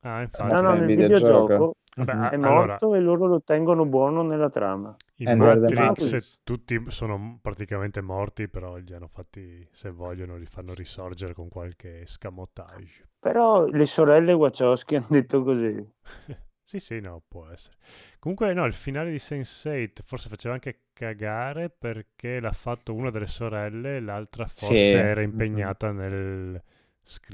Ah, 0.02 0.22
No, 0.22 0.22
infatti. 0.22 0.44
morto 0.44 0.61
no, 0.61 0.76
nel 0.76 0.91
videogioco. 0.91 1.48
videogioco 1.48 1.76
Vabbè, 1.95 2.30
è 2.30 2.35
allora, 2.35 2.73
morto 2.76 2.94
e 2.95 2.99
loro 2.99 3.27
lo 3.27 3.41
tengono 3.41 3.85
buono 3.85 4.22
nella 4.23 4.49
trama. 4.49 4.95
in 5.18 5.35
Matrix 5.38 5.72
Matrix. 5.73 6.41
tutti 6.44 6.84
sono 6.90 7.40
praticamente 7.41 8.02
morti, 8.02 8.48
però 8.48 8.76
li 8.77 8.94
hanno 8.94 9.07
fatti, 9.07 9.68
se 9.72 9.90
vogliono, 9.90 10.38
li 10.38 10.45
fanno 10.45 10.73
risorgere 10.73 11.34
con 11.34 11.49
qualche 11.49 12.06
scamotage. 12.06 13.07
Però 13.19 13.65
le 13.65 13.85
sorelle 13.88 14.34
Wachowski 14.34 14.95
hanno 14.98 15.07
detto 15.10 15.41
così. 15.44 15.84
Sì, 16.65 16.80
sì, 16.80 16.99
no, 16.99 17.22
può 17.27 17.48
essere. 17.49 17.76
Comunque, 18.19 18.53
no, 18.53 18.65
il 18.65 18.73
finale 18.73 19.11
di 19.11 19.18
Sense8 19.19 20.02
forse 20.03 20.27
faceva 20.30 20.53
anche 20.56 20.85
cagare 20.94 21.69
perché 21.69 22.40
l'ha 22.40 22.52
fatto 22.53 22.94
una 22.95 23.11
delle 23.11 23.27
sorelle, 23.27 23.99
l'altra 23.99 24.48
forse 24.48 24.98
Sì. 24.98 24.98
era 24.98 25.22
impegnata 25.22 25.91
nel 25.91 26.61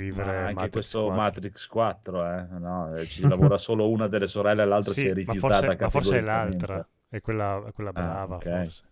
Ma 0.10 0.26
scrivere 0.26 0.47
anche 0.47 0.69
Matrix 0.69 0.69
questo 0.69 1.10
4. 1.10 1.11
Matrix 1.11 1.65
4, 1.68 2.26
eh? 2.26 2.45
No, 2.60 2.93
eh, 2.95 3.07
ci 3.07 3.23
lavora 3.26 3.57
solo 3.57 3.89
una 3.89 4.07
delle 4.07 4.27
sorelle 4.27 4.64
e 4.64 4.65
l'altra 4.65 4.93
Sì, 4.93 5.07
si 5.07 5.07
è 5.07 5.14
ma 5.23 5.34
rifiutata 5.35 5.35
forse, 5.35 5.76
ma 5.77 5.89
forse 5.89 6.18
è 6.18 6.22
l'altra, 6.22 6.85
è 7.07 7.22
quella, 7.22 7.64
è 7.68 7.72
quella 7.72 7.93
Ah, 7.93 8.23
brava, 8.23 8.39
ok. 8.39 8.45
forse. 8.49 8.84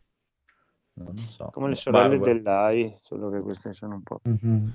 Non 0.98 1.18
so. 1.26 1.54
Come 1.54 1.70
le 1.70 1.76
Ma- 1.88 2.10
sorelle 2.14 2.20
ma- 2.20 2.30
dell'AI, 2.30 2.98
solo 3.02 3.30
che 3.30 3.42
queste 3.42 3.74
sono 3.74 3.96
un 3.96 4.04
po'... 4.04 4.22
Mhm. 4.26 4.74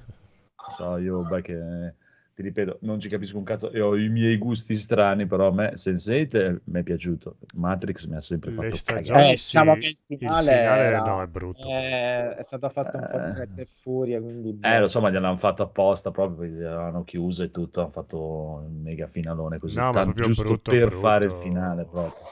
Non 0.62 0.70
so, 0.76 0.97
io 0.98 1.24
beh, 1.24 1.43
che 1.43 1.94
ti 2.43 2.48
ripeto, 2.48 2.78
non 2.82 3.01
ci 3.01 3.09
capisco 3.09 3.39
un 3.39 3.44
cazzo, 3.44 3.70
io 3.73 3.86
ho 3.89 3.97
i 3.97 4.09
miei 4.09 4.36
gusti 4.39 4.77
strani, 4.77 5.27
però 5.27 5.48
a 5.48 5.52
me 5.52 5.73
Sense8 5.77 6.36
eh, 6.36 6.60
mi 6.64 6.81
è 6.81 6.82
piaciuto, 6.82 7.36
Matrix 7.55 8.06
mi 8.06 8.16
ha 8.16 8.20
sempre 8.20 8.51
Le 8.51 8.55
fatto 8.56 8.77
stagioni 8.77 9.20
cagare. 9.20 9.32
Eh, 9.32 9.36
diciamo 9.36 9.73
sì, 9.73 9.78
che 9.78 9.86
il 9.86 9.97
il 9.97 10.19
finale, 10.19 10.52
finale 10.52 10.82
era- 10.85 11.01
no, 11.01 11.23
è 11.23 11.27
brutto. 11.27 11.69
è, 11.69 12.35
è 12.36 12.43
stato 12.43 12.69
fatto 12.69 12.97
un 12.98 13.06
po' 13.09 13.16
in 13.19 13.23
Eh. 13.24 13.32
fretta 13.35 13.62
e 13.62 13.66
furia, 13.66 14.20
quindi... 14.20 14.59
Eh, 14.64 14.78
lo 14.81 14.89
so, 14.89 15.01
ma 15.01 15.10
gliel'hanno 15.10 15.36
fatto 15.39 15.62
apposta 15.62 16.10
proprio, 16.10 16.36
perché 16.48 16.62
l'hanno 16.62 17.02
chiuso 17.05 17.43
e 17.43 17.51
tutto, 17.51 17.81
hanno 17.81 17.90
fatto 17.90 18.19
un 18.20 18.81
mega 18.82 19.06
finalone 19.09 19.59
così, 19.59 19.77
No, 19.77 19.93
ma 19.93 19.93
tanto 19.93 20.20
giusto 20.20 20.44
brutto, 20.44 20.70
per 20.70 20.89
brutto. 20.89 21.01
fare 21.01 21.24
il 21.24 21.32
finale 21.32 21.85
proprio. 21.85 22.27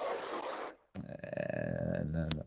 Eh, 1.23 2.03
no, 2.05 2.27
no. 2.35 2.45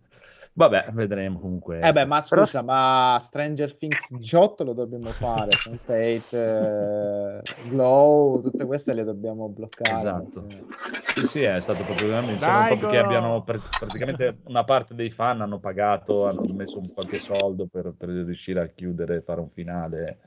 Vabbè, 0.56 0.92
vedremo 0.92 1.40
comunque. 1.40 1.80
Eh 1.80 1.92
beh, 1.92 2.06
ma 2.06 2.22
Però- 2.28 2.44
scusa, 2.44 2.62
ma 2.62 3.18
Stranger 3.20 3.76
Things 3.76 4.14
18 4.16 4.64
lo 4.64 4.74
dobbiamo 4.74 5.12
fare, 5.14 5.54
Sense8, 5.58 6.36
eh, 6.36 7.44
Glow, 7.64 8.40
tutte 8.40 8.66
queste 8.66 8.94
le 8.94 9.04
dobbiamo 9.04 9.50
bloccare. 9.50 9.94
Esatto. 9.94 10.42
perché- 10.44 10.66
Sì, 11.14 11.24
sì, 11.24 11.42
è 11.42 11.60
stato 11.62 11.84
proprio 11.84 12.08
mi 12.22 12.40
sembra 12.40 12.48
Dai, 12.48 12.68
proprio 12.68 12.90
che 12.90 12.96
Goro! 12.98 13.08
abbiano 13.08 13.44
pr- 13.44 13.78
praticamente 13.78 14.38
una 14.46 14.64
parte 14.64 14.94
dei 14.96 15.10
fan 15.10 15.42
hanno 15.42 15.60
pagato, 15.60 16.26
hanno 16.28 16.44
messo 16.54 16.80
un 16.80 16.92
qualche 16.94 17.18
soldo 17.20 17.66
per, 17.68 17.94
per 17.98 18.10
riuscire 18.10 18.62
a 18.62 18.68
chiudere, 18.68 19.22
fare 19.22 19.40
un 19.42 19.50
finale 19.50 20.20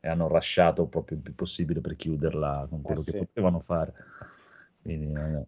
e 0.00 0.08
hanno 0.08 0.28
rasciato 0.28 0.86
proprio 0.86 1.16
il 1.16 1.22
più 1.22 1.34
possibile 1.34 1.80
per 1.80 1.96
chiuderla 1.96 2.66
con 2.68 2.82
quello 2.82 3.00
Eh 3.00 3.04
che 3.04 3.10
sì. 3.10 3.18
potevano 3.18 3.60
fare. 3.60 3.92
Quindi 4.84 5.12
eh, 5.18 5.46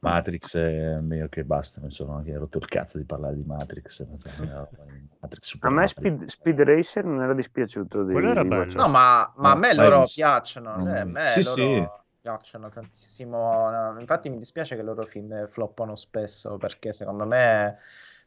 Matrix 0.00 0.56
è 0.56 1.00
meglio 1.00 1.28
che 1.28 1.42
basta, 1.44 1.80
mi 1.80 1.90
sono 1.90 2.16
anche 2.16 2.36
rotto 2.36 2.58
il 2.58 2.66
cazzo 2.66 2.98
di 2.98 3.04
parlare 3.04 3.34
di 3.34 3.42
Matrix. 3.44 4.04
Matrix 5.20 5.44
Super 5.46 5.68
A 5.68 5.70
me 5.70 5.86
Matrix. 5.86 5.96
Speed, 5.98 6.24
Speed 6.28 6.60
Racer 6.62 7.04
non 7.04 7.22
era 7.22 7.34
dispiaciuto 7.34 8.04
di, 8.04 8.12
Quello 8.12 8.30
era 8.30 8.42
di 8.42 8.48
bello. 8.48 8.74
No, 8.74 8.88
ma, 8.88 9.32
ma 9.36 9.50
a 9.50 9.54
No, 9.54 9.60
me 9.60 9.74
l'hai 9.74 9.90
loro 9.90 10.00
visto? 10.00 10.20
piacciono, 10.20 10.76
Non 10.76 10.86
eh, 10.86 10.92
l'hai 10.92 11.00
a 11.00 11.04
me. 11.04 11.28
Sì, 11.28 11.42
loro 11.42 11.54
sì. 11.54 11.86
piacciono 12.20 12.68
tantissimo. 12.68 13.68
no, 13.70 13.98
Infatti 14.00 14.30
mi 14.30 14.38
dispiace 14.38 14.74
che 14.76 14.82
i 14.82 14.84
loro 14.84 15.04
film 15.04 15.46
floppano 15.48 15.96
spesso 15.96 16.56
perché 16.58 16.92
secondo 16.92 17.26
me 17.26 17.76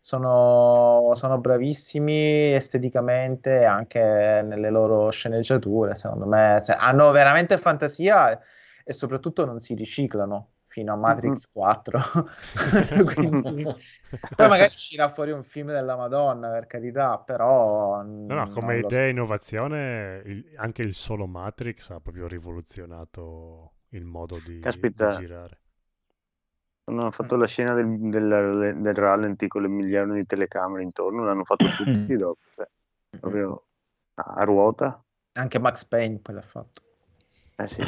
sono, 0.01 1.11
sono 1.13 1.39
bravissimi 1.39 2.53
esteticamente 2.53 3.59
e 3.61 3.65
anche 3.65 3.99
nelle 4.43 4.69
loro 4.69 5.09
sceneggiature. 5.11 5.95
Secondo 5.95 6.25
me 6.25 6.61
cioè, 6.63 6.75
hanno 6.79 7.11
veramente 7.11 7.57
fantasia 7.57 8.37
e 8.83 8.93
soprattutto 8.93 9.45
non 9.45 9.59
si 9.59 9.73
riciclano 9.75 10.53
fino 10.67 10.93
a 10.93 10.95
Matrix 10.95 11.51
4. 11.51 11.99
Quindi, 13.13 13.67
poi 14.35 14.47
magari 14.47 14.73
uscirà 14.73 15.09
fuori 15.09 15.31
un 15.31 15.43
film 15.43 15.71
della 15.71 15.95
Madonna, 15.95 16.49
per 16.51 16.67
carità, 16.67 17.19
però 17.19 18.01
No, 18.29 18.35
no, 18.35 18.47
come 18.49 18.77
so. 18.79 18.79
idea 18.79 19.03
e 19.05 19.09
innovazione, 19.09 20.21
il- 20.25 20.53
anche 20.55 20.81
il 20.81 20.93
solo 20.95 21.27
Matrix 21.27 21.89
ha 21.91 21.99
proprio 21.99 22.27
rivoluzionato 22.27 23.73
il 23.89 24.05
modo 24.05 24.39
di, 24.39 24.59
Caspita. 24.63 24.89
di 24.95 25.07
girare. 25.09 25.59
Hanno 26.85 27.09
fatto 27.11 27.35
la 27.37 27.47
scena 27.47 27.73
del, 27.73 27.97
del, 28.09 28.77
del 28.81 28.93
rallenti 28.93 29.47
con 29.47 29.61
le 29.63 29.67
milioni 29.67 30.15
di 30.19 30.25
telecamere 30.25 30.83
intorno, 30.83 31.23
l'hanno 31.23 31.43
fatto 31.45 31.69
tutti 31.75 32.15
dopo. 32.15 32.39
cioè, 32.53 32.67
proprio 33.19 33.65
a, 34.15 34.23
a 34.37 34.43
ruota. 34.43 35.03
Anche 35.33 35.59
Max 35.59 35.83
Payne 35.83 36.19
poi 36.19 36.35
l'ha 36.35 36.41
fatto. 36.41 36.81
Eh 37.57 37.67
sì. 37.67 37.85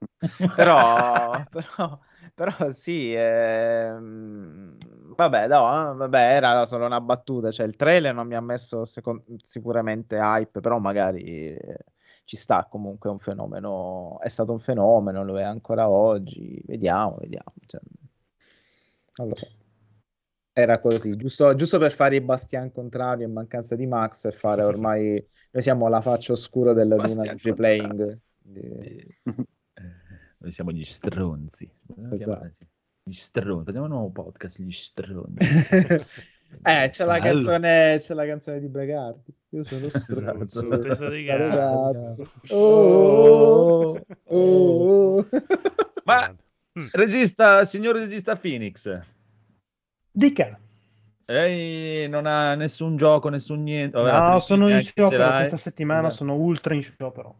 Però, 0.54 1.44
però, 1.48 1.98
però 2.34 2.72
sì, 2.72 3.14
ehm, 3.14 4.76
vabbè, 5.14 5.46
no, 5.48 5.92
eh, 5.92 5.94
vabbè, 5.94 6.34
era 6.34 6.66
solo 6.66 6.86
una 6.86 7.00
battuta, 7.00 7.50
cioè 7.50 7.66
il 7.66 7.76
trailer 7.76 8.14
non 8.14 8.26
mi 8.26 8.34
ha 8.34 8.40
messo 8.40 8.84
secon- 8.84 9.22
sicuramente 9.42 10.16
hype, 10.16 10.60
però 10.60 10.78
magari 10.78 11.22
eh, 11.56 11.78
ci 12.24 12.36
sta 12.36 12.66
comunque 12.68 13.08
è 13.08 13.12
un 13.12 13.18
fenomeno, 13.18 14.18
è 14.20 14.28
stato 14.28 14.52
un 14.52 14.60
fenomeno, 14.60 15.24
lo 15.24 15.38
è 15.38 15.42
ancora 15.42 15.88
oggi, 15.88 16.60
vediamo, 16.66 17.16
vediamo, 17.18 17.52
cioè, 17.66 17.80
non 19.18 19.28
lo 19.28 19.34
so. 19.34 19.46
Era 20.52 20.78
così, 20.80 21.16
giusto, 21.16 21.54
giusto 21.54 21.78
per 21.78 21.92
fare 21.92 22.16
i 22.16 22.20
bastian 22.20 22.70
contrario 22.72 23.26
in 23.26 23.32
mancanza 23.32 23.74
di 23.76 23.86
Max 23.86 24.26
e 24.26 24.32
fare 24.32 24.62
ormai, 24.64 25.24
noi 25.50 25.62
siamo 25.62 25.88
la 25.88 26.00
faccia 26.00 26.32
oscura 26.32 26.72
della 26.72 26.96
luna 26.96 27.26
di 27.26 27.38
free 27.38 27.54
playing. 27.54 28.20
Eh, 30.40 30.44
Noi 30.44 30.50
siamo 30.52 30.70
gli 30.72 30.84
stronzi. 30.84 31.70
Esatto. 32.12 32.50
Gli 33.02 33.12
stronzi. 33.12 33.64
Facciamo 33.66 33.84
un 33.84 33.90
nuovo 33.90 34.10
podcast, 34.10 34.60
gli 34.60 34.70
stronzi. 34.72 35.46
Eh, 36.64 36.88
c'è 36.90 37.04
la, 37.04 37.20
canzone, 37.20 37.98
c'è 38.00 38.12
la 38.12 38.26
canzone 38.26 38.58
di 38.58 38.66
Bregardi. 38.66 39.32
Io 39.50 39.62
sono 39.62 39.86
Esatto. 39.86 40.46
stronzo. 40.46 40.68
Ragazzo. 41.36 42.28
Oh, 42.50 43.96
oh, 44.24 45.16
oh. 45.18 45.26
Ma 46.04 46.34
Mm. 46.78 46.86
regista, 46.92 47.64
signor 47.64 47.96
regista 47.96 48.36
Phoenix, 48.36 49.00
Dica. 50.12 50.56
lei 51.26 52.08
non 52.08 52.26
ha 52.26 52.54
nessun 52.54 52.96
gioco, 52.96 53.28
nessun 53.28 53.62
niente. 53.64 53.96
Vabbè, 54.00 54.30
No, 54.30 54.38
sono 54.40 54.68
in 54.68 54.80
sciopero 54.80 55.30
questa 55.30 55.56
settimana, 55.56 56.06
Esatto. 56.08 56.14
sono 56.16 56.34
ultra 56.36 56.74
in 56.74 56.82
sciopero. 56.82 57.34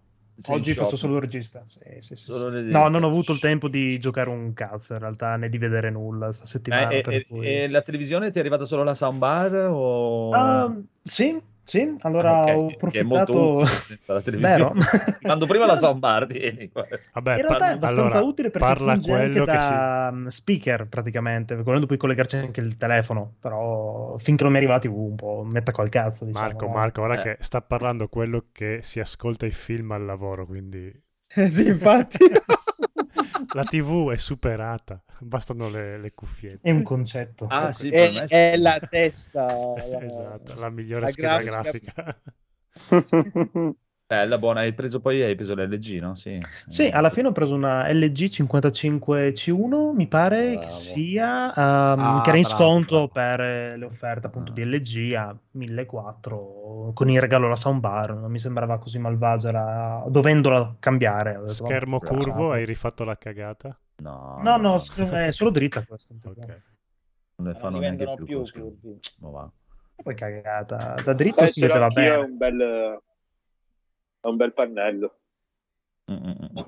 Oggi 0.48 0.74
faccio 0.74 0.96
solo 0.96 1.16
il 1.16 1.20
regista. 1.20 1.62
Sì, 1.66 1.80
sì, 1.98 2.16
sì, 2.16 2.24
Solo 2.24 2.48
sì. 2.48 2.54
regista. 2.56 2.78
No, 2.78 2.88
non 2.88 3.02
ho 3.02 3.06
avuto 3.06 3.32
il 3.32 3.38
tempo 3.38 3.68
di 3.68 3.98
giocare 3.98 4.30
un 4.30 4.52
cazzo 4.52 4.94
in 4.94 4.98
realtà, 4.98 5.36
né 5.36 5.48
di 5.48 5.58
vedere 5.58 5.90
nulla 5.90 6.32
sta 6.32 6.46
settimana. 6.46 6.90
Eh, 6.90 6.98
e, 6.98 7.00
per 7.02 7.14
e- 7.14 7.26
cui- 7.26 7.46
e 7.46 7.68
la 7.68 7.82
televisione 7.82 8.30
ti 8.30 8.38
è 8.38 8.40
arrivata 8.40 8.64
solo 8.64 8.82
la 8.84 8.94
soundbar 8.94 9.68
o... 9.70 10.30
Ah, 10.32 10.76
sì, 11.02 11.40
sì, 11.62 11.96
allora 12.00 12.30
Ah, 12.30 12.42
ok, 12.42 12.46
ho 12.56 12.68
è 12.68 12.72
approfittato. 12.74 13.62
Vero? 14.38 14.74
Quando 15.22 15.46
prima 15.46 15.66
la 15.66 15.76
soundbar, 15.76 16.26
tieni. 16.26 16.70
Vabbè, 17.12 17.34
in 17.36 17.42
realtà 17.42 17.66
è 17.68 17.68
par- 17.68 17.74
abbastanza 17.74 17.88
allora, 17.90 18.20
utile 18.20 18.50
perché 18.50 18.74
parla 18.74 18.92
funge 18.92 19.12
anche 19.12 19.40
quello 19.40 19.46
che 19.46 19.58
si... 19.58 19.72
da 19.72 20.10
mm, 20.12 20.26
speaker 20.28 20.88
praticamente, 20.88 21.56
volendo 21.62 21.86
poi 21.86 21.96
collegarci 21.96 22.36
anche 22.36 22.60
il 22.60 22.76
telefono, 22.76 23.36
però 23.40 24.16
finché 24.18 24.42
non 24.42 24.52
mi 24.52 24.58
arriva 24.58 24.74
la 24.74 24.78
TV 24.80 24.96
un 24.96 25.16
po' 25.16 25.44
metta 25.44 25.72
col 25.72 25.88
cazzo, 25.88 26.24
diciamo. 26.24 26.50
Marco? 26.50 26.68
Marco, 26.68 27.02
ora 27.02 27.18
Eh. 27.20 27.22
che 27.22 27.36
sta 27.40 27.60
parlando 27.62 28.08
quello 28.08 28.48
che 28.52 28.80
si 28.82 29.00
ascolta 29.00 29.46
i 29.46 29.52
film 29.52 29.92
al 29.92 30.04
lavoro, 30.04 30.46
quindi 30.46 30.90
sì, 31.48 31.66
infatti. 31.68 32.18
la 33.54 33.64
TV 33.64 34.10
è 34.10 34.16
superata, 34.16 35.02
bastano 35.18 35.68
le, 35.68 35.98
le 35.98 36.12
cuffiette. 36.12 36.68
È 36.68 36.70
un 36.70 36.82
concetto. 36.82 37.46
Ah, 37.48 37.72
sì, 37.72 37.88
è, 37.90 38.10
me 38.12 38.26
sì. 38.26 38.34
è 38.34 38.56
la 38.56 38.78
testa. 38.80 39.46
la- 39.46 40.00
Esatto, 40.04 40.54
la 40.54 40.70
migliore 40.70 41.06
la 41.06 41.08
scheda 41.08 41.42
grafica. 41.42 41.92
grafica. 41.92 42.22
Bella, 44.10 44.38
buona. 44.38 44.62
Hai 44.62 44.72
preso 44.74 44.98
poi, 44.98 45.22
hai 45.22 45.36
preso 45.36 45.54
l'LG, 45.54 46.00
no? 46.00 46.16
Sì. 46.16 46.36
Sì, 46.66 46.88
alla 46.88 47.10
fine 47.10 47.28
ho 47.28 47.32
preso 47.32 47.54
una 47.54 47.88
LG 47.92 48.28
55C1, 48.28 49.92
mi 49.94 50.08
pare 50.08 50.46
Bravo. 50.54 50.66
che 50.66 50.68
sia, 50.72 51.54
ehm, 51.54 51.98
Ah, 52.00 52.20
che 52.24 52.30
era 52.30 52.38
in 52.38 52.42
bravo, 52.42 52.58
sconto 52.58 53.06
bravo. 53.06 53.08
per 53.08 53.40
eh, 53.40 53.76
le 53.76 53.84
offerte 53.84 54.26
appunto 54.26 54.50
Ah. 54.50 54.54
di 54.54 54.64
LG 54.64 55.12
a 55.14 55.36
1400 55.52 56.90
con 56.92 57.08
in 57.08 57.20
regalo 57.20 57.46
la 57.46 57.54
soundbar, 57.54 58.14
non 58.16 58.32
mi 58.32 58.40
sembrava 58.40 58.78
così 58.80 58.98
malvagia, 58.98 59.48
era- 59.50 60.04
dovendola 60.08 60.74
cambiare. 60.80 61.34
detto, 61.34 61.52
Schermo 61.52 61.98
bravo. 61.98 62.16
curvo, 62.16 62.50
hai 62.50 62.64
rifatto 62.64 63.04
la 63.04 63.16
cagata? 63.16 63.78
No, 64.02 64.38
No, 64.42 64.56
no, 64.56 64.82
è 65.14 65.30
solo 65.30 65.50
dritta 65.50 65.84
questa. 65.84 66.14
Ok. 66.24 66.36
Non 67.36 67.52
ne 67.52 67.54
fanno 67.54 67.78
neanche 67.78 68.12
più. 68.16 68.24
più, 68.24 68.42
curvi. 68.50 68.98
Ma 69.20 69.28
va. 69.30 69.50
Poi 70.02 70.14
cagata, 70.16 70.94
da 71.00 71.12
dritto 71.12 71.42
Eh, 71.44 71.46
si 71.46 71.60
vedeva 71.60 71.84
anch'io, 71.84 72.02
è 72.02 72.08
bene. 72.10 72.24
un 72.24 72.36
bel, 72.36 72.98
è 74.20 74.26
un 74.26 74.36
bel 74.36 74.52
pannello. 74.52 75.14
Mm, 76.10 76.14
mm, 76.16 76.58
mm. 76.58 76.64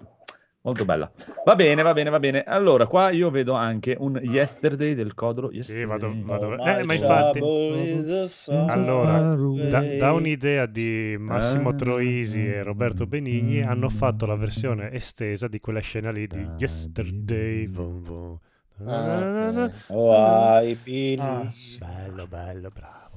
Molto 0.64 0.84
bella. 0.84 1.10
Va 1.44 1.56
bene, 1.56 1.82
va 1.82 1.92
bene, 1.92 2.08
va 2.10 2.20
bene. 2.20 2.44
Allora, 2.44 2.86
qua 2.86 3.10
io 3.10 3.30
vedo 3.30 3.54
anche 3.54 3.96
un 3.98 4.20
yesterday 4.22 4.94
del 4.94 5.12
Codro. 5.14 5.48
Sì, 5.50 5.56
Yesterday. 5.56 5.86
vado, 5.88 6.14
vado- 6.24 6.62
Oh, 6.62 6.68
eh, 6.68 6.84
ma 6.84 6.94
infatti, 6.94 7.38
a 7.40 8.64
allora, 8.72 9.34
da, 9.34 9.80
da 9.98 10.12
un'idea 10.12 10.66
di 10.66 11.16
Massimo 11.18 11.70
Ah. 11.70 11.74
Troisi 11.74 12.46
e 12.46 12.62
Roberto 12.62 13.06
Benigni 13.06 13.60
hanno 13.62 13.88
fatto 13.88 14.24
la 14.24 14.36
versione 14.36 14.92
estesa 14.92 15.48
di 15.48 15.58
quella 15.58 15.80
scena 15.80 16.12
lì 16.12 16.28
di 16.28 16.48
Yesterday. 16.56 17.66
Vom, 17.66 18.02
vom. 18.02 18.38
Ah, 18.86 19.18
ok. 19.20 19.72
Oh, 19.88 20.62
I 20.62 20.74
believe. 20.76 21.22
Ah, 21.22 21.46
Bello, 21.80 22.26
bello, 22.28 22.68
bravo. 22.68 23.11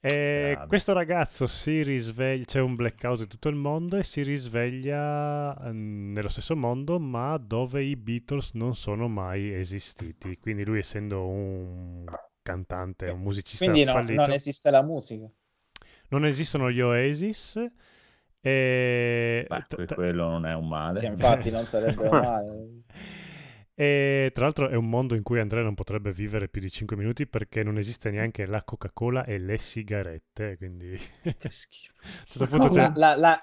E 0.00 0.60
Bravi. 0.60 0.68
questo 0.68 0.92
ragazzo 0.92 1.46
si 1.46 1.82
risveglia, 1.82 2.44
c'è 2.44 2.60
un 2.60 2.76
blackout 2.76 3.20
in 3.20 3.26
tutto 3.28 3.48
il 3.48 3.56
mondo 3.56 3.96
e 3.96 4.04
si 4.04 4.22
risveglia 4.22 5.56
mm, 5.72 6.12
nello 6.12 6.28
stesso 6.28 6.54
mondo, 6.56 6.98
ma 7.00 7.36
dove 7.38 7.82
i 7.82 7.96
Beatles 7.96 8.52
non 8.54 8.74
sono 8.76 9.08
mai 9.08 9.52
esistiti. 9.52 10.38
Quindi 10.38 10.64
lui, 10.64 10.78
essendo 10.78 11.26
un 11.26 12.16
cantante, 12.42 13.10
un 13.10 13.20
musicista 13.20 13.72
Quindi 13.72 13.84
no, 13.84 13.92
fallito, 13.92 14.20
non 14.20 14.30
esiste 14.32 14.70
la 14.70 14.82
musica. 14.82 15.28
non 16.08 16.24
esistono 16.26 16.70
gli 16.70 16.80
Oasis. 16.80 17.62
E... 18.40 19.46
Beh, 19.48 19.64
t- 19.68 19.74
que- 19.74 19.86
t- 19.86 19.94
quello 19.94 20.28
non 20.28 20.46
è 20.46 20.54
un 20.54 20.68
male. 20.68 21.00
Che 21.00 21.06
infatti 21.06 21.50
non 21.50 21.66
sarebbe 21.66 22.10
male. 22.10 22.82
E 23.80 24.30
tra 24.34 24.44
l'altro 24.44 24.68
è 24.68 24.74
un 24.74 24.88
mondo 24.88 25.14
in 25.14 25.22
cui 25.22 25.38
Andrea 25.38 25.62
non 25.62 25.74
potrebbe 25.74 26.12
vivere 26.12 26.48
più 26.48 26.60
di 26.60 26.70
5 26.70 26.96
minuti 26.96 27.26
perché 27.28 27.62
non 27.62 27.78
esiste 27.78 28.10
neanche 28.10 28.44
la 28.44 28.62
Coca-Cola 28.64 29.24
e 29.24 29.38
le 29.38 29.58
sigarette, 29.58 30.56
quindi... 30.56 30.98
Che 31.38 31.48
schifo. 31.50 31.92
Certo 32.24 32.46
punto 32.48 32.68
c'è- 32.68 32.90
La, 32.94 33.14
la- 33.16 33.16
la- 33.16 33.40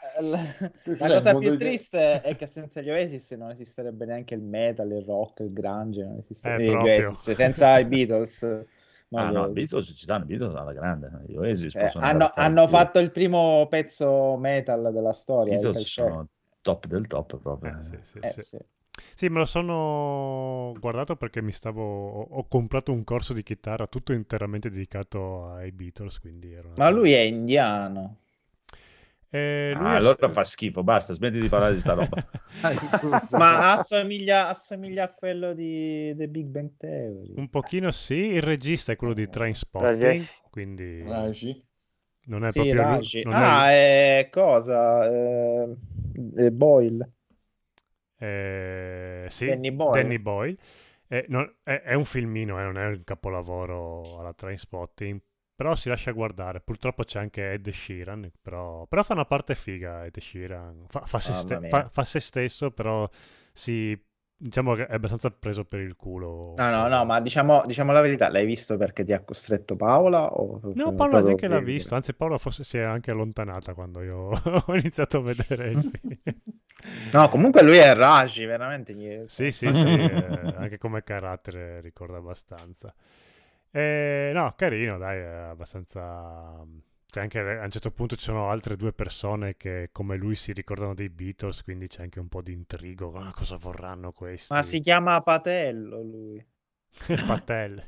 la- 0.98 1.10
cosa 1.10 1.36
più 1.36 1.50
di- 1.52 1.58
triste 1.58 2.22
è 2.22 2.36
che 2.36 2.46
senza 2.48 2.82
gli 2.82 2.90
Oasis 2.90 3.32
non 3.32 3.50
esisterebbe 3.52 4.06
neanche 4.06 4.36
il 4.36 4.42
metal, 4.42 4.92
il 4.92 5.04
rock, 5.04 5.40
il 5.42 5.54
grunge, 5.54 6.04
non 6.04 6.18
esiste 6.18 6.50
Eh, 6.50 6.56
eh, 6.68 6.78
gli. 6.78 6.88
Oasis. 6.88 7.32
Senza 7.32 7.78
i 7.80 7.86
Beatles. 7.86 8.42
no, 9.10 9.24
Ah, 9.24 9.32
no. 9.32 9.50
Beatles 9.50 9.94
ci 9.96 10.06
danno, 10.06 10.24
i 10.26 10.28
Beatles 10.28 10.56
alla 10.56 10.74
grande. 10.74 11.10
Gli 11.28 11.36
Oasis 11.38 11.76
Eh, 11.76 11.78
possono 11.78 12.04
hanno, 12.06 12.32
hanno 12.34 12.68
fatto 12.68 13.00
il 13.00 13.12
primo 13.12 13.68
pezzo 13.70 14.38
metal 14.38 14.92
della 14.94 15.12
storia. 15.14 15.58
I 15.58 15.58
Beatles 15.58 15.86
sono 15.86 16.28
top 16.62 16.86
del 16.88 17.08
top 17.08 17.38
proprio. 17.40 17.80
Eh, 17.80 17.84
sì, 17.84 17.98
sì, 18.04 18.22
Eh, 18.22 18.34
sì. 18.42 18.58
Sì. 19.16 19.30
Me 19.30 19.40
lo 19.40 19.46
sono 19.46 20.72
guardato 20.80 21.16
perché 21.16 21.42
mi 21.42 21.52
stavo... 21.52 21.84
Ho, 21.84 22.28
ho 22.38 22.48
comprato 22.48 22.92
un 22.92 23.04
corso 23.04 23.34
di 23.34 23.44
chitarra 23.44 23.88
tutto 23.88 24.14
interamente 24.14 24.70
dedicato 24.70 25.50
ai 25.52 25.72
Beatles, 25.72 26.20
quindi 26.20 26.52
era 26.52 26.68
una 26.68 26.78
Ma 26.78 26.90
lui 26.90 27.12
è 27.14 27.20
indiano. 27.22 28.18
Eh, 29.30 29.74
lui 29.76 29.88
Ah, 29.88 29.94
è- 29.94 29.98
allora 29.98 30.30
fa 30.32 30.44
schifo, 30.44 30.84
basta, 30.84 31.14
smetti 31.14 31.40
di 31.40 31.50
parlare 31.50 31.74
di 31.74 31.80
sta 31.80 31.94
roba. 31.94 32.18
Ma 33.38 33.74
assomiglia, 33.74 34.48
assomiglia 34.50 35.04
a 35.06 35.14
quello 35.14 35.54
di 35.54 36.14
The 36.16 36.28
Big 36.28 36.46
Bang 36.48 36.72
Theory. 36.78 37.34
Un 37.36 37.50
pochino 37.50 37.92
sì, 37.92 38.14
il 38.16 38.42
regista 38.42 38.92
è 38.94 38.96
quello 38.96 39.14
di 39.14 39.30
Trainspotting, 39.30 39.84
Rajesh. 39.92 40.42
quindi 40.52 41.02
Raji? 41.04 41.64
non 42.28 42.46
è 42.46 42.52
Sì, 42.52 42.64
proprio 42.64 42.84
lui- 42.84 42.98
Raji. 42.98 43.24
non 43.24 43.34
Ah, 43.34 43.72
è 43.72 44.30
cosa? 44.32 45.06
Eh, 45.12 45.76
eh, 46.38 46.52
Boyle. 46.52 47.10
Eh, 48.18 49.26
sì, 49.30 49.46
Danny 49.46 49.72
Boyle. 49.72 50.02
Danny 50.02 50.18
Boyle. 50.20 50.58
Eh, 51.08 51.26
non- 51.30 51.54
è, 51.64 51.82
è 51.82 51.94
un 51.94 52.06
filmino, 52.06 52.60
eh, 52.60 52.64
non 52.64 52.78
è 52.78 52.86
un 52.88 53.04
capolavoro 53.04 54.02
alla 54.20 54.34
Trainspotting, 54.34 55.20
però 55.56 55.76
si 55.76 55.90
lascia 55.90 56.12
guardare. 56.12 56.62
Purtroppo 56.62 57.04
c'è 57.04 57.20
anche 57.20 57.54
Ed 57.54 57.70
Sheeran, 57.70 58.32
però, 58.42 58.86
però 58.88 59.04
fa 59.04 59.14
una 59.14 59.26
parte 59.26 59.56
figa 59.56 60.06
Ed 60.06 60.18
Sheeran. 60.20 60.86
Fa, 60.90 61.06
fa 61.06 61.20
se, 61.20 61.34
ste- 61.34 61.68
fa- 61.70 61.90
fa 61.90 62.04
se 62.04 62.20
stesso, 62.20 62.72
però 62.72 63.08
si, 63.54 63.98
diciamo 64.38 64.76
che 64.76 64.88
è 64.88 64.94
abbastanza 64.94 65.32
preso 65.32 65.66
per 65.66 65.80
il 65.80 65.96
culo. 65.96 66.54
No, 66.58 66.70
no, 66.70 66.88
no, 66.88 67.06
ma 67.06 67.20
diciamo, 67.20 67.64
diciamo 67.66 67.92
la 67.92 68.02
verità, 68.02 68.30
l'hai 68.30 68.46
visto 68.46 68.78
perché 68.78 69.04
ti 69.04 69.14
ha 69.14 69.22
costretto 69.22 69.76
Paola? 69.76 70.34
O 70.34 70.60
No, 70.74 70.94
Paola 70.94 71.22
neanche 71.22 71.48
l'ha 71.48 71.60
visto, 71.60 71.96
anzi 71.96 72.14
Paola 72.14 72.38
forse 72.38 72.64
si 72.64 72.78
è 72.78 72.82
anche 72.82 73.12
allontanata 73.12 73.74
quando 73.74 74.02
io 74.02 74.30
ho 74.68 74.76
iniziato 74.76 75.18
a 75.18 75.22
vedere 75.22 75.70
il 75.70 75.82
film. 75.92 76.36
No, 77.14 77.30
comunque 77.30 77.64
lui 77.64 77.78
è 77.78 77.94
Raji, 77.96 78.46
veramente. 78.46 78.94
gli- 78.94 79.24
Sì, 79.28 79.52
sì, 79.52 79.74
sì, 79.74 79.88
eh, 79.88 80.54
anche 80.56 80.78
come 80.78 81.04
carattere 81.04 81.82
ricorda 81.82 82.18
abbastanza. 82.18 82.94
Eh, 83.72 84.32
no, 84.34 84.54
carino, 84.56 84.98
dai, 84.98 85.18
è 85.20 85.26
abbastanza... 85.50 86.64
Cioè 87.16 87.24
anche 87.24 87.40
a 87.40 87.64
un 87.64 87.72
certo 87.72 87.92
punto 87.92 88.18
ci 88.18 88.26
sono 88.26 88.50
altre 88.50 88.76
due 88.76 88.92
persone 88.92 89.56
che 89.56 89.88
come 89.94 90.18
lui 90.18 90.36
si 90.36 90.52
ricordano 90.52 90.94
dei 90.94 91.08
Beatles, 91.08 91.64
quindi 91.64 91.88
c'è 91.88 92.02
anche 92.02 92.20
un 92.20 92.28
po' 92.28 92.42
di 92.42 92.52
intrigo. 92.52 93.14
Ah, 93.14 93.32
cosa 93.34 93.56
vorranno 93.56 94.12
questi? 94.12 94.52
Ma 94.52 94.62
si 94.62 94.82
chiama 94.82 95.22
Patello 95.22 96.02
lui. 96.02 96.46
Patel. 97.26 97.82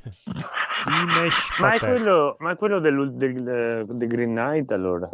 Imesh 0.88 1.60
Ma 1.60 1.74
è 1.74 1.78
Patel. 1.78 1.94
quello, 1.94 2.36
ma 2.38 2.52
è 2.52 2.56
quello 2.56 2.78
del, 2.78 3.12
del, 3.12 3.84
del 3.86 4.08
Green 4.08 4.30
Knight 4.30 4.72
allora? 4.72 5.10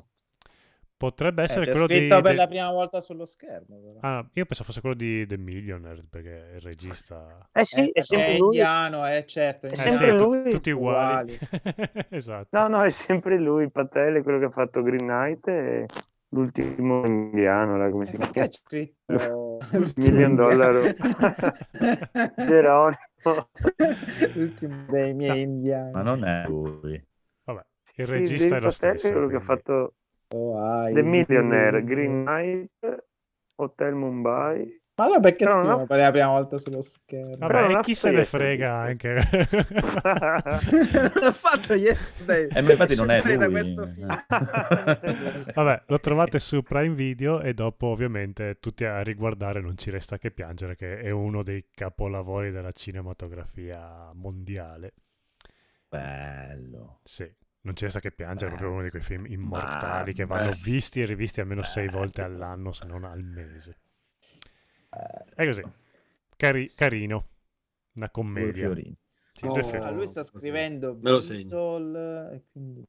Potrebbe 0.97 1.43
Eh, 1.43 1.45
essere 1.45 1.65
c'è 1.65 1.71
quello 1.73 1.87
di... 1.87 1.97
scritto 1.97 2.21
per 2.21 2.31
de- 2.33 2.37
la 2.39 2.47
prima 2.47 2.71
volta 2.71 3.01
sullo 3.01 3.25
schermo. 3.27 3.79
però. 3.81 3.99
Ah, 4.01 4.27
io 4.33 4.45
pensavo 4.47 4.69
fosse 4.69 4.81
quello 4.81 4.95
di 4.95 5.27
The 5.27 5.37
Millionaire, 5.37 6.05
perché 6.09 6.53
il 6.55 6.61
regista... 6.61 7.49
Eh 7.53 7.65
sì, 7.65 7.91
è, 7.91 7.99
è 7.99 8.01
sempre 8.01 8.39
lui. 8.39 8.47
indiano, 8.47 9.05
è 9.05 9.25
certo. 9.25 9.67
Eh 9.67 9.71
È 9.71 9.75
sì, 9.77 9.91
sempre 9.91 10.17
tu- 10.17 10.25
lui. 10.25 10.51
tutti 10.51 10.71
uguali. 10.71 11.39
esatto. 12.11 12.59
No, 12.59 12.69
no, 12.69 12.83
è 12.85 12.91
sempre 12.91 13.39
lui, 13.39 13.71
Patel 13.71 14.15
è 14.17 14.23
quello 14.23 14.39
che 14.39 14.45
ha 14.47 14.51
fatto 14.51 14.83
Green 14.83 15.05
Knight 15.07 15.47
e 15.49 15.87
l'ultimo 16.29 17.05
indiano, 17.05 17.77
là, 17.77 17.91
come 17.91 18.07
si 18.07 18.17
Perché 18.17 18.33
chiama? 18.33 18.49
c'è 18.49 18.59
scritto 18.59 19.59
Million 19.97 20.35
Dollar 20.37 20.95
Geronimo. 22.37 22.97
L'ultimo 24.35 24.85
dei 24.89 25.13
miei 25.15 25.43
indiani. 25.43 25.93
Ma 25.93 26.03
non 26.03 26.25
è 26.25 26.45
lui. 26.47 27.05
Vabbè, 27.45 27.65
il 27.97 28.05
Sì, 28.05 28.11
regista 28.13 28.57
è 28.57 28.61
lo 28.61 28.69
Patel 28.71 28.99
stesso. 28.99 29.11
quello 29.13 29.27
che 29.29 29.37
ha 29.37 29.39
quindi- 29.45 29.45
fatto 29.63 29.91
Oh, 30.35 30.59
ai, 30.59 30.93
The 30.93 31.03
Millionaire, 31.03 31.77
ai. 31.79 31.85
Green 31.85 32.25
Knight, 32.25 33.05
Hotel 33.57 33.95
Mumbai. 33.95 34.83
Ma 34.97 35.05
allora 35.07 35.21
perché 35.21 35.45
Però 35.45 35.59
scrivono 35.59 35.83
ha- 35.83 35.87
per 35.87 35.99
la 35.99 36.11
prima 36.11 36.29
volta 36.29 36.59
sullo 36.59 36.81
schermo? 36.81 37.37
Vabbè, 37.37 37.53
Però 37.53 37.69
e 37.79 37.81
chi 37.81 37.95
se 37.95 38.11
ne 38.11 38.25
frega 38.25 38.73
anche. 38.75 39.15
non 41.15 41.25
ho 41.25 41.33
fatto 41.33 41.75
yesterday. 41.75 42.49
Eh, 42.53 42.63
ma 42.63 42.71
infatti 42.71 42.95
non 42.95 43.11
è 43.11 43.21
lui. 43.23 43.51
questo 43.51 43.87
film. 43.87 44.07
Vabbè, 45.55 45.83
lo 45.87 45.99
trovate 46.01 46.39
su 46.39 46.63
Prime 46.63 46.95
Video 46.95 47.41
e 47.41 47.55
dopo 47.55 47.87
ovviamente 47.89 48.59
tutti 48.61 48.85
a 48.85 49.03
riguardare 49.03 49.61
non 49.61 49.77
ci 49.77 49.91
resta 49.91 50.19
che 50.19 50.31
piangere 50.31 50.77
che 50.77 51.01
è 51.01 51.11
uno 51.11 51.43
dei 51.43 51.67
capolavori 51.75 52.51
della 52.53 52.73
cinematografia 52.73 54.11
mondiale. 54.15 54.93
Bello. 55.89 57.01
Sì, 57.05 57.29
Non 57.65 57.73
c'è 57.75 57.89
sta 57.89 57.99
che 58.01 58.11
piangere, 58.13 58.47
è 58.47 58.55
proprio 58.57 58.69
Eh, 58.71 58.75
uno 58.75 58.83
di 58.85 58.91
quei 58.91 59.01
film 59.03 59.25
immortali 59.27 60.13
che 60.13 60.27
ma- 60.27 60.37
vanno 60.37 60.51
eh 60.51 60.55
sì. 60.55 60.71
visti 60.71 61.01
e 61.01 61.07
rivisti 61.07 61.41
almeno 61.41 61.63
sei 61.63 61.89
volte 61.89 62.21
all'anno, 62.23 62.73
se 62.73 62.85
non 62.85 63.05
al 63.05 63.23
mese. 63.23 63.77
È 65.35 65.45
così. 65.47 65.63
Cari- 66.37 66.69
carino. 66.69 67.29
Una 67.95 68.11
commedia. 68.11 68.73
Sì, 69.33 69.47
Oh. 69.47 69.83
Ah, 69.83 69.91
lui 69.91 70.07
sta 70.07 70.23
scrivendo 70.23 70.97
Me 71.01 71.11
lo 71.11 71.21
segno. 71.21 71.77
E 72.31 72.43
quindi- 72.53 72.87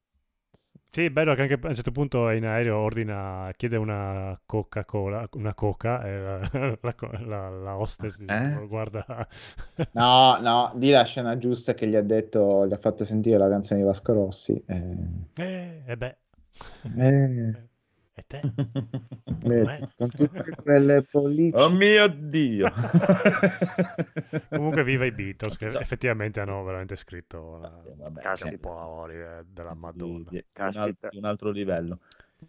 Sì, 0.89 1.03
è 1.05 1.09
bello 1.11 1.35
che 1.35 1.41
anche 1.41 1.55
a 1.55 1.67
un 1.67 1.75
certo 1.75 1.91
punto 1.91 2.29
in 2.29 2.45
aereo 2.45 2.77
ordina, 2.77 3.51
chiede 3.57 3.75
una 3.75 4.39
Coca-Cola, 4.45 5.27
una 5.33 5.53
Coca, 5.53 6.01
e 6.05 6.19
la, 6.81 6.95
la, 6.95 6.95
la- 7.25 7.49
la 7.49 7.77
hostess 7.77 8.17
dice, 8.17 8.29
Eh? 8.29 8.59
guarda, 8.67 9.05
No, 9.93 10.37
no, 10.41 10.73
di 10.75 10.91
la 10.91 11.03
scena 11.05 11.37
giusta 11.39 11.73
che 11.73 11.87
gli 11.87 11.95
ha 11.95 12.01
detto, 12.03 12.67
gli 12.67 12.73
ha 12.73 12.77
fatto 12.77 13.03
sentire 13.05 13.37
la 13.39 13.49
canzone 13.49 13.79
di 13.79 13.85
Vasco 13.85 14.13
Rossi. 14.13 14.61
Eh, 14.67 14.97
eh, 15.37 15.83
e 15.87 15.95
beh, 15.97 16.17
eh, 16.97 17.69
e 18.17 18.23
te? 18.27 18.39
con 19.97 20.09
tutte 20.09 20.55
quelle 20.63 21.01
politiche. 21.09 21.61
Oh 21.61 21.69
mio 21.69 22.07
Dio! 22.07 22.71
Comunque 24.49 24.83
viva 24.83 25.05
i 25.05 25.11
Beatles, 25.11 25.57
che 25.57 25.67
So- 25.67 25.79
effettivamente 25.79 26.39
hanno 26.39 26.63
veramente 26.63 26.95
scritto 26.95 27.41
una- 27.57 27.69
Vabbè, 27.69 27.93
vabbè, 27.97 28.21
Caspita. 28.21 28.51
sì. 28.51 28.59
capolavori 28.59 29.15
eh, 29.15 29.43
della 29.51 29.73
Madonna. 29.73 30.17
di- 30.19 30.25
di 30.29 30.35
un, 30.37 30.43
Caspita. 30.51 31.07
al- 31.07 31.09
di 31.11 31.17
un 31.17 31.25
altro 31.25 31.51
livello. 31.51 31.99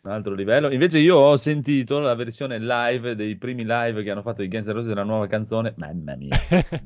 Un 0.02 0.10
altro 0.10 0.34
livello. 0.34 0.70
Invece 0.70 0.98
io 0.98 1.16
ho 1.16 1.36
sentito 1.36 1.98
la 2.00 2.14
versione 2.14 2.58
live 2.58 3.14
dei 3.14 3.36
primi 3.36 3.64
live 3.64 4.02
che 4.02 4.10
hanno 4.10 4.20
fatto 4.22 4.42
i 4.42 4.48
Guns 4.48 4.66
N' 4.68 4.72
Roses 4.72 4.88
della 4.88 5.04
nuova 5.04 5.26
canzone. 5.26 5.72
Mamma 5.76 6.14
mia. 6.16 6.36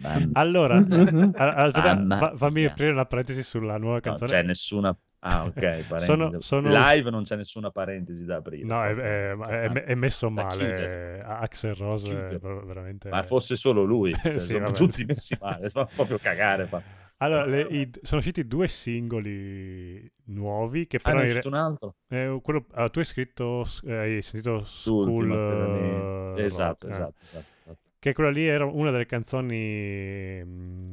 Mamma- 0.01 0.31
allora, 0.41 0.77
aspetta, 0.77 1.95
Mamma 1.95 2.19
fa- 2.19 2.37
fammi 2.37 2.61
mia. 2.61 2.71
aprire 2.71 2.93
una 2.93 3.07
parentesi 3.07 3.43
sulla 3.43 3.79
nuova 3.79 3.95
Non 3.95 4.01
canzone. 4.03 4.31
c'è 4.31 4.43
nessuna... 4.43 4.97
Ah, 5.23 5.45
ok. 5.45 5.85
Sono- 6.01 6.41
sono- 6.41 6.69
Live 6.71 7.11
non 7.11 7.25
c'è 7.25 7.37
nessuna 7.37 7.71
parentesi 7.71 8.25
da 8.25 8.37
aprire. 8.37 8.65
No, 8.65 8.83
è, 8.83 8.95
è- 8.95 9.37
è- 9.37 9.85
è 9.85 9.95
messo 9.95 10.31
male. 10.31 11.23
A- 11.23 11.39
Axel 11.41 11.75
Rose 11.75 12.07
Chiudere. 12.09 12.65
veramente... 12.65 13.09
Ma 13.11 13.23
fosse 13.23 13.55
solo 13.57 13.85
lui, 13.85 14.13
cioè, 14.23 14.39
Sì, 14.39 14.53
sono 14.53 14.61
vabbè. 14.65 14.77
tutti 14.77 15.05
messi 15.05 15.37
male, 15.41 15.69
fa 15.69 15.85
proprio 15.85 16.19
cagare. 16.19 16.67
Fa. 16.67 16.83
Allora, 17.19 17.45
le- 17.45 17.67
i- 17.69 17.91
sono 18.01 18.21
usciti 18.21 18.47
due 18.47 18.67
singoli 18.67 20.11
nuovi 20.29 20.87
che 20.87 20.97
Ah, 21.03 21.11
però... 21.11 21.21
ne 21.21 21.39
è 21.39 21.47
un 21.47 21.55
altro? 21.55 21.95
eh, 22.09 22.41
quello- 22.43 22.65
allora, 22.73 22.89
tu 22.89 22.99
hai 23.01 23.05
scritto, 23.05 23.67
eh, 23.85 23.95
hai 23.95 24.23
sentito 24.23 24.65
School 24.65 25.05
L'ultimo, 25.07 25.35
appena 25.35 25.67
mi- 25.67 26.41
eh, 26.41 26.45
Esatto, 26.45 26.87
eh. 26.87 26.91
esatto, 26.91 27.15
esatto, 27.23 27.47
esatto. 27.63 27.79
Che 27.99 28.15
quella 28.15 28.31
lì 28.31 28.47
era 28.47 28.65
una 28.65 28.91
delle 28.91 29.05
canzoni 29.05 30.43
mh, 30.43 30.93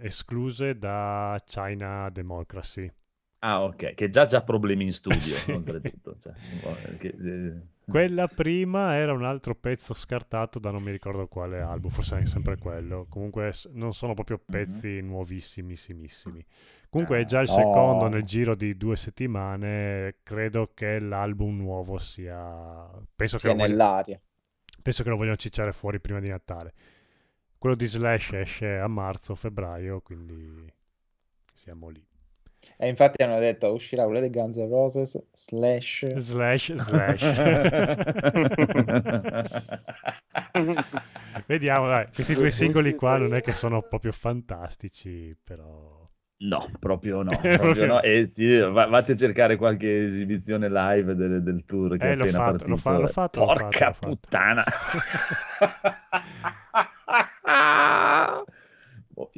escluse 0.00 0.76
da 0.76 1.40
China 1.46 2.10
Democracy. 2.10 2.90
Ah, 3.40 3.62
ok, 3.62 3.94
che 3.94 4.08
già 4.10 4.24
già 4.24 4.42
problemi 4.42 4.84
in 4.84 4.92
studio, 4.92 5.42
oltretutto. 5.54 6.16
Cioè, 6.18 6.32
po' 6.60 6.74
che- 6.98 7.14
eh, 7.20 7.60
Quella 7.88 8.28
prima 8.28 8.96
era 8.96 9.12
un 9.12 9.24
altro 9.24 9.54
pezzo 9.54 9.94
scartato 9.94 10.58
da 10.58 10.70
non 10.70 10.82
mi 10.82 10.90
ricordo 10.90 11.26
quale 11.26 11.60
album, 11.60 11.90
forse 11.90 12.18
è 12.18 12.26
sempre 12.26 12.56
quello. 12.58 13.06
Comunque 13.08 13.52
non 13.70 13.94
sono 13.94 14.12
proprio 14.14 14.38
pezzi 14.38 15.00
nuovissimissimissimi. 15.00 16.44
Comunque 16.90 17.20
è 17.20 17.24
già 17.24 17.40
il 17.40 17.48
no. 17.48 17.54
secondo 17.54 18.08
nel 18.08 18.24
giro 18.24 18.54
di 18.54 18.76
due 18.76 18.96
settimane. 18.96 20.16
Credo 20.22 20.72
che 20.74 20.98
l'album 20.98 21.56
nuovo 21.56 21.98
sia... 21.98 22.86
Penso 23.14 23.38
che, 23.38 23.54
nell'aria. 23.54 24.20
penso 24.82 25.02
che 25.02 25.08
lo 25.08 25.16
vogliono 25.16 25.36
cicciare 25.36 25.72
fuori 25.72 26.00
prima 26.00 26.20
di 26.20 26.28
Natale. 26.28 26.74
Quello 27.58 27.74
di 27.74 27.86
Slash 27.86 28.32
esce 28.34 28.78
a 28.78 28.86
marzo, 28.88 29.34
febbraio, 29.34 30.00
quindi 30.00 30.70
siamo 31.54 31.88
lì. 31.88 32.07
E 32.76 32.88
infatti 32.88 33.22
hanno 33.22 33.38
detto 33.38 33.72
uscirà 33.72 34.04
quello 34.04 34.20
dei 34.20 34.30
Guns 34.30 34.56
N' 34.56 34.68
Roses 34.68 35.18
slash 35.32 36.06
Slash, 36.16 36.72
slash. 36.74 37.22
Vediamo, 41.46 41.86
dai, 41.88 42.06
questi 42.12 42.34
due 42.34 42.50
singoli 42.50 42.94
qua 42.94 43.16
non 43.18 43.34
è 43.34 43.40
che 43.40 43.52
sono 43.52 43.82
proprio 43.82 44.12
fantastici, 44.12 45.36
però... 45.42 45.96
No, 46.40 46.70
proprio 46.78 47.22
no, 47.22 47.30
Proprio 47.42 47.86
no. 47.86 48.00
E 48.00 48.30
ti- 48.30 48.58
va- 48.60 48.86
vatti 48.86 49.10
a 49.12 49.16
cercare 49.16 49.56
qualche 49.56 50.04
esibizione 50.04 50.68
live 50.70 51.16
del, 51.16 51.42
del 51.42 51.64
tour 51.64 51.96
che 51.96 52.06
Eh, 52.06 52.10
è 52.10 52.12
appena 52.12 52.30
fatto, 52.38 52.50
partito. 52.50 52.70
l'ho 52.70 52.76
fa- 52.76 52.98
l'ho 52.98 53.08
fatto, 53.08 53.40
l'ho 53.40 53.46
Porca 53.46 53.86
l'ho 53.86 53.92
fatto. 53.92 54.08
puttana! 54.08 54.64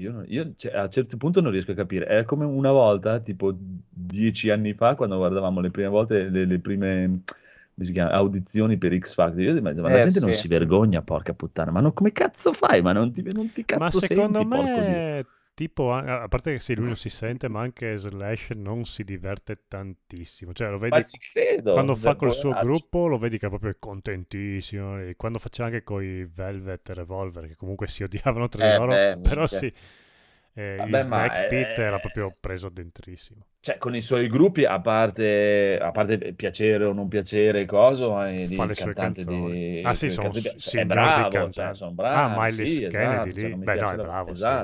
Io 0.00 0.12
non- 0.12 0.24
io, 0.28 0.54
cioè, 0.56 0.72
a 0.74 0.88
certi 0.88 1.16
punti 1.16 1.40
non 1.40 1.50
riesco 1.52 1.72
a 1.72 1.74
capire. 1.74 2.06
È 2.06 2.24
come 2.24 2.44
una 2.44 2.70
volta, 2.72 3.20
tipo 3.20 3.54
dieci 3.56 4.50
anni 4.50 4.74
fa, 4.74 4.94
quando 4.94 5.16
guardavamo 5.16 5.60
le 5.60 5.70
prime 5.70 5.88
volte 5.88 6.28
le, 6.28 6.44
le 6.46 6.58
prime 6.60 7.22
come 7.74 7.86
si 7.86 7.92
chiama, 7.92 8.10
audizioni 8.12 8.78
per 8.78 8.96
X 8.98 9.14
Factor. 9.14 9.40
Io 9.40 9.54
dico, 9.54 9.80
ma 9.82 9.88
la 9.90 9.98
Eh, 9.98 9.98
gente 9.98 10.20
non 10.20 10.32
sì. 10.32 10.32
si 10.32 10.48
vergogna, 10.48 11.02
porca 11.02 11.34
puttana. 11.34 11.70
Ma 11.70 11.80
non- 11.80 11.92
come 11.92 12.12
cazzo 12.12 12.52
fai? 12.52 12.82
Ma 12.82 12.92
non 12.92 13.12
ti, 13.12 13.22
non 13.32 13.52
ti 13.52 13.64
Ma 13.72 13.90
cazzo 13.90 14.00
secondo 14.00 14.44
senti, 14.44 14.44
me, 14.44 15.26
tipo, 15.68 15.92
a 15.94 16.26
parte 16.28 16.52
che 16.54 16.60
sì, 16.60 16.74
lui 16.74 16.86
non 16.86 16.96
si 16.96 17.08
sente, 17.10 17.48
ma 17.48 17.60
anche 17.60 17.96
Slash 17.96 18.50
non 18.50 18.84
si 18.86 19.04
diverte 19.04 19.64
tantissimo. 19.68 20.52
Cioè, 20.52 20.70
lo 20.70 20.78
vedi 20.78 21.04
ci 21.04 21.18
credo. 21.18 21.72
quando 21.72 21.94
fa 21.94 22.16
col 22.16 22.32
suo 22.32 22.56
vergognato. 22.56 22.56
gruppo, 22.56 23.06
lo 23.06 23.18
vedi 23.18 23.38
che 23.38 23.46
è 23.46 23.48
proprio 23.48 23.76
contentissimo. 23.78 25.00
E 25.00 25.16
quando 25.16 25.38
faceva 25.38 25.68
anche 25.68 25.82
con 25.82 26.02
i 26.02 26.24
Velvet 26.24 26.88
Revolver, 26.90 27.46
che 27.48 27.56
comunque 27.56 27.88
si 27.88 28.02
odiavano 28.02 28.48
tra 28.48 28.62
di 28.62 28.70
Eh, 28.70 28.72
loro, 28.72 29.02
beh, 29.02 29.16
però 29.20 29.46
minchia. 29.46 29.66
sì. 29.66 29.72
Eh, 30.54 30.82
il 30.84 30.96
Vabbè, 30.96 30.98
Snack 30.98 31.44
Pit 31.46 31.78
è- 31.78 31.80
era 31.80 31.98
proprio 32.00 32.34
preso 32.38 32.68
dentrissimo. 32.70 33.46
Cioè, 33.62 33.76
con 33.76 33.94
i 33.94 34.00
suoi 34.00 34.28
gruppi, 34.28 34.64
a 34.64 34.80
parte, 34.80 35.78
a 35.78 35.90
parte 35.90 36.32
piacere 36.34 36.84
o 36.84 36.92
non 36.94 37.08
piacere, 37.08 37.66
coso, 37.66 38.10
ma 38.12 38.30
sue 38.74 38.94
canzoni. 38.94 39.24
di... 39.24 39.82
Ah, 39.82 39.94
sì, 39.94 40.08
sono 40.10 40.30
cantante- 40.30 40.58
s- 40.58 40.72
è 40.72 40.86
bravo, 40.86 41.50
cioè, 41.50 41.74
sono 41.74 41.92
Ah, 42.08 42.28
bravi, 42.28 42.48
Miles 42.50 42.56
sì, 42.66 42.82
Kennedy 42.88 43.32
esatto, 43.32 43.34
lì. 43.34 43.54
cioè, 43.54 43.56
Beh, 43.56 43.76
no, 43.76 43.90
è 43.92 43.98
bravo, 43.98 44.32
sì. 44.34 44.60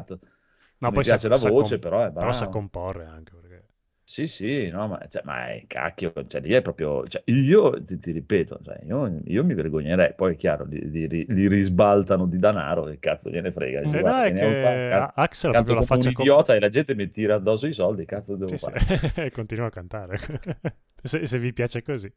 No, 0.78 0.90
mi 0.90 0.98
poi 0.98 1.05
sa- 1.05 1.19
piace 1.19 1.28
la 1.28 1.36
sa 1.43 1.53
voce, 1.53 1.78
com- 1.78 1.78
però 1.78 2.05
è 2.05 2.11
Però 2.16 2.32
sa 2.32 2.48
bravo. 2.48 2.48
comporre 2.48 3.05
anche. 3.07 3.32
Perché... 3.35 3.69
Sì, 4.09 4.27
sì, 4.28 4.69
no, 4.70 4.86
ma, 4.86 5.05
cioè, 5.09 5.23
ma 5.24 5.48
è 5.51 5.65
cacchio, 5.66 6.12
cioè, 6.28 6.40
lì 6.40 6.53
è 6.53 6.62
proprio, 6.62 7.07
cioè, 7.09 7.23
io 7.27 7.82
ti, 7.82 7.98
ti 7.98 8.12
ripeto, 8.12 8.61
cioè, 8.62 8.78
io, 8.85 9.20
io 9.24 9.44
mi 9.44 9.53
vergognerei, 9.55 10.15
poi 10.15 10.35
è 10.35 10.36
chiaro, 10.36 10.65
li, 10.65 10.89
li- 11.09 11.27
li 11.28 11.48
risbaltano 11.48 12.27
di 12.27 12.36
denaro, 12.39 12.85
che 12.85 13.01
cazzo 13.01 13.31
gliene 13.31 13.51
frega, 13.51 13.81
dice, 13.81 13.98
Eh, 13.98 13.98
guarda, 13.98 14.20
no, 14.20 14.23
è 14.23 14.32
che 14.32 14.32
che 14.32 14.82
ca- 14.86 15.11
Axel 15.15 15.55
canto 15.57 15.74
la 15.74 15.82
come 15.85 15.86
un 15.90 16.07
faccia 16.07 16.12
com- 16.12 16.27
idiota 16.27 16.55
e 16.55 16.61
la 16.61 16.69
gente 16.69 16.94
mi 16.94 17.11
tira 17.11 17.35
addosso 17.35 17.66
i 17.66 17.73
soldi, 17.73 18.05
cazzo 18.07 18.36
devo 18.36 18.57
Sì, 18.57 18.59
fare? 18.59 18.77
sì, 18.77 18.77
e 19.16 19.31
continua 19.31 19.66
a 19.66 19.70
cantare. 19.70 20.19
se, 21.03 21.27
se 21.27 21.39
vi 21.39 21.53
piace 21.53 21.82
così. 21.82 22.12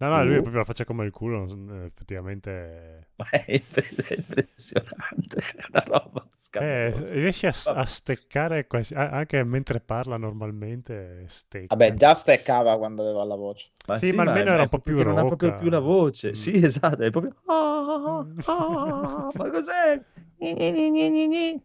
No, 0.00 0.08
no, 0.10 0.24
lui 0.24 0.34
Uh. 0.36 0.40
proprio 0.40 0.58
la 0.60 0.64
faccia 0.64 0.84
come 0.84 1.04
il 1.04 1.10
culo, 1.12 1.44
eh, 1.82 1.86
effettivamente... 1.86 3.08
Ma 3.16 3.28
è 3.30 3.44
impre- 3.52 3.88
è 4.08 4.14
impressionante, 4.14 5.38
è 5.38 5.64
una 5.70 5.84
roba 5.86 6.26
Eh, 6.60 6.90
scandalosa. 6.90 7.12
riesci 7.12 7.46
a, 7.46 7.52
a 7.74 7.84
steccare 7.86 8.66
quasi- 8.66 8.94
anche 8.94 9.42
mentre 9.44 9.80
parla 9.80 10.16
normalmente, 10.16 11.24
stecca. 11.28 11.76
Vabbè, 11.76 11.94
già 11.94 12.14
steccava 12.14 12.76
quando 12.78 13.02
aveva 13.02 13.24
la 13.24 13.34
voce. 13.36 13.70
Ma 13.86 13.98
Sì, 13.98 14.12
ma 14.12 14.22
almeno 14.22 14.52
è- 14.52 14.52
era 14.52 14.62
un 14.62 14.68
po' 14.68 14.78
proprio 14.78 14.94
più 14.94 14.96
che 14.96 15.04
non 15.04 15.18
ha 15.18 15.24
proprio 15.24 15.52
rocca. 15.52 15.54
più 15.54 15.68
la 15.70 15.78
voce. 15.80 16.34
Mm. 16.34 16.34
Sì, 16.34 16.52
esatto, 16.64 17.02
è 17.02 17.10
proprio 17.10 17.34
"Ah, 17.46 18.26
ah, 18.44 19.32
ma 19.34 19.50
cos'è? 19.50 20.00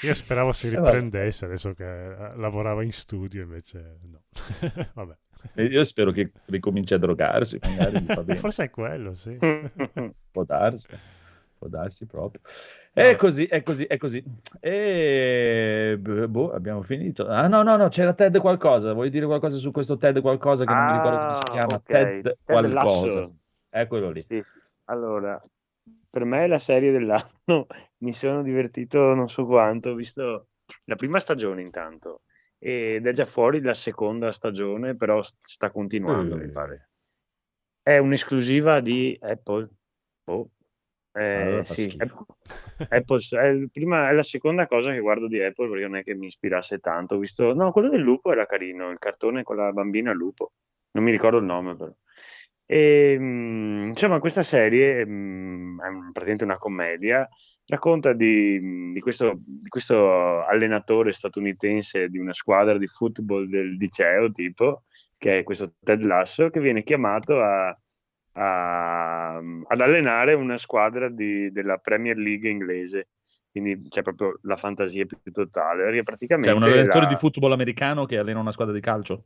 Io 0.00 0.14
speravo 0.14 0.52
si 0.52 0.68
Eh, 0.68 0.68
riprendesse 0.68 1.44
adesso 1.44 1.74
che 1.74 1.84
eh, 1.84 2.36
lavorava 2.36 2.82
in 2.82 2.92
studio, 2.92 3.42
invece 3.42 3.98
no. 4.02 4.22
Vabbè. 4.94 5.16
Io 5.56 5.84
spero 5.84 6.10
che 6.12 6.30
ricominci 6.46 6.94
a 6.94 6.98
drogarsi, 6.98 7.58
magari 7.62 8.00
gli 8.00 8.06
fa 8.06 8.22
bene. 8.24 8.38
Forse 8.38 8.64
è 8.64 8.70
quello, 8.70 9.14
sì. 9.14 9.36
Può 10.32 10.44
darsi, 10.44 10.86
può 11.58 11.68
darsi 11.68 12.06
proprio. 12.06 12.40
È 12.94 13.16
così, 13.16 13.44
è 13.46 13.62
così, 13.62 13.84
è 13.84 13.96
così. 13.98 14.22
E 14.60 15.98
boh, 15.98 16.52
abbiamo 16.52 16.82
finito. 16.82 17.26
Ah, 17.26 17.48
no, 17.48 17.62
no, 17.62 17.76
no, 17.76 17.88
c'era 17.88 18.14
Ted 18.14 18.38
qualcosa. 18.38 18.92
Vuoi 18.94 19.10
dire 19.10 19.26
qualcosa 19.26 19.58
su 19.58 19.70
questo 19.70 19.96
Ted 19.98 20.20
qualcosa 20.20 20.64
che 20.64 20.72
non 20.72 20.84
mi 20.86 20.92
ricordo 20.92 21.18
come 21.18 21.34
si 21.34 21.42
Ah, 21.42 21.50
chiama? 21.50 21.74
ok. 21.74 21.82
Ted 21.84 22.22
Ted 22.22 22.36
qualcosa. 22.44 23.18
Lasso. 23.20 23.36
È 23.68 23.86
quello 23.86 24.10
lì. 24.10 24.20
Sì, 24.20 24.40
sì. 24.42 24.58
Allora, 24.86 25.42
per 26.08 26.24
me 26.24 26.44
è 26.44 26.46
la 26.46 26.58
serie 26.58 26.92
dell'anno. 26.92 27.66
Mi 27.98 28.12
sono 28.14 28.42
divertito 28.42 29.14
non 29.14 29.28
so 29.28 29.44
quanto. 29.44 29.90
Ho 29.90 29.94
visto 29.94 30.46
la 30.84 30.96
prima 30.96 31.18
stagione 31.18 31.60
intanto 31.60 32.22
ed 32.64 33.08
è 33.08 33.10
già 33.10 33.24
fuori 33.24 33.60
la 33.60 33.74
seconda 33.74 34.30
stagione, 34.30 34.94
però 34.94 35.20
sta 35.40 35.72
continuando, 35.72 36.36
mi 36.36 36.44
Eh. 36.44 36.50
pare. 36.50 36.88
È 37.82 37.98
un'esclusiva 37.98 38.78
di 38.78 39.18
Apple. 39.20 39.68
Boh. 40.22 40.48
Eh, 41.12 41.34
Allora 41.34 41.64
sì, 41.64 41.90
schifo. 41.90 42.04
App- 42.04 42.92
Apple, 42.92 43.18
è, 43.30 43.68
prima- 43.68 44.10
è 44.10 44.12
la 44.12 44.22
seconda 44.22 44.68
cosa 44.68 44.92
che 44.92 45.00
guardo 45.00 45.26
di 45.26 45.42
Apple 45.42 45.68
perché 45.70 45.88
non 45.88 45.96
è 45.96 46.04
che 46.04 46.14
mi 46.14 46.26
ispirasse 46.26 46.78
tanto. 46.78 47.16
Ho 47.16 47.18
visto, 47.18 47.52
no, 47.52 47.72
quello 47.72 47.88
del 47.88 48.00
lupo 48.00 48.30
era 48.30 48.46
carino, 48.46 48.90
il 48.90 48.98
cartone 48.98 49.42
con 49.42 49.56
la 49.56 49.72
bambina 49.72 50.12
lupo. 50.12 50.52
Non 50.92 51.02
mi 51.02 51.10
ricordo 51.10 51.38
il 51.38 51.44
nome 51.44 51.74
però. 51.74 51.92
E, 52.64 53.16
mm, 53.18 53.88
insomma, 53.88 54.20
questa 54.20 54.44
serie 54.44 55.04
mm, 55.04 55.80
è 55.80 55.88
praticamente 56.12 56.44
una 56.44 56.58
commedia 56.58 57.28
racconta 57.66 58.12
di, 58.12 58.92
di 58.92 59.00
questo, 59.00 59.34
di 59.38 59.68
questo 59.68 60.44
allenatore 60.44 61.12
statunitense 61.12 62.08
di 62.08 62.18
una 62.18 62.32
squadra 62.32 62.76
di 62.78 62.86
football 62.86 63.48
del 63.48 63.74
liceo, 63.74 64.30
tipo, 64.30 64.82
che 65.16 65.38
è 65.38 65.42
questo 65.42 65.74
Ted 65.82 66.04
Lasso, 66.04 66.50
che 66.50 66.60
viene 66.60 66.82
chiamato 66.82 67.40
a, 67.40 67.76
a- 68.32 69.36
ad 69.36 69.80
allenare 69.80 70.34
una 70.34 70.56
squadra 70.56 71.08
di- 71.08 71.50
della 71.50 71.78
Premier 71.78 72.16
League 72.16 72.48
inglese. 72.48 73.08
Quindi 73.50 73.88
c'è 73.88 74.02
proprio 74.02 74.38
la 74.42 74.56
fantasia 74.56 75.04
più 75.04 75.18
totale. 75.30 75.84
Perché 75.84 76.02
praticamente 76.02 76.50
C'è 76.50 76.56
un 76.56 76.62
allenatore 76.62 77.04
la- 77.04 77.10
di 77.10 77.16
football 77.16 77.52
americano 77.52 78.06
che 78.06 78.16
allena 78.18 78.40
una 78.40 78.52
squadra 78.52 78.74
di 78.74 78.80
calcio? 78.80 79.24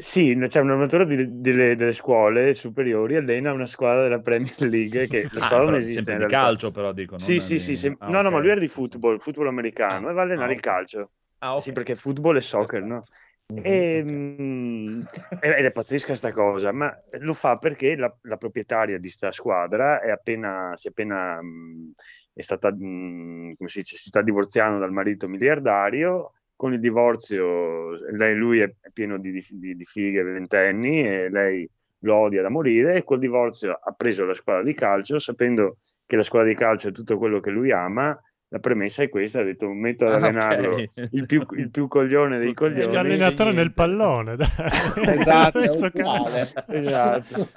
Sì, 0.00 0.36
c'è 0.46 0.60
un 0.60 0.70
allenatore 0.70 1.06
di- 1.06 1.40
delle, 1.40 1.74
delle 1.74 1.92
scuole 1.92 2.54
superiori, 2.54 3.16
allena 3.16 3.52
una 3.52 3.66
squadra 3.66 4.04
della 4.04 4.20
Premier 4.20 4.60
League, 4.60 5.08
che 5.08 5.28
la 5.32 5.40
Ah, 5.40 5.40
squadra 5.40 5.66
non 5.66 5.74
però 5.74 5.76
esiste 5.76 6.14
di 6.14 6.24
calcio, 6.26 6.70
però, 6.70 6.92
dico, 6.92 7.16
non 7.16 7.20
Sì, 7.24 7.40
sì, 7.40 7.58
sì, 7.58 7.74
sem- 7.74 7.96
ah, 7.98 8.10
no, 8.10 8.22
no, 8.22 8.30
ok. 8.30 8.30
ma 8.30 8.38
lui 8.38 8.50
era 8.50 8.60
di 8.60 8.68
football, 8.68 9.18
football 9.18 9.48
americano, 9.48 10.08
e 10.08 10.12
va 10.12 10.20
a 10.20 10.24
allenare 10.24 10.52
ah, 10.52 10.52
il 10.52 10.60
calcio. 10.60 11.10
Ah, 11.40 11.56
ok. 11.56 11.62
Sì, 11.62 11.72
perché 11.72 11.96
football 11.96 12.36
è 12.36 12.40
soccer, 12.40 12.82
no? 12.82 13.02
E, 13.60 14.02
mm, 14.04 15.00
ed 15.40 15.64
è 15.64 15.72
pazzesca 15.72 16.14
sta 16.14 16.30
cosa, 16.32 16.70
ma 16.72 16.96
lo 17.20 17.32
fa 17.32 17.56
perché 17.58 17.96
la, 17.96 18.14
la 18.22 18.36
proprietaria 18.36 18.98
di 19.00 19.08
sta 19.10 19.32
squadra 19.32 20.00
è 20.00 20.10
appena, 20.10 20.70
si 20.76 20.86
è 20.86 20.90
appena, 20.90 21.42
mm, 21.42 21.90
è 22.34 22.40
stata, 22.42 22.70
mm, 22.72 23.54
come 23.56 23.68
si 23.68 23.80
dice, 23.80 23.96
si 23.96 24.08
sta 24.08 24.22
divorziando 24.22 24.78
dal 24.78 24.92
marito 24.92 25.26
miliardario. 25.28 26.34
Con 26.58 26.72
il 26.72 26.80
divorzio, 26.80 27.90
lei, 28.16 28.34
lui 28.36 28.58
è 28.58 28.64
è 28.80 28.90
pieno 28.92 29.16
di, 29.16 29.30
di, 29.48 29.76
di 29.76 29.84
fighe 29.84 30.24
ventenni 30.24 31.06
e 31.06 31.28
lei 31.30 31.70
lo 32.00 32.16
odia 32.16 32.42
da 32.42 32.48
morire. 32.48 32.96
E 32.96 33.04
col 33.04 33.20
divorzio 33.20 33.78
ha 33.80 33.92
preso 33.92 34.24
la 34.24 34.34
squadra 34.34 34.64
di 34.64 34.74
calcio, 34.74 35.20
sapendo 35.20 35.76
che 36.04 36.16
la 36.16 36.24
squadra 36.24 36.48
di 36.48 36.56
calcio 36.56 36.88
è 36.88 36.92
tutto 36.92 37.16
quello 37.16 37.38
che 37.38 37.50
lui 37.50 37.70
ama. 37.70 38.20
La 38.50 38.58
premessa 38.58 39.02
è 39.04 39.08
questa: 39.08 39.40
ha 39.40 39.44
detto 39.44 39.68
metto 39.70 40.06
ad 40.06 40.14
Ah, 40.14 40.16
allenarlo 40.16 40.72
ok. 40.76 41.08
il, 41.12 41.26
più, 41.26 41.46
il 41.52 41.70
più 41.70 41.86
coglione 41.86 42.38
dei 42.38 42.50
È 42.50 42.54
coglioni. 42.54 42.92
l'allenatore 42.94 43.52
nel 43.52 43.72
pallone, 43.74 44.34
dai. 44.36 44.48
Esatto, 45.06 45.58
è 45.60 45.68
uguale. 45.68 46.48
che- 46.66 46.76
Esatto. 46.78 47.48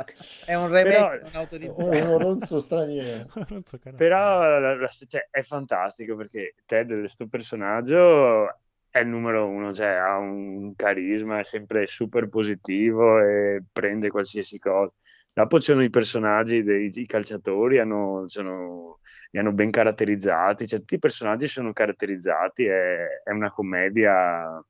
È 0.46 0.54
un 0.54 0.68
remake 0.70 1.22
Però- 1.32 1.88
non 1.88 2.02
Un 2.12 2.18
ronzo 2.20 2.60
straniero. 2.60 3.26
Però 3.96 4.78
cioè, 5.08 5.28
è 5.32 5.42
fantastico 5.42 6.16
perché 6.18 6.56
Ted, 6.66 6.94
questo 7.00 7.26
personaggio, 7.28 8.60
è 8.92 9.00
il 9.00 9.08
numero 9.08 9.48
uno, 9.48 9.74
cioè 9.74 9.88
ha 9.88 10.18
un 10.18 10.76
carisma, 10.76 11.40
è 11.40 11.44
sempre 11.44 11.86
super 11.88 12.30
positivo 12.30 13.20
e 13.20 13.64
prende 13.72 14.10
qualsiasi 14.10 14.60
cosa. 14.60 14.92
Dopo 15.34 15.58
c'erano 15.60 15.84
i 15.86 15.90
personaggi 15.90 16.62
dei 16.64 16.92
calciatori, 17.06 17.80
hanno, 17.80 18.26
sono- 18.28 19.00
li 19.32 19.40
hanno 19.40 19.54
ben 19.54 19.72
caratterizzati, 19.72 20.68
cioè 20.68 20.80
tutti 20.80 20.96
i 20.96 21.00
personaggi 21.00 21.48
sono 21.48 21.72
caratterizzati, 21.74 22.66
è, 22.66 23.22
è 23.24 23.32
una 23.32 23.50
commedia 23.52 24.62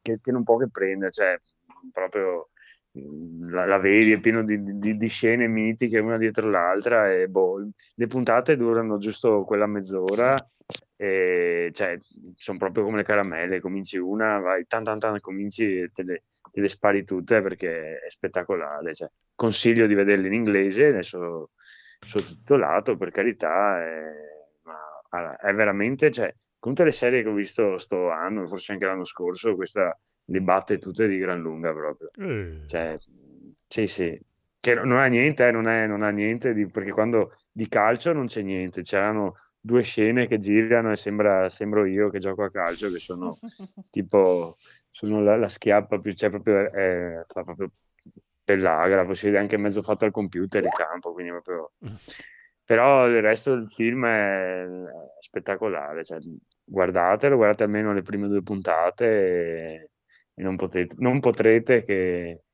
che, 0.00 0.18
che 0.20 0.32
non 0.32 0.42
può 0.44 0.56
che 0.56 0.68
prendere, 0.70 1.10
cioè 1.10 1.38
proprio 1.92 2.50
la, 3.50 3.66
la 3.66 3.78
vedi, 3.78 4.12
è 4.12 4.20
pieno 4.20 4.44
di, 4.44 4.62
di- 4.62 4.96
di 4.96 5.08
scene 5.08 5.46
mitiche 5.48 5.98
una 5.98 6.16
dietro 6.18 6.48
l'altra 6.50 7.12
e 7.12 7.28
boh, 7.28 7.68
le 7.94 8.06
puntate 8.06 8.56
durano 8.56 8.98
giusto 8.98 9.44
quella 9.44 9.66
mezz'ora 9.66 10.34
e 11.06 11.70
cioè 11.72 11.98
sono 12.34 12.58
proprio 12.58 12.84
come 12.84 12.98
le 12.98 13.02
caramelle, 13.04 13.60
cominci 13.60 13.96
una, 13.98 14.38
vai 14.38 14.64
tan 14.66 14.82
tan 14.84 14.98
tan, 14.98 15.20
cominci 15.20 15.80
e 15.80 15.90
te 15.92 16.02
le, 16.02 16.22
te 16.50 16.60
le 16.60 16.68
spari 16.68 17.04
tutte 17.04 17.42
perché 17.42 17.98
è 18.00 18.10
spettacolare, 18.10 18.94
cioè, 18.94 19.08
consiglio 19.34 19.86
di 19.86 19.94
vederle 19.94 20.26
in 20.28 20.32
inglese, 20.34 20.86
adesso 20.86 21.50
sottotitolato 22.04 22.96
per 22.96 23.10
carità, 23.10 23.78
è, 23.82 24.02
ma 24.62 25.36
è 25.36 25.52
veramente, 25.54 26.10
cioè, 26.10 26.32
con 26.58 26.72
tutte 26.74 26.84
le 26.84 26.92
serie 26.92 27.22
che 27.22 27.28
ho 27.28 27.34
visto 27.34 27.78
sto 27.78 28.10
anno, 28.10 28.46
forse 28.46 28.72
anche 28.72 28.86
l'anno 28.86 29.04
scorso, 29.04 29.54
questa 29.54 29.96
le 30.28 30.40
batte 30.40 30.78
tutte 30.78 31.06
di 31.06 31.18
gran 31.18 31.40
lunga 31.40 31.72
proprio. 31.72 32.10
Eh, 32.16 32.62
Cioè, 32.66 32.98
sì, 33.66 33.86
sì, 33.86 34.18
che 34.60 34.74
non 34.74 34.96
ha 34.98 35.06
niente, 35.06 35.46
eh, 35.48 35.50
non, 35.50 35.68
è- 35.68 35.86
non 35.86 36.02
ha 36.02 36.10
niente 36.10 36.54
di, 36.54 36.66
perché 36.70 36.90
quando 36.92 37.32
di 37.52 37.68
calcio 37.68 38.12
non 38.12 38.26
c'è 38.26 38.42
niente, 38.42 38.82
c'erano 38.82 39.34
due 39.64 39.80
scene 39.82 40.26
che 40.26 40.36
girano 40.36 40.90
e 40.90 40.96
sembra, 40.96 41.48
sembro 41.48 41.86
io 41.86 42.10
che 42.10 42.18
gioco 42.18 42.42
a 42.42 42.50
calcio, 42.50 42.92
che 42.92 42.98
sono 42.98 43.38
tipo, 43.90 44.56
sono 44.90 45.22
la, 45.22 45.38
la 45.38 45.48
schiappa 45.48 45.98
più, 45.98 46.12
cioè 46.12 46.28
proprio, 46.28 46.70
eh, 46.70 47.24
fa 47.26 47.42
proprio 47.44 47.70
pellagra, 48.44 49.10
si 49.14 49.26
vede 49.26 49.38
anche 49.38 49.56
mezzo 49.56 49.80
fatto 49.80 50.04
al 50.04 50.10
computer 50.10 50.62
il 50.62 50.70
campo, 50.70 51.12
quindi 51.14 51.30
proprio... 51.30 51.72
Però 52.66 53.06
il 53.06 53.20
resto 53.20 53.54
del 53.54 53.68
film 53.68 54.06
è 54.06 54.66
spettacolare, 55.20 56.04
cioè, 56.04 56.18
guardatelo, 56.64 57.36
guardate 57.36 57.64
almeno 57.64 57.92
le 57.92 58.02
prime 58.02 58.26
due 58.26 58.42
puntate 58.42 59.04
e, 59.06 59.90
e 60.34 60.42
non 60.42 60.56
potete, 60.56 60.94
non 60.98 61.20
potrete 61.20 61.82
che, 61.82 62.44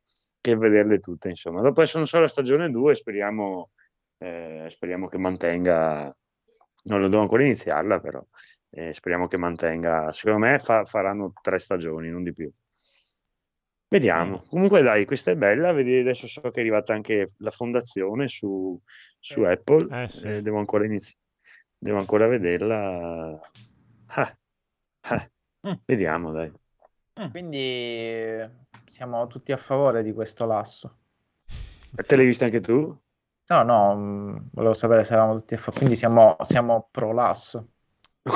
che 0.40 0.56
vederle 0.56 0.98
tutte, 0.98 1.28
insomma. 1.28 1.60
Dopo 1.60 1.84
sono 1.86 2.06
solo 2.06 2.22
la 2.22 2.28
stagione 2.28 2.70
2 2.70 2.94
speriamo, 2.94 3.70
eh, 4.18 4.66
speriamo 4.68 5.06
che 5.06 5.18
mantenga, 5.18 6.12
non 6.84 7.00
lo 7.00 7.08
devo 7.08 7.22
ancora 7.22 7.42
iniziarla, 7.42 8.00
però 8.00 8.24
eh, 8.70 8.92
speriamo 8.92 9.26
che 9.26 9.36
mantenga, 9.36 10.12
secondo 10.12 10.46
me 10.46 10.58
fa- 10.58 10.84
faranno 10.84 11.32
tre 11.40 11.58
stagioni, 11.58 12.08
non 12.08 12.22
di 12.22 12.32
più. 12.32 12.50
Vediamo. 13.88 14.44
Comunque 14.48 14.82
dai, 14.82 15.04
questa 15.04 15.32
è 15.32 15.36
bella, 15.36 15.72
vedi, 15.72 15.98
adesso 15.98 16.28
so 16.28 16.40
che 16.42 16.50
è 16.52 16.60
arrivata 16.60 16.92
anche 16.92 17.26
la 17.38 17.50
fondazione 17.50 18.28
su, 18.28 18.80
su 19.18 19.42
Apple, 19.42 20.04
Eh, 20.04 20.08
sì. 20.08 20.28
eh, 20.28 20.42
devo 20.42 20.58
ancora 20.58 20.84
iniziare, 20.84 21.18
devo 21.76 21.98
ancora 21.98 22.28
vederla. 22.28 23.40
Ah, 24.06 24.38
ah. 25.00 25.30
Vediamo, 25.84 26.30
dai. 26.30 26.52
Quindi 27.32 28.48
siamo 28.86 29.26
tutti 29.26 29.50
a 29.50 29.56
favore 29.56 30.04
di 30.04 30.12
questo 30.12 30.46
lasso. 30.46 30.98
Te 32.06 32.16
l'hai 32.16 32.26
vista 32.26 32.44
anche 32.44 32.60
tu? 32.60 32.96
No, 33.50 33.62
no, 33.64 33.94
mh, 33.96 34.50
volevo 34.52 34.74
sapere 34.74 35.02
se 35.02 35.12
eravamo 35.14 35.34
tutti 35.34 35.54
a 35.54 35.56
favore. 35.56 35.78
Quindi 35.78 35.96
siamo, 35.96 36.36
siamo 36.40 36.86
pro 36.88 37.12
lasso. 37.12 37.66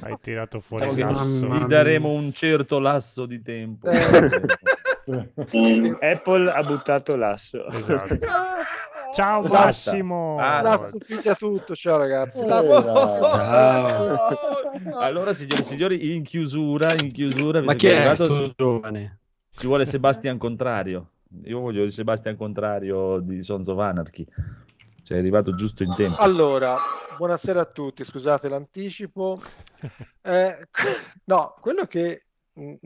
Hai 0.00 0.16
tirato 0.22 0.60
fuori 0.60 0.88
il 0.88 0.98
lasso. 0.98 1.46
Gli 1.46 1.64
daremo 1.66 2.08
un 2.10 2.32
certo 2.32 2.78
lasso 2.78 3.26
di 3.26 3.42
tempo. 3.42 3.86
Apple 6.00 6.50
ha 6.50 6.62
buttato 6.62 7.16
l'asso. 7.16 7.66
Esatto. 7.68 8.16
Ciao 9.12 9.40
Basta. 9.42 9.58
Massimo. 9.64 10.36
Ah, 10.38 10.60
Lasso 10.60 10.98
piglia 10.98 11.34
tutto, 11.34 11.74
ciao 11.74 11.96
ragazzi. 11.96 12.40
Eh, 12.40 12.46
Ciao. 12.46 14.18
Allora, 14.98 15.32
signori 15.32 15.62
e 15.62 15.64
signori, 15.64 16.14
in 16.14 16.22
chiusura, 16.24 16.92
in 16.92 17.10
chiusura, 17.10 17.62
Ma 17.62 17.72
chi 17.74 17.86
è 17.88 17.96
arrivato- 17.96 18.26
sto 18.26 18.52
giovane? 18.54 19.20
Ci 19.50 19.66
vuole 19.66 19.86
Sebastian 19.86 20.36
Contrario. 20.36 21.08
Io 21.44 21.60
voglio 21.60 21.82
il 21.82 21.92
Sebastian 21.92 22.36
Contrario 22.36 23.20
di 23.20 23.42
Sons 23.42 23.68
of 23.68 23.78
Anarchy. 23.78 24.26
Cioè, 25.02 25.16
è 25.16 25.20
arrivato 25.20 25.54
giusto 25.54 25.82
in 25.82 25.94
tempo. 25.94 26.20
Allora, 26.20 26.76
buonasera 27.16 27.60
a 27.60 27.66
tutti, 27.66 28.04
scusate 28.04 28.48
l'anticipo. 28.48 29.40
Eh, 30.28 30.68
no, 31.24 31.54
quello 31.60 31.86
che 31.86 32.26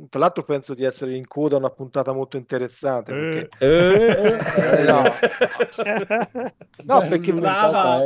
tra 0.09 0.21
l'altro 0.21 0.43
penso 0.45 0.75
di 0.75 0.85
essere 0.85 1.15
in 1.15 1.27
coda 1.27 1.57
a 1.57 1.59
una 1.59 1.71
puntata 1.71 2.13
molto 2.13 2.37
interessante 2.37 3.13
perché 3.13 3.49
Eh, 3.59 4.39
Eh, 4.79 4.85
no. 4.85 5.03
No, 6.85 6.99
perché-. 7.09 7.33
Brava, 7.33 7.99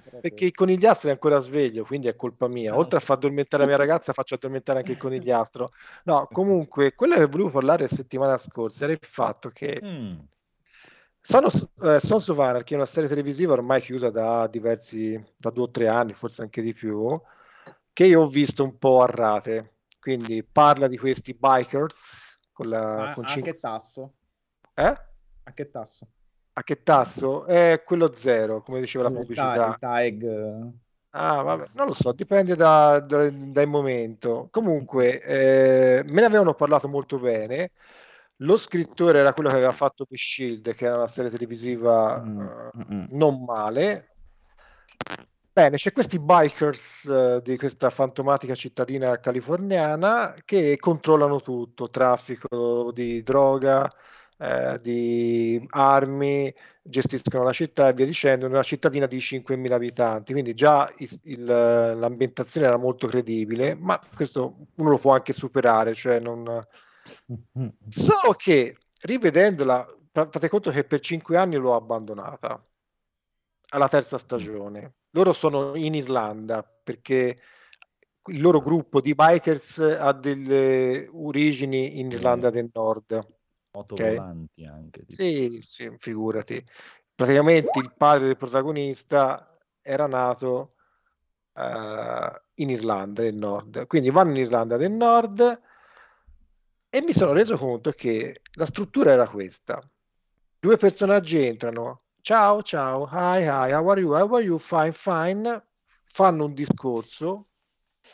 proprio. 0.00 0.20
perché 0.20 0.44
il 0.46 0.52
conigliastro 0.52 1.08
è 1.08 1.12
ancora 1.12 1.40
sveglio, 1.40 1.84
quindi 1.84 2.08
è 2.08 2.16
colpa 2.16 2.48
mia. 2.48 2.76
Oltre 2.76 2.98
a 2.98 3.00
far 3.00 3.16
addormentare 3.16 3.62
la 3.64 3.68
mia 3.68 3.78
ragazza, 3.78 4.12
faccio 4.12 4.34
addormentare 4.36 4.78
anche 4.78 4.92
il 4.92 4.98
conigliastro. 4.98 5.68
No, 6.04 6.28
comunque, 6.32 6.94
quello 6.94 7.16
che 7.16 7.26
volevo 7.26 7.50
parlare 7.50 7.82
la 7.82 7.88
settimana 7.88 8.36
scorsa 8.38 8.84
era 8.84 8.92
il 8.92 8.98
fatto 9.00 9.50
che 9.50 9.80
mm, 9.84 10.18
Sons, 11.20 11.68
eh, 11.82 12.00
Sons 12.00 12.28
of 12.28 12.38
Anarchy 12.38 12.72
è 12.74 12.76
una 12.76 12.84
serie 12.86 13.08
televisiva 13.08 13.52
ormai 13.52 13.80
chiusa 13.80 14.10
da 14.10 14.46
diversi, 14.48 15.20
da 15.36 15.50
due 15.50 15.64
o 15.64 15.70
tre 15.70 15.88
anni, 15.88 16.14
forse 16.14 16.42
anche 16.42 16.62
di 16.62 16.72
più, 16.72 17.12
che 17.92 18.06
io 18.06 18.22
ho 18.22 18.26
visto 18.26 18.64
un 18.64 18.78
po' 18.78 19.02
a 19.02 19.06
rate. 19.06 19.72
Quindi 20.02 20.42
parla 20.42 20.88
di 20.88 20.98
questi 20.98 21.32
bikers 21.32 22.40
con 22.52 22.68
la... 22.68 23.10
A, 23.10 23.14
con 23.14 23.22
a 23.22 23.26
cinque- 23.28 23.52
che 23.52 23.60
tasso? 23.60 24.14
Eh? 24.74 24.94
A 25.44 25.52
che 25.54 25.70
tasso? 25.70 26.08
A 26.54 26.62
che 26.64 26.82
tasso? 26.82 27.44
È 27.46 27.84
quello 27.84 28.12
zero, 28.12 28.62
come 28.62 28.80
diceva 28.80 29.04
la 29.04 29.10
Il 29.10 29.16
pubblicità. 29.16 29.76
tag. 29.78 30.22
eh, 30.24 30.70
Ah, 31.10 31.42
vabbè, 31.42 31.68
non 31.74 31.86
lo 31.86 31.92
so, 31.92 32.10
dipende 32.10 32.56
da- 32.56 32.98
da- 32.98 33.30
dal 33.30 33.68
momento. 33.68 34.48
Comunque, 34.50 35.22
eh, 35.22 36.02
me 36.04 36.20
ne 36.20 36.26
avevano 36.26 36.54
parlato 36.54 36.88
molto 36.88 37.20
bene. 37.20 37.70
Lo 38.38 38.56
scrittore 38.56 39.20
era 39.20 39.32
quello 39.32 39.50
che 39.50 39.54
aveva 39.56 39.70
fatto 39.72 40.04
The 40.04 40.16
Shield, 40.16 40.74
che 40.74 40.84
era 40.86 40.96
una 40.96 41.06
serie 41.06 41.30
televisiva 41.30 42.18
Mm, 42.18 42.40
mm. 42.90 43.04
non 43.10 43.44
male. 43.44 44.08
Bene, 45.54 45.76
c'è 45.76 45.92
questi 45.92 46.18
bikers 46.18 47.04
eh, 47.04 47.40
di 47.42 47.58
questa 47.58 47.90
fantomatica 47.90 48.54
cittadina 48.54 49.18
californiana 49.20 50.34
che 50.46 50.78
controllano 50.78 51.40
tutto, 51.42 51.90
traffico 51.90 52.90
di 52.94 53.22
droga, 53.22 53.86
eh, 54.38 54.78
di 54.80 55.62
armi, 55.72 56.52
gestiscono 56.82 57.44
la 57.44 57.52
città 57.52 57.88
e 57.88 57.92
via 57.92 58.06
dicendo, 58.06 58.46
una 58.46 58.62
cittadina 58.62 59.04
di 59.06 59.20
5.000 59.20 59.74
abitanti, 59.74 60.32
quindi 60.32 60.54
già 60.54 60.90
il- 60.98 61.20
il- 61.24 61.44
l'ambientazione 61.44 62.66
era 62.66 62.78
molto 62.78 63.06
credibile, 63.06 63.74
ma 63.74 64.00
questo 64.16 64.68
uno 64.76 64.88
lo 64.90 64.96
può 64.98 65.12
anche 65.12 65.34
superare, 65.34 65.92
cioè 65.94 66.18
non... 66.18 66.60
Solo 67.88 68.34
che 68.36 68.76
rivedendola, 69.02 69.86
fa- 70.12 70.28
fate 70.30 70.48
conto 70.48 70.70
che 70.70 70.84
per 70.84 71.00
5 71.00 71.36
anni 71.36 71.56
l'ho 71.56 71.74
abbandonata 71.74 72.60
alla 73.72 73.88
terza 73.88 74.18
stagione. 74.18 74.94
Loro 75.10 75.32
sono 75.32 75.74
in 75.76 75.94
Irlanda 75.94 76.62
perché 76.62 77.36
il 78.26 78.40
loro 78.40 78.60
gruppo 78.60 79.00
di 79.00 79.14
bikers 79.14 79.78
ha 79.78 80.12
delle 80.12 81.08
origini 81.12 81.98
in 81.98 82.10
Irlanda 82.10 82.50
del 82.50 82.70
Nord. 82.72 83.18
Moto 83.72 83.94
ok? 83.94 84.08
volanti 84.08 84.64
anche. 84.64 85.00
tipo. 85.00 85.12
Sì, 85.12 85.60
sì, 85.62 85.90
figurati. 85.96 86.62
Praticamente 87.14 87.78
il 87.78 87.92
padre 87.96 88.26
del 88.26 88.36
protagonista 88.36 89.58
era 89.80 90.06
nato 90.06 90.70
eh, 91.54 92.42
in 92.54 92.70
Irlanda 92.70 93.22
del 93.22 93.34
Nord. 93.34 93.86
Quindi 93.86 94.10
vanno 94.10 94.30
in 94.30 94.44
Irlanda 94.44 94.76
del 94.76 94.92
Nord 94.92 95.60
e 96.90 97.02
mi 97.02 97.12
sono 97.12 97.32
reso 97.32 97.56
conto 97.56 97.90
che 97.90 98.42
la 98.52 98.66
struttura 98.66 99.12
era 99.12 99.28
questa. 99.28 99.80
Due 100.58 100.76
personaggi 100.76 101.44
entrano. 101.44 101.96
Ciao, 102.24 102.62
ciao, 102.62 103.04
hi, 103.06 103.42
hi, 103.42 103.70
how 103.72 103.88
are 103.90 103.98
you? 104.00 104.12
How 104.14 104.32
are 104.34 104.40
you? 104.42 104.58
Fine, 104.58 104.92
fine. 104.92 105.62
Fanno 106.04 106.44
un 106.44 106.54
discorso, 106.54 107.46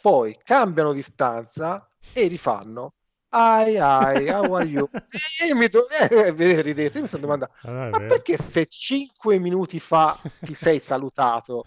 poi 0.01 0.37
cambiano 0.43 0.93
di 0.93 1.03
stanza 1.03 1.91
e 2.13 2.27
rifanno. 2.29 2.95
Hi, 3.33 3.77
hi, 3.77 4.29
how 4.31 4.53
are 4.55 4.65
you? 4.67 4.89
E 5.41 5.55
mi, 5.55 5.69
do- 5.69 5.89
eh, 5.91 6.35
eh, 6.37 6.63
ridete, 6.63 7.01
mi 7.01 7.09
sono 7.09 7.23
domandato, 7.23 7.53
Ah, 7.63 7.91
ma 7.91 8.01
perché 8.01 8.37
se 8.39 8.67
cinque 8.67 9.39
minuti 9.39 9.79
fa 9.81 10.19
ti 10.43 10.55
sei 10.55 10.79
salutato, 10.81 11.65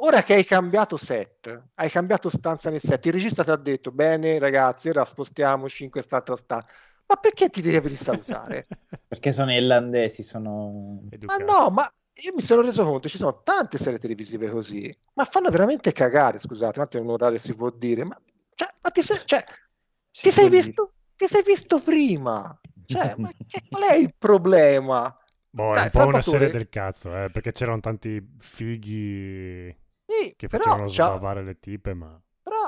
ora 0.00 0.22
che 0.22 0.34
hai 0.34 0.44
cambiato 0.44 0.96
set, 0.96 1.70
hai 1.74 1.90
cambiato 1.90 2.28
stanza 2.28 2.70
nel 2.70 2.80
set, 2.80 3.04
il 3.06 3.12
regista 3.12 3.44
ti 3.44 3.50
ha 3.50 3.56
detto, 3.56 3.90
bene 3.92 4.38
ragazzi, 4.38 4.88
ora 4.88 5.04
spostiamoci 5.04 5.84
in 5.84 5.90
quest'altra 5.90 6.36
stanza, 6.36 6.68
ma 7.08 7.16
perché 7.16 7.48
ti 7.50 7.60
devi 7.62 7.88
risalutare? 7.88 8.68
Perché 9.08 9.32
sono 9.32 9.52
irlandesi, 9.52 10.22
sono... 10.22 11.00
Ma 11.24 11.36
no, 11.38 11.70
ma 11.70 11.90
io 12.24 12.34
mi 12.34 12.42
sono 12.42 12.62
reso 12.62 12.84
conto, 12.84 13.08
ci 13.08 13.16
sono 13.18 13.42
tante 13.42 13.78
serie 13.78 13.98
televisive 13.98 14.50
così, 14.50 14.92
ma 15.14 15.24
fanno 15.24 15.50
veramente 15.50 15.92
cagare, 15.92 16.38
scusate, 16.38 16.78
tanto 16.78 16.98
è 16.98 17.00
un 17.00 17.10
orario 17.10 17.38
si 17.38 17.54
può 17.54 17.70
dire, 17.70 18.04
ma, 18.04 18.20
cioè, 18.54 18.68
ma 18.82 18.90
ti 18.90 19.02
sei, 19.02 19.18
cioè, 19.24 19.44
ti 20.10 20.30
sei 20.30 20.48
visto, 20.50 20.94
ti 21.16 21.26
sei 21.26 21.42
visto 21.42 21.78
prima, 21.80 22.58
cioè, 22.84 23.14
ma 23.18 23.30
che, 23.46 23.62
qual 23.68 23.84
è 23.84 23.96
il 23.96 24.14
problema? 24.16 25.14
Boh, 25.50 25.74
è 25.74 25.78
Dai, 25.78 25.84
un 25.84 25.90
po' 25.90 26.04
una 26.04 26.20
serie 26.20 26.50
del 26.50 26.68
cazzo, 26.68 27.24
eh, 27.24 27.30
perché 27.30 27.52
c'erano 27.52 27.80
tanti 27.80 28.36
fighi 28.38 29.74
Sì, 30.06 30.36
che 30.36 30.48
però 30.48 30.64
facevano 30.64 30.86
c'ha- 30.86 31.16
sbavare 31.16 31.42
le 31.42 31.58
tipe, 31.58 31.94
ma... 31.94 32.20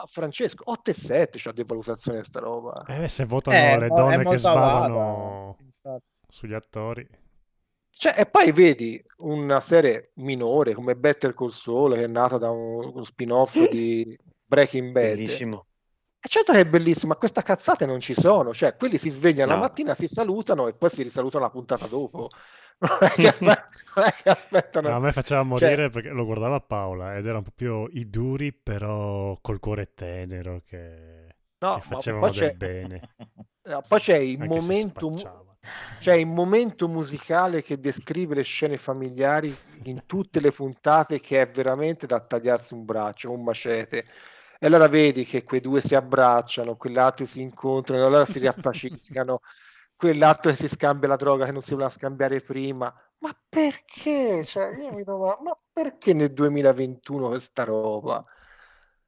Francesco, 0.06 0.64
8 0.70 0.90
e 0.90 0.94
7 0.94 1.38
c'ha 1.38 1.52
di 1.52 1.64
valutazione 1.64 2.22
sta 2.22 2.40
roba. 2.40 2.82
Eh, 2.86 3.08
se 3.08 3.24
votano 3.24 3.56
Eh, 3.56 3.78
le 3.78 3.88
donne 3.88 4.16
che 4.18 4.22
molto 4.22 4.38
sbavano 4.38 5.54
sì, 5.56 5.70
sugli 6.28 6.54
attori... 6.54 7.08
Cioè, 7.92 8.14
e 8.18 8.26
poi 8.26 8.50
vedi 8.52 9.02
una 9.18 9.60
serie 9.60 10.12
minore 10.14 10.72
come 10.72 10.96
Better 10.96 11.34
Call 11.34 11.48
Saul 11.48 11.94
che 11.94 12.04
è 12.04 12.08
nata 12.08 12.38
da 12.38 12.50
un- 12.50 12.92
uno 12.94 13.02
spin-off 13.02 13.68
di 13.68 14.16
Breaking 14.46 14.92
Bad. 14.92 15.04
Bellissimo. 15.16 15.66
E 16.22 16.28
certo 16.28 16.52
che 16.52 16.60
è 16.60 16.66
bellissimo, 16.66 17.12
ma 17.12 17.18
queste 17.18 17.42
cazzate 17.42 17.86
non 17.86 18.00
ci 18.00 18.14
sono. 18.14 18.52
Cioè, 18.52 18.76
quelli 18.76 18.98
si 18.98 19.08
svegliano 19.08 19.52
la 19.52 19.56
No. 19.56 19.62
mattina, 19.62 19.94
si 19.94 20.06
salutano 20.06 20.68
e 20.68 20.74
poi 20.74 20.90
si 20.90 21.02
risalutano 21.02 21.44
la 21.44 21.50
puntata 21.50 21.86
dopo. 21.86 22.28
Non 22.80 22.96
è 23.00 23.10
che, 23.14 23.28
aspe- 23.28 23.68
non 23.96 24.04
è 24.06 24.12
che 24.22 24.28
aspettano. 24.30 24.88
No, 24.88 24.96
a 24.96 25.00
me 25.00 25.12
faceva 25.12 25.40
Cioè, 25.40 25.48
morire 25.48 25.90
perché 25.90 26.08
lo 26.08 26.24
guardava 26.24 26.60
Paola 26.60 27.16
ed 27.16 27.26
erano 27.26 27.42
proprio 27.42 27.86
i 27.88 28.08
duri 28.08 28.52
però 28.54 29.38
col 29.42 29.60
cuore 29.60 29.92
tenero 29.94 30.62
che, 30.66 31.26
No, 31.58 31.74
che 31.74 31.80
facevano 31.82 32.20
poi 32.20 32.30
c'è- 32.30 32.46
del 32.48 32.56
bene. 32.56 33.00
No, 33.62 33.82
poi 33.86 34.00
c'è 34.00 34.16
il 34.16 34.40
Anche 34.40 34.58
c'è 35.98 36.14
il 36.14 36.26
momento 36.26 36.88
musicale 36.88 37.62
che 37.62 37.78
descrive 37.78 38.34
le 38.34 38.42
scene 38.42 38.78
familiari 38.78 39.54
in 39.82 40.06
tutte 40.06 40.40
le 40.40 40.50
puntate 40.50 41.20
che 41.20 41.42
è 41.42 41.48
veramente 41.50 42.06
da 42.06 42.20
tagliarsi 42.20 42.72
un 42.72 42.84
braccio, 42.86 43.30
un 43.30 43.42
macete. 43.42 44.04
E 44.62 44.66
allora 44.66 44.88
vedi 44.88 45.24
che 45.24 45.42
quei 45.44 45.60
due 45.60 45.80
si 45.80 45.94
abbracciano, 45.94 46.76
quell'altro 46.76 47.24
si 47.26 47.40
incontrano, 47.40 48.06
allora 48.06 48.26
si 48.26 48.38
riappacificano, 48.38 49.40
quell'altro 49.96 50.50
che 50.50 50.56
si 50.56 50.68
scambia 50.68 51.08
la 51.08 51.16
droga 51.16 51.46
che 51.46 51.52
non 51.52 51.62
si 51.62 51.70
voleva 51.72 51.88
scambiare 51.90 52.40
prima. 52.42 52.94
Ma 53.18 53.36
perché? 53.48 54.44
Cioè, 54.44 54.74
io 54.78 54.92
mi 54.92 55.04
domando, 55.04 55.42
ma 55.42 55.58
perché 55.72 56.12
nel 56.14 56.32
2021 56.32 57.28
questa 57.28 57.64
roba? 57.64 58.24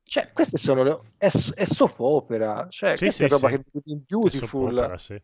Cioè, 0.02 0.32
queste 0.32 0.58
sono 0.58 0.82
le... 0.82 0.98
è, 1.16 1.30
è 1.54 1.64
soap 1.64 1.98
opera, 2.00 2.66
cioè, 2.68 2.96
Sì, 2.96 3.10
questa 3.10 3.24
sì, 3.26 3.26
è 3.26 3.28
roba 3.28 3.48
sì. 3.48 3.54
che 3.56 3.62
vedi 3.72 3.92
in 3.92 4.02
Beautiful. 4.06 4.76
opera, 4.78 4.98
sì. 4.98 5.20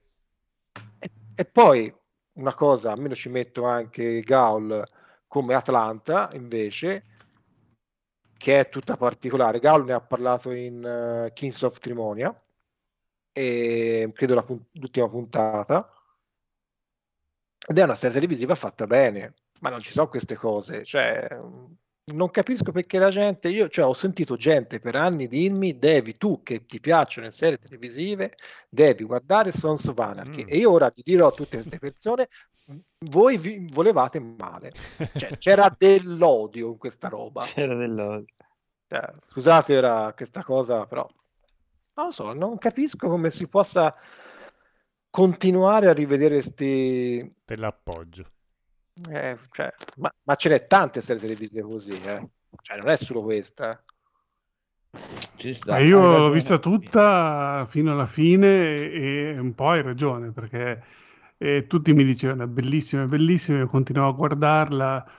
E, 0.99 1.11
e 1.35 1.45
poi 1.45 1.93
una 2.35 2.55
cosa, 2.55 2.93
almeno 2.93 3.15
ci 3.15 3.29
metto 3.29 3.65
anche 3.65 4.21
Gaul 4.21 4.85
come 5.27 5.55
Atlanta, 5.55 6.31
invece, 6.33 7.03
che 8.39 8.61
è 8.61 8.69
tutta 8.71 8.97
particolare. 8.97 9.59
Gaul 9.59 9.85
ne 9.85 9.93
ha 9.93 10.01
parlato 10.01 10.53
in 10.53 10.83
eh, 10.83 11.33
Kings 11.35 11.61
of 11.63 11.79
Trimonia, 11.79 12.35
e 13.33 14.11
credo 14.15 14.35
la 14.35 14.43
pun- 14.43 14.65
l'ultima 14.73 15.09
puntata. 15.09 15.87
Ed 17.67 17.79
è 17.79 17.83
una 17.83 17.95
serie 17.95 18.15
televisiva 18.15 18.55
fatta 18.55 18.87
bene, 18.87 19.35
ma 19.61 19.69
non 19.69 19.81
ci 19.81 19.93
sono 19.93 20.09
queste 20.09 20.37
cose. 20.37 20.85
Cioè, 20.85 21.29
non 22.13 22.31
capisco 22.31 22.73
perché 22.73 22.99
la 22.99 23.11
gente. 23.11 23.49
Io 23.49 23.69
cioè, 23.69 23.85
ho 23.85 23.95
sentito 23.95 24.37
gente 24.37 24.81
per 24.81 24.97
anni 24.97 25.27
dirmi: 25.29 25.79
Devi 25.79 26.17
tu 26.17 26.43
che 26.43 26.67
ti 26.67 26.81
piacciono 26.81 27.27
le 27.27 27.33
serie 27.33 27.59
televisive, 27.59 28.37
devi 28.69 29.05
guardare 29.05 29.53
Sons 29.53 29.85
of 29.87 29.99
Anarchy. 29.99 30.45
Mm. 30.45 30.49
E 30.49 30.57
io 30.57 30.71
ora 30.71 30.91
ti 30.91 31.03
dirò 31.05 31.29
a 31.29 31.33
tutte 31.33 31.57
queste 31.57 31.79
persone: 31.79 32.29
voi 33.07 33.39
vi 33.39 33.67
volevate 33.71 34.21
male. 34.21 34.73
Cioè, 35.15 35.37
c'era 35.39 35.73
dell'odio 35.77 36.69
in 36.69 36.79
questa 36.79 37.09
roba. 37.09 37.43
C'era 37.43 37.75
dell'odio. 37.75 38.35
Cioè, 38.87 39.13
scusate 39.23 39.77
ora 39.77 40.13
questa 40.15 40.43
cosa, 40.43 40.87
però 40.87 41.07
non 41.95 42.07
lo 42.07 42.13
so, 42.13 42.33
non 42.33 42.59
capisco 42.59 43.09
come 43.09 43.29
si 43.29 43.49
possa 43.49 43.93
continuare 45.11 45.89
a 45.89 45.93
rivedere 45.93 46.41
sti... 46.41 47.29
Te 47.45 47.57
l'appoggio. 47.57 48.31
Eh, 49.11 49.37
cioè, 49.51 49.73
ma, 49.97 50.13
ma 50.23 50.35
ce 50.35 50.49
n'è 50.49 50.67
tante 50.67 51.01
serie 51.01 51.21
televisive 51.23 51.63
così, 51.63 51.91
eh. 51.91 52.29
Cioè, 52.63 52.79
non 52.79 52.89
è 52.89 52.97
solo 52.97 53.23
questa. 53.23 53.83
Sta. 55.37 55.73
Ma 55.73 55.79
io 55.79 56.01
l'ho 56.01 56.31
vista 56.31 56.59
tutta 56.59 57.67
fino 57.69 57.93
alla 57.93 58.07
fine 58.07 58.91
e 58.91 59.39
un 59.39 59.55
po' 59.55 59.69
hai 59.69 59.83
ragione 59.83 60.33
perché 60.33 60.83
eh, 61.37 61.67
tutti 61.69 61.93
mi 61.93 62.05
dicevano 62.05 62.49
bellissima, 62.49 63.03
è 63.03 63.07
bellissima, 63.07 63.59
io 63.59 63.67
continuavo 63.67 64.09
a 64.09 64.17
guardarla 64.17 65.11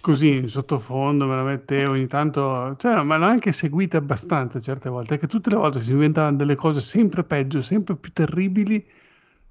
così 0.00 0.36
in 0.36 0.48
sottofondo, 0.48 1.26
me 1.26 1.36
la 1.36 1.42
mettevo 1.42 1.92
ogni 1.92 2.06
tanto, 2.06 2.76
cioè, 2.76 3.02
ma 3.02 3.16
l'ho 3.16 3.24
anche 3.24 3.52
seguita 3.52 3.96
abbastanza 3.96 4.60
certe 4.60 4.88
volte, 4.88 5.14
è 5.14 5.18
che 5.18 5.26
tutte 5.26 5.50
le 5.50 5.56
volte 5.56 5.80
si 5.80 5.92
inventavano 5.92 6.36
delle 6.36 6.54
cose 6.54 6.80
sempre 6.80 7.24
peggio, 7.24 7.62
sempre 7.62 7.96
più 7.96 8.12
terribili, 8.12 8.86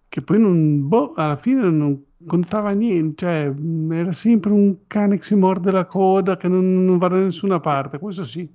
che 0.08 0.22
poi 0.22 0.40
non, 0.40 0.88
boh, 0.88 1.14
alla 1.16 1.36
fine 1.36 1.70
non 1.70 2.06
contava 2.26 2.72
niente, 2.72 3.26
cioè 3.26 3.50
mh, 3.50 3.92
era 3.94 4.12
sempre 4.14 4.52
un 4.52 4.86
cane 4.88 5.18
che 5.18 5.24
si 5.24 5.36
morde 5.36 5.72
la 5.72 5.86
coda, 5.86 6.36
che 6.38 6.48
non, 6.48 6.86
non 6.86 6.98
va 6.98 7.08
da 7.10 7.18
nessuna 7.20 7.60
parte, 7.60 8.00
questo 8.00 8.24
sì. 8.26 8.50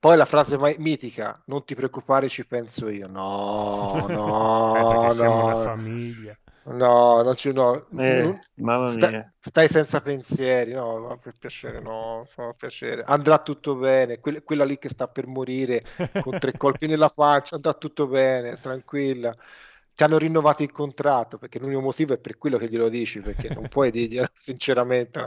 Poi 0.00 0.16
la 0.16 0.24
frase 0.26 0.56
mai- 0.56 0.76
mitica, 0.78 1.40
non 1.46 1.64
ti 1.64 1.74
preoccupare, 1.74 2.28
ci 2.28 2.46
penso 2.46 2.88
io. 2.88 3.06
No, 3.08 4.06
Eh, 4.70 4.84
no, 4.84 4.84
perché 4.84 5.10
siamo 5.10 5.40
una 5.40 5.54
no, 5.54 5.56
famiglia. 5.56 6.38
no, 6.64 7.22
non 7.22 7.34
ci, 7.36 7.52
no. 7.52 7.88
Eh, 7.96 8.22
non- 8.22 8.38
mamma 8.56 8.92
sta- 8.92 9.12
mia. 9.12 9.32
stai 9.38 9.68
senza 9.68 10.00
pensieri, 10.00 10.72
no, 10.72 10.98
no, 10.98 11.16
per 11.18 11.34
piacere, 11.38 11.80
no, 11.80 12.24
fa 12.28 12.52
piacere. 12.54 13.02
Andrà 13.04 13.38
tutto 13.42 13.74
bene, 13.76 14.20
quella, 14.20 14.40
quella 14.42 14.64
lì 14.64 14.78
che 14.78 14.88
sta 14.88 15.08
per 15.08 15.26
morire 15.26 15.84
con 16.18 16.38
tre 16.38 16.56
colpi 16.56 16.86
nella 16.86 17.08
faccia, 17.08 17.56
andrà 17.56 17.74
tutto 17.74 18.06
bene, 18.06 18.58
tranquilla. 18.60 19.34
Ti 19.98 20.04
hanno 20.04 20.16
rinnovato 20.16 20.62
il 20.62 20.70
contratto, 20.70 21.38
perché 21.38 21.58
l'unico 21.58 21.80
motivo 21.80 22.12
è 22.14 22.18
per 22.18 22.38
quello 22.38 22.56
che 22.56 22.68
glielo 22.68 22.88
dici, 22.88 23.18
perché 23.20 23.52
non 23.52 23.66
puoi 23.66 23.90
dirglielo 23.90 24.28
sinceramente. 24.32 25.18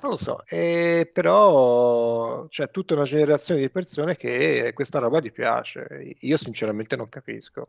Non 0.00 0.12
lo 0.12 0.16
so, 0.16 0.46
e 0.46 1.10
però 1.12 2.46
c'è 2.48 2.70
tutta 2.70 2.94
una 2.94 3.02
generazione 3.04 3.60
di 3.60 3.68
persone 3.68 4.16
che 4.16 4.72
questa 4.74 4.98
roba 4.98 5.20
gli 5.20 5.30
piace. 5.30 6.16
Io 6.20 6.38
sinceramente 6.38 6.96
non 6.96 7.10
capisco. 7.10 7.66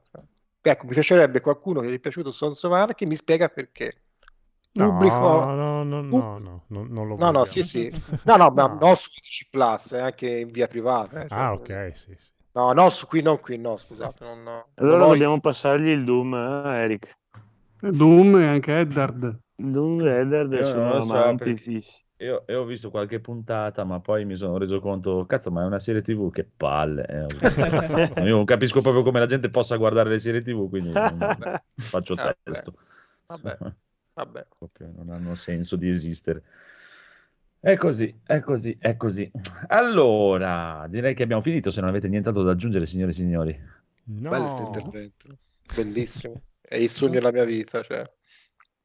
Ecco, 0.61 0.85
mi 0.85 0.93
piacerebbe 0.93 1.41
qualcuno 1.41 1.81
che 1.81 1.89
gli 1.89 1.95
è 1.95 1.99
piaciuto 1.99 2.31
Sons 2.31 2.63
of 2.63 2.71
Anarchy 2.71 3.05
mi 3.05 3.15
spiega 3.15 3.49
perché. 3.49 3.91
No, 4.71 4.87
Pubblico... 4.87 5.17
no, 5.17 5.55
no, 5.55 5.83
no, 5.83 6.01
no, 6.03 6.63
no, 6.67 6.85
non 6.87 7.07
lo 7.09 7.17
No, 7.17 7.31
no, 7.31 7.43
sì, 7.43 7.63
sì. 7.63 7.91
No, 8.23 8.37
no, 8.37 8.49
ma 8.51 8.67
No. 8.67 8.95
su 8.95 9.09
11 9.13 9.47
Plus, 9.49 9.91
eh, 9.91 9.99
anche 9.99 10.29
in 10.29 10.51
via 10.51 10.67
privata. 10.67 11.25
eh, 11.25 11.27
cioè- 11.27 11.37
Ah, 11.37 11.51
ok, 11.51 11.91
sì, 11.97 12.15
sì. 12.17 12.31
No, 12.57 12.71
no, 12.73 12.89
su 12.89 13.05
qui, 13.05 13.21
non 13.21 13.39
qui, 13.39 13.57
no, 13.59 13.77
scusate. 13.77 14.23
Non, 14.25 14.41
no. 14.41 14.51
Non 14.51 14.63
Allora 14.75 14.97
voglio- 14.97 15.11
dobbiamo 15.11 15.39
passargli 15.39 15.89
il 15.89 16.03
Doom, 16.03 16.33
eh, 16.33 16.81
Eric. 16.83 17.15
Doom 17.81 18.37
e 18.37 18.47
anche 18.47 18.77
Eddard. 18.79 19.39
Doom 19.55 20.01
e 20.01 20.19
Eddard 20.21 20.53
Io 20.53 20.63
sono 20.63 20.93
non 20.93 21.01
so, 21.05 21.13
amanti 21.13 21.43
perché- 21.53 21.61
fissi. 21.61 22.03
Io, 22.19 22.45
io 22.47 22.61
ho 22.61 22.65
visto 22.65 22.89
qualche 22.89 23.19
puntata, 23.19 23.83
ma 23.83 23.99
poi 23.99 24.25
mi 24.25 24.35
sono 24.35 24.57
reso 24.57 24.79
conto, 24.79 25.27
cazzo, 25.27 25.51
ma 25.51 25.61
è 25.61 25.65
una 25.67 25.77
serie 25.77 26.01
TV, 26.01 26.31
che 26.31 26.43
palle. 26.57 27.05
eh. 27.05 27.25
Io 28.25 28.35
non 28.35 28.45
capisco 28.45 28.81
proprio 28.81 29.03
come 29.03 29.19
la 29.19 29.27
gente 29.27 29.51
possa 29.51 29.75
guardare 29.75 30.09
le 30.09 30.17
serie 30.17 30.41
TV, 30.41 30.67
quindi 30.67 30.89
non- 30.89 31.15
faccio 31.75 32.15
Vabbè. 32.15 32.37
testo. 32.41 32.73
Vabbè, 33.27 33.57
vabbè. 34.15 34.45
Proprio 34.57 34.91
non 34.95 35.11
hanno 35.11 35.35
senso 35.35 35.75
di 35.75 35.89
esistere. 35.89 36.41
È 37.67 37.75
così, 37.75 38.17
è 38.23 38.39
così, 38.39 38.77
è 38.79 38.95
così. 38.95 39.29
Allora, 39.67 40.85
direi 40.87 41.13
che 41.13 41.23
abbiamo 41.23 41.41
finito, 41.41 41.69
se 41.69 41.81
non 41.81 41.89
avete 41.89 42.07
nient'altro 42.07 42.41
da 42.41 42.51
aggiungere, 42.51 42.85
signore 42.85 43.11
e 43.11 43.13
signori. 43.13 43.59
No. 44.05 44.29
Bello 44.29 44.45
questo 44.45 44.61
intervento. 44.61 45.27
Bellissimo. 45.75 46.41
È 46.61 46.75
il 46.77 46.89
sogno 46.89 47.11
della 47.15 47.33
mia 47.33 47.43
vita, 47.43 47.81
cioè. 47.81 48.09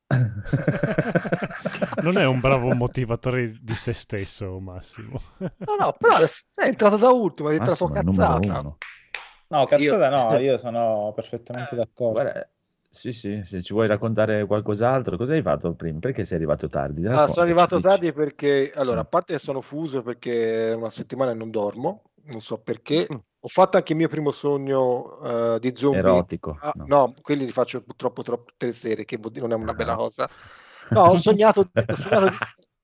Non 2.03 2.17
è 2.17 2.27
un 2.27 2.41
bravo 2.41 2.75
motivatore 2.75 3.57
di 3.63 3.75
se 3.77 3.93
stesso, 3.93 4.59
Massimo. 4.59 5.21
No, 5.39 5.77
no, 5.79 5.95
però 5.97 6.17
adesso 6.17 6.43
sei 6.51 6.71
entrato 6.71 6.97
da 6.97 7.11
ultimo, 7.11 7.51
hai 7.51 7.61
detto 7.61 7.89
la 7.89 8.01
numero 8.03 8.41
cazzata. 8.41 8.77
No, 9.47 9.65
cazzata 9.67 10.09
Io- 10.09 10.29
no, 10.29 10.39
io 10.39 10.59
sono 10.59 11.13
perfettamente 11.15 11.77
d'accordo. 11.77 12.21
Guarda, 12.21 12.51
sì, 12.95 13.15
sì, 13.15 13.41
se 13.43 13.63
ci 13.63 13.73
vuoi 13.73 13.87
raccontare 13.87 14.45
qualcos'altro, 14.45 15.17
cosa 15.17 15.33
hai 15.33 15.41
fatto 15.41 15.73
prima? 15.73 15.99
Perché 15.99 16.27
sei 16.27 16.37
arrivato 16.37 16.69
tardi? 16.69 17.07
Ah, 17.07 17.27
sono 17.27 17.41
arrivato 17.41 17.77
dici. 17.77 17.89
tardi 17.89 18.13
perché, 18.13 18.71
allora, 18.75 18.99
Mm. 18.99 19.01
a 19.01 19.05
parte 19.07 19.33
che 19.33 19.39
sono 19.39 19.63
fuso 19.63 20.03
perché 20.03 20.75
una 20.77 20.91
settimana 20.91 21.33
non 21.33 21.51
dormo, 21.51 22.03
non 22.25 22.41
so 22.43 22.59
perché. 22.59 23.09
Mm. 23.11 23.17
Ho 23.45 23.49
fatto 23.49 23.79
anche 23.79 23.93
il 23.93 23.99
mio 23.99 24.09
primo 24.09 24.31
sogno 24.31 25.19
eh, 25.55 25.59
di 25.59 25.73
zombie. 25.75 26.01
Erotico. 26.01 26.59
Ah, 26.61 26.73
no. 26.77 26.85
no. 26.87 27.15
quelli 27.23 27.47
li 27.47 27.51
faccio 27.51 27.83
purtroppo 27.83 28.23
troppo 28.23 28.53
tre 28.59 28.73
sere, 28.73 29.07
che 29.07 29.19
non 29.37 29.53
è 29.53 29.55
una 29.55 29.73
bella 29.73 29.93
Ah. 29.93 29.97
cosa. 29.97 30.29
No, 30.91 31.01
ho 31.05 31.17
sognato, 31.17 31.71
ho 31.73 31.95
sognato, 31.95 32.29
di, 32.29 32.37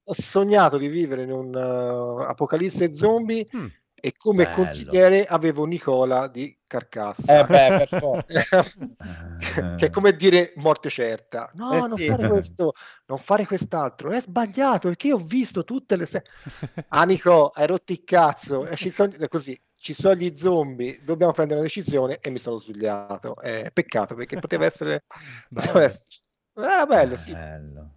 ho 0.04 0.12
sognato 0.14 0.78
di 0.78 0.88
vivere 0.88 1.24
in 1.24 1.32
un 1.32 1.54
eh, 1.54 2.24
apocalisse 2.24 2.90
zombie 2.94 3.46
Mm. 3.54 3.66
E 4.00 4.14
come 4.16 4.44
Bello. 4.44 4.50
consigliere 4.50 5.24
avevo 5.26 5.64
Nicola 5.64 6.28
di 6.28 6.56
Carcassa. 6.66 7.40
Eh 7.40 7.44
beh, 7.46 7.74
per 7.74 7.88
forza. 7.88 8.40
che 9.76 9.86
è 9.86 9.90
come 9.90 10.14
dire 10.16 10.52
morte 10.56 10.88
certa. 10.90 11.50
No, 11.54 11.72
Eh 11.74 11.82
non 11.86 11.98
sì. 11.98 12.06
fare 12.06 12.26
questo, 12.26 12.72
non 13.06 13.18
fare 13.18 13.46
quest'altro. 13.46 14.10
È 14.10 14.20
sbagliato 14.20 14.88
perché 14.88 15.08
io 15.08 15.16
ho 15.16 15.18
visto 15.24 15.64
tutte 15.64 15.96
le 15.96 16.06
serie. 16.06 16.28
Ah, 16.88 17.04
Nico, 17.04 17.48
hai 17.48 17.66
rotto 17.66 17.92
il 17.92 18.04
cazzo. 18.04 18.66
E 18.66 18.76
ci 18.76 18.90
sono, 18.90 19.12
così, 19.28 19.60
ci 19.74 19.92
sono 19.94 20.14
gli 20.14 20.36
zombie, 20.36 21.00
dobbiamo 21.02 21.32
prendere 21.32 21.58
una 21.60 21.68
decisione 21.68 22.18
e 22.20 22.30
mi 22.30 22.38
sono 22.38 22.56
svegliato. 22.56 23.36
È 23.38 23.70
peccato 23.72 24.14
perché 24.14 24.38
poteva 24.38 24.64
essere... 24.64 25.04
poteva 25.52 25.82
essere- 25.84 26.06
Era 26.54 26.86
bello, 26.86 27.16
sì. 27.16 27.32
Bello. 27.32 27.92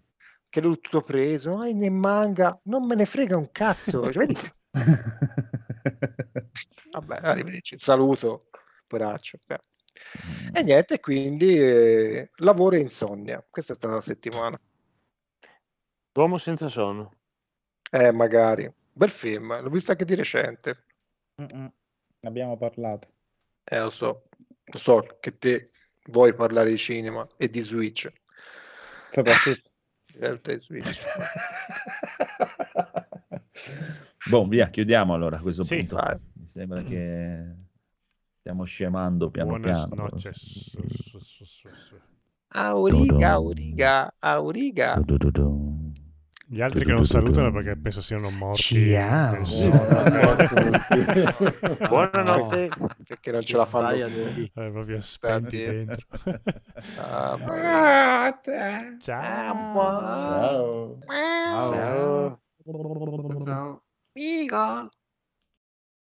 Che 0.49 0.59
l'ho 0.61 0.77
tutto 0.79 1.01
preso, 1.01 1.51
ah, 1.59 1.65
ne 1.71 1.89
manga, 1.89 2.59
non 2.65 2.85
me 2.85 2.95
ne 2.95 3.05
frega 3.05 3.37
un 3.37 3.51
cazzo. 3.51 4.11
Cioè, 4.11 4.25
vedi? 4.25 4.35
Vabbè, 6.91 7.19
arrivederci. 7.21 7.77
Saluto, 7.77 8.49
poraccio. 8.87 9.37
Eh. 9.47 9.59
E 10.53 10.63
niente, 10.63 10.99
quindi 10.99 11.57
eh, 11.57 12.31
lavoro 12.37 12.75
e 12.75 12.79
insonnia. 12.79 13.45
Questa 13.49 13.73
è 13.73 13.75
stata 13.75 13.95
la 13.95 14.01
settimana. 14.01 14.59
L'uomo 16.13 16.37
senza 16.37 16.67
sonno. 16.67 17.13
Eh, 17.89 18.11
magari. 18.11 18.71
Bel 18.93 19.09
film, 19.09 19.61
l'ho 19.61 19.69
visto 19.69 19.91
anche 19.91 20.05
di 20.05 20.15
recente. 20.15 20.85
Mm-mm. 21.41 21.71
Ne 22.19 22.29
abbiamo 22.29 22.57
parlato. 22.57 23.07
Eh, 23.63 23.79
lo 23.79 23.89
so. 23.89 24.23
Lo 24.63 24.77
so 24.77 25.01
che 25.19 25.37
te 25.37 25.69
vuoi 26.09 26.33
parlare 26.33 26.69
di 26.69 26.77
cinema 26.77 27.25
e 27.37 27.49
di 27.49 27.61
Switch. 27.61 28.11
Soprattutto. 29.11 29.69
Eh, 30.13 30.59
Switch. 30.59 31.05
Boh, 34.29 34.43
via, 34.45 34.69
chiudiamo 34.69 35.13
allora 35.13 35.37
a 35.37 35.41
questo 35.41 35.63
Sì. 35.63 35.77
punto. 35.77 35.95
Vai. 35.95 36.17
Mi 36.33 36.47
sembra 36.47 36.81
che 36.83 37.55
stiamo 38.39 38.63
scemando 38.63 39.29
piano 39.29 39.49
Buenas 39.51 39.87
piano. 39.87 40.03
noches. 40.03 40.37
Su, 40.37 40.87
su, 40.87 41.19
su, 41.19 41.69
su. 41.73 41.95
Auriga, 42.53 43.31
auriga, 43.31 44.13
auriga. 44.19 44.93
Du, 44.95 45.03
du, 45.03 45.17
du, 45.17 45.31
du. 45.31 45.79
Gli 46.47 46.61
altri 46.61 46.83
che 46.83 46.91
non 46.91 47.05
salutano 47.05 47.49
perché 47.53 47.77
penso 47.77 48.01
siano 48.01 48.29
morti. 48.29 48.89
Ciao. 48.89 49.45
sonno. 49.45 49.71
sono 49.71 50.63
morti. 50.65 51.77
Buonanotte. 51.87 52.69
Perché 53.07 53.31
non 53.31 53.41
ce 53.41 53.55
la 53.55 53.65
fanno 53.65 54.05
più. 54.07 54.43
Eh, 54.53 54.69
proprio 54.71 54.99
spenti 54.99 55.57
dentro. 55.57 56.05
Ma- 57.37 58.37
Ciao. 58.99 58.99
Ciao. 58.99 60.97
Ciao. 61.07 62.39
Ciao. 63.41 63.81
Vegan. 64.15 64.89